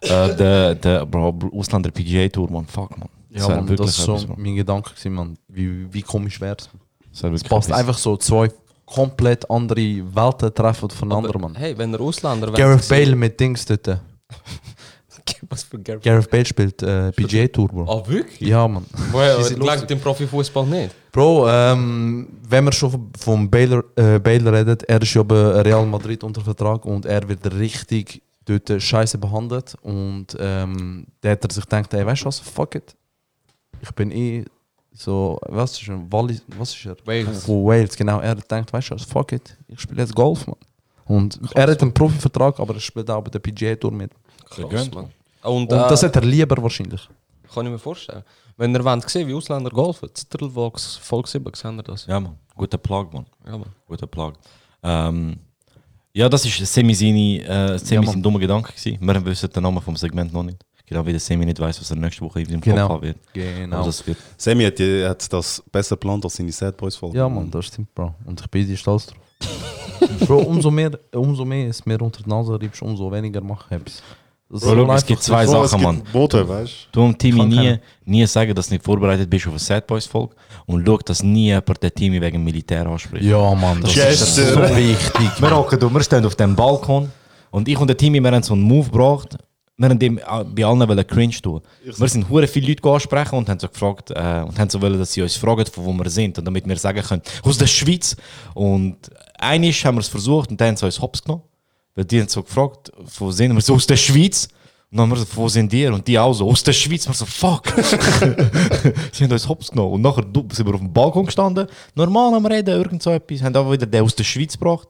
äh, 0.00 0.34
der, 0.34 0.74
der, 0.74 1.06
Bro, 1.06 1.38
Ausländer 1.54 1.92
PGA 1.92 2.28
Tour, 2.28 2.50
Mann. 2.50 2.66
Fuck, 2.66 2.98
Mann. 2.98 3.08
Ja, 3.30 3.46
wär 3.46 3.56
Mann, 3.56 3.66
das 3.66 3.68
wirklich 3.68 3.88
ist 3.90 3.96
so 3.98 4.14
etwas, 4.14 4.26
Mann. 4.26 4.42
mein 4.42 4.56
Gedanke, 4.56 4.90
gewesen, 4.90 5.12
Mann. 5.14 5.38
Wie, 5.46 5.92
wie 5.94 6.02
komisch 6.02 6.40
wäre 6.40 6.56
es? 6.58 6.68
Das 7.22 7.44
passt 7.44 7.70
einfach 7.70 7.96
so 7.98 8.16
zwei 8.16 8.48
komplett 8.94 9.48
andere 9.50 10.02
Welten 10.14 10.54
treffen 10.54 10.90
voneinander, 10.90 11.38
Mann. 11.38 11.54
Hey, 11.54 11.76
wenn 11.76 11.92
der 11.92 12.00
Ausländer 12.00 12.50
Gareth 12.52 12.88
Bale 12.88 13.14
mit 13.14 13.38
Dings 13.38 13.64
dort. 13.64 14.00
Was 15.48 15.62
für 15.64 15.78
Gareth 15.78 16.02
Gareth 16.02 16.30
Bale 16.30 16.44
spielt 16.44 16.82
äh, 16.82 17.12
PGA 17.12 17.48
Tour, 17.48 17.68
Bro. 17.68 17.84
Ah, 17.84 18.08
wirklich? 18.08 18.48
Ja, 18.48 18.66
Mann. 18.66 18.84
Die 18.92 19.44
sind 19.44 19.62
langt 19.62 19.90
im 19.90 20.00
Profifußball 20.00 20.66
nicht? 20.66 20.94
Bro, 21.12 21.48
ähm, 21.48 22.28
wenn 22.48 22.64
wir 22.64 22.72
schon 22.72 23.10
vom 23.18 23.50
Bale, 23.50 23.84
äh, 23.96 24.18
Bale 24.18 24.52
reden, 24.52 24.78
er 24.86 25.02
ist 25.02 25.14
ja 25.14 25.22
bei 25.22 25.60
Real 25.62 25.84
Madrid 25.86 26.24
unter 26.24 26.40
Vertrag 26.40 26.84
und 26.84 27.04
er 27.06 27.28
wird 27.28 27.52
richtig 27.54 28.22
dort 28.44 28.82
scheiße 28.82 29.18
behandelt. 29.18 29.76
Und 29.82 30.36
ähm, 30.38 31.06
der 31.22 31.32
hat 31.32 31.44
er 31.44 31.52
sich 31.52 31.64
gedacht, 31.64 31.92
ey, 31.92 32.06
weißt 32.06 32.22
du 32.22 32.26
was, 32.26 32.38
fuck 32.38 32.74
it. 32.74 32.94
Ich 33.80 33.90
bin 33.92 34.10
eh 34.10 34.44
so, 34.98 35.38
was 35.46 35.80
ist 35.80 35.88
er? 35.88 36.00
Wallis, 36.10 36.42
was 36.58 36.74
ist 36.74 36.84
er? 36.86 36.96
Wales. 37.04 37.44
Von 37.44 37.64
Wales, 37.64 37.96
genau. 37.96 38.18
Er 38.18 38.30
hat 38.30 38.40
gedacht, 38.42 38.72
weißt 38.72 38.90
du 38.90 38.94
was, 38.96 39.04
fuck 39.04 39.30
it, 39.32 39.56
ich 39.68 39.80
spiele 39.80 40.02
jetzt 40.02 40.14
Golf, 40.14 40.44
Mann. 40.46 40.56
Und 41.06 41.38
er 41.54 41.70
hat 41.70 41.80
einen 41.82 41.94
Profivertrag, 41.94 42.58
aber 42.58 42.74
er 42.74 42.80
spielt 42.80 43.08
auch 43.10 43.22
bei 43.22 43.30
der 43.30 43.38
PGA 43.38 43.76
Tour 43.76 43.92
mit. 43.92 44.10
Krass, 44.50 44.90
Mann. 44.92 45.10
Und 45.42 45.52
Und, 45.62 45.70
das 45.70 46.02
äh, 46.02 46.06
hat 46.06 46.16
er 46.16 46.22
lieber 46.22 46.60
wahrscheinlich. 46.60 47.08
kann 47.54 47.64
ich 47.66 47.72
mir 47.72 47.78
vorstellen. 47.78 48.24
Wenn 48.56 48.74
ihr 48.74 48.84
wollt 48.84 49.08
sehen, 49.08 49.28
wie 49.28 49.34
Ausländer 49.34 49.70
golfen, 49.70 50.08
Zitterlvox, 50.12 50.96
Volk 50.96 51.28
7, 51.28 51.54
sehen 51.54 51.78
ihr 51.78 51.82
das? 51.84 52.06
Ja, 52.06 52.18
Mann. 52.18 52.36
Guter 52.56 52.78
Plug, 52.78 53.12
Mann. 53.12 53.26
Ja, 53.46 53.52
Mann. 53.56 53.70
Guter 53.86 54.08
Plug. 54.08 54.32
Ähm, 54.82 55.38
ja, 56.12 56.28
das 56.28 56.44
ist 56.44 56.74
Semi 56.74 56.92
seine, 56.92 57.74
äh, 57.74 57.78
Semi 57.78 58.04
Ja, 58.04 58.12
sein 58.12 58.22
dummer 58.22 58.40
Gedanke 58.40 58.72
gewesen. 58.72 58.98
Wir 59.00 59.24
wissen 59.24 59.48
den 59.50 59.62
Namen 59.62 59.80
vom 59.80 59.94
Segment 59.94 60.32
noch 60.32 60.42
nicht. 60.42 60.58
Genau 60.88 61.04
wie 61.06 61.10
der 61.10 61.20
Semi 61.20 61.44
nicht 61.44 61.60
weiß, 61.60 61.80
was 61.80 61.90
er 61.90 61.96
nächste 61.96 62.22
Woche 62.22 62.40
in 62.40 62.46
seinem 62.48 62.60
Genau. 62.60 62.86
Kopf 62.88 62.94
haben 62.96 63.02
wird. 63.02 63.16
Genau. 63.34 63.76
Also 63.78 63.88
das 63.90 64.06
wird 64.06 64.18
Sammy 64.36 64.64
hat, 64.64 64.78
die- 64.78 65.04
hat 65.04 65.30
das 65.32 65.62
besser 65.70 65.96
geplant 65.96 66.24
als 66.24 66.36
seine 66.36 66.50
Sad 66.52 66.76
Boys 66.76 66.96
Folge. 66.96 67.18
Ja, 67.18 67.28
Mann, 67.28 67.50
das 67.50 67.66
stimmt, 67.66 67.94
Bro. 67.94 68.14
Und 68.24 68.40
ich 68.40 68.46
bin 68.48 68.66
dir 68.66 68.76
stolz 68.76 69.06
drauf. 69.06 69.18
Bro, 70.26 70.38
umso 70.38 70.70
mehr, 70.70 70.90
umso 71.14 71.44
mehr 71.44 71.68
es 71.68 71.84
mir 71.84 72.00
unter 72.00 72.22
die 72.22 72.28
Nase 72.28 72.58
reibst, 72.60 72.80
umso 72.82 73.10
weniger 73.12 73.40
mache 73.40 73.66
ich 73.76 73.82
Bro, 74.50 74.60
schau, 74.60 74.80
einfach 74.80 74.94
es 74.96 75.04
gibt 75.04 75.22
so. 75.22 75.32
zwei 75.32 75.44
es 75.44 75.50
Sachen, 75.50 75.82
Mann. 75.82 76.02
Bote, 76.10 76.48
weißt 76.48 76.88
Du 76.90 77.02
und 77.02 77.18
Timmy 77.18 77.44
nie, 77.44 77.76
nie 78.06 78.26
sagen, 78.26 78.54
dass 78.54 78.68
du 78.68 78.74
nicht 78.74 78.84
vorbereitet 78.84 79.28
bist 79.28 79.46
auf 79.46 79.52
eine 79.52 79.58
Sad 79.58 79.86
Boys 79.86 80.06
Folge 80.06 80.34
und 80.64 80.86
schau, 80.86 80.96
dass 80.98 81.22
nie 81.22 81.48
jemand 81.48 81.82
den 81.82 81.94
Timmy 81.94 82.18
wegen 82.18 82.38
dem 82.38 82.44
Militär 82.44 82.86
anspricht. 82.86 83.24
Ja, 83.24 83.54
Mann, 83.54 83.82
das 83.82 83.94
Yes, 83.94 84.22
ist 84.22 84.36
so 84.36 84.58
wichtig. 84.74 85.30
Wir 85.38 85.54
hocken 85.54 85.92
wir 85.94 86.02
stehen 86.02 86.24
auf 86.24 86.34
dem 86.34 86.56
Balkon 86.56 87.10
und 87.50 87.68
ich 87.68 87.78
und 87.78 87.88
der 87.88 87.96
Timmy, 87.98 88.20
wir 88.20 88.30
haben 88.32 88.42
so 88.42 88.54
einen 88.54 88.62
Move 88.62 88.88
gebracht. 88.90 89.36
Wir 89.80 89.88
haben 89.88 89.98
dem 90.00 90.16
bei 90.16 90.64
allen 90.64 90.88
wollen 90.88 91.06
cringe 91.06 91.40
tun. 91.40 91.60
Wir 91.84 92.08
sind 92.08 92.28
hure 92.28 92.48
viele 92.48 92.66
Leute 92.66 92.88
ansprechen 92.88 93.36
und 93.36 93.48
haben 93.48 93.60
so 93.60 93.68
gefragt 93.68 94.10
äh, 94.10 94.42
und 94.44 94.58
haben 94.58 94.68
so 94.68 94.82
wollen, 94.82 94.98
dass 94.98 95.12
sie 95.12 95.22
uns 95.22 95.36
fragen, 95.36 95.64
von 95.66 95.84
wo 95.84 95.92
wir 95.92 96.10
sind 96.10 96.36
und 96.36 96.44
damit 96.44 96.66
wir 96.66 96.76
sagen 96.76 97.00
können, 97.00 97.22
aus 97.44 97.58
der 97.58 97.68
Schweiz. 97.68 98.16
Und 98.54 98.96
einisch 99.38 99.84
haben 99.84 99.94
wir 99.94 100.00
es 100.00 100.08
versucht 100.08 100.50
und 100.50 100.60
dann 100.60 100.70
haben 100.70 100.76
sie 100.76 100.84
uns 100.84 101.00
hops 101.00 101.22
genommen. 101.22 101.44
Weil 101.94 102.06
die 102.06 102.20
haben 102.20 102.28
so 102.28 102.42
gefragt, 102.42 102.90
von 103.06 103.28
wo 103.28 103.30
sind 103.30 103.54
wir? 103.54 103.60
So 103.60 103.74
aus 103.74 103.86
der 103.86 103.96
Schweiz. 103.96 104.48
Und 104.90 104.98
dann 104.98 105.10
haben 105.10 105.10
wir 105.10 105.18
so, 105.18 105.26
wo 105.36 105.48
sind 105.48 105.72
die? 105.72 105.86
Und 105.86 106.08
die 106.08 106.18
auch 106.18 106.32
so, 106.32 106.48
aus 106.50 106.64
der 106.64 106.72
Schweiz. 106.72 107.06
Wir 107.06 107.14
so, 107.14 107.24
fuck. 107.24 107.68
sie 109.12 109.24
haben 109.24 109.30
uns 109.30 109.48
hops 109.48 109.70
genommen. 109.70 109.92
Und 109.92 110.02
nachher 110.02 110.24
sind 110.24 110.66
wir 110.66 110.74
auf 110.74 110.80
dem 110.80 110.92
Balkon 110.92 111.26
gestanden, 111.26 111.68
normal 111.94 112.34
am 112.34 112.46
Reden, 112.46 112.74
irgend 112.74 113.00
so 113.00 113.10
etwas, 113.10 113.42
haben 113.42 113.54
aber 113.54 113.70
wieder 113.70 113.86
den 113.86 114.02
aus 114.02 114.16
der 114.16 114.24
Schweiz 114.24 114.54
gebracht. 114.54 114.88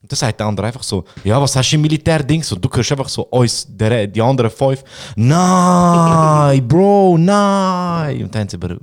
Und 0.00 0.12
dann 0.12 0.16
sagt 0.16 0.38
der 0.38 0.46
andere 0.46 0.66
einfach 0.68 0.82
so, 0.84 1.04
ja, 1.24 1.40
was 1.40 1.56
hast 1.56 1.70
du 1.70 1.76
im 1.76 1.82
Militärdings? 1.82 2.52
Und 2.52 2.64
du 2.64 2.68
hörst 2.72 2.92
einfach 2.92 3.08
so 3.08 3.22
uns, 3.24 3.66
der, 3.68 4.06
die 4.06 4.22
anderen 4.22 4.50
fünf, 4.50 4.84
nein, 5.16 6.66
Bro, 6.68 7.18
nein. 7.18 8.22
Und 8.22 8.34
dann 8.34 8.42
haben 8.42 8.48
sie 8.48 8.56
über 8.56 8.76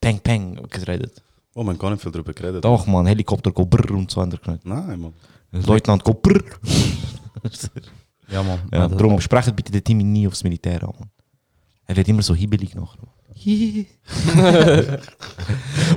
Peng 0.00 0.18
Peng 0.20 0.60
geredet. 0.68 1.22
Oh, 1.54 1.62
man 1.64 1.78
gar 1.78 1.90
nicht 1.90 2.02
viel 2.02 2.12
darüber 2.12 2.32
geredet. 2.34 2.64
Doch, 2.64 2.86
man, 2.86 3.06
Helikopter 3.06 3.50
go 3.50 3.64
brrr 3.64 3.90
und 3.92 4.10
so 4.10 4.20
gehört. 4.20 4.64
Nein, 4.64 5.00
Mann. 5.00 5.12
Leutnant 5.52 6.04
go 6.04 6.14
brrr. 6.14 6.42
Ja, 8.30 8.42
Mann. 8.42 8.58
Ja, 8.70 8.86
das- 8.88 8.98
darum 8.98 9.18
sprecht 9.20 9.56
bitte 9.56 9.72
den 9.72 9.82
Timmy 9.82 10.04
nie 10.04 10.26
aufs 10.28 10.44
Militär 10.44 10.82
an. 10.82 10.92
Mann. 10.98 11.08
Er 11.86 11.96
wird 11.96 12.06
immer 12.08 12.20
so 12.22 12.34
hibbelig 12.34 12.74
nachher. 12.74 13.08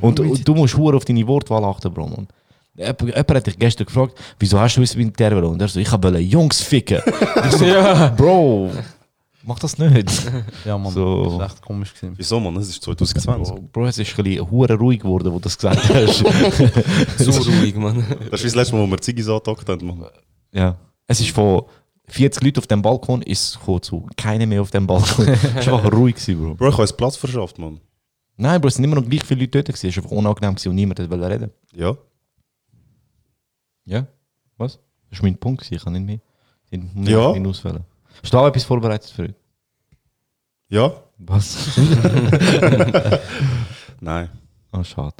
und, 0.01 0.19
und 0.21 0.47
du 0.47 0.55
musst 0.55 0.75
auf 0.75 1.03
deine 1.03 1.27
Wortwahl 1.27 1.63
achten, 1.65 1.93
Bro. 1.93 2.07
Man. 2.07 2.27
Jemand 2.75 3.01
jemand 3.01 3.31
hat 3.35 3.47
dich 3.47 3.59
gestern 3.59 3.85
gefragt, 3.85 4.17
wieso 4.39 4.59
hast 4.59 4.75
du 4.77 4.81
ins 4.81 4.95
Militär 4.95 5.31
wollen? 5.35 5.45
Und 5.45 5.61
er 5.61 5.67
so, 5.67 5.79
ich 5.79 5.91
wollte 5.91 6.17
Jungs 6.19 6.61
ficken. 6.61 7.01
Ich 7.45 7.51
so, 7.51 7.65
Bro, 8.15 8.71
mach 9.43 9.59
das 9.59 9.77
nicht. 9.77 10.09
Ja, 10.65 10.77
Mann, 10.77 10.93
So. 10.93 11.23
das 11.25 11.33
ist 11.49 11.53
echt 11.53 11.61
komisch 11.63 11.93
gewesen. 11.93 12.13
Wieso, 12.17 12.39
Mann? 12.39 12.55
Es 12.57 12.69
ist 12.69 12.81
2020. 12.83 13.53
Bro, 13.53 13.61
Bro, 13.73 13.85
es 13.87 13.97
ist 13.97 14.17
ein 14.17 14.23
bisschen 14.23 14.49
hure 14.49 14.73
ruhig 14.75 14.99
geworden, 15.01 15.27
wo 15.33 15.37
du 15.37 15.41
das 15.43 15.57
gesagt 15.57 15.89
hast. 15.93 16.23
So 17.17 17.31
ruhig, 17.51 17.75
Mann. 17.75 18.05
Das 18.31 18.39
ist 18.39 18.43
wie 18.43 18.47
das 18.47 18.55
letzte 18.55 18.75
Mal, 18.75 18.83
wo 18.83 18.91
wir 18.91 19.01
Ziggis 19.01 19.27
angepackt 19.27 19.67
haben, 19.67 19.85
Mann. 19.87 20.05
ja. 20.53 20.75
Es 21.07 21.19
ist 21.19 21.31
von 21.31 21.63
40 22.07 22.41
Leuten 22.43 22.59
auf 22.59 22.67
dem 22.67 22.81
Balkon, 22.81 23.21
ist 23.23 23.59
zu 23.81 24.07
keiner 24.15 24.45
mehr 24.45 24.61
auf 24.61 24.71
dem 24.71 24.87
Balkon. 24.87 25.27
Es 25.27 25.67
war 25.67 25.77
einfach 25.77 25.91
ruhig, 25.91 26.15
gewesen, 26.15 26.39
Bro. 26.41 26.55
Bro, 26.55 26.67
ich 26.69 26.73
habe 26.73 26.81
uns 26.83 26.93
Platz 26.93 27.15
verschafft, 27.17 27.59
Mann. 27.59 27.81
Nein, 28.37 28.61
Bro, 28.61 28.69
es 28.69 28.75
sind 28.75 28.85
immer 28.85 28.95
noch 28.95 29.05
gleich 29.09 29.23
viele 29.25 29.41
Leute 29.41 29.61
dort. 29.61 29.67
gewesen. 29.77 29.87
Es 29.89 29.97
war 29.97 30.03
einfach 30.05 30.15
unangenehm 30.17 30.55
gewesen 30.55 30.69
und 30.69 30.75
niemand 30.75 30.99
wollte 31.09 31.29
reden. 31.29 31.51
Ja. 31.75 31.97
Ja? 33.85 34.05
Was? 34.57 34.79
Das 35.09 35.19
war 35.19 35.25
mein 35.29 35.37
Punkt, 35.37 35.69
ich 35.71 35.83
kann 35.83 35.93
nicht 35.93 36.05
mehr. 36.05 36.19
Ich 36.69 36.79
muss 36.93 37.07
Ja. 37.09 37.33
ihn 37.33 37.45
auswählen. 37.47 37.83
Hast 38.21 38.33
du 38.33 38.37
auch 38.37 38.47
etwas 38.47 38.63
vorbereitet 38.63 39.09
für 39.09 39.23
heute? 39.23 39.35
Ja? 40.69 40.93
Was? 41.17 41.77
Nein. 43.99 44.29
Ah, 44.71 44.83
schade. 44.83 45.15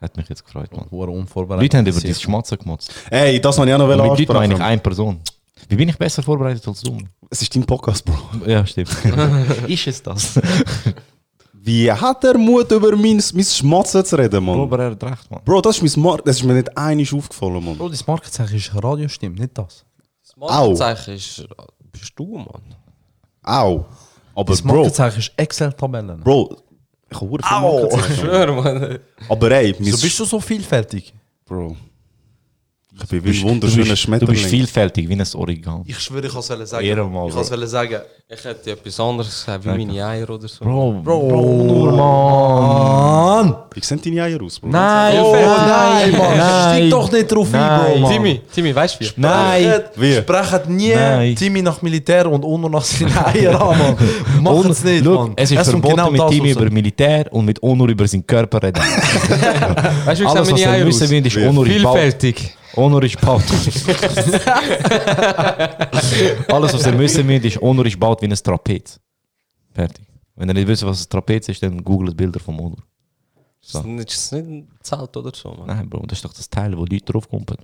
Hat 0.00 0.16
mich 0.16 0.28
jetzt 0.28 0.44
gefreut, 0.44 0.70
Mann. 0.76 0.86
Hure 0.90 1.10
unvorbereitet. 1.10 1.62
Leute 1.62 1.78
haben 1.78 1.86
über 1.86 2.00
dieses 2.00 2.20
Schmatzen 2.22 2.58
gemotzt. 2.58 2.92
Ey, 3.10 3.40
das 3.40 3.58
wollte 3.58 3.70
ich 3.70 3.74
auch 3.74 3.78
noch 3.78 3.84
Und 3.86 3.90
mit 3.90 3.98
Leuten 3.98 4.10
ansprechen. 4.12 4.34
meine 4.40 4.54
ich 4.54 4.60
eine 4.60 4.80
Person. 4.80 5.20
Wie 5.68 5.76
bin 5.76 5.88
ich 5.88 5.96
besser 5.96 6.22
vorbereitet 6.22 6.66
als 6.68 6.82
du? 6.82 6.98
Es 7.30 7.40
ist 7.42 7.54
dein 7.56 7.64
Podcast, 7.64 8.04
Bro. 8.04 8.18
Ja, 8.46 8.66
stimmt. 8.66 8.90
ist 9.68 9.86
es 9.86 10.02
das? 10.02 10.40
Wie 11.66 11.90
hat 11.90 12.22
er 12.24 12.36
Mut, 12.36 12.70
über 12.72 12.94
mein, 12.94 13.22
mein 13.32 13.44
Schmatzen 13.44 14.04
zu 14.04 14.16
reden, 14.16 14.44
Mann? 14.44 14.60
Aber 14.60 14.78
er 14.80 14.90
hat 14.90 15.02
recht, 15.02 15.30
Mann. 15.30 15.40
Bro, 15.46 15.62
das 15.62 15.78
ist, 15.80 15.96
mein 15.96 16.04
Mar 16.04 16.18
das 16.22 16.36
ist 16.36 16.44
mir 16.44 16.52
nicht 16.52 16.76
einig 16.76 17.10
aufgefallen, 17.14 17.64
Mann. 17.64 17.78
Bro, 17.78 17.88
das 17.88 18.06
Markenzeichen 18.06 18.56
ist 18.56 18.74
Radiostimme, 18.74 19.34
nicht 19.36 19.56
das. 19.56 19.82
Das 20.22 20.36
Markenzeichen 20.36 21.14
ist, 21.14 21.46
bist 21.90 22.12
du, 22.16 22.36
Mann. 22.36 22.74
Au. 23.42 23.86
Aber 24.34 24.52
Das 24.52 24.60
Bro, 24.60 24.74
Markenzeichen 24.74 25.18
ist 25.20 25.32
Excel-Tabellen. 25.38 26.20
Bro, 26.20 26.54
ich 27.10 27.18
habe 27.18 27.38
Au. 27.50 27.80
Markenzeichen. 27.80 28.16
Schwör, 28.16 28.52
Mann. 28.62 28.98
Aber 29.30 29.50
ey, 29.52 29.74
mein 29.78 29.92
So 29.92 30.02
bist 30.02 30.20
du 30.20 30.24
so 30.26 30.40
vielfältig. 30.40 31.14
Bro. 31.46 31.76
Ich 32.96 33.08
bin 33.08 33.18
Du 33.18 33.24
wie 33.24 33.28
bist, 33.30 33.42
ein 33.42 33.48
wunderschöner 33.50 33.80
bist, 33.82 33.90
du 33.92 33.96
Schmetterling. 33.96 34.34
bist 34.36 34.46
vielfältig, 34.46 35.08
wie 35.08 35.14
ein 35.14 35.26
Origami. 35.34 35.82
Ich 35.86 35.98
schwöre, 35.98 36.26
ich 36.26 36.32
kann 36.32 36.40
es 36.60 36.70
sagen. 36.70 36.84
Ehrenmal, 36.86 37.28
ich 37.28 37.34
es 37.36 37.70
sagen. 37.70 37.96
Ich 38.28 38.44
hätte 38.44 38.70
etwas 38.70 39.00
anderes 39.00 39.28
gesagt, 39.28 39.64
wie 39.64 39.68
Danke. 39.68 39.86
meine 39.86 40.06
Eier 40.06 40.30
oder 40.30 40.46
so. 40.48 40.64
Bro, 40.64 40.92
Bro, 41.02 41.28
Bro 41.28 41.90
Mann. 41.96 43.54
Wie 43.74 43.80
sehen 43.84 44.00
deine 44.04 44.22
Eier 44.22 44.40
aus, 44.42 44.60
Bro? 44.60 44.68
Nein, 44.68 45.18
Oh, 45.20 45.32
nein, 45.34 45.42
nein, 45.68 46.12
Mann. 46.12 46.38
nein. 46.38 46.76
Steig 46.78 46.90
doch 46.90 47.12
nicht 47.12 47.32
drauf 47.32 47.46
ein, 47.48 47.60
Nein. 47.60 47.90
Bro, 47.92 47.98
Mann. 47.98 48.12
Timmy, 48.12 48.40
Timmy, 48.54 48.74
weißt 48.74 49.00
du 49.00 49.04
wie? 49.04 49.10
Nein. 49.16 49.80
Wie? 49.96 50.14
Sprechen 50.14 50.76
nie 50.76 50.94
Nein. 50.94 51.34
Timmy 51.36 51.62
nach 51.62 51.82
Militär 51.82 52.30
und 52.30 52.44
Uno 52.44 52.68
nach 52.68 52.84
seinen 52.84 53.16
Eiern 53.18 53.56
an, 53.56 53.78
Mann. 53.78 53.96
Machen 54.40 54.70
es 54.70 54.84
nicht, 54.84 55.04
Mann. 55.04 55.32
Es 55.36 55.50
ist 55.50 55.70
kommt 55.70 55.84
verboten, 55.84 56.12
mit 56.12 56.20
das 56.20 56.30
Timmy 56.30 56.50
über 56.52 56.70
Militär 56.70 57.26
und 57.32 57.44
mit 57.44 57.60
Onur 57.62 57.88
über 57.88 58.06
seinen 58.06 58.24
Körper 58.26 58.62
reden. 58.62 58.80
Weißt 60.04 60.20
du, 60.20 60.24
wie 60.24 60.28
was 60.28 60.50
meine 60.50 60.62
er 60.62 60.70
Eier 60.70 60.86
aus? 60.86 61.02
Vielfältig. 61.02 62.56
Onur 62.76 63.02
ist 63.04 63.20
baut. 63.20 63.42
Alles, 66.48 66.74
was 66.74 66.86
er 66.86 66.98
wissen 66.98 67.26
will, 67.28 67.44
ist 67.44 67.60
Onur 67.62 67.86
ist 67.86 67.98
baut 67.98 68.20
wie 68.22 68.26
ein 68.26 68.34
Trapez. 68.34 68.98
Fertig. 69.72 70.06
Wenn 70.36 70.48
ihr 70.48 70.54
nicht 70.54 70.66
wisst, 70.68 70.84
was 70.84 71.04
ein 71.04 71.08
Trapez 71.10 71.48
ist, 71.48 71.62
dann 71.62 71.82
googelt 71.82 72.16
Bilder 72.16 72.40
vom 72.40 72.76
ist 73.62 73.84
nicht- 73.84 74.08
das 74.08 74.14
ist 74.16 74.32
nicht 74.32 74.46
ein 74.46 74.68
Zelt 74.82 75.16
oder 75.16 75.30
so, 75.34 75.50
Mann. 75.52 75.66
Nein, 75.66 75.88
Bro, 75.88 76.04
das 76.06 76.18
ist 76.18 76.24
doch 76.24 76.32
das 76.34 76.48
Teil, 76.50 76.76
wo 76.76 76.84
Leute 76.84 77.04
draufkommen. 77.04 77.46
Mann. 77.48 77.58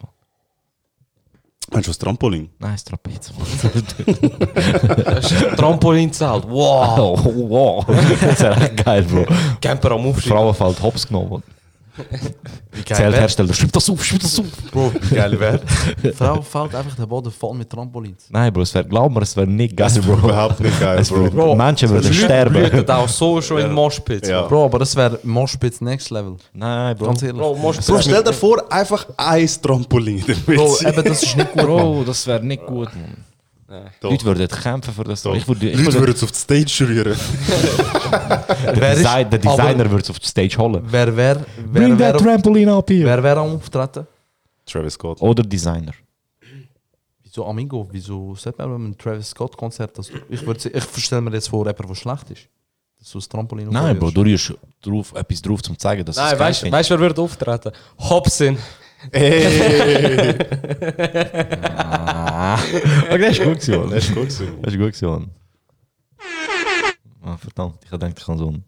Meinst 1.73 1.87
du 1.87 1.91
das 1.91 1.99
Trampolin? 1.99 2.51
Nein, 2.59 2.73
das 2.73 2.85
Trapez. 2.85 3.33
Trampolinzelt. 5.57 6.45
Wow. 6.49 7.21
Wow. 7.25 7.85
Das 8.21 8.41
wäre 8.41 8.61
echt 8.61 8.85
geil, 8.85 9.03
Bro. 9.05 9.27
Camper 9.61 9.93
am 9.93 10.07
Aufstieg. 10.07 10.33
Frauenfeld 10.33 10.83
hops 10.83 11.07
genommen. 11.07 11.43
Zelthersteller, 12.85 13.53
schreib 13.53 13.73
das 13.73 13.91
auf, 13.91 14.05
schreib 14.05 14.21
das 14.21 14.39
auf. 14.39 14.47
Bro, 14.73 14.93
wie 15.01 15.15
geil 15.15 15.39
wäre. 15.39 15.61
Frau 16.15 16.41
fällt 16.43 16.75
einfach 16.75 16.95
der 16.97 17.07
Boden 17.07 17.31
voll 17.31 17.57
mit 17.57 17.69
Trampolins. 17.71 18.27
Nein, 18.31 18.53
Bro, 18.53 18.63
es 18.63 18.75
wäre, 18.75 18.85
glaub 18.87 19.13
mir, 19.13 19.23
es 19.23 19.37
wäre 19.37 19.47
nicht 19.47 19.77
geil, 19.77 19.91
Bro. 20.05 20.15
Überhaupt 20.15 20.61
nicht 20.61 20.79
geil, 20.81 20.99
Es 20.99 21.09
Bro. 21.09 21.33
würde, 21.33 21.57
Menschen 21.57 21.89
würden 21.91 22.13
sterben. 22.13 22.89
Auch 22.89 23.09
so 23.09 23.41
schon 23.43 23.59
in 23.61 23.73
Moschpitz. 23.73 24.29
Ja. 24.29 24.43
Bro, 24.43 24.67
aber 24.67 24.79
das 24.81 24.95
wäre 24.97 25.19
Moshpits 25.23 25.81
Next 25.81 26.11
Level. 26.11 26.37
Nein, 26.53 26.97
Bro. 26.97 27.07
Ganz 27.07 27.23
ehrlich. 27.23 27.41
Bro. 27.41 27.55
Bro, 27.55 27.73
stell 28.01 28.23
dir 28.25 28.33
vor, 28.33 28.63
einfach 28.73 29.07
ein 29.17 29.49
Trampolin 29.63 30.25
Bro, 30.47 30.79
eben, 30.81 31.05
das 31.05 31.23
ist 31.23 31.37
nicht 31.37 31.53
gut. 31.53 31.63
Bro, 31.63 32.05
das 32.07 32.27
wäre 32.27 32.45
nicht 32.45 32.65
gut, 32.67 32.89
man. 32.95 33.30
Doch. 34.01 34.11
Leute 34.11 34.25
würden 34.25 34.49
kämpfen 34.49 34.93
für 34.93 35.05
das. 35.05 35.23
Doch. 35.23 35.35
Ich 35.35 35.47
würde, 35.47 35.69
ich 35.69 35.77
Leute 35.77 35.87
würde, 35.87 36.01
würden 36.01 36.15
es 36.15 36.23
auf 36.25 36.33
die 36.33 36.39
Stage 36.39 36.89
rühren. 36.89 37.17
der, 38.81 38.95
Design, 38.97 39.31
der 39.31 39.39
Designer 39.39 39.91
würde 39.91 40.03
es 40.03 40.11
auf 40.11 40.19
die 40.19 40.27
Stage 40.27 40.59
holen. 40.59 40.83
Wer 40.87 41.17
wäre 41.17 41.47
wer, 41.57 41.81
Bring 41.81 41.97
that 41.99 42.15
wer, 42.15 42.21
trampoline 42.21 42.73
up 42.73 42.91
here. 42.91 43.05
wer 43.05 43.23
wär 43.23 43.37
am 43.37 43.55
Auftreten? 43.55 44.07
Travis 44.67 44.95
Scott. 44.95 45.23
Oder 45.23 45.45
Designer. 45.45 45.93
Wieso 47.23 47.47
Amigo? 47.47 47.87
Wieso 47.93 48.35
sagt 48.35 48.59
man 48.59 48.71
beim 48.71 48.99
Travis 48.99 49.31
Scott 49.31 49.57
Konzert? 49.57 49.97
Dass 49.97 50.09
du, 50.09 50.19
ich 50.29 50.45
würd, 50.45 50.65
ich 50.65 51.05
stelle 51.05 51.23
mir 51.23 51.33
jetzt 51.33 51.49
vor, 51.49 51.65
jemand, 51.65 51.89
der 51.89 51.95
schlecht 51.95 52.31
ist. 52.31 52.49
Dass 52.99 53.13
du 53.13 53.19
das 53.19 53.29
Trampolin 53.29 53.69
Nein, 53.69 53.99
Bro, 53.99 54.11
du 54.11 54.23
rührst 54.23 54.53
drauf, 54.83 55.15
etwas 55.15 55.41
drauf, 55.41 55.61
um 55.61 55.75
zu 55.75 55.77
zeigen, 55.77 56.05
dass 56.05 56.17
Nein, 56.17 56.35
es 56.35 56.39
weißt 56.41 56.61
finde. 56.61 56.83
du, 56.83 56.89
wer 56.91 57.01
wird 57.01 57.19
auftreten? 57.21 57.73
Hobson. 57.99 58.59
Ey! 59.13 60.35
Okay, 63.11 63.19
das 63.19 63.39
ist 63.39 63.43
gut 63.43 63.61
gewesen, 63.61 63.81
Mann. 63.81 63.91
Das 63.91 64.05
ist 64.05 64.15
gut 64.15 64.29
gewesen. 64.29 64.63
Das 64.63 64.73
ist 64.75 64.79
gut 64.79 64.93
gewesen, 64.93 65.09
Mann. 65.09 65.31
Ah, 67.23 67.37
verdammt, 67.37 67.79
ich 67.85 67.91
gedacht, 67.91 68.19
ich 68.19 68.25
kann 68.25 68.39
so 68.39 68.49
einen... 68.49 68.65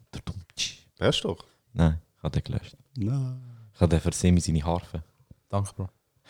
Weißt 0.99 1.23
du 1.23 1.27
doch. 1.29 1.45
Nein, 1.73 1.99
ich 2.17 2.23
habe 2.23 2.39
den 2.39 2.43
gelöscht. 2.43 2.77
Nein. 2.95 3.41
Ich 3.73 3.81
habe 3.81 3.89
den 3.89 3.99
für 3.99 4.11
Semi 4.13 4.39
seine 4.39 4.63
Harfe. 4.63 5.03
Danke, 5.49 5.71
Bro. 5.75 5.89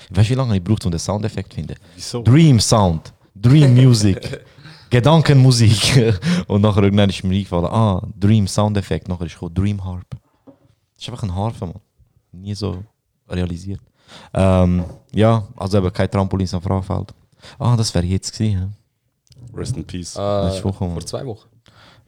Weißt 0.09 0.29
du, 0.29 0.33
wie 0.33 0.37
lange 0.37 0.57
ich 0.57 0.63
braucht, 0.63 0.85
um 0.85 0.91
den 0.91 0.99
Soundeffekt 0.99 1.51
zu 1.51 1.55
finden? 1.55 1.75
Wieso? 1.95 2.23
Dream 2.23 2.59
Sound, 2.59 3.13
Dream 3.35 3.73
Music, 3.75 4.41
Gedankenmusik. 4.89 6.19
Und 6.47 6.61
nachher 6.61 6.83
irgendwann 6.83 7.09
ist 7.09 7.23
mir 7.23 7.35
eingefallen, 7.35 7.65
ah, 7.65 8.05
Dream 8.17 8.47
Soundeffekt. 8.47 9.07
Nachher 9.07 9.25
ist 9.25 9.33
gekommen, 9.33 9.53
Dream 9.53 9.83
Harp. 9.83 10.07
Das 10.45 11.03
ist 11.03 11.09
einfach 11.09 11.23
ein 11.23 11.35
Harfe, 11.35 11.67
man. 11.67 11.79
Nie 12.31 12.55
so 12.55 12.83
realisiert. 13.29 13.81
Ähm, 14.33 14.85
ja, 15.13 15.47
also 15.55 15.77
eben 15.77 15.91
kein 15.93 16.09
Trampolin 16.09 16.47
am 16.51 16.61
Frauenfeld. 16.61 17.13
Ah, 17.59 17.75
das 17.75 17.93
wäre 17.93 18.05
jetzt 18.05 18.31
gewesen. 18.33 18.59
hä? 18.59 19.57
Rest 19.57 19.77
in 19.77 19.85
Peace. 19.85 20.13
Das 20.13 20.55
ist 20.55 20.61
Äh, 20.61 20.63
Woche, 20.63 20.83
Mann. 20.85 20.93
vor 20.93 21.05
zwei 21.05 21.25
Wochen. 21.25 21.47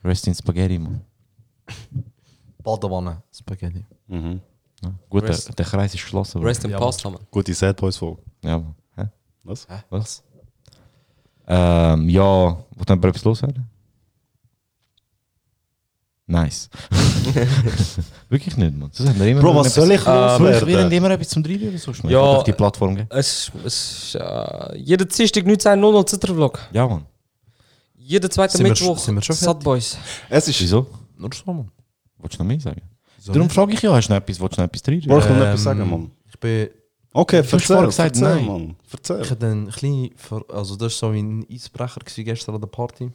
Rest 0.03 0.27
in 0.27 0.33
Spaghetti, 0.35 0.79
man. 0.79 1.01
Badewanne, 2.63 3.21
Spaghetti. 3.31 3.83
Mhm. 4.07 4.41
Ja. 4.83 4.91
Gut, 5.09 5.23
der, 5.23 5.29
Rest- 5.29 5.57
der 5.57 5.65
Kreis 5.65 5.93
ist 5.93 6.01
geschlossen. 6.01 6.41
Rest 6.43 6.63
in 6.63 6.71
Ja, 6.71 6.79
Pasta, 6.79 7.09
man. 7.09 7.21
Gute 7.31 7.53
Sad 7.53 7.77
Boys 7.77 7.97
Folge. 7.97 8.21
Ja, 8.43 8.57
man. 8.57 8.75
Hä? 8.95 9.09
Was? 9.43 9.67
Was? 9.89 10.23
Ähm, 11.47 12.09
ja, 12.09 12.23
wollt 12.75 12.89
ihr 12.89 12.93
etwas 13.07 13.23
loswerden? 13.23 13.69
Nice. 16.27 16.69
Wirklich 18.29 18.57
nicht, 18.57 18.75
man. 18.75 18.89
Das 18.95 19.07
haben 19.07 19.19
wir 19.19 19.27
immer 19.27 19.41
Bro, 19.41 19.53
noch 19.53 19.59
was 19.59 19.67
etwas- 19.67 19.75
soll 19.75 19.91
ich 19.91 20.03
Bro, 20.03 20.33
ich 20.35 20.39
will 20.39 20.51
loswerden? 20.73 20.91
immer 20.91 21.11
etwas 21.11 21.29
zum 21.29 21.43
Dreier 21.43 21.67
oder 21.69 21.77
so. 21.77 21.91
Ja. 22.07 22.19
auf 22.19 22.43
die 22.43 22.51
Plattform 22.53 22.95
gehen. 22.95 23.07
Es, 23.09 23.51
es 23.63 24.13
ist 24.13 24.15
äh, 24.15 24.77
jeden 24.77 25.07
Dienstag 25.07 25.43
19.00 25.45 26.05
Zitter-Vlog. 26.07 26.59
Ja, 26.71 26.87
man. 26.87 27.05
Jeden 27.95 28.29
zweiten 28.31 28.57
Sind 28.57 28.65
wir 28.65 28.71
Mittwoch 28.71 28.97
sind 28.97 29.15
wir 29.15 29.21
schon 29.21 29.35
Sad 29.35 29.63
Boys. 29.63 29.97
Es 30.29 30.47
ist. 30.47 30.59
Wieso? 30.61 30.87
Nur 31.17 31.29
so, 31.33 31.43
Mann. 31.51 31.71
Wolltest 32.17 32.39
du 32.39 32.43
noch 32.43 32.47
mehr 32.47 32.59
sagen? 32.59 32.81
Darum 33.27 33.49
frage 33.49 33.73
ich 33.73 33.81
ja, 33.81 33.93
hast 33.93 34.07
du 34.07 34.13
noch 34.13 34.21
etwas, 34.21 34.39
willst 34.39 34.57
du 34.57 34.61
noch 34.61 34.67
etwas 34.67 34.81
drin? 34.83 35.01
Bro, 35.05 35.19
ich 35.19 35.25
Ähm, 35.25 35.41
etwas 35.41 35.63
sagen, 35.63 35.89
Mann. 35.89 36.11
Ich 36.27 36.39
bin... 36.39 36.69
Okay, 37.13 37.37
erzähl, 37.37 37.59
gesagt, 37.59 37.97
erzähl, 37.97 38.21
nein. 38.35 38.45
Mann. 38.45 38.75
Ich 38.87 38.93
Erzähl. 38.93 39.29
hatte 39.29 39.45
einen 39.45 39.69
kleinen... 39.69 40.11
Ver 40.17 40.43
also 40.53 40.75
das 40.75 41.01
war 41.01 41.09
so 41.11 41.15
ein 41.17 41.45
Eisbrecher 41.49 42.01
gewesen 42.01 42.25
gestern 42.25 42.55
an 42.55 42.61
der 42.61 42.67
Party. 42.67 43.09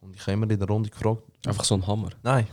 Und 0.00 0.14
ich 0.14 0.22
habe 0.22 0.32
immer 0.32 0.48
in 0.50 0.58
der 0.58 0.68
Runde 0.68 0.88
gefragt... 0.88 1.22
Einfach 1.46 1.64
so 1.64 1.74
ein 1.74 1.86
Hammer. 1.86 2.10
Nein. 2.22 2.46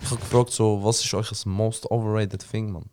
ich 0.00 0.10
habe 0.10 0.20
gefragt 0.20 0.50
so, 0.50 0.82
was 0.82 1.04
ist 1.04 1.14
euch 1.14 1.28
das 1.28 1.46
most 1.46 1.90
overrated 1.90 2.44
thing, 2.50 2.70
Mann? 2.70 2.84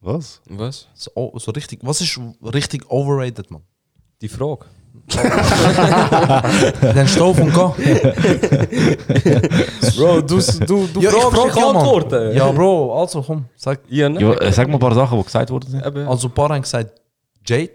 Was? 0.00 0.40
Was? 0.48 0.88
So, 0.94 1.32
so 1.36 1.50
richtig... 1.50 1.80
Was 1.82 2.00
ist 2.00 2.18
richtig 2.42 2.90
overrated, 2.90 3.50
Mann? 3.50 3.62
Die 4.20 4.28
Frage. 4.28 4.66
Dann 6.80 7.06
steh 7.08 7.20
auf 7.20 7.38
und 7.38 7.52
geh. 7.52 7.60
Bro, 9.96 10.22
du, 10.22 10.38
du, 10.66 10.86
du 10.86 11.00
Ja, 11.00 11.10
ich 11.10 11.16
fragst, 11.16 11.36
frag 11.36 11.48
ich 11.48 11.56
ja, 11.56 11.66
Mann. 11.66 11.76
antworten. 11.76 12.36
Ja, 12.36 12.50
Bro, 12.52 13.00
also 13.00 13.22
komm, 13.22 13.44
sag. 13.56 13.80
Ja, 13.88 14.08
ne? 14.08 14.20
Ja, 14.20 14.52
sag 14.52 14.66
mal 14.68 14.74
ein 14.74 14.80
paar 14.80 14.94
Sachen, 14.94 15.18
die 15.18 15.24
gesagt 15.24 15.50
worden 15.50 15.70
sind. 15.70 15.82
Also 15.82 16.28
ein 16.28 16.34
paar 16.34 16.48
haben 16.50 16.62
gesagt 16.62 17.00
Jade. 17.46 17.74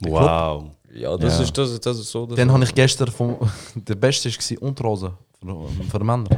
Wow. 0.00 0.70
Ja, 0.96 1.16
das, 1.16 1.38
Ja. 1.38 1.44
Ist, 1.44 1.56
das, 1.58 1.80
das 1.80 1.98
ist 1.98 2.10
so. 2.10 2.26
Das 2.26 2.36
Dann 2.36 2.50
habe 2.52 2.64
ich 2.64 2.74
gestern 2.74 3.08
vom... 3.08 3.36
Der 3.74 3.94
beste 3.94 4.28
war 4.30 4.62
Unterhose. 4.62 5.12
Für, 5.40 5.68
für 5.90 6.04
Männer. 6.04 6.28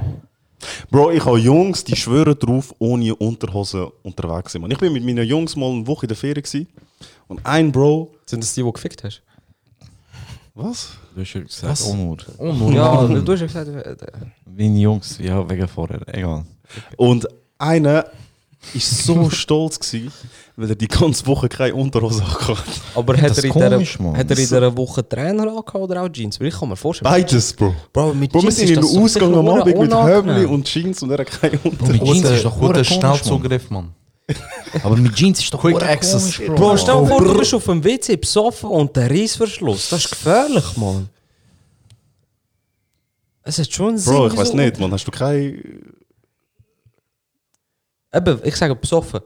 Bro, 0.90 1.12
ich 1.12 1.24
habe 1.24 1.38
Jungs, 1.38 1.84
die 1.84 1.94
schwören 1.94 2.36
drauf, 2.38 2.74
ohne 2.78 3.14
Unterhose 3.14 3.90
unterwegs 4.02 4.52
sind. 4.52 4.62
Mann. 4.62 4.70
Ich 4.70 4.78
bin 4.78 4.92
mit 4.92 5.04
meinen 5.04 5.26
Jungs 5.26 5.54
mal 5.54 5.70
eine 5.70 5.86
Woche 5.86 6.04
in 6.06 6.08
der 6.08 6.16
Ferien 6.16 6.42
gewesen. 6.42 6.66
und 7.28 7.44
ein 7.46 7.70
Bro. 7.70 8.10
Sind 8.26 8.42
das 8.42 8.52
die, 8.54 8.60
die 8.60 8.64
du 8.64 8.72
gefickt 8.72 9.04
hast? 9.04 9.22
Was? 10.54 10.90
Du 11.14 11.20
hast 11.20 11.34
ja 11.34 11.40
gesagt, 11.40 11.70
Was? 11.72 11.86
Onur. 11.88 12.16
Unnormal. 12.38 12.74
Ja, 12.74 13.20
du 13.20 13.32
hast 13.32 13.40
ja 13.40 13.46
gesagt. 13.46 13.68
äh, 13.68 13.96
Meine 14.44 14.78
Jungs, 14.80 15.18
ja, 15.18 15.48
wegen 15.48 15.68
vorher, 15.68 16.00
egal. 16.12 16.44
Und 16.96 17.28
einer 17.58 18.06
ist 18.74 19.04
so 19.04 19.30
stolz 19.30 19.78
gewesen, 19.78 20.12
weil 20.56 20.70
er 20.70 20.76
die 20.76 20.88
ganze 20.88 21.26
Woche 21.26 21.48
keine 21.48 21.74
Unterhose 21.74 22.24
hatte. 22.26 22.56
Aber 22.94 23.16
hat 23.16 23.36
er, 23.38 23.44
in 23.44 23.50
komisch, 23.50 23.92
dieser, 23.92 24.02
Mann. 24.02 24.16
hat 24.16 24.30
er 24.30 24.36
in 24.36 24.42
dieser 24.42 24.76
Woche 24.76 25.08
Trainer 25.08 25.44
angehabt 25.44 25.74
oder 25.74 26.02
auch 26.02 26.08
Jeans? 26.08 26.40
Weil 26.40 26.48
ich 26.48 26.58
kann 26.58 26.68
mir 26.68 26.76
vorstellen. 26.76 27.10
Beides, 27.10 27.52
Bro. 27.52 27.74
Bro, 27.92 28.14
mit 28.14 28.32
Bro, 28.32 28.42
wir 28.42 28.50
Jeans 28.50 28.56
sind 28.56 28.68
in 28.68 28.74
den 28.76 28.84
so 28.84 29.00
Ausgang 29.00 29.34
am 29.34 29.48
Abend 29.48 29.78
mit. 29.78 29.94
Höbli 29.94 30.44
und 30.44 30.64
Jeans 30.66 31.02
und 31.02 31.10
er 31.10 31.18
hat 31.18 31.30
keine 31.30 31.58
Unterhose. 31.62 31.92
mit 31.92 32.04
Jeans 32.04 32.30
ist 32.30 32.44
doch 32.44 32.58
Guter 32.58 32.84
Schnellzugriff, 32.84 33.70
Mann. 33.70 33.94
Aber 34.82 34.96
mit 34.96 35.14
Jeans 35.14 35.38
ist 35.40 35.54
doch 35.54 35.60
Quick 35.60 35.82
access. 35.82 36.36
komisch, 36.36 36.50
Bro, 36.54 36.76
stell 36.76 37.00
dir 37.00 37.06
vor, 37.06 37.24
du 37.24 37.38
bist 37.38 37.54
auf 37.54 37.64
dem 37.64 37.82
WC 37.82 38.16
besoffen 38.16 38.68
und 38.68 38.94
der 38.94 39.10
Reissverschluss. 39.10 39.88
Das 39.88 40.04
ist 40.04 40.10
gefährlich, 40.10 40.76
Mann. 40.76 41.08
Es 43.42 43.58
hat 43.58 43.72
schon 43.72 43.96
Sinn. 43.96 44.12
Bro, 44.12 44.26
ich 44.26 44.36
weiß 44.36 44.52
nicht, 44.52 44.78
man. 44.78 44.92
Hast 44.92 45.06
du 45.06 45.10
keine. 45.10 45.56
Eben, 48.14 48.40
ich 48.44 48.56
sage 48.56 48.74
besoffen. 48.74 49.20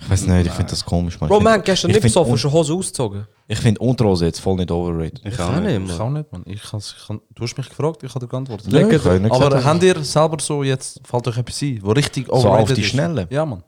Ich 0.00 0.10
weiß 0.10 0.26
nicht, 0.26 0.46
ich 0.46 0.52
finde 0.52 0.70
das 0.70 0.84
komisch, 0.84 1.20
man. 1.20 1.28
Bro, 1.28 1.44
haben 1.44 1.62
gestern 1.62 1.90
ich 1.90 1.96
nicht 1.96 2.02
besoffen, 2.02 2.36
schon 2.36 2.50
Hose 2.50 2.74
ausgezogen. 2.74 3.26
Ich 3.46 3.58
finde 3.58 3.80
Unterhose 3.80 4.26
jetzt 4.26 4.40
voll 4.40 4.56
nicht 4.56 4.70
overrated. 4.70 5.24
Ich 5.24 5.36
Kann 5.36 5.62
nicht, 5.62 5.90
Ich 5.90 5.96
kann 5.96 6.12
nicht, 6.12 6.32
Mann. 6.32 6.42
Ich 6.46 6.62
kann's, 6.62 6.96
ich 6.98 7.06
kann, 7.06 7.20
du 7.30 7.42
hast 7.42 7.56
mich 7.56 7.68
gefragt, 7.68 8.02
ich 8.02 8.10
habe 8.12 8.26
dir 8.26 8.28
geantwortet. 8.28 8.72
Ja, 8.72 8.80
ich 8.80 9.06
Aber 9.06 9.50
gesagt, 9.50 9.64
habt 9.64 9.82
ihr 9.84 10.02
selber 10.02 10.38
so 10.40 10.64
jetzt, 10.64 11.00
fällt 11.06 11.28
euch 11.28 11.38
etwas 11.38 11.62
ein, 11.62 11.78
wo 11.82 11.92
richtig 11.92 12.28
auf 12.28 12.44
overrated 12.44 12.76
die 12.78 12.80
ist? 12.82 12.88
Schnelle? 12.88 13.28
Ja, 13.30 13.46
Mann. 13.46 13.62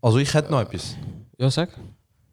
Also 0.00 0.18
ich 0.18 0.32
hätte 0.32 0.50
noch 0.50 0.60
etwas. 0.60 0.96
Ja, 1.38 1.50
sag. 1.50 1.70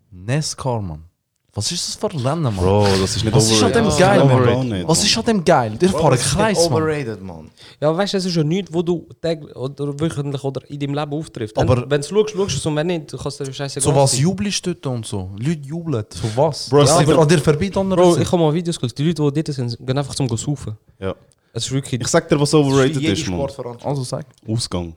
NASCAR, 0.09 0.81
Mann. 0.81 1.05
Was 1.53 1.69
ist 1.69 1.85
das 1.85 1.95
für 1.95 2.09
ein 2.09 2.25
Rennen, 2.25 2.43
Mann? 2.43 2.55
Bro, 2.55 2.87
das 3.01 3.17
ist 3.17 3.25
nicht 3.25 3.35
Was 3.35 3.51
ist 3.51 3.61
an 3.61 3.73
dem 3.73 3.85
overrated. 3.87 3.99
geil, 3.99 4.19
Das 4.19 4.39
ist 4.39 4.55
Mann? 4.55 4.69
nicht, 4.69 4.87
Was 4.87 4.97
Mann. 4.99 5.07
ist 5.07 5.17
an 5.17 5.25
dem 5.25 5.43
geil? 5.43 5.71
Der 5.81 5.89
fahren 5.89 6.17
Kreis, 6.17 6.57
Mann. 6.69 6.73
overrated, 6.81 7.21
man. 7.21 7.51
Ja, 7.81 7.97
weißt 7.97 8.13
du, 8.13 8.17
es 8.19 8.25
ist 8.25 8.35
ja 8.37 8.43
nichts, 8.45 8.73
wo 8.73 8.81
du 8.81 9.05
täglich 9.21 9.53
oder 9.53 9.99
wöchentlich 9.99 10.43
oder 10.45 10.61
in 10.69 10.79
deinem 10.79 10.93
Leben 10.93 11.11
auftriffst. 11.13 11.57
Aber- 11.57 11.89
wenn 11.89 11.99
du 12.01 12.07
schaust, 12.07 12.29
schaust 12.29 12.53
du 12.53 12.57
es 12.57 12.65
und 12.65 12.75
wenn 12.77 12.87
nicht, 12.87 13.11
du 13.11 13.17
kannst 13.17 13.39
dir 13.41 13.51
scheiße 13.53 13.81
So 13.81 13.93
was 13.93 14.17
jubelst 14.17 14.65
du 14.65 14.73
dort 14.75 14.95
und 14.95 15.05
so? 15.05 15.29
Leute 15.37 15.59
jubeln. 15.67 16.05
So 16.09 16.29
was? 16.37 16.69
Bro, 16.69 16.77
ja, 16.77 16.83
es 16.85 16.91
aber 16.91 17.19
an 17.19 17.27
dir 17.27 17.39
vorbei 17.39 17.67
dann 17.67 17.89
Bro, 17.89 18.17
ich 18.17 18.31
habe 18.31 18.37
mal 18.41 18.53
Videos 18.53 18.79
geschaut. 18.79 18.97
Die 18.97 19.03
Leute, 19.03 19.31
die 19.31 19.43
dort 19.43 19.53
sind, 19.55 19.77
gehen 19.85 19.97
einfach 19.97 20.15
zum 20.15 20.29
Saufen. 20.37 20.77
Ja. 20.99 21.13
Es 21.51 21.65
ist 21.65 21.71
wirklich. 21.73 21.99
Ich 21.99 22.07
sag 22.07 22.29
dir, 22.29 22.39
was 22.39 22.53
overrated 22.53 23.03
ist, 23.03 23.27
man. 23.27 23.41
Also 23.83 24.03
sag. 24.03 24.25
Ausgang. 24.47 24.95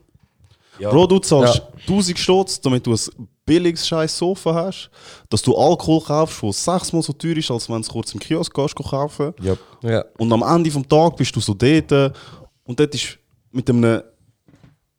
Bro, 0.79 1.07
du 1.09 1.19
zahlst 1.19 1.63
1000 1.85 2.17
Stutz, 2.17 2.61
damit 2.61 2.87
du 2.87 2.93
ein 2.93 2.99
billiges 3.47 3.87
scheiß 3.87 4.17
Sofa 4.17 4.55
hast, 4.55 4.91
dass 5.29 5.43
du 5.43 5.57
Alkohol 5.57 6.01
kaufst, 6.03 6.43
der 6.43 6.53
sechsmal 6.53 7.03
so 7.03 7.13
teuer 7.13 7.37
ist, 7.37 7.51
als 7.51 7.69
wenn 7.69 7.77
du 7.77 7.81
es 7.83 7.89
kurz 7.89 8.13
im 8.15 8.21
Kiosk 8.21 8.53
gehst, 8.55 8.75
kaufen 8.75 9.35
Ja. 9.83 10.05
Und 10.19 10.33
am 10.33 10.43
Ende 10.43 10.71
vom 10.71 10.89
Tag 10.89 11.17
bist 11.17 11.35
du 11.37 11.41
so 11.41 11.55
dort 11.55 12.13
und 12.65 12.81
dort 12.81 12.95
ist 12.95 13.19
mit 13.53 13.69
einem 13.69 14.03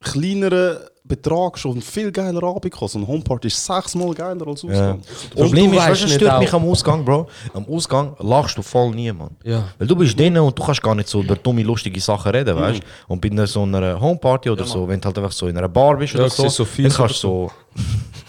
kleineren 0.02 0.78
Betrag 1.08 1.58
schon 1.60 1.78
ein 1.78 1.82
viel 1.84 2.12
geiler 2.12 2.41
Abend. 2.43 2.74
So 2.76 2.98
ein 2.98 3.06
Homeparty 3.06 3.48
ist 3.48 3.64
sechsmal 3.64 4.14
geiler 4.16 4.48
als 4.48 4.64
Ja. 4.64 4.70
Ausgang. 4.70 5.02
Das 5.02 5.30
Problem 5.48 5.72
du 5.72 5.78
ist, 5.78 5.84
weißt 5.84 6.02
das 6.02 6.10
nicht 6.10 6.16
stört 6.16 6.32
auch- 6.34 6.39
mich 6.39 6.54
am 6.54 6.66
Ausgang, 6.68 7.06
Bro. 7.06 7.28
Am 7.54 7.66
Ausgang 7.68 8.16
lachst 8.20 8.58
du 8.58 8.62
voll 8.64 8.89
nie, 8.91 9.12
man. 9.12 9.30
Ja. 9.43 9.66
Weil 9.78 9.88
du 9.88 9.96
bist 9.96 10.18
drinnen 10.20 10.41
und 10.41 10.58
du 10.58 10.64
kannst 10.64 10.82
gar 10.82 10.96
nicht 10.96 11.08
so 11.08 11.22
über 11.22 11.36
dumme, 11.36 11.62
lustige 11.62 12.00
Sachen 12.02 12.32
reden, 12.32 12.56
weißt 12.56 12.80
du? 12.82 12.86
Und 13.14 13.22
bei 13.22 13.30
einer, 13.30 13.46
so 13.46 13.62
einer 13.64 14.00
Homeparty 14.02 14.50
oder 14.50 14.66
so, 14.66 14.88
wenn 14.88 15.00
du 15.00 15.06
halt 15.06 15.18
einfach 15.20 15.32
so 15.32 15.48
in 15.48 15.56
einer 15.58 15.70
Bar 15.70 15.98
bist 15.98 16.14
Ja, 16.16 16.22
oder 16.22 16.30
so, 16.30 16.50
so 16.50 16.66
viel 16.66 16.88
dann 16.89 16.98
kannst 16.98 17.24
du 17.24 17.28
so... 17.28 17.52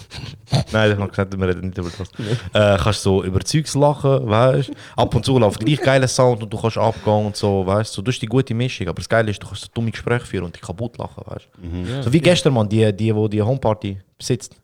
Nein, 0.73 0.93
ich 0.93 0.99
habe 0.99 1.09
gesagt, 1.09 1.39
wir 1.39 1.49
reden 1.49 1.67
nicht 1.69 1.79
über 1.79 1.91
das. 1.91 2.09
Äh, 2.53 2.83
kannst 2.83 3.03
so 3.03 3.23
über 3.25 3.41
Zeugs 3.41 3.75
lachen, 3.75 4.29
weißt 4.29 4.71
Ab 4.97 5.15
und 5.15 5.25
zu 5.25 5.39
läuft 5.39 5.61
gleich 5.61 5.81
geiler 5.81 6.09
Sound 6.09 6.43
und 6.43 6.53
du 6.53 6.61
kannst 6.61 6.79
abgehen 6.79 7.27
und 7.27 7.37
so, 7.37 7.67
weißt 7.67 7.97
du. 7.97 8.03
Du 8.03 8.11
hast 8.11 8.21
die 8.21 8.27
gute 8.27 8.55
Mischung, 8.55 8.89
aber 8.89 8.97
das 8.97 9.09
Geile 9.09 9.31
ist, 9.31 9.43
du 9.43 9.47
kannst 9.47 9.63
so 9.63 9.69
dumme 9.75 9.91
Gespräche 9.91 10.27
führen 10.27 10.45
und 10.45 10.55
dich 10.55 10.63
kaputt 10.63 10.97
lachen, 10.99 11.23
weißt 11.27 11.49
du. 11.97 12.03
So 12.03 12.13
wie 12.13 12.21
gestern, 12.21 12.55
Mann, 12.55 12.69
die, 12.69 12.85
die, 12.95 13.13
die, 13.13 13.29
die 13.31 13.43
Homeparty 13.43 13.99
besitzt. 14.19 14.57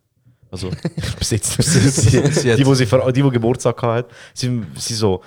Also, 0.50 0.70
besitzt. 1.18 1.56
die, 1.58 2.62
die, 2.64 2.74
sie, 2.74 2.86
ver- 2.86 3.10
die, 3.12 3.22
die 3.22 3.30
Geburtstag 3.30 3.82
hat, 3.82 4.06
sie, 4.34 4.62
sie 4.76 4.94
so. 4.94 5.22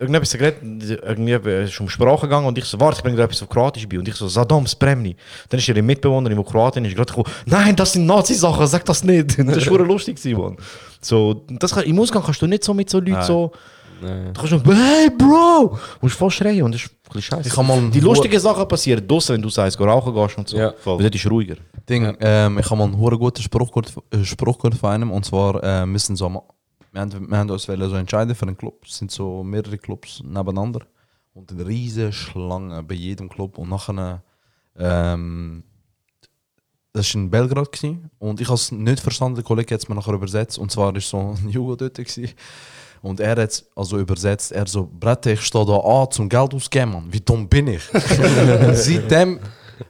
Irgendetwas 0.00 0.30
geredet, 0.32 0.62
irgendwie 0.62 1.32
ist 1.64 1.80
um 1.80 1.88
Sprache 1.88 2.20
gegangen 2.28 2.46
und 2.46 2.56
ich 2.56 2.64
so, 2.64 2.78
warte, 2.78 2.98
ich 2.98 3.02
bringe 3.02 3.16
dir 3.16 3.24
etwas 3.24 3.42
auf 3.42 3.48
Kroatisch 3.48 3.88
bei. 3.88 3.98
Und 3.98 4.06
ich 4.06 4.14
so, 4.14 4.28
Saddam 4.28 4.64
Spremni. 4.64 5.16
Dann 5.48 5.58
ist 5.58 5.66
ihre 5.68 5.82
Mitbewohnerin, 5.82 6.38
die 6.38 6.44
Kroatin 6.44 6.84
ist, 6.84 6.94
gerade 6.94 7.12
gekommen, 7.12 7.34
nein, 7.46 7.74
das 7.74 7.94
sind 7.94 8.06
Nazi-Sachen, 8.06 8.66
sag 8.68 8.84
das 8.84 9.02
nicht. 9.02 9.36
Das 9.44 9.68
war 9.68 9.78
lustig, 9.80 10.16
gewesen, 10.16 10.40
Mann. 10.40 10.56
So, 11.00 11.42
das 11.48 11.74
kann, 11.74 11.82
Im 11.82 11.98
Ausgang 11.98 12.22
kannst 12.22 12.40
du 12.40 12.46
nicht 12.46 12.62
so 12.62 12.72
mit 12.74 12.88
so 12.88 12.98
Leuten 12.98 13.12
Nein. 13.12 13.26
so. 13.26 13.50
Du 14.00 14.32
kannst 14.32 14.50
so, 14.50 14.72
hey 14.72 15.10
Bro! 15.10 15.70
Du 15.70 15.78
musst 16.02 16.16
voll 16.16 16.30
schreien 16.30 16.62
und 16.62 16.72
das 16.72 16.82
ist 16.82 16.90
ein 16.90 16.96
bisschen 17.12 17.22
scheiße. 17.22 17.48
Ich 17.48 17.54
kann 17.54 17.66
mal 17.66 17.90
Die 17.90 17.98
lustigen 17.98 18.38
Sachen 18.38 18.68
passieren 18.68 19.04
draussen, 19.04 19.34
wenn 19.34 19.42
du 19.42 19.48
sagst, 19.48 19.76
geh 19.76 19.84
rauchen 19.84 20.14
gehst 20.14 20.38
und 20.38 20.48
so. 20.48 20.56
Ja, 20.56 20.72
Weil 20.84 20.98
dort 20.98 21.14
ist 21.16 21.24
es 21.24 21.30
ruhiger. 21.30 21.56
Ding, 21.88 22.16
ähm, 22.20 22.58
ich 22.60 22.66
habe 22.66 22.76
mal 22.76 22.84
einen 22.84 22.96
hure 22.98 23.18
guten 23.18 23.42
Spruch 23.42 23.72
gehört, 23.72 23.92
Spruch 24.24 24.58
gehört 24.58 24.76
von 24.78 24.90
einem 24.90 25.10
und 25.10 25.24
zwar 25.24 25.60
äh, 25.64 25.84
müssen 25.84 26.14
so 26.14 26.28
wir 26.98 27.02
haben, 27.02 27.30
wir 27.30 27.38
haben 27.38 27.50
uns 27.50 27.62
so 27.62 27.72
entscheiden 27.72 28.34
für 28.34 28.46
einen 28.46 28.56
Club. 28.56 28.84
Es 28.84 28.98
sind 28.98 29.10
so 29.10 29.44
mehrere 29.44 29.78
Clubs 29.78 30.22
nebeneinander 30.24 30.80
und 31.34 31.52
eine 31.52 31.66
riesige 31.66 32.12
Schlange 32.12 32.82
bei 32.82 32.94
jedem 32.94 33.28
Club 33.28 33.58
und 33.58 33.68
nachher 33.68 34.22
ähm, 34.76 35.62
das 36.92 37.14
war 37.14 37.20
in 37.20 37.30
Belgrad 37.30 37.70
gewesen, 37.70 38.10
und 38.18 38.40
ich 38.40 38.48
habe 38.48 38.56
es 38.56 38.72
nicht 38.72 39.00
verstanden, 39.00 39.36
der 39.36 39.44
Kollege 39.44 39.74
hat 39.74 39.82
es 39.82 39.88
mir 39.88 39.94
nachher 39.94 40.14
übersetzt 40.14 40.58
und 40.58 40.72
zwar 40.72 40.94
ist 40.96 41.08
so 41.08 41.18
ein 41.18 41.48
Junge 41.50 41.76
dort 41.76 41.94
gewesen. 41.94 42.30
und 43.02 43.20
er 43.20 43.30
hat 43.30 43.38
es 43.50 43.68
also 43.76 43.98
übersetzt, 43.98 44.50
er 44.50 44.66
so, 44.66 44.88
Brette, 44.92 45.32
ich 45.32 45.42
stehe 45.42 45.64
da 45.64 45.78
an 45.78 46.10
zum 46.10 46.28
Geld 46.28 46.54
ausgeben, 46.54 46.92
Mann. 46.92 47.12
wie 47.12 47.20
dumm 47.20 47.48
bin 47.48 47.68
ich? 47.68 47.82
seitdem, 48.72 49.38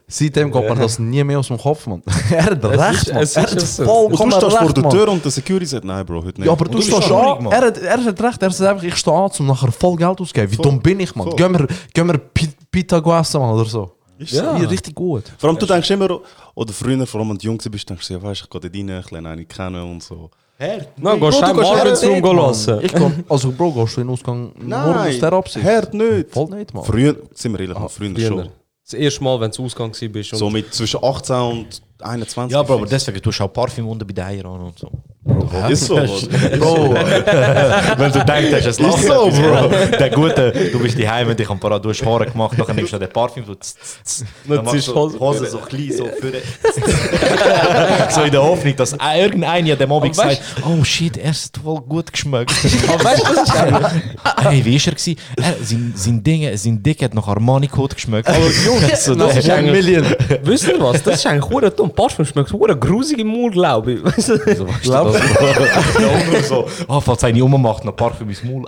seitdem 0.07 0.51
geht 0.51 0.69
mir 0.69 0.75
das 0.75 0.99
nie 0.99 1.23
mehr 1.23 1.39
aus 1.39 1.47
dem 1.47 1.57
Kopf, 1.57 1.85
Mann. 1.87 2.01
er 2.31 2.45
hat 2.45 2.63
recht, 2.65 3.07
ist- 3.07 3.15
es 3.15 3.35
Er 3.35 3.43
ist 3.45 3.51
hat 3.53 3.61
so. 3.61 3.83
Und 3.91 4.11
du 4.11 4.17
stehst 4.31 4.57
vor 4.57 4.61
recht, 4.67 4.77
der. 4.77 4.89
Tür 4.89 5.07
und 5.09 5.23
der 5.23 5.31
Security 5.31 5.65
sagt, 5.65 5.85
nein, 5.85 6.05
Bro, 6.05 6.23
heute 6.23 6.39
nicht. 6.41 6.45
Ja, 6.47 6.51
aber 6.51 6.65
Und 6.65 6.73
du 6.73 6.81
stehst 6.81 7.11
an. 7.11 7.45
Er 7.47 7.61
hat, 7.61 7.77
er 7.77 8.03
hat 8.05 8.21
recht, 8.23 8.41
er 8.43 8.51
sagt 8.51 8.69
einfach, 8.71 8.83
ich 8.83 8.95
stehe 8.95 9.15
an, 9.15 9.31
um 9.39 9.45
nachher 9.47 9.71
voll 9.71 9.95
Geld 9.95 10.19
auszugeben. 10.21 10.51
Wie 10.51 10.55
Voll. 10.55 10.63
dumm 10.63 10.79
bin 10.81 10.99
ich? 10.99 11.09
Voll. 11.09 11.35
Gehen 11.35 11.57
wir, 11.57 11.67
gehen 11.93 12.07
wir 12.07 12.17
Pi- 12.17 12.49
Pita 12.71 12.97
essen, 13.19 13.39
Mann, 13.41 13.53
oder 13.55 13.65
so. 13.65 13.91
Ist 14.17 14.33
Ja, 14.33 14.57
so. 14.59 14.67
richtig 14.67 14.93
gut. 14.95 15.23
Vor 15.37 15.49
allem, 15.49 15.57
du 15.59 15.65
denkst 15.65 15.89
immer, 15.91 16.19
oder 16.55 16.73
früher, 16.73 17.07
vor 17.07 17.21
allem, 17.21 17.29
wenn 17.29 17.37
du 17.37 17.45
jung 17.45 17.57
bist, 17.71 17.89
denkst 17.89 18.07
du, 18.07 18.13
ja, 18.15 18.21
weißt 18.21 18.41
du, 18.41 18.45
ich 18.45 18.49
gehe 18.49 18.59
dort 18.61 18.75
rein, 18.75 19.01
ich 19.05 19.11
lerne 19.11 19.29
einen 19.29 19.47
kennen 19.47 19.81
und 19.81 20.03
so. 20.03 20.29
Nein, 20.61 21.19
gehst 21.21 21.41
du 21.41 22.07
Room 22.09 22.21
gehen 22.21 22.35
lassen. 22.35 22.79
Ich 22.81 22.91
kann, 22.91 23.23
also, 23.29 23.49
Bro, 23.49 23.71
gehst 23.71 23.95
du 23.95 24.01
in 24.01 24.07
den 24.07 24.13
Ausgang 24.13 24.51
nur 24.59 24.99
aus 25.01 25.17
der 25.19 25.31
Absicht? 25.31 25.65
hört 25.65 25.93
nicht. 25.93 26.31
Voll 26.31 26.49
nicht, 26.49 26.73
Mann. 26.73 26.83
Früher, 26.83 27.15
sind 27.33 27.53
wir 27.53 27.61
ehrlich, 27.61 27.77
Ah, 27.77 27.87
früher, 27.87 28.11
Früher. 28.13 28.27
schon. 28.27 28.49
Das 28.89 28.99
erste 28.99 29.23
Mal, 29.23 29.39
wenn 29.39 29.51
du 29.51 29.65
Ausgang 29.65 29.89
warst. 29.91 30.11
bist 30.11 30.33
und- 30.33 30.39
So 30.39 30.49
mit 30.49 30.73
zwischen 30.73 31.03
18 31.03 31.35
und 31.35 31.81
21. 32.01 32.51
Ja, 32.53 32.63
Bro, 32.63 32.75
aber 32.75 32.85
deswegen 32.85 33.21
tust 33.21 33.39
du 33.39 33.43
auch 33.43 33.53
Parfüm 33.53 33.87
unter 33.87 34.05
bei 34.05 34.13
den 34.13 34.23
Eiern 34.23 34.45
an 34.45 34.61
und 34.61 34.79
so. 34.79 34.89
Ist 35.69 35.85
so. 35.85 35.95
Bro, 35.95 36.93
Wenn 36.93 38.11
du 38.11 38.25
denkst, 38.25 38.51
hast 38.53 38.63
du 38.65 38.69
es 38.69 38.79
lachen. 38.79 39.03
so, 39.03 39.29
Bro. 39.29 39.69
Der 39.97 40.09
Gute, 40.09 40.51
du 40.71 40.79
bist 40.79 40.97
daheim 40.99 41.27
und 41.27 41.37
dich 41.39 41.49
am 41.49 41.59
Parad, 41.59 41.83
du 41.83 41.89
hast 41.89 42.03
Haare 42.05 42.25
gemacht, 42.25 42.57
dann 42.57 42.75
nimmst 42.75 42.93
du 42.93 42.97
den 42.99 43.09
Parfüm, 43.09 43.45
so 43.45 43.53
tz, 43.55 43.75
tz, 43.75 44.03
tz. 44.03 44.23
Dann 44.47 44.63
machst 44.65 44.87
du 44.87 44.93
Hose- 44.95 45.19
Hose 45.19 45.45
so 45.47 45.57
klein, 45.59 45.91
so 45.95 46.05
für 46.05 46.31
So 48.11 48.21
in 48.23 48.31
der 48.31 48.41
Hoffnung, 48.43 48.75
dass 48.75 48.93
irgendeiner 48.93 49.75
dem 49.75 49.91
Abend 49.91 50.15
sagt, 50.15 50.41
oh 50.65 50.83
shit, 50.83 51.17
er 51.17 51.31
ist 51.31 51.57
voll 51.57 51.81
gut 51.81 52.11
geschmeckt. 52.11 52.51
Aber 52.87 53.03
weißt 53.03 53.23
du, 53.27 53.33
das 53.35 53.49
ist 53.49 54.45
hey, 54.47 54.65
wie 54.65 54.75
ist 54.77 54.87
er 54.87 54.93
gewesen? 54.93 55.15
Er, 55.37 55.53
sein, 55.63 55.93
sein, 55.95 56.23
Ding, 56.23 56.57
sein 56.57 56.81
Dick 56.81 57.03
hat 57.03 57.13
nach 57.13 57.27
Armani-Code 57.27 57.95
geschmeckt. 57.95 58.27
Aber 58.29 58.49
so, 58.49 58.79
das 58.79 59.07
ist 59.07 59.37
ist 59.37 59.49
eigentlich- 59.49 59.85
Million. 59.85 60.05
Wisst 60.43 60.67
ihr 60.67 60.79
was? 60.79 61.03
Das 61.03 61.15
ist 61.15 61.25
eigentlich 61.25 61.49
hure 61.49 61.75
dumm. 61.89 61.95
Parfüm 61.95 62.25
schmeckt 62.25 62.51
hure 62.53 62.77
grusig 62.77 63.19
im 63.19 63.27
Mund, 63.27 63.53
glaube 63.53 63.93
ich. 63.93 64.03
Weißt 64.03 64.29
du? 64.29 64.37
so, 64.55 64.67
weißt 64.67 64.85
du, 64.85 64.91
das, 64.91 65.93
ja, 65.99 66.23
nur 66.31 66.43
so, 66.43 66.67
oh, 66.87 66.99
falls 66.99 67.23
einer 67.23 67.43
ummacht, 67.43 67.83
noch 67.85 67.95
Parfüm 67.95 68.29
ins 68.29 68.43
Maul. 68.43 68.65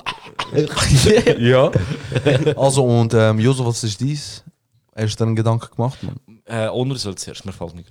ja. 1.39 1.71
Also, 2.55 2.83
und 2.83 3.13
ähm, 3.13 3.39
Josef, 3.39 3.65
was 3.65 3.83
ist 3.83 3.99
dies? 3.99 4.43
Hast 4.95 5.19
du 5.19 5.23
dir 5.23 5.27
einen 5.27 5.35
Gedanken 5.35 5.73
gemacht, 5.75 5.99
Mann? 6.03 6.17
Äh, 6.45 6.67
Onur 6.69 6.97
soll 6.97 7.15
zuerst, 7.15 7.45
mir 7.45 7.53
fällt 7.53 7.75
nicht. 7.75 7.87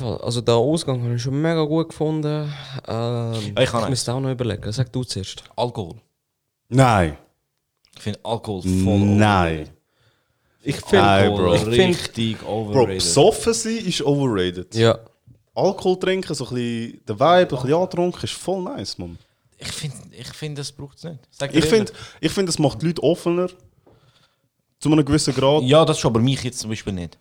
Also 0.00 0.40
der 0.40 0.54
Ausgang 0.54 1.02
habe 1.02 1.14
ich 1.14 1.22
schon 1.22 1.40
mega 1.40 1.62
gut 1.62 1.90
gefunden. 1.90 2.52
Ähm, 2.86 3.54
Ich 3.58 3.70
kann 3.70 3.84
ich 3.84 3.90
müsste 3.90 4.12
auch 4.12 4.20
noch 4.20 4.30
überlegen. 4.30 4.72
Sag 4.72 4.92
du 4.92 5.04
zuerst. 5.04 5.44
Alkohol. 5.56 5.96
Nein. 6.68 7.16
Ich 7.94 8.02
finde 8.02 8.18
Alkohol 8.24 8.62
voll 8.62 8.98
Nein. 8.98 9.68
Ich 10.68 10.76
finde, 10.84 11.30
Bro. 11.30 11.54
ich 11.54 11.60
finde, 11.62 11.76
richtig 11.76 12.38
Bro, 12.40 12.60
overrated. 12.60 12.94
besoffen 12.98 13.54
sein 13.54 13.76
ist 13.78 14.02
overrated. 14.02 14.74
ja. 14.74 14.98
Alkohol 15.54 15.98
trinken, 15.98 16.34
so 16.34 16.46
ein 16.46 16.54
bisschen, 16.54 17.00
der 17.08 17.16
Vibe, 17.18 17.26
ein 17.40 17.48
bisschen 17.48 17.74
antrunken, 17.74 18.22
ist 18.22 18.32
voll 18.34 18.62
nice, 18.62 18.96
man. 18.96 19.18
ich 19.58 19.66
finde, 19.72 19.96
ich 20.12 20.28
find, 20.28 20.56
das 20.58 20.70
braucht 20.70 20.98
es 20.98 21.04
nicht. 21.04 21.18
Ich 21.52 21.64
finde, 21.64 21.92
ich 22.20 22.30
find, 22.30 22.48
das 22.48 22.58
macht 22.60 22.80
die 22.80 22.86
Leute 22.86 23.02
offener. 23.02 23.48
Zu 24.78 24.92
einem 24.92 25.04
gewissen 25.04 25.34
Grad. 25.34 25.64
Ja, 25.64 25.84
das 25.84 25.98
schon, 25.98 26.12
aber 26.12 26.20
mich 26.20 26.44
jetzt 26.44 26.60
zum 26.60 26.70
Beispiel 26.70 26.92
nicht. 26.92 27.18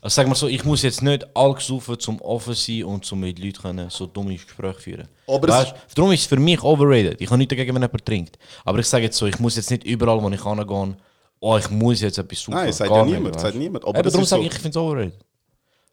Also 0.00 0.14
sag 0.14 0.28
mal 0.28 0.34
so, 0.36 0.46
ich 0.48 0.64
muss 0.64 0.82
jetzt 0.82 1.02
nicht 1.02 1.26
Alk 1.36 1.60
saufen, 1.60 1.98
zum 1.98 2.20
offen 2.20 2.54
sein 2.54 2.84
und 2.84 3.04
zum 3.04 3.18
mit 3.20 3.38
Leuten 3.40 3.60
können, 3.62 3.90
so 3.90 4.06
dumme 4.06 4.34
Gespräche 4.34 4.78
führen. 4.80 5.08
Aber 5.26 5.48
es- 5.48 5.54
weißt, 5.54 5.74
darum 5.96 6.12
ist 6.12 6.20
es 6.20 6.26
für 6.26 6.36
mich 6.38 6.62
overrated. 6.62 7.20
Ich 7.20 7.28
kann 7.28 7.38
nichts 7.38 7.50
dagegen, 7.50 7.74
wenn 7.74 7.82
jemand 7.82 8.04
trinkt. 8.06 8.38
Aber 8.64 8.78
ich 8.78 8.86
sage 8.86 9.04
jetzt 9.04 9.16
so, 9.16 9.26
ich 9.26 9.38
muss 9.40 9.56
jetzt 9.56 9.70
nicht 9.70 9.82
überall, 9.84 10.22
wo 10.22 10.28
ich 10.28 10.42
hingehe, 10.42 10.96
oh, 11.42 11.56
ich 11.58 11.68
muss 11.70 12.00
jetzt 12.00 12.16
etwas 12.18 12.38
saufen. 12.40 12.54
Nein, 12.54 12.72
sagt 12.72 12.90
ja 12.90 13.04
niemand, 13.04 13.38
sagt 13.40 13.56
niemand. 13.56 13.84
Aber 13.84 13.94
Aber 13.94 14.02
das 14.02 14.12
darum 14.14 14.24
sage 14.26 14.42
so- 14.42 14.46
ich, 14.48 14.54
ich 14.54 14.58
finde 14.60 14.78
es 14.78 14.82
overrated. 14.82 15.18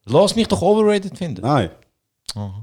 Lass 0.06 0.36
mich 0.36 0.48
doch 0.48 0.62
overrated 0.62 1.18
finden. 1.18 1.42
Nein. 1.42 1.70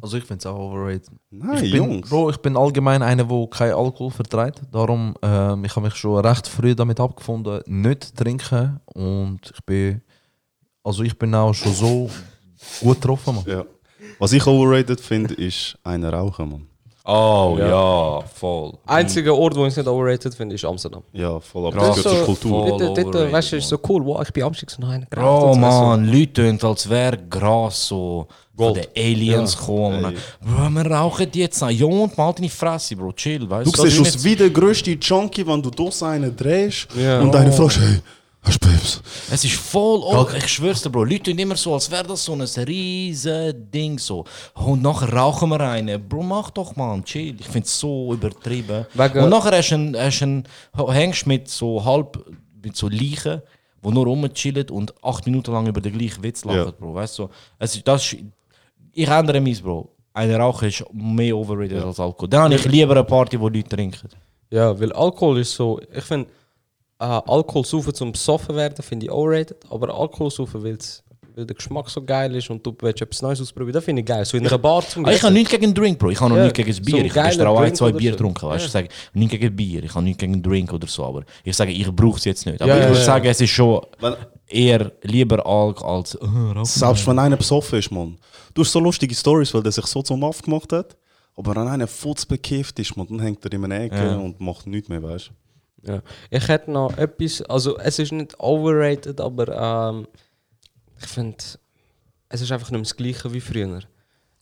Also, 0.01 0.17
ich 0.17 0.25
finde 0.25 0.39
es 0.39 0.47
auch 0.47 0.57
overrated. 0.59 1.11
Nein, 1.29 1.65
ich 1.65 1.73
bin, 1.73 1.83
Jungs. 1.83 2.09
Bro, 2.09 2.31
ich 2.31 2.37
bin 2.37 2.57
allgemein 2.57 3.03
einer, 3.03 3.25
der 3.25 3.47
kein 3.51 3.73
Alkohol 3.73 4.13
verträgt. 4.13 4.63
Darum, 4.71 5.15
ähm, 5.23 5.65
ich 5.65 5.75
habe 5.75 5.87
mich 5.87 5.95
schon 5.97 6.25
recht 6.25 6.47
früh 6.47 6.75
damit 6.75 7.01
abgefunden, 7.01 7.61
nicht 7.67 8.05
zu 8.05 8.15
trinken. 8.15 8.81
Und 8.95 9.41
ich 9.53 9.65
bin, 9.65 10.03
also 10.85 11.03
ich 11.03 11.19
bin 11.19 11.35
auch 11.35 11.53
schon 11.53 11.75
so 11.75 12.09
gut 12.81 13.01
getroffen, 13.01 13.35
Mann. 13.35 13.45
Ja. 13.47 13.65
Was 14.21 14.33
ich 14.33 14.47
overrated 14.47 15.01
finde, 15.01 15.35
ist 15.35 15.77
eine 15.83 16.13
rauchen, 16.13 16.49
man. 16.49 16.67
Oh 17.09 17.57
ja, 17.57 18.21
voll. 18.35 18.73
Einziger 18.85 19.33
Ort, 19.37 19.55
wo 19.55 19.63
ich 19.63 19.69
es 19.69 19.77
nicht 19.77 19.87
overrated 19.87 20.35
finde, 20.35 20.57
ist 20.57 20.65
Amsterdam. 20.65 21.03
Ja, 21.13 21.39
voll. 21.39 21.69
Aber 21.69 21.77
das 21.79 22.03
gehört 22.03 22.17
zur 22.17 22.25
Kultur. 22.25 22.79
Dort, 22.79 23.33
weißt 23.33 23.53
du, 23.53 23.57
ist 23.59 23.69
so 23.69 23.79
cool. 23.89 24.05
Wow, 24.05 24.23
ich 24.23 24.33
bin 24.33 24.43
Amsterdam 24.43 25.07
Bro, 25.09 25.55
man, 25.55 26.05
Leute 26.05 26.59
tun, 26.59 26.69
als 26.69 26.91
wäre 26.91 27.17
Gras 27.31 27.87
so 27.87 28.27
von 28.57 28.75
den 28.75 28.87
Aliens 28.97 29.57
gekommen. 29.57 30.05
Ey. 30.05 30.17
Bro, 30.41 30.71
wir 30.71 30.91
rauchen 30.91 31.29
jetzt 31.33 31.63
an. 31.63 31.77
Ja, 31.77 31.87
und 31.87 32.19
mal 32.19 32.33
deine 32.33 32.49
Fresse, 32.49 32.97
Bro, 32.97 33.13
chill, 33.13 33.49
weißt 33.49 33.67
Du 33.69 33.71
Das 33.71 33.83
siehst 33.83 34.01
ist 34.01 34.17
aus 34.17 34.25
wie 34.25 34.35
der 34.35 34.51
grösste 34.51 34.91
Junkie, 34.93 35.47
wenn 35.47 35.63
du 35.63 35.71
das 35.71 36.03
einen 36.03 36.35
drehst 36.35 36.89
Ja. 36.97 37.21
und 37.21 37.33
deine 37.33 37.53
fragst, 37.53 37.79
hey, 37.79 38.01
hast 38.47 38.63
du 38.65 38.69
Babes? 38.69 39.03
Es 39.31 39.45
ist 39.45 39.55
voll, 39.55 40.01
oh, 40.03 40.27
ich 40.37 40.49
schwör's 40.49 40.83
dir, 40.83 40.91
Bro. 40.91 41.05
Leute 41.05 41.25
tun 41.31 41.39
immer 41.39 41.57
so, 41.57 41.75
als 41.75 41.91
wäre 41.91 42.05
das 42.05 42.25
so 42.25 42.33
ein 42.33 42.41
riesen 42.41 43.71
Ding 43.71 43.99
so. 43.99 44.25
Und 44.55 44.83
nachher 44.83 45.13
rauchen 45.13 45.49
wir 45.51 45.61
einen. 45.61 46.09
Bro, 46.09 46.23
mach 46.23 46.51
doch 46.51 46.77
mal, 46.77 47.03
chill. 47.03 47.37
Ich 47.41 47.47
find's 47.47 47.79
so 47.79 48.13
übertrieben. 48.15 48.87
Wegen- 48.95 49.21
und 49.25 49.31
nachher 49.31 49.57
hast 49.59 49.71
du 49.71 49.75
einen, 49.75 49.97
hast 49.97 50.23
einen, 50.23 50.45
hängst 50.89 51.27
mit 51.27 51.49
so 51.49 51.85
halb, 51.85 52.25
mit 52.63 52.77
so 52.77 52.89
Leichen, 52.89 53.43
die 53.85 53.91
nur 53.91 54.05
rumchillen 54.07 54.71
und 54.71 54.95
acht 55.05 55.27
Minuten 55.27 55.53
lang 55.53 55.67
über 55.67 55.81
den 55.81 55.97
gleichen 55.97 56.23
Witz 56.23 56.45
lachen, 56.45 56.59
Ja. 56.59 56.71
Bro. 56.71 56.95
Weißt 56.95 57.19
du, 57.19 57.29
es 57.59 57.77
ist, 57.77 57.87
das 57.87 58.13
ist, 58.13 58.17
ich 58.93 59.09
ändere 59.09 59.41
mich, 59.41 59.63
Bro. 59.63 59.91
Ein 60.13 60.35
Rauchen 60.35 60.69
ist 60.69 60.83
mehr 60.95 61.37
overrated 61.37 61.83
als 61.83 62.01
Alkohol. 62.01 62.29
Dann 62.29 62.45
habe 62.45 62.55
ich 62.55 62.65
lieber 62.65 62.93
eine 62.93 63.05
Party, 63.05 63.39
wo 63.39 63.49
Leute 63.49 63.69
trinken. 63.69 64.09
Ja, 64.51 64.79
weil 64.81 64.93
Alkohol 64.93 65.41
ist 65.41 65.53
so. 65.53 65.79
Ich 65.95 66.05
finde, 66.05 66.31
äh, 66.99 67.05
Alkohol 67.05 67.65
saufen 67.65 67.95
zum 67.95 68.13
besoffen 68.13 68.57
werden, 68.57 68.83
finde 68.83 69.07
ich 69.07 69.13
overrated. 69.13 69.57
Aber 69.71 69.95
Alkohol 69.95 70.31
saufen, 70.31 70.63
weil 70.63 70.79
der 71.37 71.45
Geschmack 71.55 71.91
so 71.91 72.03
geil 72.03 72.35
ist 72.35 72.49
und 72.49 72.65
du 72.65 72.75
willst 72.81 73.03
etwas 73.03 73.21
Neues 73.21 73.43
ausprobieren, 73.43 73.75
das 73.75 73.85
finde 73.85 74.01
ich 74.01 74.07
geil. 74.07 74.25
So 74.25 74.39
in 74.39 74.47
einer 74.47 74.57
Bar 74.57 74.81
zum 74.89 75.05
Ah, 75.05 75.13
ich 75.13 75.23
habe 75.23 75.35
nichts 75.35 75.51
gegen 75.51 75.75
Drink, 75.75 75.99
Bro. 75.99 76.09
Ich 76.09 76.19
habe 76.21 76.31
noch 76.31 76.37
Ja, 76.39 76.45
nichts 76.45 76.57
gegen 76.57 76.71
das 76.71 76.81
Bier. 76.81 76.97
so 76.99 77.05
ich 77.05 77.15
habe 77.15 77.29
gestern 77.29 77.47
auch 77.49 77.61
ein, 77.61 77.75
zwei 77.75 77.93
Bier 77.93 78.13
so. 78.13 78.17
getrunken. 78.17 78.47
Weißt? 78.49 78.61
Ja. 78.63 78.67
Ich 78.67 78.73
sage 78.73 78.89
nichts 79.13 79.33
gegen 79.33 79.55
Bier. 79.55 79.85
Ich 79.85 79.95
habe 79.95 80.03
nichts 80.05 80.19
gegen 80.19 80.43
Drink 80.43 80.73
oder 80.73 80.87
so. 80.87 81.05
Aber 81.05 81.25
ich 81.45 81.55
sage, 81.55 81.73
ich 81.73 81.87
brauche 81.95 82.17
es 82.17 82.25
jetzt 82.25 82.47
nicht. 82.47 82.63
Aber 82.63 82.71
Ja, 82.71 82.77
ich 82.79 82.83
ja, 82.85 82.89
würde 82.89 82.99
ja. 83.01 83.05
sagen, 83.05 83.27
es 83.27 83.41
ist 83.43 83.51
schon 83.51 83.83
Wenn- 84.01 84.15
eher 84.49 84.93
lieber 85.03 85.45
Alk 85.47 85.83
als. 85.85 86.19
Rauchen. 86.23 86.65
Selbst 86.65 87.07
wenn 87.07 87.19
einer 87.19 87.37
besoffen 87.37 87.79
ist, 87.81 87.91
man. 87.91 88.17
Du 88.55 88.63
hast 88.63 88.73
so 88.73 88.81
lustige 88.81 89.15
Stories, 89.15 89.53
weil 89.53 89.63
der 89.63 89.73
sich 89.73 89.85
so 89.85 90.01
zum 90.01 90.25
Aff 90.25 90.41
gemacht 90.41 90.73
hat. 90.73 90.97
Aber 91.37 91.55
wenn 91.55 91.69
einer 91.69 91.87
futz 91.87 92.25
bekifft 92.25 92.79
ist, 92.79 92.97
man, 92.97 93.07
dann 93.09 93.21
hängt 93.21 93.45
er 93.45 93.53
in 93.53 93.63
einer 93.63 93.79
Ecke 93.79 93.95
Ja. 93.97 94.17
und 94.17 94.41
macht 94.41 94.67
nichts 94.67 94.89
mehr, 94.89 95.03
weißt 95.03 95.27
du? 95.29 95.33
Ja. 95.87 96.03
Ich 96.31 96.47
hätte 96.49 96.71
noch 96.71 96.97
etwas, 96.99 97.43
also 97.43 97.79
es 97.79 97.99
ist 97.99 98.13
nicht 98.13 98.39
overrated, 98.41 99.21
aber 99.21 99.91
ähm, 99.91 100.07
ich 101.01 101.07
finde, 101.09 101.37
es 102.29 102.41
ist 102.41 102.51
einfach 102.53 102.71
nicht 102.71 102.79
mehr 102.81 102.83
das 102.83 102.97
gleiche 102.97 103.33
wie 103.33 103.41
früher. 103.41 103.81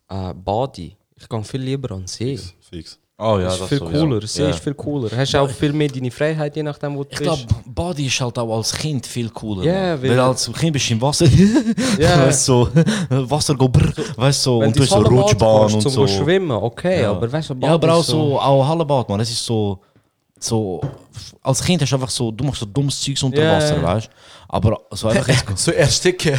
äh, 0.08 0.34
Body. 0.34 0.96
Ich 1.16 1.28
gehe 1.28 1.44
viel 1.44 1.60
lieber 1.60 1.92
an 1.94 2.00
den 2.02 2.06
See. 2.06 2.38
Fix. 2.60 2.98
Oh 3.16 3.38
das 3.38 3.60
ist 3.60 3.68
viel 3.68 3.78
cooler. 3.78 4.26
See 4.26 4.50
ist 4.50 4.58
viel 4.58 4.74
cooler. 4.74 5.08
Hast 5.16 5.32
du 5.32 5.38
auch 5.38 5.48
viel 5.48 5.72
mehr 5.72 5.86
deine 5.88 6.10
Freiheit, 6.10 6.56
je 6.56 6.64
nachdem, 6.64 6.96
wo 6.96 7.04
du 7.04 7.10
Ich 7.12 7.18
bist. 7.18 7.22
glaube, 7.46 7.46
Body 7.64 8.06
ist 8.06 8.20
halt 8.20 8.36
auch 8.40 8.56
als 8.56 8.72
Kind 8.74 9.06
viel 9.06 9.30
cooler. 9.30 9.62
Ja, 9.64 9.72
Mann. 9.92 10.02
weil- 10.02 10.10
weil 10.10 10.20
als 10.20 10.52
Kind 10.52 10.72
bist 10.72 10.90
du 10.90 10.94
im 10.94 11.00
Wasser. 11.00 11.26
Ja. 11.98 12.26
weißt 12.26 12.48
du, 12.48 12.64
so, 12.64 12.68
Wasser 13.30 13.54
go 13.54 13.68
brr, 13.68 13.92
weißt 14.16 14.40
du, 14.46 14.50
so, 14.50 14.60
Wenn 14.60 14.66
und 14.68 14.76
du 14.76 14.82
hast 14.82 14.90
so 14.90 14.96
Rutschbahn 14.98 15.72
und 15.74 15.80
zum 15.80 15.92
so. 15.92 16.06
schwimmen, 16.08 16.50
okay, 16.50 17.02
Ja. 17.02 17.12
aber 17.12 17.30
weißt 17.30 17.50
du, 17.50 17.54
Ja, 17.60 17.74
aber 17.74 17.94
auch 17.94 18.00
ist 18.00 18.08
so, 18.08 18.40
auch 18.40 18.66
Hallenbad, 18.66 19.08
man. 19.08 19.18
Das 19.20 19.30
ist 19.30 19.44
so, 19.44 19.78
so, 20.38 20.80
als 21.42 21.62
Kind 21.64 21.80
hast 21.82 21.90
du 21.92 21.96
einfach 21.96 22.10
so, 22.10 22.30
du 22.30 22.44
machst 22.44 22.60
so 22.60 22.66
dummes 22.66 23.00
Zeugs 23.00 23.22
unter 23.22 23.42
Ja, 23.42 23.56
Wasser, 23.56 23.82
weißt 23.82 24.06
du? 24.06 24.10
Aber 24.48 24.80
so 24.92 25.08
einfach 25.08 25.28
jetzt, 25.28 25.44
So 25.58 25.72
ersticken. 25.72 26.36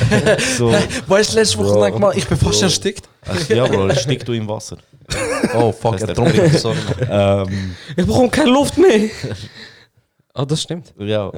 so, 0.57 0.71
weißt 1.07 1.33
du, 1.33 1.37
letzte 1.39 1.57
Woche 1.57 1.73
Bro. 1.73 1.83
denk 1.85 1.99
mal, 1.99 2.17
ich 2.17 2.27
bin 2.27 2.37
fast 2.37 2.61
erstickt. 2.61 3.09
also, 3.25 3.53
ja, 3.53 3.65
Bro, 3.67 3.93
stick 3.95 4.23
du 4.25 4.33
im 4.33 4.47
Wasser. 4.47 4.77
Oh 5.53 5.71
fuck, 5.71 5.99
er 6.01 6.07
der- 6.13 6.49
Sorry. 6.59 6.77
Ähm, 7.09 7.75
Ich 7.95 8.05
bekomme 8.05 8.29
keine 8.29 8.51
Luft 8.51 8.77
mehr. 8.77 9.09
Ah, 10.38 10.43
das 10.43 10.63
stimmt. 10.63 10.93
ja. 10.99 11.31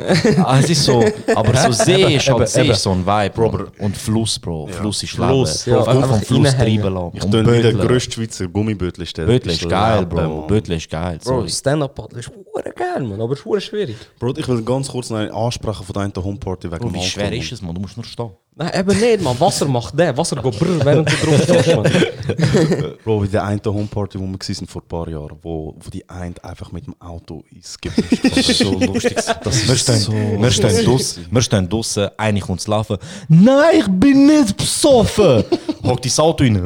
Ah, 0.44 0.58
es 0.60 0.72
ist 0.72 0.84
so, 0.84 1.06
aber 1.36 1.56
so 1.56 1.72
See 1.72 2.16
ist 2.16 2.28
halt, 2.28 2.50
See 2.50 2.68
ist 2.68 2.82
so 2.82 2.92
ein 2.94 3.06
Vibe, 3.06 3.30
Bro. 3.30 3.68
Und 3.78 3.96
Fluss, 3.96 4.40
Bro. 4.40 4.66
Fluss 4.72 5.04
ist 5.04 5.14
Leben. 5.14 5.28
Fluss, 5.28 5.66
Bro, 5.66 5.72
ja. 5.72 5.84
einfach 5.84 6.10
vom 6.10 6.22
Fluss 6.22 6.56
treiben 6.58 6.94
lassen. 6.96 7.12
Ich 7.14 7.24
Und 7.24 7.32
tue 7.32 7.46
wie 7.58 7.62
der 7.62 7.74
grösste 7.74 8.14
Schweizer 8.14 8.48
Gummibötel 8.48 9.06
stellen. 9.06 9.28
Bödel 9.28 9.52
ist 9.52 9.70
geil, 9.70 10.04
Bro. 10.08 10.22
Bro. 10.28 10.48
Bödel 10.48 10.78
ist 10.78 10.90
geil. 10.90 11.20
Bro. 11.24 11.48
Stand-Up-Paddle 11.48 12.20
ist 12.22 12.30
hure 12.30 12.74
geil, 12.76 13.04
man, 13.04 13.22
aber 13.22 13.34
es 13.34 13.40
ist 13.40 13.46
hure 13.46 13.62
schwierig. 13.62 13.98
Bro, 14.18 14.34
ich 14.36 14.48
will 14.48 14.64
ganz 14.64 14.88
kurz 14.88 15.12
noch 15.12 15.18
einen 15.20 15.30
ansprechen 15.30 15.86
von 15.86 15.94
deiner 15.94 16.24
Homeparty 16.24 16.72
wegen 16.72 16.80
Bro, 16.80 16.94
wie 16.96 17.04
schwer 17.04 17.32
ist 17.32 17.52
es, 17.52 17.62
man? 17.62 17.76
Du 17.76 17.82
musst 17.82 17.98
nur 17.98 18.04
stehen. 18.06 18.32
Nein, 18.60 18.72
eben 18.74 19.00
nicht, 19.00 19.22
man. 19.22 19.40
Wasser 19.40 19.68
macht 19.68 20.00
der. 20.00 20.18
Wasser 20.18 20.36
geht 20.38 20.58
brr, 20.60 20.84
während 20.84 21.08
du 21.12 21.16
drauf 21.28 21.44
stehst, 21.44 21.76
man. 21.76 21.84
Bro, 23.04 23.22
wie 23.24 23.28
der 23.28 23.44
eine 23.44 23.62
Homeparty, 23.64 24.20
wo 24.20 24.24
wir 24.24 24.40
waren 24.40 24.68
vor 24.68 24.82
ein 24.82 24.88
paar 24.88 25.08
Jahren, 25.10 25.38
wo, 25.44 25.76
wo 25.80 25.90
die 25.92 26.10
eine 26.10 26.34
einfach 26.44 26.72
mit 26.72 26.88
dem 26.88 26.96
Auto 27.00 27.44
ins 27.54 27.80
Gebüsch 27.80 28.20
Das 28.24 28.50
ist 28.50 28.58
so 28.58 28.72
lustig. 28.72 29.16
Das 29.44 29.68
wir 29.68 29.74
ist 29.76 29.82
stehen, 29.82 30.00
so 30.00 30.12
wir 30.12 30.50
stehen 30.52 30.86
draussen, 30.86 31.26
wir 31.30 31.42
stehen 31.44 31.70
draussen, 31.70 32.10
eine 32.18 32.40
kommt 32.40 32.62
zu 32.62 32.72
laufen. 32.72 32.98
Nein, 33.30 33.80
ich 33.80 33.88
bin 33.88 34.26
nicht 34.26 34.58
besoffen! 34.58 35.44
Hockt 35.84 36.06
ins 36.06 36.20
Auto 36.20 36.44
rein, 36.44 36.60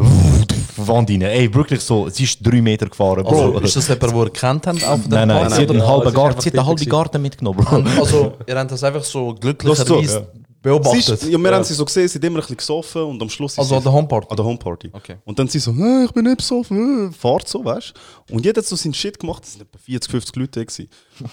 Wand 0.77 1.09
rein. 1.09 1.21
Ey, 1.23 1.53
wirklich 1.53 1.81
so, 1.81 2.07
sie 2.07 2.23
ist 2.23 2.39
drei 2.41 2.61
Meter 2.61 2.85
gefahren, 2.85 3.23
Bro. 3.23 3.55
Also, 3.55 3.59
ist 3.59 3.75
das 3.75 3.87
jemand, 3.89 4.13
den 4.13 4.19
ihr 4.21 4.29
kennt 4.29 4.67
habt 4.67 4.83
auf 4.87 5.01
der 5.07 5.25
nein, 5.25 5.27
nein, 5.27 5.37
Party? 5.41 5.55
sie 5.55 5.61
hat 5.63 5.69
einen 5.69 5.79
nein, 5.79 5.87
halben 5.87 6.13
Garten, 6.13 6.41
sie 6.41 6.49
hat 6.49 6.57
einen 6.57 6.67
halben. 6.67 6.85
Garten 6.89 7.21
mitgenommen, 7.21 7.65
Bro. 7.65 7.83
Also, 7.99 8.33
ihr 8.47 8.55
habt 8.57 8.71
das 8.71 8.81
einfach 8.81 9.03
so 9.03 9.33
Das 9.33 9.41
glücklicherweise 9.41 10.27
Sie 10.63 10.69
beobachtet. 10.69 11.09
ist, 11.09 11.23
ja, 11.23 11.37
wir 11.39 11.51
haben 11.55 11.63
sie 11.63 11.73
so 11.73 11.83
gesehen, 11.85 12.07
sie 12.07 12.13
sind 12.13 12.23
immer 12.25 12.37
ein 12.37 12.41
bisschen 12.41 12.57
gesoffen 12.57 13.01
und 13.01 13.21
am 13.21 13.29
Schluss 13.29 13.57
Also 13.57 13.75
an 13.75 13.81
sie 13.81 13.85
der 13.85 13.93
Homeparty. 13.93 14.27
an 14.29 14.35
der 14.37 14.45
Homeparty. 14.45 14.89
Okay. 14.93 15.15
Und 15.25 15.39
dann 15.39 15.47
sie 15.47 15.57
so, 15.59 15.71
«Äh, 15.71 16.05
ich 16.05 16.11
bin 16.11 16.23
nicht 16.25 16.37
besoffen, 16.37 17.09
äh, 17.09 17.11
fahrt 17.13 17.47
so, 17.47 17.65
weißt 17.65 17.93
du? 18.27 18.35
Und 18.35 18.45
jeder 18.45 18.59
hat 18.61 18.67
so 18.67 18.75
seinen 18.75 18.93
Shit 18.93 19.19
gemacht, 19.19 19.43
es 19.43 19.53
sind 19.53 19.61
etwa 19.63 19.79
40, 19.79 20.11
50 20.11 20.35
Leute 20.35 20.59
da 20.59 20.63
gewesen. 20.63 20.87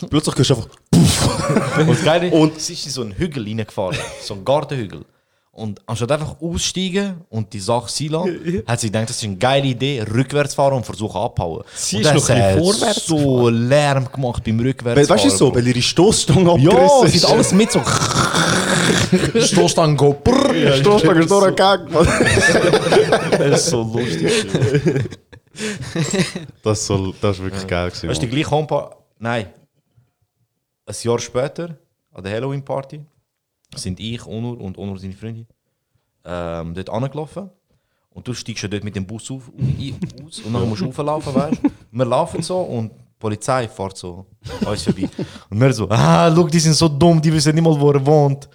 Plötzlich 0.08 0.34
gehst 0.34 0.50
du 0.50 0.54
einfach, 0.54 0.68
Geile, 2.04 2.30
Und- 2.30 2.52
und 2.52 2.60
sie 2.60 2.72
ist 2.72 2.86
in 2.86 2.92
so 2.92 3.02
einen 3.02 3.12
Hügel 3.12 3.44
reingefahren, 3.44 3.98
so 4.22 4.34
einen 4.34 4.44
Gartenhügel. 4.44 5.04
Und 5.58 5.80
anstatt 5.86 6.12
einfach 6.12 6.36
aussteigen 6.40 7.20
und 7.30 7.52
die 7.52 7.58
Sache 7.58 7.90
sein 7.90 8.08
lassen, 8.08 8.62
hat 8.66 8.80
sie 8.80 8.86
gedacht, 8.86 9.08
das 9.10 9.16
ist 9.16 9.24
eine 9.24 9.36
geile 9.36 9.66
Idee, 9.66 10.04
rückwärts 10.08 10.54
fahren 10.54 10.74
und 10.74 10.86
versuchen 10.86 11.20
abhauen. 11.20 11.64
Sie 11.74 11.96
und 11.96 12.02
ist 12.02 12.14
das 12.14 12.28
noch 12.28 12.36
ein 12.36 12.58
vorwärts 12.58 13.06
so 13.06 13.48
Lärm 13.48 14.10
gemacht 14.12 14.44
beim 14.44 14.60
Rückwärtsfahren. 14.60 15.08
weißt 15.08 15.24
du 15.24 15.36
so, 15.36 15.54
weil 15.54 15.66
ihre 15.66 15.82
Stoßstange 15.82 16.58
Ja, 16.60 16.70
abgerissen 16.70 17.08
sie 17.08 17.26
hat 17.26 17.32
alles 17.32 17.52
mit 17.52 17.72
so. 17.72 17.82
Stoßstange 19.40 19.96
go. 19.96 20.14
Brrr. 20.22 20.54
Ja, 20.54 20.76
Stoßstange 20.76 21.20
ist 21.24 21.30
Mann. 21.30 21.56
Das 23.38 23.60
ist 23.60 23.70
so 23.70 23.82
lustig. 23.82 24.32
Das, 26.62 26.86
soll, 26.86 27.14
das 27.20 27.36
ist 27.38 27.42
wirklich 27.42 27.66
geil 27.66 27.88
gewesen. 27.88 28.08
Weißt 28.08 28.22
du, 28.22 28.26
die 28.26 28.32
gleiche 28.32 28.50
Homeparty? 28.50 28.94
Nein. 29.18 29.46
Ein 30.86 30.94
Jahr 31.02 31.18
später, 31.18 31.76
an 32.12 32.22
der 32.22 32.32
Halloween-Party, 32.34 33.00
sind 33.74 34.00
ich, 34.00 34.24
Onur 34.26 34.60
und 34.60 34.78
Onur 34.78 34.98
seine 34.98 35.12
Freundin 35.14 35.46
ähm, 36.24 36.74
dort 36.74 36.90
angelaufen. 36.90 37.50
Und 38.10 38.26
du 38.26 38.34
steigst 38.34 38.62
ja 38.62 38.68
dort 38.68 38.82
mit 38.84 38.96
dem 38.96 39.06
Bus 39.06 39.30
auf, 39.30 39.50
ein- 39.58 39.98
aus 40.26 40.40
und 40.40 40.52
dann 40.52 40.68
musst 40.68 40.80
du 40.82 40.86
rauflaufen, 40.86 41.34
weißt 41.34 41.62
du? 41.62 41.70
Wir 41.92 42.04
laufen 42.04 42.42
so 42.42 42.58
und 42.60 42.90
die 42.90 42.94
Polizei 43.18 43.68
fährt 43.68 43.96
so 43.96 44.26
uns 44.66 44.82
vorbei. 44.82 45.08
Und 45.50 45.60
wir 45.60 45.72
so, 45.72 45.88
ah, 45.90 46.32
schau, 46.34 46.44
die 46.48 46.58
sind 46.60 46.74
so 46.74 46.88
dumm, 46.88 47.20
die 47.20 47.32
wissen 47.32 47.54
nicht 47.54 47.62
mal, 47.64 47.78
wo 47.78 47.90
er 47.90 48.04
wohnt. 48.04 48.48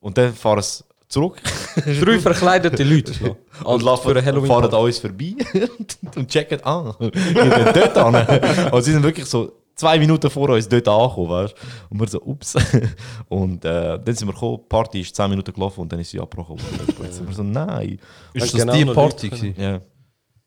Und 0.00 0.16
dann 0.16 0.32
fahren 0.34 0.62
sie 0.62 0.84
zurück 1.08 1.40
Drei 2.00 2.18
verkleidete 2.18 2.82
Leute. 2.84 3.12
noch. 3.24 3.36
und 3.72 3.82
laufen, 3.82 4.12
für 4.12 4.24
Halloween 4.24 4.46
fahren 4.48 4.72
an 4.72 4.80
uns 4.84 4.98
vorbei 4.98 5.34
und 6.16 6.28
checken 6.28 6.62
an. 6.64 6.94
Wir 6.98 7.10
gehen 7.10 7.72
dort 7.74 7.96
an. 7.98 8.70
Und 8.72 8.82
sie 8.82 8.92
sind 8.92 9.02
wirklich 9.02 9.26
so 9.26 9.52
zwei 9.74 9.98
Minuten 9.98 10.30
vor 10.30 10.48
uns 10.50 10.68
dort 10.68 10.86
angekommen, 10.88 11.30
weißt 11.30 11.54
du? 11.54 11.66
Und 11.90 12.00
wir 12.00 12.08
so, 12.08 12.20
ups. 12.22 12.54
Und 13.28 13.64
äh, 13.64 13.98
dann 13.98 14.14
sind 14.14 14.28
wir 14.28 14.32
gekommen, 14.32 14.58
die 14.62 14.68
Party 14.68 15.00
ist 15.00 15.14
zehn 15.14 15.30
Minuten 15.30 15.52
gelaufen 15.52 15.80
und 15.80 15.92
dann 15.92 16.00
ist 16.00 16.10
sie 16.10 16.20
abgebrochen. 16.20 16.60
worden. 16.60 16.94
Jetzt 17.02 17.16
sind 17.16 17.28
wir 17.28 17.34
so, 17.34 17.42
nein. 17.42 17.98
Ist 18.32 18.52
Genau 18.52 18.66
das 18.66 18.76
die 18.76 18.84
noch 18.84 18.94
Party 18.94 19.28
gewesen? 19.28 19.54
Ja, 19.58 19.80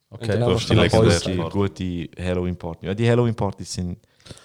Okay. 0.09 0.33
Genau, 0.33 0.51
Das 0.51 0.61
ist 0.61 0.69
die 0.69 0.75
legendäre 0.75 1.49
gute, 1.49 2.09
Halloween-Party. 2.17 2.85
Ja, 2.85 2.93
die 2.93 3.09
Halloween-Partys 3.09 3.73
sind, 3.73 3.97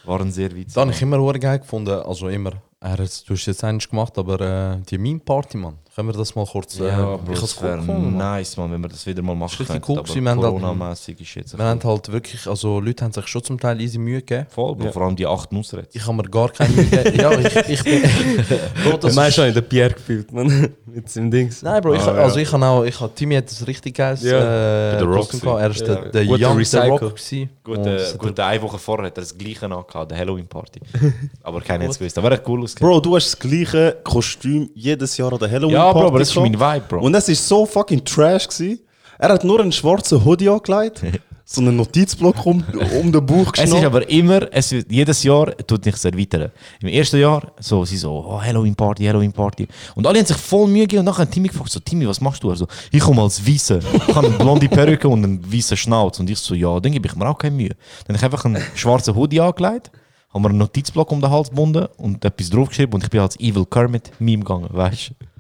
waren 0.05 0.31
sehr 0.33 0.51
witzig. 0.51 0.75
Das 0.75 0.77
habe 0.83 0.91
ich 0.91 1.01
immer 1.01 1.33
geil 1.39 1.61
gefunden. 1.61 1.91
Also 1.91 2.29
immer. 2.29 2.53
Er 2.81 2.99
hat, 2.99 3.29
du 3.29 3.35
hast 3.35 3.47
jetzt 3.47 3.63
eins 3.63 3.89
gemacht, 3.89 4.19
aber 4.19 4.41
äh, 4.41 4.83
die 4.91 4.99
Meme-Party, 4.99 5.57
Mann. 5.59 5.79
Können 5.95 6.09
wir 6.09 6.15
das 6.15 6.35
mal 6.35 6.47
kurz. 6.47 6.81
Äh, 6.81 6.87
ja, 6.89 7.15
ich 7.17 7.21
Bro, 7.21 7.35
habe 7.35 7.45
es 7.45 7.63
wäre 7.63 7.77
nice, 7.83 8.57
man, 8.57 8.73
wenn 8.73 8.81
wir 8.81 8.89
das 8.89 9.05
wieder 9.07 9.21
mal 9.21 9.35
machen 9.35 9.51
richtig 9.59 9.67
könnten. 9.69 9.93
cool 9.93 9.99
aber 9.99 10.09
gewesen. 10.09 10.25
Wir 10.25 10.31
halt- 10.31 10.41
Corona-mässig 10.41 11.21
ist 11.21 11.35
jetzt... 11.35 11.59
Wir 11.59 11.65
haben 11.67 11.81
halt 11.85 12.11
wirklich, 12.11 12.47
also 12.47 12.81
Leute 12.81 13.05
haben 13.05 13.13
sich 13.13 13.27
schon 13.27 13.45
zum 13.45 13.61
Teil 13.61 13.79
easy 13.79 13.99
Mühe 13.99 14.21
gegeben. 14.23 14.47
voll, 14.49 14.75
Bro, 14.75 14.91
vor 14.91 15.03
allem 15.03 15.17
die 15.17 15.27
acht 15.27 15.53
Nusret. 15.53 15.91
Ich 15.93 16.03
habe 16.07 16.15
mir 16.17 16.23
gar 16.31 16.49
keine 16.49 16.73
Mühe 16.75 16.87
gegeben. 16.87 17.21
ja, 17.21 17.31
ich, 17.39 17.57
ich 17.69 17.85
bin. 17.85 18.03
Bro, 18.85 18.97
das 18.97 19.11
Du 19.13 19.17
meinst 19.17 19.29
ist, 19.29 19.35
schon 19.35 19.47
in 19.49 19.55
der 19.55 19.61
Pierre 19.61 19.93
gefühlt, 19.93 20.33
man. 20.33 20.75
Mit 20.87 21.11
seinem 21.11 21.31
Dings. 21.31 21.61
Nein, 21.63 21.83
Bro, 21.83 21.93
ich, 21.95 22.01
Ah, 22.01 22.13
also 22.15 22.37
ja. 22.37 22.43
ich 22.43 22.53
habe 22.53 22.65
auch, 22.67 22.85
ich 22.85 22.99
habe, 22.99 23.15
Timmy 23.15 23.35
hat 23.35 23.51
das 23.51 23.67
richtig 23.67 23.95
geiles 23.95 24.23
Ja. 24.23 24.95
äh, 24.95 24.99
The 24.99 25.05
Rock. 25.05 25.29
Er 25.61 25.71
ist 25.71 25.81
Ja. 25.81 25.87
der, 25.95 26.09
der 26.11 26.25
Young 26.27 26.57
Recycle. 26.57 26.89
Rock 26.91 27.01
gewesen. 27.17 27.51
Gut, 27.63 27.79
Und 27.79 27.87
äh, 27.87 27.97
es 27.97 28.13
hat 28.15 28.19
gut 28.19 28.41
eine 28.41 28.63
Woche 28.63 28.79
vorher 28.79 29.07
hat 29.07 29.19
er 29.19 29.23
das 29.23 29.37
gleiche 29.37 29.67
angehabt, 29.67 30.11
der 30.11 30.17
Halloween-Party. 30.19 30.81
Aber 31.43 31.61
keiner 31.61 31.85
hat 31.85 31.91
es 31.93 31.99
gewusst. 31.99 32.17
Aber 32.17 32.31
er 32.31 32.39
hat 32.39 32.49
cool 32.49 32.63
ausgesehen. 32.63 32.89
Bro, 32.91 33.01
du 33.01 33.15
hast 33.15 33.27
das 33.27 33.39
gleiche 33.39 33.99
Kostüm 34.05 34.71
jedes 34.75 35.17
Jahr 35.19 35.33
an 35.33 35.39
der 35.39 35.51
Halloween 35.51 35.82
Ja. 35.87 35.93
Bro, 35.93 36.07
aber 36.07 36.19
das 36.19 36.31
ist 36.31 36.37
mein 36.37 36.59
Vibe, 36.59 36.85
Bro. 36.89 37.01
Und 37.01 37.15
es 37.15 37.29
ist 37.29 37.47
so 37.47 37.67
fucking 37.67 38.05
trash 38.05 38.49
gewesen. 38.49 38.81
Er 39.19 39.29
hat 39.29 39.45
nur 39.45 39.61
einen 39.61 39.73
schwarzen 39.73 40.25
Hoodie 40.25 40.49
angelegt, 40.49 41.03
so 41.45 41.61
einen 41.61 41.77
Notizblock 41.77 42.45
um, 42.47 42.65
um 43.01 43.13
den 43.13 43.25
Bauch 43.25 43.53
Es 43.57 43.71
ist 43.71 43.85
aber 43.85 44.09
immer, 44.09 44.49
es 44.51 44.75
jedes 44.89 45.23
Jahr 45.23 45.57
tut 45.67 45.85
sich 45.85 46.05
erweitern. 46.05 46.51
Im 46.81 46.89
ersten 46.89 47.21
Jahr, 47.21 47.53
so, 47.61 47.85
sie 47.85 47.97
so, 47.97 48.25
oh, 48.27 48.41
Halloween 48.41 48.75
Party, 48.75 49.05
Halloween 49.05 49.33
Party. 49.33 49.69
Und 49.95 50.07
alle 50.07 50.19
haben 50.19 50.27
sich 50.27 50.37
voll 50.37 50.67
Mühe 50.67 50.83
gegeben 50.83 51.01
und 51.01 51.05
nachher 51.07 51.23
hat 51.23 51.31
Timmy 51.31 51.49
gefragt, 51.49 51.71
so, 51.71 51.81
Timmy, 51.81 52.09
was 52.09 52.21
machst 52.21 52.43
du? 52.43 52.51
Also, 52.51 52.67
ich 52.91 53.01
komme 53.01 53.23
als 53.23 53.47
Weisse. 53.47 53.81
Ich 54.09 54.15
habe 54.15 54.27
eine 54.27 54.37
blonde 54.37 54.69
Perücke 54.69 55.09
und 55.09 55.25
einen 55.25 55.53
weißen 55.53 55.77
Schnauz. 55.77 56.19
Und 56.19 56.31
ich 56.31 56.39
so, 56.39 56.55
ja, 56.55 56.81
dann 56.81 56.93
gebe 56.93 57.07
ich 57.07 57.15
mir 57.15 57.29
auch 57.29 57.39
keine 57.39 57.55
Mühe. 57.55 57.77
Dann 58.07 58.17
habe 58.17 58.17
ich 58.17 58.25
einfach 58.25 58.45
einen 58.45 58.63
schwarzen 58.75 59.15
Hoodie 59.15 59.41
angelegt, 59.41 59.91
habe 60.31 60.41
mir 60.41 60.49
einen 60.49 60.59
Notizblock 60.59 61.13
um 61.13 61.21
den 61.21 61.31
Hals 61.31 61.51
gebunden 61.51 61.87
und 61.97 62.25
etwas 62.25 62.51
draufgeschrieben 62.51 62.95
und 62.95 63.05
ich 63.05 63.11
bin 63.11 63.21
als 63.21 63.39
Evil 63.39 63.67
Kermit 63.67 64.11
Meme 64.19 64.43
gegangen, 64.43 64.69
weißt 64.71 65.11
du? 65.11 65.32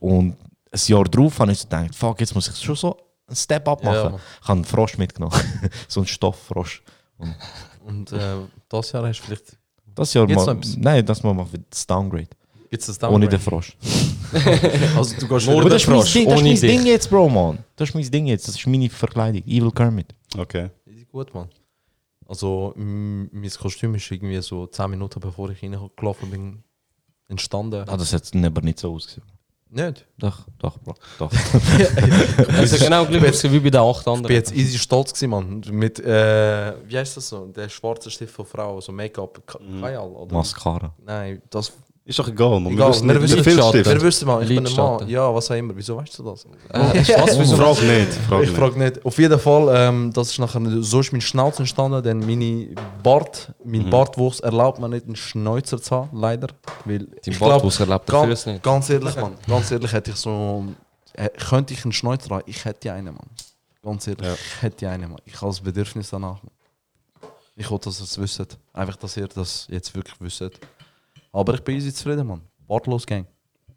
Und 0.00 0.36
ein 0.70 0.80
Jahr 0.86 1.04
drauf 1.04 1.38
habe 1.38 1.52
ich 1.52 1.58
so 1.58 1.64
gedacht, 1.64 1.94
fuck, 1.94 2.20
jetzt 2.20 2.34
muss 2.34 2.48
ich 2.48 2.56
schon 2.56 2.76
so 2.76 2.96
einen 3.26 3.36
Step-Up 3.36 3.82
Ja, 3.84 3.90
machen. 3.90 4.12
Mann. 4.12 4.20
ich 4.42 4.48
habe 4.48 4.52
einen 4.56 4.64
Frosch 4.64 4.98
mitgenommen. 4.98 5.34
so 5.88 6.00
einen 6.00 6.06
Stofffrosch. 6.06 6.82
Und 7.84 8.12
äh, 8.12 8.36
das 8.68 8.92
Jahr 8.92 9.06
hast 9.08 9.20
du 9.20 9.24
vielleicht. 9.24 9.56
Das 9.94 10.14
Jahr 10.14 10.28
mal, 10.28 10.56
nein, 10.76 11.04
das 11.04 11.22
mal 11.22 11.34
machen 11.34 11.52
wir 11.52 11.60
das 11.68 11.86
Downgrade. 11.86 12.28
Das 12.70 13.02
Ohne 13.02 13.28
den 13.28 13.40
Frosch. 13.40 13.76
Also 14.94 15.14
du 15.18 15.26
gehst 15.26 15.46
Nur 15.46 15.72
ist 15.72 15.88
mein, 15.88 15.96
Frosch, 15.96 16.12
Ding, 16.12 16.28
das 16.28 16.36
ist 16.36 16.42
mein 16.44 16.50
dich. 16.52 16.60
Ding 16.60 16.84
jetzt, 16.84 17.08
Bro, 17.08 17.30
man. 17.30 17.64
Das 17.76 17.88
ist 17.88 17.94
mein 17.94 18.10
Ding 18.10 18.26
jetzt. 18.26 18.46
Das 18.46 18.56
ist 18.56 18.66
meine 18.66 18.90
Verkleidung. 18.90 19.42
Evil 19.46 19.70
Kermit. 19.70 20.14
Okay. 20.36 20.68
Easy 20.86 21.06
gut, 21.06 21.32
Mann. 21.32 21.48
Also, 22.26 22.74
mein 22.76 23.50
Kostüm 23.58 23.94
ist 23.94 24.10
irgendwie 24.10 24.42
so 24.42 24.66
10 24.66 24.90
Minuten 24.90 25.18
bevor 25.18 25.48
ich 25.48 25.62
reingelaufen 25.62 26.30
bin, 26.30 26.62
entstanden. 27.28 27.88
Ah, 27.88 27.96
das 27.96 28.12
hat 28.12 28.30
aber 28.34 28.60
nicht 28.60 28.78
so 28.78 28.92
ausgesehen. 28.92 29.24
Nicht? 29.70 30.06
Doch, 30.18 30.46
doch, 30.58 30.78
Bro. 30.78 30.94
Doch. 31.18 31.30
Ist 32.62 32.80
genau 32.82 33.04
gleich 33.04 33.22
ausgesehen 33.22 33.52
wie 33.52 33.60
bei 33.60 33.70
den 33.70 33.80
acht 33.80 33.98
Ich 33.98 34.04
bin 34.04 34.12
anderen. 34.14 34.34
jetzt 34.34 34.52
easy 34.54 34.78
stolz 34.78 35.12
gewesen, 35.12 35.30
Mann. 35.30 35.62
Mit, 35.70 36.00
äh, 36.00 36.72
wie 36.86 36.96
heißt 36.96 37.16
das 37.18 37.28
so? 37.28 37.46
Der 37.46 37.68
schwarze 37.68 38.10
Stift 38.10 38.34
von 38.34 38.46
Frau, 38.46 38.80
so 38.80 38.92
Make-up. 38.92 39.46
Ka- 39.46 39.58
Kajal, 39.80 40.08
oder? 40.08 40.34
Mascara. 40.34 40.94
Nein, 41.04 41.42
das. 41.50 41.72
Ist 42.08 42.18
doch 42.18 42.26
egal, 42.28 42.58
man. 42.58 42.72
Egal, 42.72 42.88
wir 43.02 43.20
wissen, 43.22 43.36
Lidschatten. 43.36 43.84
wir 43.84 44.00
wissen 44.00 44.26
mal, 44.26 44.42
ich 44.42 44.48
bin 44.48 44.66
ein. 44.66 44.74
Mann. 44.74 45.06
Ja, 45.10 45.34
was 45.34 45.50
auch 45.50 45.54
immer. 45.56 45.76
Wieso 45.76 45.94
weißt 45.98 46.18
du 46.18 46.22
das? 46.22 46.46
Äh, 46.70 46.78
was, 47.20 47.38
wieso? 47.38 47.56
Frag 47.56 47.82
nicht. 47.82 48.12
Frag 48.26 48.42
ich 48.44 48.50
frage 48.50 48.78
nicht. 48.78 49.04
Auf 49.04 49.18
jeden 49.18 49.38
Fall, 49.38 49.68
ähm, 49.76 50.10
das 50.14 50.30
ist 50.30 50.38
nachher, 50.38 50.58
so 50.80 51.00
ist 51.00 51.12
mein 51.12 51.20
Schnauz 51.20 51.58
entstanden, 51.58 52.02
denn 52.02 52.20
meine 52.20 52.68
Bart, 53.02 53.52
mein 53.62 53.82
Mhm. 53.84 53.90
Bartwuchs 53.90 54.40
erlaubt 54.40 54.78
mir 54.80 54.88
nicht 54.88 55.04
einen 55.04 55.16
Schnäuzer 55.16 55.82
zu 55.82 55.94
haben, 55.96 56.18
leider. 56.18 56.48
Weil 56.86 57.06
Dein 57.26 57.38
Bartwuchs 57.38 57.78
erlaubt 57.78 58.08
dafür 58.08 58.28
ganz, 58.28 58.40
es 58.40 58.46
nicht. 58.46 58.62
ganz 58.62 58.88
ehrlich, 58.88 59.14
Mann, 59.16 59.34
ganz 59.46 59.70
ehrlich 59.70 59.92
hätte 59.92 60.10
ich 60.12 60.16
so, 60.16 60.64
könnte 61.50 61.74
ich 61.74 61.84
einen 61.84 61.92
Schnäuzer 61.92 62.30
haben, 62.34 62.42
ich 62.46 62.64
hätte 62.64 62.90
einen, 62.90 63.14
Mann. 63.16 63.28
Ganz 63.84 64.06
ehrlich, 64.06 64.26
ich 64.26 64.62
hätte 64.62 64.88
eine, 64.88 65.08
Mann. 65.08 65.20
Ich 65.26 65.34
habe 65.34 65.48
das 65.48 65.60
Bedürfnis 65.60 66.08
danach. 66.08 66.42
Mann. 66.42 66.52
Ich 67.54 67.70
wollte, 67.70 67.90
dass 67.90 68.00
ihr 68.00 68.04
es 68.04 68.18
wisst. 68.18 68.56
Einfach, 68.72 68.96
dass 68.96 69.14
ihr 69.18 69.28
das 69.28 69.66
jetzt 69.68 69.94
wirklich 69.94 70.14
wisst. 70.20 70.42
Aber 71.32 71.54
ich 71.54 71.60
bin 71.62 71.76
easy 71.76 71.92
zufrieden, 71.92 72.26
Mann. 72.26 72.40
Bartlos 72.66 73.06
Gang. 73.06 73.26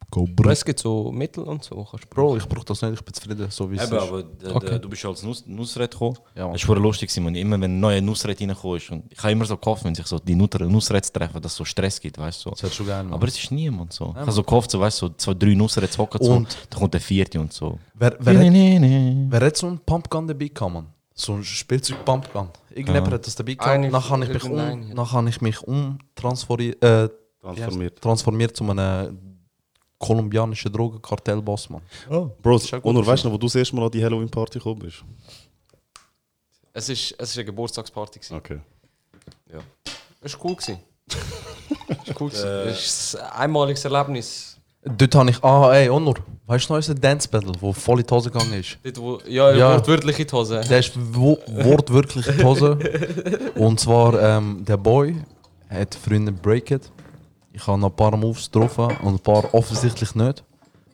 Go, 0.09 0.27
Aber 0.37 0.51
es 0.51 0.65
gibt 0.65 0.77
so 0.79 1.09
Mittel 1.09 1.43
und 1.45 1.63
so. 1.63 1.85
Kannst 1.89 2.03
du 2.03 2.09
Bro, 2.09 2.35
ich 2.35 2.45
brauche 2.45 2.65
das 2.65 2.81
nicht, 2.81 2.95
ich 2.95 3.01
bin 3.01 3.13
zufrieden, 3.13 3.47
so 3.49 3.71
wie 3.71 3.77
es 3.77 3.87
Eben, 3.87 3.95
ist. 3.95 4.03
aber 4.03 4.23
d- 4.23 4.47
Okay. 4.47 4.69
d- 4.71 4.79
du 4.79 4.89
bist 4.89 5.05
als 5.05 5.23
Nus 5.23 5.45
Nusret 5.47 5.91
gekommen. 5.91 6.17
Ja, 6.35 6.43
Mann. 6.47 6.53
das 6.53 6.67
war 6.67 6.75
lustig, 6.75 7.07
gewesen, 7.07 7.23
man. 7.23 7.35
immer 7.35 7.55
wenn 7.61 7.71
ein 7.75 7.79
neuer 7.79 8.01
Nusret 8.01 8.41
reingekommen 8.41 8.75
ist. 8.75 8.91
Und 8.91 9.05
ich 9.09 9.17
habe 9.19 9.31
immer 9.31 9.45
so 9.45 9.55
gehofft, 9.55 9.85
wenn 9.85 9.95
sich 9.95 10.05
so 10.05 10.19
die 10.19 10.35
Nut- 10.35 10.59
Nusrets 10.59 11.13
treffen, 11.13 11.41
dass 11.41 11.53
es 11.53 11.57
so 11.57 11.63
Stress 11.63 12.01
gibt, 12.01 12.17
weißt 12.17 12.43
du. 12.45 12.49
So. 12.49 12.55
Das 12.59 12.75
schon 12.75 12.87
geil, 12.87 13.03
Mann. 13.05 13.13
Aber 13.13 13.25
es 13.25 13.37
ist 13.41 13.51
niemand 13.51 13.93
so. 13.93 14.09
ich 14.09 14.15
habe 14.19 14.31
so 14.33 14.43
gehofft, 14.43 14.71
so, 14.71 14.81
weißt 14.81 15.01
du, 15.01 15.07
so 15.07 15.13
zwei, 15.15 15.33
drei 15.33 15.53
Nusrets 15.53 15.97
hocken 15.97 16.21
so, 16.21 16.31
Und- 16.33 16.57
dann 16.69 16.77
kommt 16.79 16.93
der 16.93 16.99
vierte 17.01 17.39
und 17.39 17.53
so. 17.53 17.79
Wer, 17.93 18.17
wer, 18.19 18.33
hat, 18.37 18.53
Wer 18.53 19.25
wer 19.29 19.47
hat 19.47 19.55
so 19.55 19.67
einen 19.67 19.79
Pumpgun 19.79 20.27
dabei 20.27 20.49
gehabt, 20.49 20.73
Mann? 20.73 20.87
So 21.13 21.35
ein 21.35 21.43
Spielzeug-Pumpgun. 21.45 22.49
Irgendjemand 22.71 23.07
Ja. 23.07 23.13
hat 23.13 23.27
das 23.27 23.35
dabei 23.35 23.53
gehabt. 23.53 23.69
Eine- 23.71 23.89
Nachher 23.89 24.09
habe 24.09 24.23
ich 24.25 24.33
mich 24.33 24.43
irgendein- 24.43 24.83
um, 24.83 24.89
nachher 24.89 25.17
habe 25.19 25.29
ich 25.29 25.39
mich 25.41 25.61
umtransferiert, 25.63 26.83
äh, 26.83 27.09
Transformiert. 27.41 28.01
transformiert 28.01 28.55
zu 28.55 28.69
einem 28.69 29.17
kolumbianischen 29.97 30.71
Drogenkartellboss, 30.71 31.69
Mann. 31.69 31.81
Bro, 32.41 32.55
ist 32.57 32.73
auch 32.73 32.81
gut 32.81 32.85
Onur, 32.85 33.05
weißt 33.05 33.23
du 33.23 33.27
noch, 33.27 33.33
wo 33.33 33.37
du 33.37 33.47
das 33.47 33.55
erste 33.55 33.75
Mal 33.75 33.85
an 33.85 33.91
die 33.91 34.03
Halloween-Party 34.03 34.59
gekommen 34.59 34.79
bist? 34.79 35.03
Es 36.73 36.89
ist, 36.89 37.15
es 37.17 37.29
ist 37.31 37.37
eine 37.37 37.45
Geburtstagsparty. 37.45 38.19
Gewesen. 38.19 38.35
Okay. 38.37 38.59
Ja. 39.51 39.59
Es 40.21 40.33
war 40.33 40.45
cool. 40.45 40.55
Gewesen. 40.55 40.79
es 41.07 42.07
war 42.07 42.21
cool. 42.21 42.29
gewesen. 42.29 42.47
Es 42.67 42.85
ist 42.85 43.15
ein 43.19 43.31
einmaliges 43.31 43.83
Erlebnis. 43.85 44.57
Dort 44.83 45.13
habe 45.13 45.29
ich, 45.29 45.43
ah, 45.43 45.71
ey, 45.73 45.89
Onur, 45.89 46.15
weißt 46.47 46.67
du 46.69 46.73
noch 46.73 46.77
unser 46.77 46.95
Dance 46.95 47.27
Battle, 47.27 47.51
wo 47.59 47.71
voll 47.71 47.99
in 47.99 48.05
die 48.07 48.13
Hose 48.13 48.31
gegangen 48.31 48.53
ist? 48.53 48.77
Dort, 48.83 48.97
wo, 48.97 49.19
ja, 49.27 49.51
Ja. 49.53 49.73
wortwörtlich 49.75 50.19
in 50.19 50.27
die 50.27 50.33
Hose. 50.33 50.61
Der 50.67 50.79
ist 50.79 50.93
wo, 50.95 51.37
wortwörtlich 51.47 52.27
in 52.27 52.37
die 52.37 52.43
Hose. 52.43 52.79
Und 53.55 53.79
zwar, 53.79 54.19
ähm, 54.19 54.63
der 54.65 54.77
Boy 54.77 55.21
hat 55.69 55.93
Freunde 55.93 56.31
breaket. 56.31 56.91
Ich 57.53 57.65
habe 57.67 57.77
noch 57.79 57.89
ein 57.89 57.95
paar 57.95 58.15
Moves 58.15 58.45
getroffen 58.49 58.85
und 59.03 59.15
ein 59.15 59.19
paar 59.19 59.53
offensichtlich 59.53 60.15
nicht. 60.15 60.43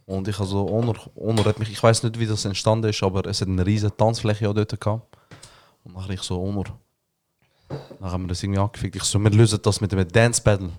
Und 0.06 0.28
ich 0.28 0.40
also, 0.40 0.68
Onur, 0.70 0.96
Onur 1.16 1.46
hat 1.46 1.60
mich, 1.60 1.70
ich 1.72 1.82
weiß 1.84 2.04
nicht, 2.04 2.18
wie 2.18 2.26
das 2.26 2.46
entstanden 2.46 2.90
ist, 2.90 3.04
aber 3.04 3.26
es 3.26 3.42
hat 3.42 3.48
eine 3.48 3.66
riesige 3.66 3.96
Tanzfläche 3.96 4.50
auch 4.50 4.54
dort 4.54 4.80
gehabt. 4.80 5.18
Und 5.84 5.94
nachher 5.96 6.14
ich 6.14 6.22
so, 6.22 6.40
Onur. 6.42 6.66
Dann 7.70 8.12
haben 8.12 8.24
wir 8.24 8.30
das 8.30 8.42
irgendwie 8.42 8.60
angefickt. 8.62 8.96
Ich 8.96 9.04
so, 9.04 9.20
wir 9.20 9.30
lösen 9.30 9.60
das 9.62 9.82
mit 9.82 9.92
einem 9.94 10.08
Dance 10.08 10.42
Battle. 10.42 10.70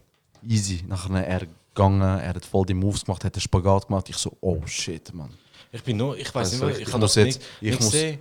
Easy. 0.47 0.83
Nachher 0.89 1.27
er 1.27 1.43
gegangen, 1.75 2.01
er 2.01 2.29
hat 2.35 2.45
voll 2.47 2.65
die 2.65 2.75
Moves 2.75 3.05
gemacht, 3.05 3.23
hat 3.25 3.35
einen 3.35 3.41
Spagat 3.43 3.87
gemacht. 3.89 4.09
Ich 4.09 4.17
so, 4.17 4.33
oh 4.41 4.63
shit, 4.67 5.13
man. 5.13 5.31
Ich 5.71 5.83
bin 5.85 5.99
nur, 5.99 6.17
ich 6.17 6.35
weiß 6.35 6.53
Also, 6.55 6.65
nicht, 6.65 6.65
mehr, 6.65 6.77
ich 6.81 6.87
ich, 6.87 6.91
kann 6.91 7.01
das 7.03 7.15
jetzt- 7.17 7.27
nicht, 7.27 7.41
ich 7.61 7.71
nicht 7.73 7.83
muss- 7.83 7.91
sehen. 7.91 8.19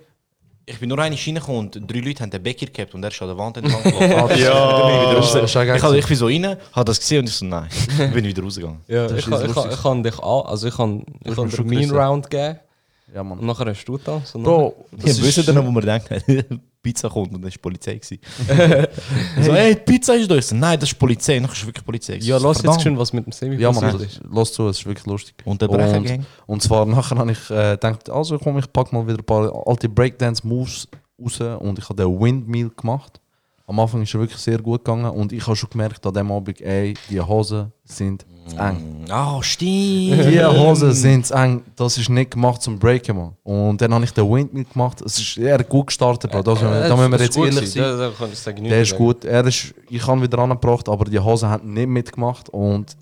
Ich 0.69 0.79
bin 0.79 0.89
nur 0.89 0.99
eine 0.99 1.15
reingekommen 1.15 1.71
und 1.73 1.89
drei 1.89 1.99
Leute 1.99 2.23
haben 2.23 2.29
den 2.29 2.43
Becker 2.43 2.65
gehabt 2.65 2.93
und 2.93 3.01
er 3.01 3.09
ist 3.09 3.21
an 3.21 3.29
der 3.29 3.37
Wand 3.37 3.55
entlang 3.55 3.81
gelaufen. 3.83 4.37
Ja, 4.37 4.71
dann 4.71 4.87
bin 4.87 4.95
ich 4.95 5.09
wieder 5.09 5.65
geil 5.65 5.77
ich, 5.93 5.99
ich 5.99 6.07
bin 6.07 6.17
so 6.17 6.25
rein, 6.25 6.57
habe 6.73 6.85
das 6.85 6.99
gesehen 6.99 7.19
und 7.19 7.29
ich 7.29 7.35
so, 7.35 7.45
nein. 7.45 7.69
Bin 7.97 8.25
ich 8.25 8.35
wieder 8.35 8.43
rausgegangen. 8.43 8.79
Ja, 8.85 9.05
ich, 9.05 9.25
ich, 9.25 9.27
ich 9.27 9.81
kann 9.81 10.03
dich 10.03 10.19
an, 10.19 10.41
also 10.45 10.67
ich 10.67 10.75
kann, 10.75 11.05
ich 11.23 11.29
hast 11.29 11.35
kann 11.35 11.45
mir 11.45 11.51
den 11.51 11.55
schon 11.55 11.67
Mean 11.67 11.79
gerissen. 11.83 11.97
Round 11.97 12.29
geben 12.29 12.59
Ja, 13.13 13.21
und 13.21 13.29
man. 13.29 13.45
nachher 13.45 13.65
hast 13.67 13.85
du 13.85 13.97
das. 13.97 14.35
und 14.35 14.43
Bro, 14.43 14.85
Wir 14.91 15.17
wissen 15.17 15.45
dann, 15.45 15.65
wo 15.65 15.71
wir 15.71 15.81
denken, 15.81 16.61
Pizza 16.83 17.09
kommt 17.09 17.33
und 17.33 17.41
dann 17.41 17.47
ist 17.47 17.55
die 17.55 17.59
Polizei. 17.59 17.95
gewesen. 17.95 18.19
so, 19.41 19.53
hey, 19.53 19.75
die 19.75 19.81
Pizza 19.81 20.15
ist 20.15 20.29
da. 20.29 20.35
Ich 20.35 20.45
so, 20.45 20.55
nein, 20.55 20.79
das 20.79 20.89
ist 20.91 20.99
Polizei. 20.99 21.39
Dann 21.39 21.49
ist 21.49 21.65
wirklich 21.65 21.85
Polizei. 21.85 22.17
Ja, 22.17 22.37
lass 22.37 22.61
jetzt 22.61 22.81
schön, 22.81 22.97
was 22.97 23.13
mit 23.13 23.25
dem 23.25 23.31
Semi 23.31 23.55
Ja, 23.55 23.71
man, 23.71 23.81
passiert 23.81 24.03
ist. 24.03 24.21
lass 24.29 24.51
zu, 24.53 24.67
es 24.67 24.79
ist 24.79 24.85
wirklich 24.85 25.05
lustig. 25.05 25.35
Und 25.45 25.61
der 25.61 25.67
Brechergang? 25.67 26.19
Und, 26.19 26.25
und 26.47 26.61
zwar 26.61 26.85
nachher 26.85 27.17
habe 27.17 27.31
ich 27.31 27.49
äh, 27.49 27.71
gedacht, 27.71 28.09
also 28.09 28.37
komm, 28.37 28.57
ich 28.59 28.71
pack 28.71 28.91
mal 28.91 29.05
wieder 29.07 29.19
ein 29.19 29.25
paar 29.25 29.51
alte 29.67 29.89
Breakdance-Moves 29.89 30.87
raus 31.21 31.39
und 31.59 31.79
ich 31.79 31.89
habe 31.89 31.95
den 32.03 32.19
Windmill 32.19 32.71
gemacht. 32.75 33.19
Am 33.69 33.77
Anfang 33.81 34.01
ist 34.01 34.13
er 34.13 34.21
wirklich 34.21 34.39
sehr 34.39 34.59
gut 34.59 34.85
gegangen 34.85 35.11
und 35.11 35.33
ich 35.33 35.45
habe 35.45 35.55
schon 35.57 35.69
gemerkt 35.69 36.05
an 36.05 36.13
dem 36.13 36.31
Abend, 36.31 36.61
ey, 36.61 36.93
die 37.09 37.19
Hosen 37.19 37.73
sind 37.83 38.25
zu 38.45 38.55
eng. 38.55 39.05
Ah, 39.09 39.43
stimmt. 39.43 40.23
Die 40.25 40.41
Hosen 40.41 40.93
sind 40.93 41.25
zu 41.25 41.33
eng, 41.33 41.63
das 41.75 41.97
ist 41.97 42.07
nicht 42.07 42.31
gemacht 42.31 42.61
zum 42.61 42.79
Breaken, 42.79 43.17
man. 43.17 43.35
Und 43.43 43.81
dann 43.81 43.93
habe 43.93 44.05
ich 44.05 44.13
den 44.13 44.23
Windmill 44.31 44.63
gemacht, 44.63 45.01
es 45.01 45.19
ist 45.19 45.37
eher 45.37 45.61
gut 45.65 45.87
gestartet, 45.87 46.31
Bro. 46.31 46.43
Das, 46.43 46.61
da 46.61 46.95
müssen 46.95 47.11
wir 47.11 47.19
jetzt 47.19 47.37
ehrlich 47.37 47.69
sein. 47.69 47.83
Da, 47.83 48.09
da 48.17 48.25
ich 48.31 48.69
Der 48.69 48.81
ist 48.83 48.95
gut. 48.95 49.25
Er 49.25 49.45
ist, 49.45 49.73
ich 49.89 50.07
habe 50.07 50.17
ihn 50.17 50.23
wieder 50.23 50.39
angebracht, 50.39 50.87
aber 50.87 51.03
die 51.03 51.19
Hosen 51.19 51.49
haben 51.49 51.73
nicht 51.73 51.89
mitgemacht. 51.89 52.47
Und 52.47 52.95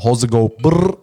Hosen 0.00 0.30
go 0.30 0.48
brrr. 0.48 0.98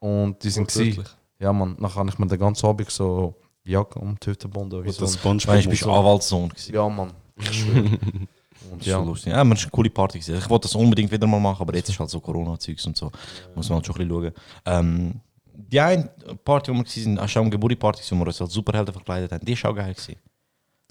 Und 0.00 0.42
die 0.42 0.50
sind 0.50 0.66
gsi. 0.66 1.00
Ja, 1.38 1.52
man, 1.52 1.76
dann 1.78 1.94
habe 1.94 2.08
ich 2.08 2.18
mir 2.18 2.26
den 2.26 2.38
ganzen 2.38 2.66
Abend 2.66 2.90
so 2.90 3.32
Jacke 3.62 3.96
um 4.00 4.16
die 4.20 4.30
Hüfte 4.30 4.48
gebunden. 4.48 4.82
So 4.90 5.02
das 5.02 5.14
Spongebob. 5.14 5.70
Bist 5.70 5.82
so. 5.82 5.92
Anwaltssohn. 5.92 6.52
ja, 6.72 6.88
man. 6.88 7.12
Ich 7.38 7.52
schwöre. 7.52 7.90
Und 8.70 8.78
Das 8.80 8.86
ist 8.86 8.90
ja, 8.92 8.96
schon 8.98 9.06
lustig. 9.06 9.32
Ja, 9.32 9.42
es 9.42 9.48
war 9.48 9.56
eine 9.56 9.70
coole 9.70 9.90
Party. 9.90 10.18
gewesen. 10.18 10.38
Ich 10.38 10.48
wollte 10.48 10.62
das 10.68 10.74
unbedingt 10.74 11.10
wieder 11.10 11.26
mal 11.26 11.40
machen, 11.40 11.62
aber 11.62 11.74
jetzt 11.74 11.88
ist 11.88 11.98
halt 11.98 12.10
so 12.10 12.20
Corona-Zeugs 12.20 12.86
und 12.86 12.96
so. 12.96 13.10
Muss 13.54 13.68
man 13.68 13.76
halt 13.76 13.86
schon 13.86 13.96
ein 13.96 14.08
bisschen 14.08 14.22
schauen. 14.22 14.32
Ähm, 14.66 15.20
die 15.52 15.80
eine 15.80 16.04
Party, 16.44 16.70
wo 16.70 16.76
wir 16.76 16.84
waren, 16.84 17.16
war 17.18 17.24
auch 17.24 17.36
eine 17.36 17.50
Geburtstagsparty, 17.50 18.02
wo 18.12 18.16
wir 18.20 18.26
uns 18.28 18.40
als 18.40 18.52
Superhelden 18.52 18.92
verkleidet 18.94 19.32
haben, 19.32 19.44
die 19.44 19.62
war 19.62 19.70
auch 19.70 19.74
geil. 19.76 19.92
Gewesen. 19.92 20.16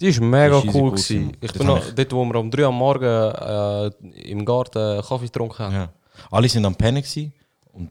Die 0.00 0.06
ist 0.06 0.20
mega 0.20 0.60
Die 0.60 0.68
ist 0.68 0.74
cool. 0.74 0.90
gewesen. 0.90 1.30
Ich 1.40 1.50
Das 1.50 1.58
bin 1.58 1.66
noch, 1.66 1.86
ich- 1.86 1.94
dort, 1.94 2.12
wo 2.12 2.24
wir 2.24 2.34
um 2.36 2.50
3 2.50 2.62
Uhr 2.62 2.68
am 2.68 2.74
Morgen 2.76 3.04
äh, 3.04 3.86
im 4.30 4.44
Garten 4.44 5.02
Kaffee 5.02 5.26
getrunken 5.26 5.58
haben. 5.58 5.74
Ja. 5.74 5.88
Alle 6.30 6.48
sind 6.48 6.64
am 6.64 6.76
gewesen 6.76 7.32
und 7.72 7.90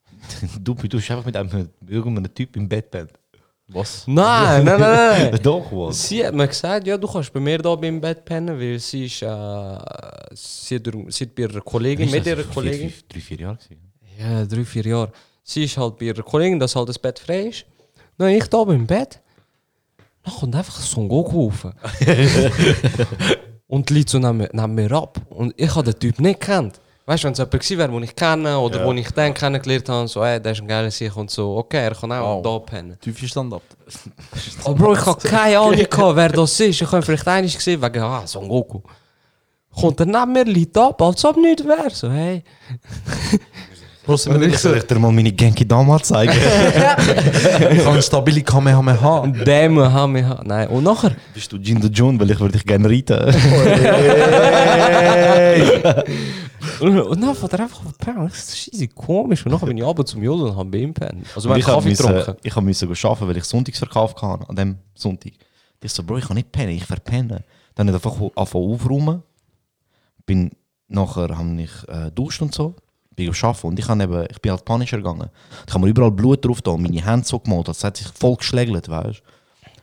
du, 0.60 0.74
du 0.74 0.96
bist 0.96 1.10
einfach 1.10 1.24
mit 1.26 1.36
einem 1.36 1.68
irgendeinem 1.86 2.32
Typ 2.34 2.56
im 2.56 2.68
Bett 2.68 2.90
pennt. 2.90 3.10
Was? 3.68 4.04
Nein, 4.06 4.64
nein, 4.64 4.80
nein, 4.80 5.30
nein. 5.30 5.40
Doch, 5.42 5.70
was? 5.72 6.08
Sie 6.08 6.24
hat 6.24 6.34
mir 6.34 6.46
gesagt, 6.48 6.86
ja, 6.86 6.96
du 6.98 7.06
kannst 7.08 7.32
bei 7.32 7.40
mir 7.40 7.58
da 7.58 7.74
beim 7.74 8.00
Bett 8.00 8.24
pennen, 8.24 8.58
weil 8.60 8.78
sie 8.78 9.06
ist, 9.06 9.22
äh, 9.22 9.78
sie, 10.34 10.76
hat, 10.76 10.88
sie 11.08 11.24
hat 11.24 11.34
bei 11.34 11.42
ihrer 11.42 11.60
Kollegin, 11.60 12.10
mit 12.10 12.26
ihrer 12.26 12.44
Kollegin, 12.44 12.90
Vier, 12.90 13.02
drei, 13.08 13.20
vier 13.20 13.38
Jahre 13.40 13.56
gewesen. 13.56 13.92
ja, 14.18 14.44
drei, 14.44 14.64
vier 14.64 14.86
Jahre, 14.86 15.12
sie 15.42 15.64
ist 15.64 15.76
halt 15.76 15.98
bei 15.98 16.06
ihrer 16.06 16.22
Kollegin, 16.22 16.58
dass 16.58 16.76
halt 16.76 16.88
das 16.88 16.98
Bett 16.98 17.18
frei 17.18 17.40
ist. 17.48 17.64
Dann 18.18 18.28
ich 18.28 18.46
da 18.48 18.62
beim 18.64 18.86
Bett, 18.86 19.20
dann 20.22 20.34
kommt 20.34 20.54
einfach 20.54 20.78
Son 20.80 21.08
Goku 21.08 21.44
rauf. 21.46 21.66
und 23.66 23.90
liegt 23.90 24.08
so 24.10 24.18
mir- 24.20 24.50
neben 24.52 24.74
mir 24.74 24.92
ab. 24.92 25.20
Und 25.30 25.54
ich 25.56 25.74
habe 25.74 25.90
den 25.92 25.98
Typ 25.98 26.20
nicht 26.20 26.40
kennt. 26.40 26.80
Weißt 27.06 27.22
du, 27.22 27.26
wenn 27.26 27.32
es 27.32 27.38
jemand 27.38 27.52
gewesen 27.52 27.78
wäre, 27.78 27.88
den 27.90 28.02
ich 28.02 28.16
kenne 28.16 28.58
oder 28.58 28.78
Ja. 28.80 28.86
wo 28.86 28.92
ich 28.94 29.10
den 29.10 29.34
kennengelernt 29.34 29.88
habe, 29.90 30.08
so, 30.08 30.24
ey, 30.24 30.40
der 30.40 30.52
ist 30.52 30.60
ein 30.62 30.66
geiler 30.68 30.90
Sieg 30.90 31.14
und 31.16 31.30
so, 31.30 31.56
okay, 31.58 31.84
er 31.84 31.94
kann 31.94 32.10
auch 32.12 32.42
Wow. 32.42 32.42
da 32.42 32.58
pennen. 32.72 32.96
Typische 33.00 33.28
Stand-up. 33.28 33.62
Oh 34.64 34.72
Bro, 34.74 34.94
ich 34.94 35.04
habe 35.04 35.20
keine 35.28 35.58
Ahnung, 35.58 35.74
gehabt, 35.90 36.16
wer 36.16 36.28
das 36.30 36.58
ist. 36.60 36.80
Ich 36.80 36.90
habe 36.90 37.02
vielleicht 37.02 37.28
einmal 37.28 37.50
gesehen, 37.50 37.82
wegen, 37.82 38.02
ah, 38.02 38.26
Son 38.26 38.48
Goku. 38.48 38.80
Kommt 39.78 40.00
er 40.00 40.06
neben 40.06 40.32
mir, 40.32 40.44
liegt 40.44 40.78
ab, 40.78 41.02
als 41.02 41.22
ob 41.26 41.36
nichts 41.36 41.64
wäre. 41.66 41.90
So, 41.90 42.10
hey. 42.10 42.42
Bro, 44.06 44.16
sind 44.18 44.34
wir 44.34 44.40
Ich 44.42 44.48
nicht 44.52 44.60
soll 44.60 44.78
dir 44.80 44.98
mal 44.98 45.10
meine 45.12 45.32
Genki 45.32 45.66
Dama 45.66 46.00
zeigen. 46.02 46.32
Ich 47.72 47.84
habe 47.84 48.00
stabile 48.02 48.42
Kamehameha. 48.42 49.24
Wir. 49.34 50.40
Nein, 50.44 50.68
und 50.68 50.84
nachher. 50.84 51.12
Bist 51.34 51.50
du 51.52 51.56
Jindo 51.56 51.88
June, 51.88 52.18
weil 52.20 52.30
ich 52.30 52.38
würde 52.40 52.52
dich 52.52 52.64
gerne 52.66 52.88
reiten. 52.88 53.18
Und, 53.24 53.34
und 56.86 57.20
dann 57.20 57.34
fährt 57.34 57.52
er 57.52 57.60
einfach 57.60 57.84
auf. 57.84 57.94
Das 57.98 58.54
ist 58.54 58.74
easy 58.74 58.88
komisch. 58.88 59.44
Und 59.46 59.52
nachher 59.52 59.66
bin 59.66 59.78
ich 59.78 59.84
abends 59.84 60.10
zum 60.10 60.22
Jodeln 60.22 60.50
und 60.50 60.56
habe 60.56 60.70
bei 60.70 60.78
ihm 60.78 60.94
pennen. 60.94 61.24
Also, 61.34 61.48
wir 61.48 61.56
ich 61.56 61.66
habe 61.66 61.76
Kaffee 61.76 61.88
müssen, 61.90 62.06
getrunken. 62.06 62.36
ich 62.42 62.56
habe 62.56 62.66
müssen 62.66 62.88
arbeiten, 62.88 63.28
weil 63.28 63.36
ich 63.36 63.44
Sonntagsverkauf 63.44 64.14
hatte, 64.20 64.48
an 64.48 64.56
dem 64.56 64.78
Sonntag. 64.94 65.32
Ich 65.82 65.92
so, 65.92 66.02
Bro, 66.02 66.18
ich 66.18 66.26
kann 66.26 66.36
nicht 66.36 66.50
pennen, 66.50 66.70
ich 66.70 66.84
verpenne. 66.84 67.44
Dann 67.74 67.88
habe 67.88 67.98
ich 67.98 68.04
einfach 68.04 68.20
angefangen 68.20 68.72
aufräumen. 68.72 69.22
Bin 70.26 70.50
nachher 70.88 71.36
habe 71.36 71.60
ich 71.60 71.88
äh, 71.88 72.10
duscht 72.10 72.40
und 72.42 72.54
so. 72.54 72.74
Bin 73.14 73.28
arbeiten 73.28 73.66
und 73.66 73.78
ich, 73.78 73.88
eben, 73.88 74.26
ich 74.30 74.40
bin 74.40 74.52
als 74.52 74.62
Punisher 74.62 74.96
gegangen. 74.96 75.28
Ich 75.66 75.72
habe 75.72 75.84
mir 75.84 75.90
überall 75.90 76.10
Blut 76.10 76.44
drauf 76.44 76.62
da 76.62 76.72
und 76.72 76.82
meine 76.82 77.04
Hände 77.04 77.26
so 77.26 77.38
gemalt, 77.38 77.68
das 77.68 77.84
hat 77.84 77.96
sich 77.96 78.08
voll 78.08 78.36
geschlägelt, 78.36 78.88
weißt 78.88 79.22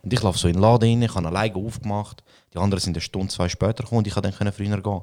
Und 0.03 0.11
ich 0.11 0.22
laufe 0.22 0.38
so 0.38 0.48
in 0.48 0.56
den 0.56 0.61
Laden 0.61 0.90
rein, 0.90 1.02
ich 1.02 1.15
habe 1.15 1.28
alleine 1.28 1.56
aufgemacht. 1.56 2.23
Die 2.53 2.57
anderen 2.57 2.82
sind 2.82 2.95
eine 2.95 3.02
Stunde, 3.02 3.30
zwei 3.30 3.48
später 3.48 3.84
gekommen 3.84 3.99
und 3.99 4.07
ich 4.07 4.14
konnte 4.14 4.34
dann 4.34 4.52
früher 4.52 4.82
gehen. 4.82 5.02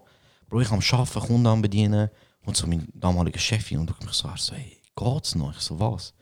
Bro, 0.48 0.60
ich 0.60 0.70
am 0.70 0.80
Arbeiten, 0.80 1.20
Kunden 1.20 1.46
am 1.46 1.62
bedienen 1.62 2.08
und 2.46 2.56
so 2.56 2.66
mein 2.66 2.88
damaliger 2.94 3.38
Chefin 3.38 3.80
und 3.80 4.04
mich 4.04 4.14
so 4.14 4.30
so, 4.36 4.54
hey, 4.54 4.78
geht's 4.96 5.34
noch? 5.34 5.52
Ich 5.52 5.60
so, 5.60 5.78
was? 5.78 6.14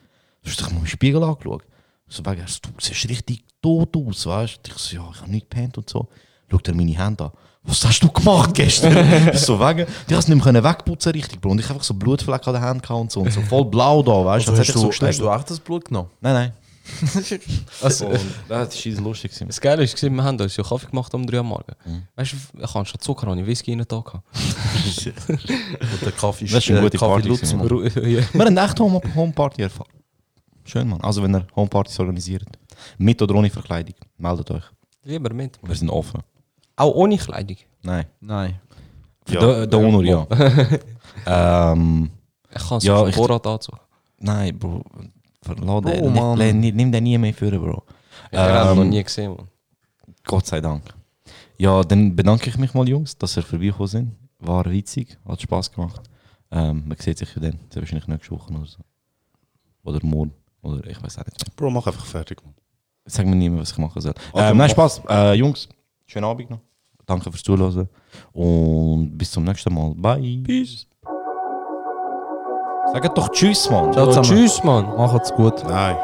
Du 0.42 0.50
hast 0.50 0.60
dich 0.60 0.70
mal 0.70 0.80
im 0.80 0.86
Spiegel 0.86 1.22
angeschaut. 1.22 1.62
So, 2.08 2.24
wegen, 2.24 2.44
du 2.44 2.70
siehst 2.80 3.08
richtig 3.08 3.44
tot 3.62 3.96
aus, 3.96 4.26
weißt 4.26 4.60
du? 4.62 4.70
Ich 4.70 4.78
so, 4.78 4.96
ja, 4.96 5.08
ich 5.12 5.20
habe 5.20 5.30
nicht 5.30 5.50
gepennt 5.50 5.78
und 5.78 5.88
so. 5.88 6.08
Schaut 6.50 6.68
er 6.68 6.74
meine 6.74 6.96
Hände 6.96 7.24
an. 7.24 7.30
Was 7.62 7.84
hast 7.84 8.00
du 8.00 8.08
gemacht 8.10 8.54
gestern? 8.54 8.94
Ich 9.32 9.40
so, 9.40 9.58
wegen, 9.58 9.86
die 10.08 10.14
hast 10.14 10.28
nicht 10.28 10.44
mehr 10.44 10.64
wegputzen 10.64 11.12
richtig, 11.12 11.40
Bro. 11.40 11.50
Und 11.50 11.60
ich 11.60 11.68
einfach 11.68 11.82
so 11.82 11.94
Blutflecken 11.94 12.48
an 12.48 12.60
den 12.60 12.64
Händen 12.64 12.82
gehabt 12.82 13.00
und 13.00 13.12
so. 13.12 13.20
Und 13.20 13.32
so 13.32 13.42
voll 13.42 13.64
blau 13.64 14.02
da, 14.02 14.24
weißt 14.24 14.48
Also 14.48 14.60
hast, 14.60 14.74
du, 14.74 14.78
so 14.78 15.06
hast 15.06 15.18
du 15.18 15.30
echt 15.30 15.50
das 15.50 15.60
Blut 15.60 15.84
genommen? 15.84 16.10
Nein, 16.20 16.34
nein. 16.34 16.52
Also, 17.82 18.06
Und 18.06 18.20
das 18.48 18.68
ist 18.74 18.80
scheiße 18.80 19.00
lustig. 19.02 19.30
gewesen. 19.32 19.46
das 19.48 19.60
Geile 19.60 19.82
ist, 19.82 20.00
wir 20.02 20.24
haben 20.24 20.40
uns 20.40 20.56
ja 20.56 20.62
Kaffee 20.64 20.86
gemacht 20.86 21.12
um 21.14 21.26
3 21.26 21.38
Uhr 21.38 21.42
morgen. 21.42 21.72
Mhm. 21.84 22.02
Weißt 22.14 22.32
du, 22.32 22.36
ich 22.62 22.74
habe 22.74 22.86
schon 22.86 23.00
Zucker 23.00 23.28
und 23.28 23.44
Whisky 23.46 23.72
rein 23.72 23.84
da 23.86 24.00
gehabt. 24.00 24.22
Und 25.28 26.02
der 26.02 26.12
Kaffee 26.12 26.44
Das 26.46 26.54
ist 26.64 26.70
eine 26.70 26.78
äh, 26.78 26.82
gute 26.82 26.98
Kaffee 26.98 27.12
Party 27.12 27.28
Lutz, 27.28 27.40
gewesen, 27.40 27.58
Mann. 27.58 27.68
ja. 28.12 28.22
Wir 28.32 28.44
haben 28.44 28.56
echt 28.56 28.80
Home 28.80 29.00
Homeparty 29.14 29.62
erfahren. 29.62 29.88
Schön, 30.64 30.88
Mann. 30.88 31.00
Also, 31.00 31.22
wenn 31.22 31.34
ihr 31.34 31.46
Homepartys 31.54 31.98
organisiert. 32.00 32.44
Mit 32.98 33.20
oder 33.22 33.34
ohne 33.34 33.50
Verkleidung. 33.50 33.94
Meldet 34.18 34.50
euch. 34.50 34.64
Lieber 35.04 35.32
mit. 35.32 35.58
Wir 35.62 35.74
sind 35.74 35.90
offen. 35.90 36.20
Auch 36.76 36.94
ohne 36.94 37.16
Kleidung. 37.16 37.56
Nein. 37.82 38.06
Nein. 38.20 38.60
Für 39.24 39.34
Ja. 39.34 39.40
den, 39.66 39.70
den 39.70 39.80
Honor, 39.80 40.04
ja. 40.04 40.26
ähm, 41.26 42.10
Ich 42.54 42.68
kann 42.68 42.78
es 42.78 42.84
Ja, 42.84 43.10
Vorrat 43.12 43.46
anziehen. 43.46 43.78
nein, 44.18 44.58
Bro. 44.58 44.82
Verlass 45.46 45.82
Bro, 45.82 45.90
den. 45.90 46.12
Mann. 46.14 46.38
Nimm, 46.38 46.60
nimm, 46.60 46.76
nimm 46.76 46.92
den 46.92 47.04
nie 47.04 47.18
mehr 47.18 47.34
führen, 47.34 47.60
Bro. 47.60 47.82
Ich 48.30 48.38
habe 48.38 48.70
Ähm, 48.70 48.76
noch 48.78 48.84
nie 48.84 49.02
gesehen, 49.02 49.34
man. 49.36 49.48
Gott 50.24 50.46
sei 50.46 50.60
Dank. 50.60 50.82
Ja, 51.58 51.82
dann 51.82 52.14
bedanke 52.14 52.50
ich 52.50 52.58
mich 52.58 52.74
mal, 52.74 52.88
Jungs, 52.88 53.16
dass 53.16 53.36
ihr 53.36 53.42
vorbeigekommen 53.42 53.88
sind. 53.88 54.16
War 54.38 54.64
witzig, 54.66 55.16
hat 55.26 55.40
Spaß 55.40 55.72
gemacht. 55.72 56.02
Ähm, 56.50 56.84
man 56.86 56.98
sieht 56.98 57.18
sich 57.18 57.34
ja 57.34 57.40
dann, 57.42 57.58
sehr 57.70 57.82
wahrscheinlich 57.82 58.06
nächste 58.08 58.30
Woche 58.32 58.52
oder 58.52 58.66
so. 58.66 58.78
Oder 59.84 60.00
morgen. 60.04 60.32
Oder 60.62 60.84
ich 60.90 61.02
weiß 61.02 61.18
auch 61.18 61.24
nicht 61.24 61.40
mehr. 61.46 61.52
Bro, 61.56 61.70
mach 61.70 61.86
einfach 61.86 62.04
fertig. 62.04 62.38
Sag 63.06 63.24
mir 63.26 63.36
nie 63.36 63.48
mehr, 63.48 63.60
was 63.60 63.70
ich 63.72 63.78
machen 63.78 64.00
soll. 64.02 64.14
Also, 64.32 64.50
ähm, 64.50 64.56
nein, 64.58 64.68
Spaß. 64.70 65.02
Äh, 65.08 65.34
Jungs, 65.34 65.68
schönen 66.06 66.24
Abend 66.24 66.50
noch. 66.50 66.60
Danke 67.06 67.30
fürs 67.30 67.42
Zuhören. 67.42 67.88
Und 68.32 69.16
bis 69.16 69.30
zum 69.30 69.44
nächsten 69.44 69.72
Mal. 69.72 69.94
Bye. 69.94 70.42
Peace. 70.44 70.86
Sagt 72.92 73.18
doch 73.18 73.28
Tschüss, 73.30 73.68
Mann. 73.70 73.92
Ciao 73.92 74.06
zusammen. 74.06 74.24
tschüss, 74.26 74.64
Mann. 74.64 74.86
Macht's 74.96 75.32
gut. 75.34 75.64
Nein. 75.68 75.96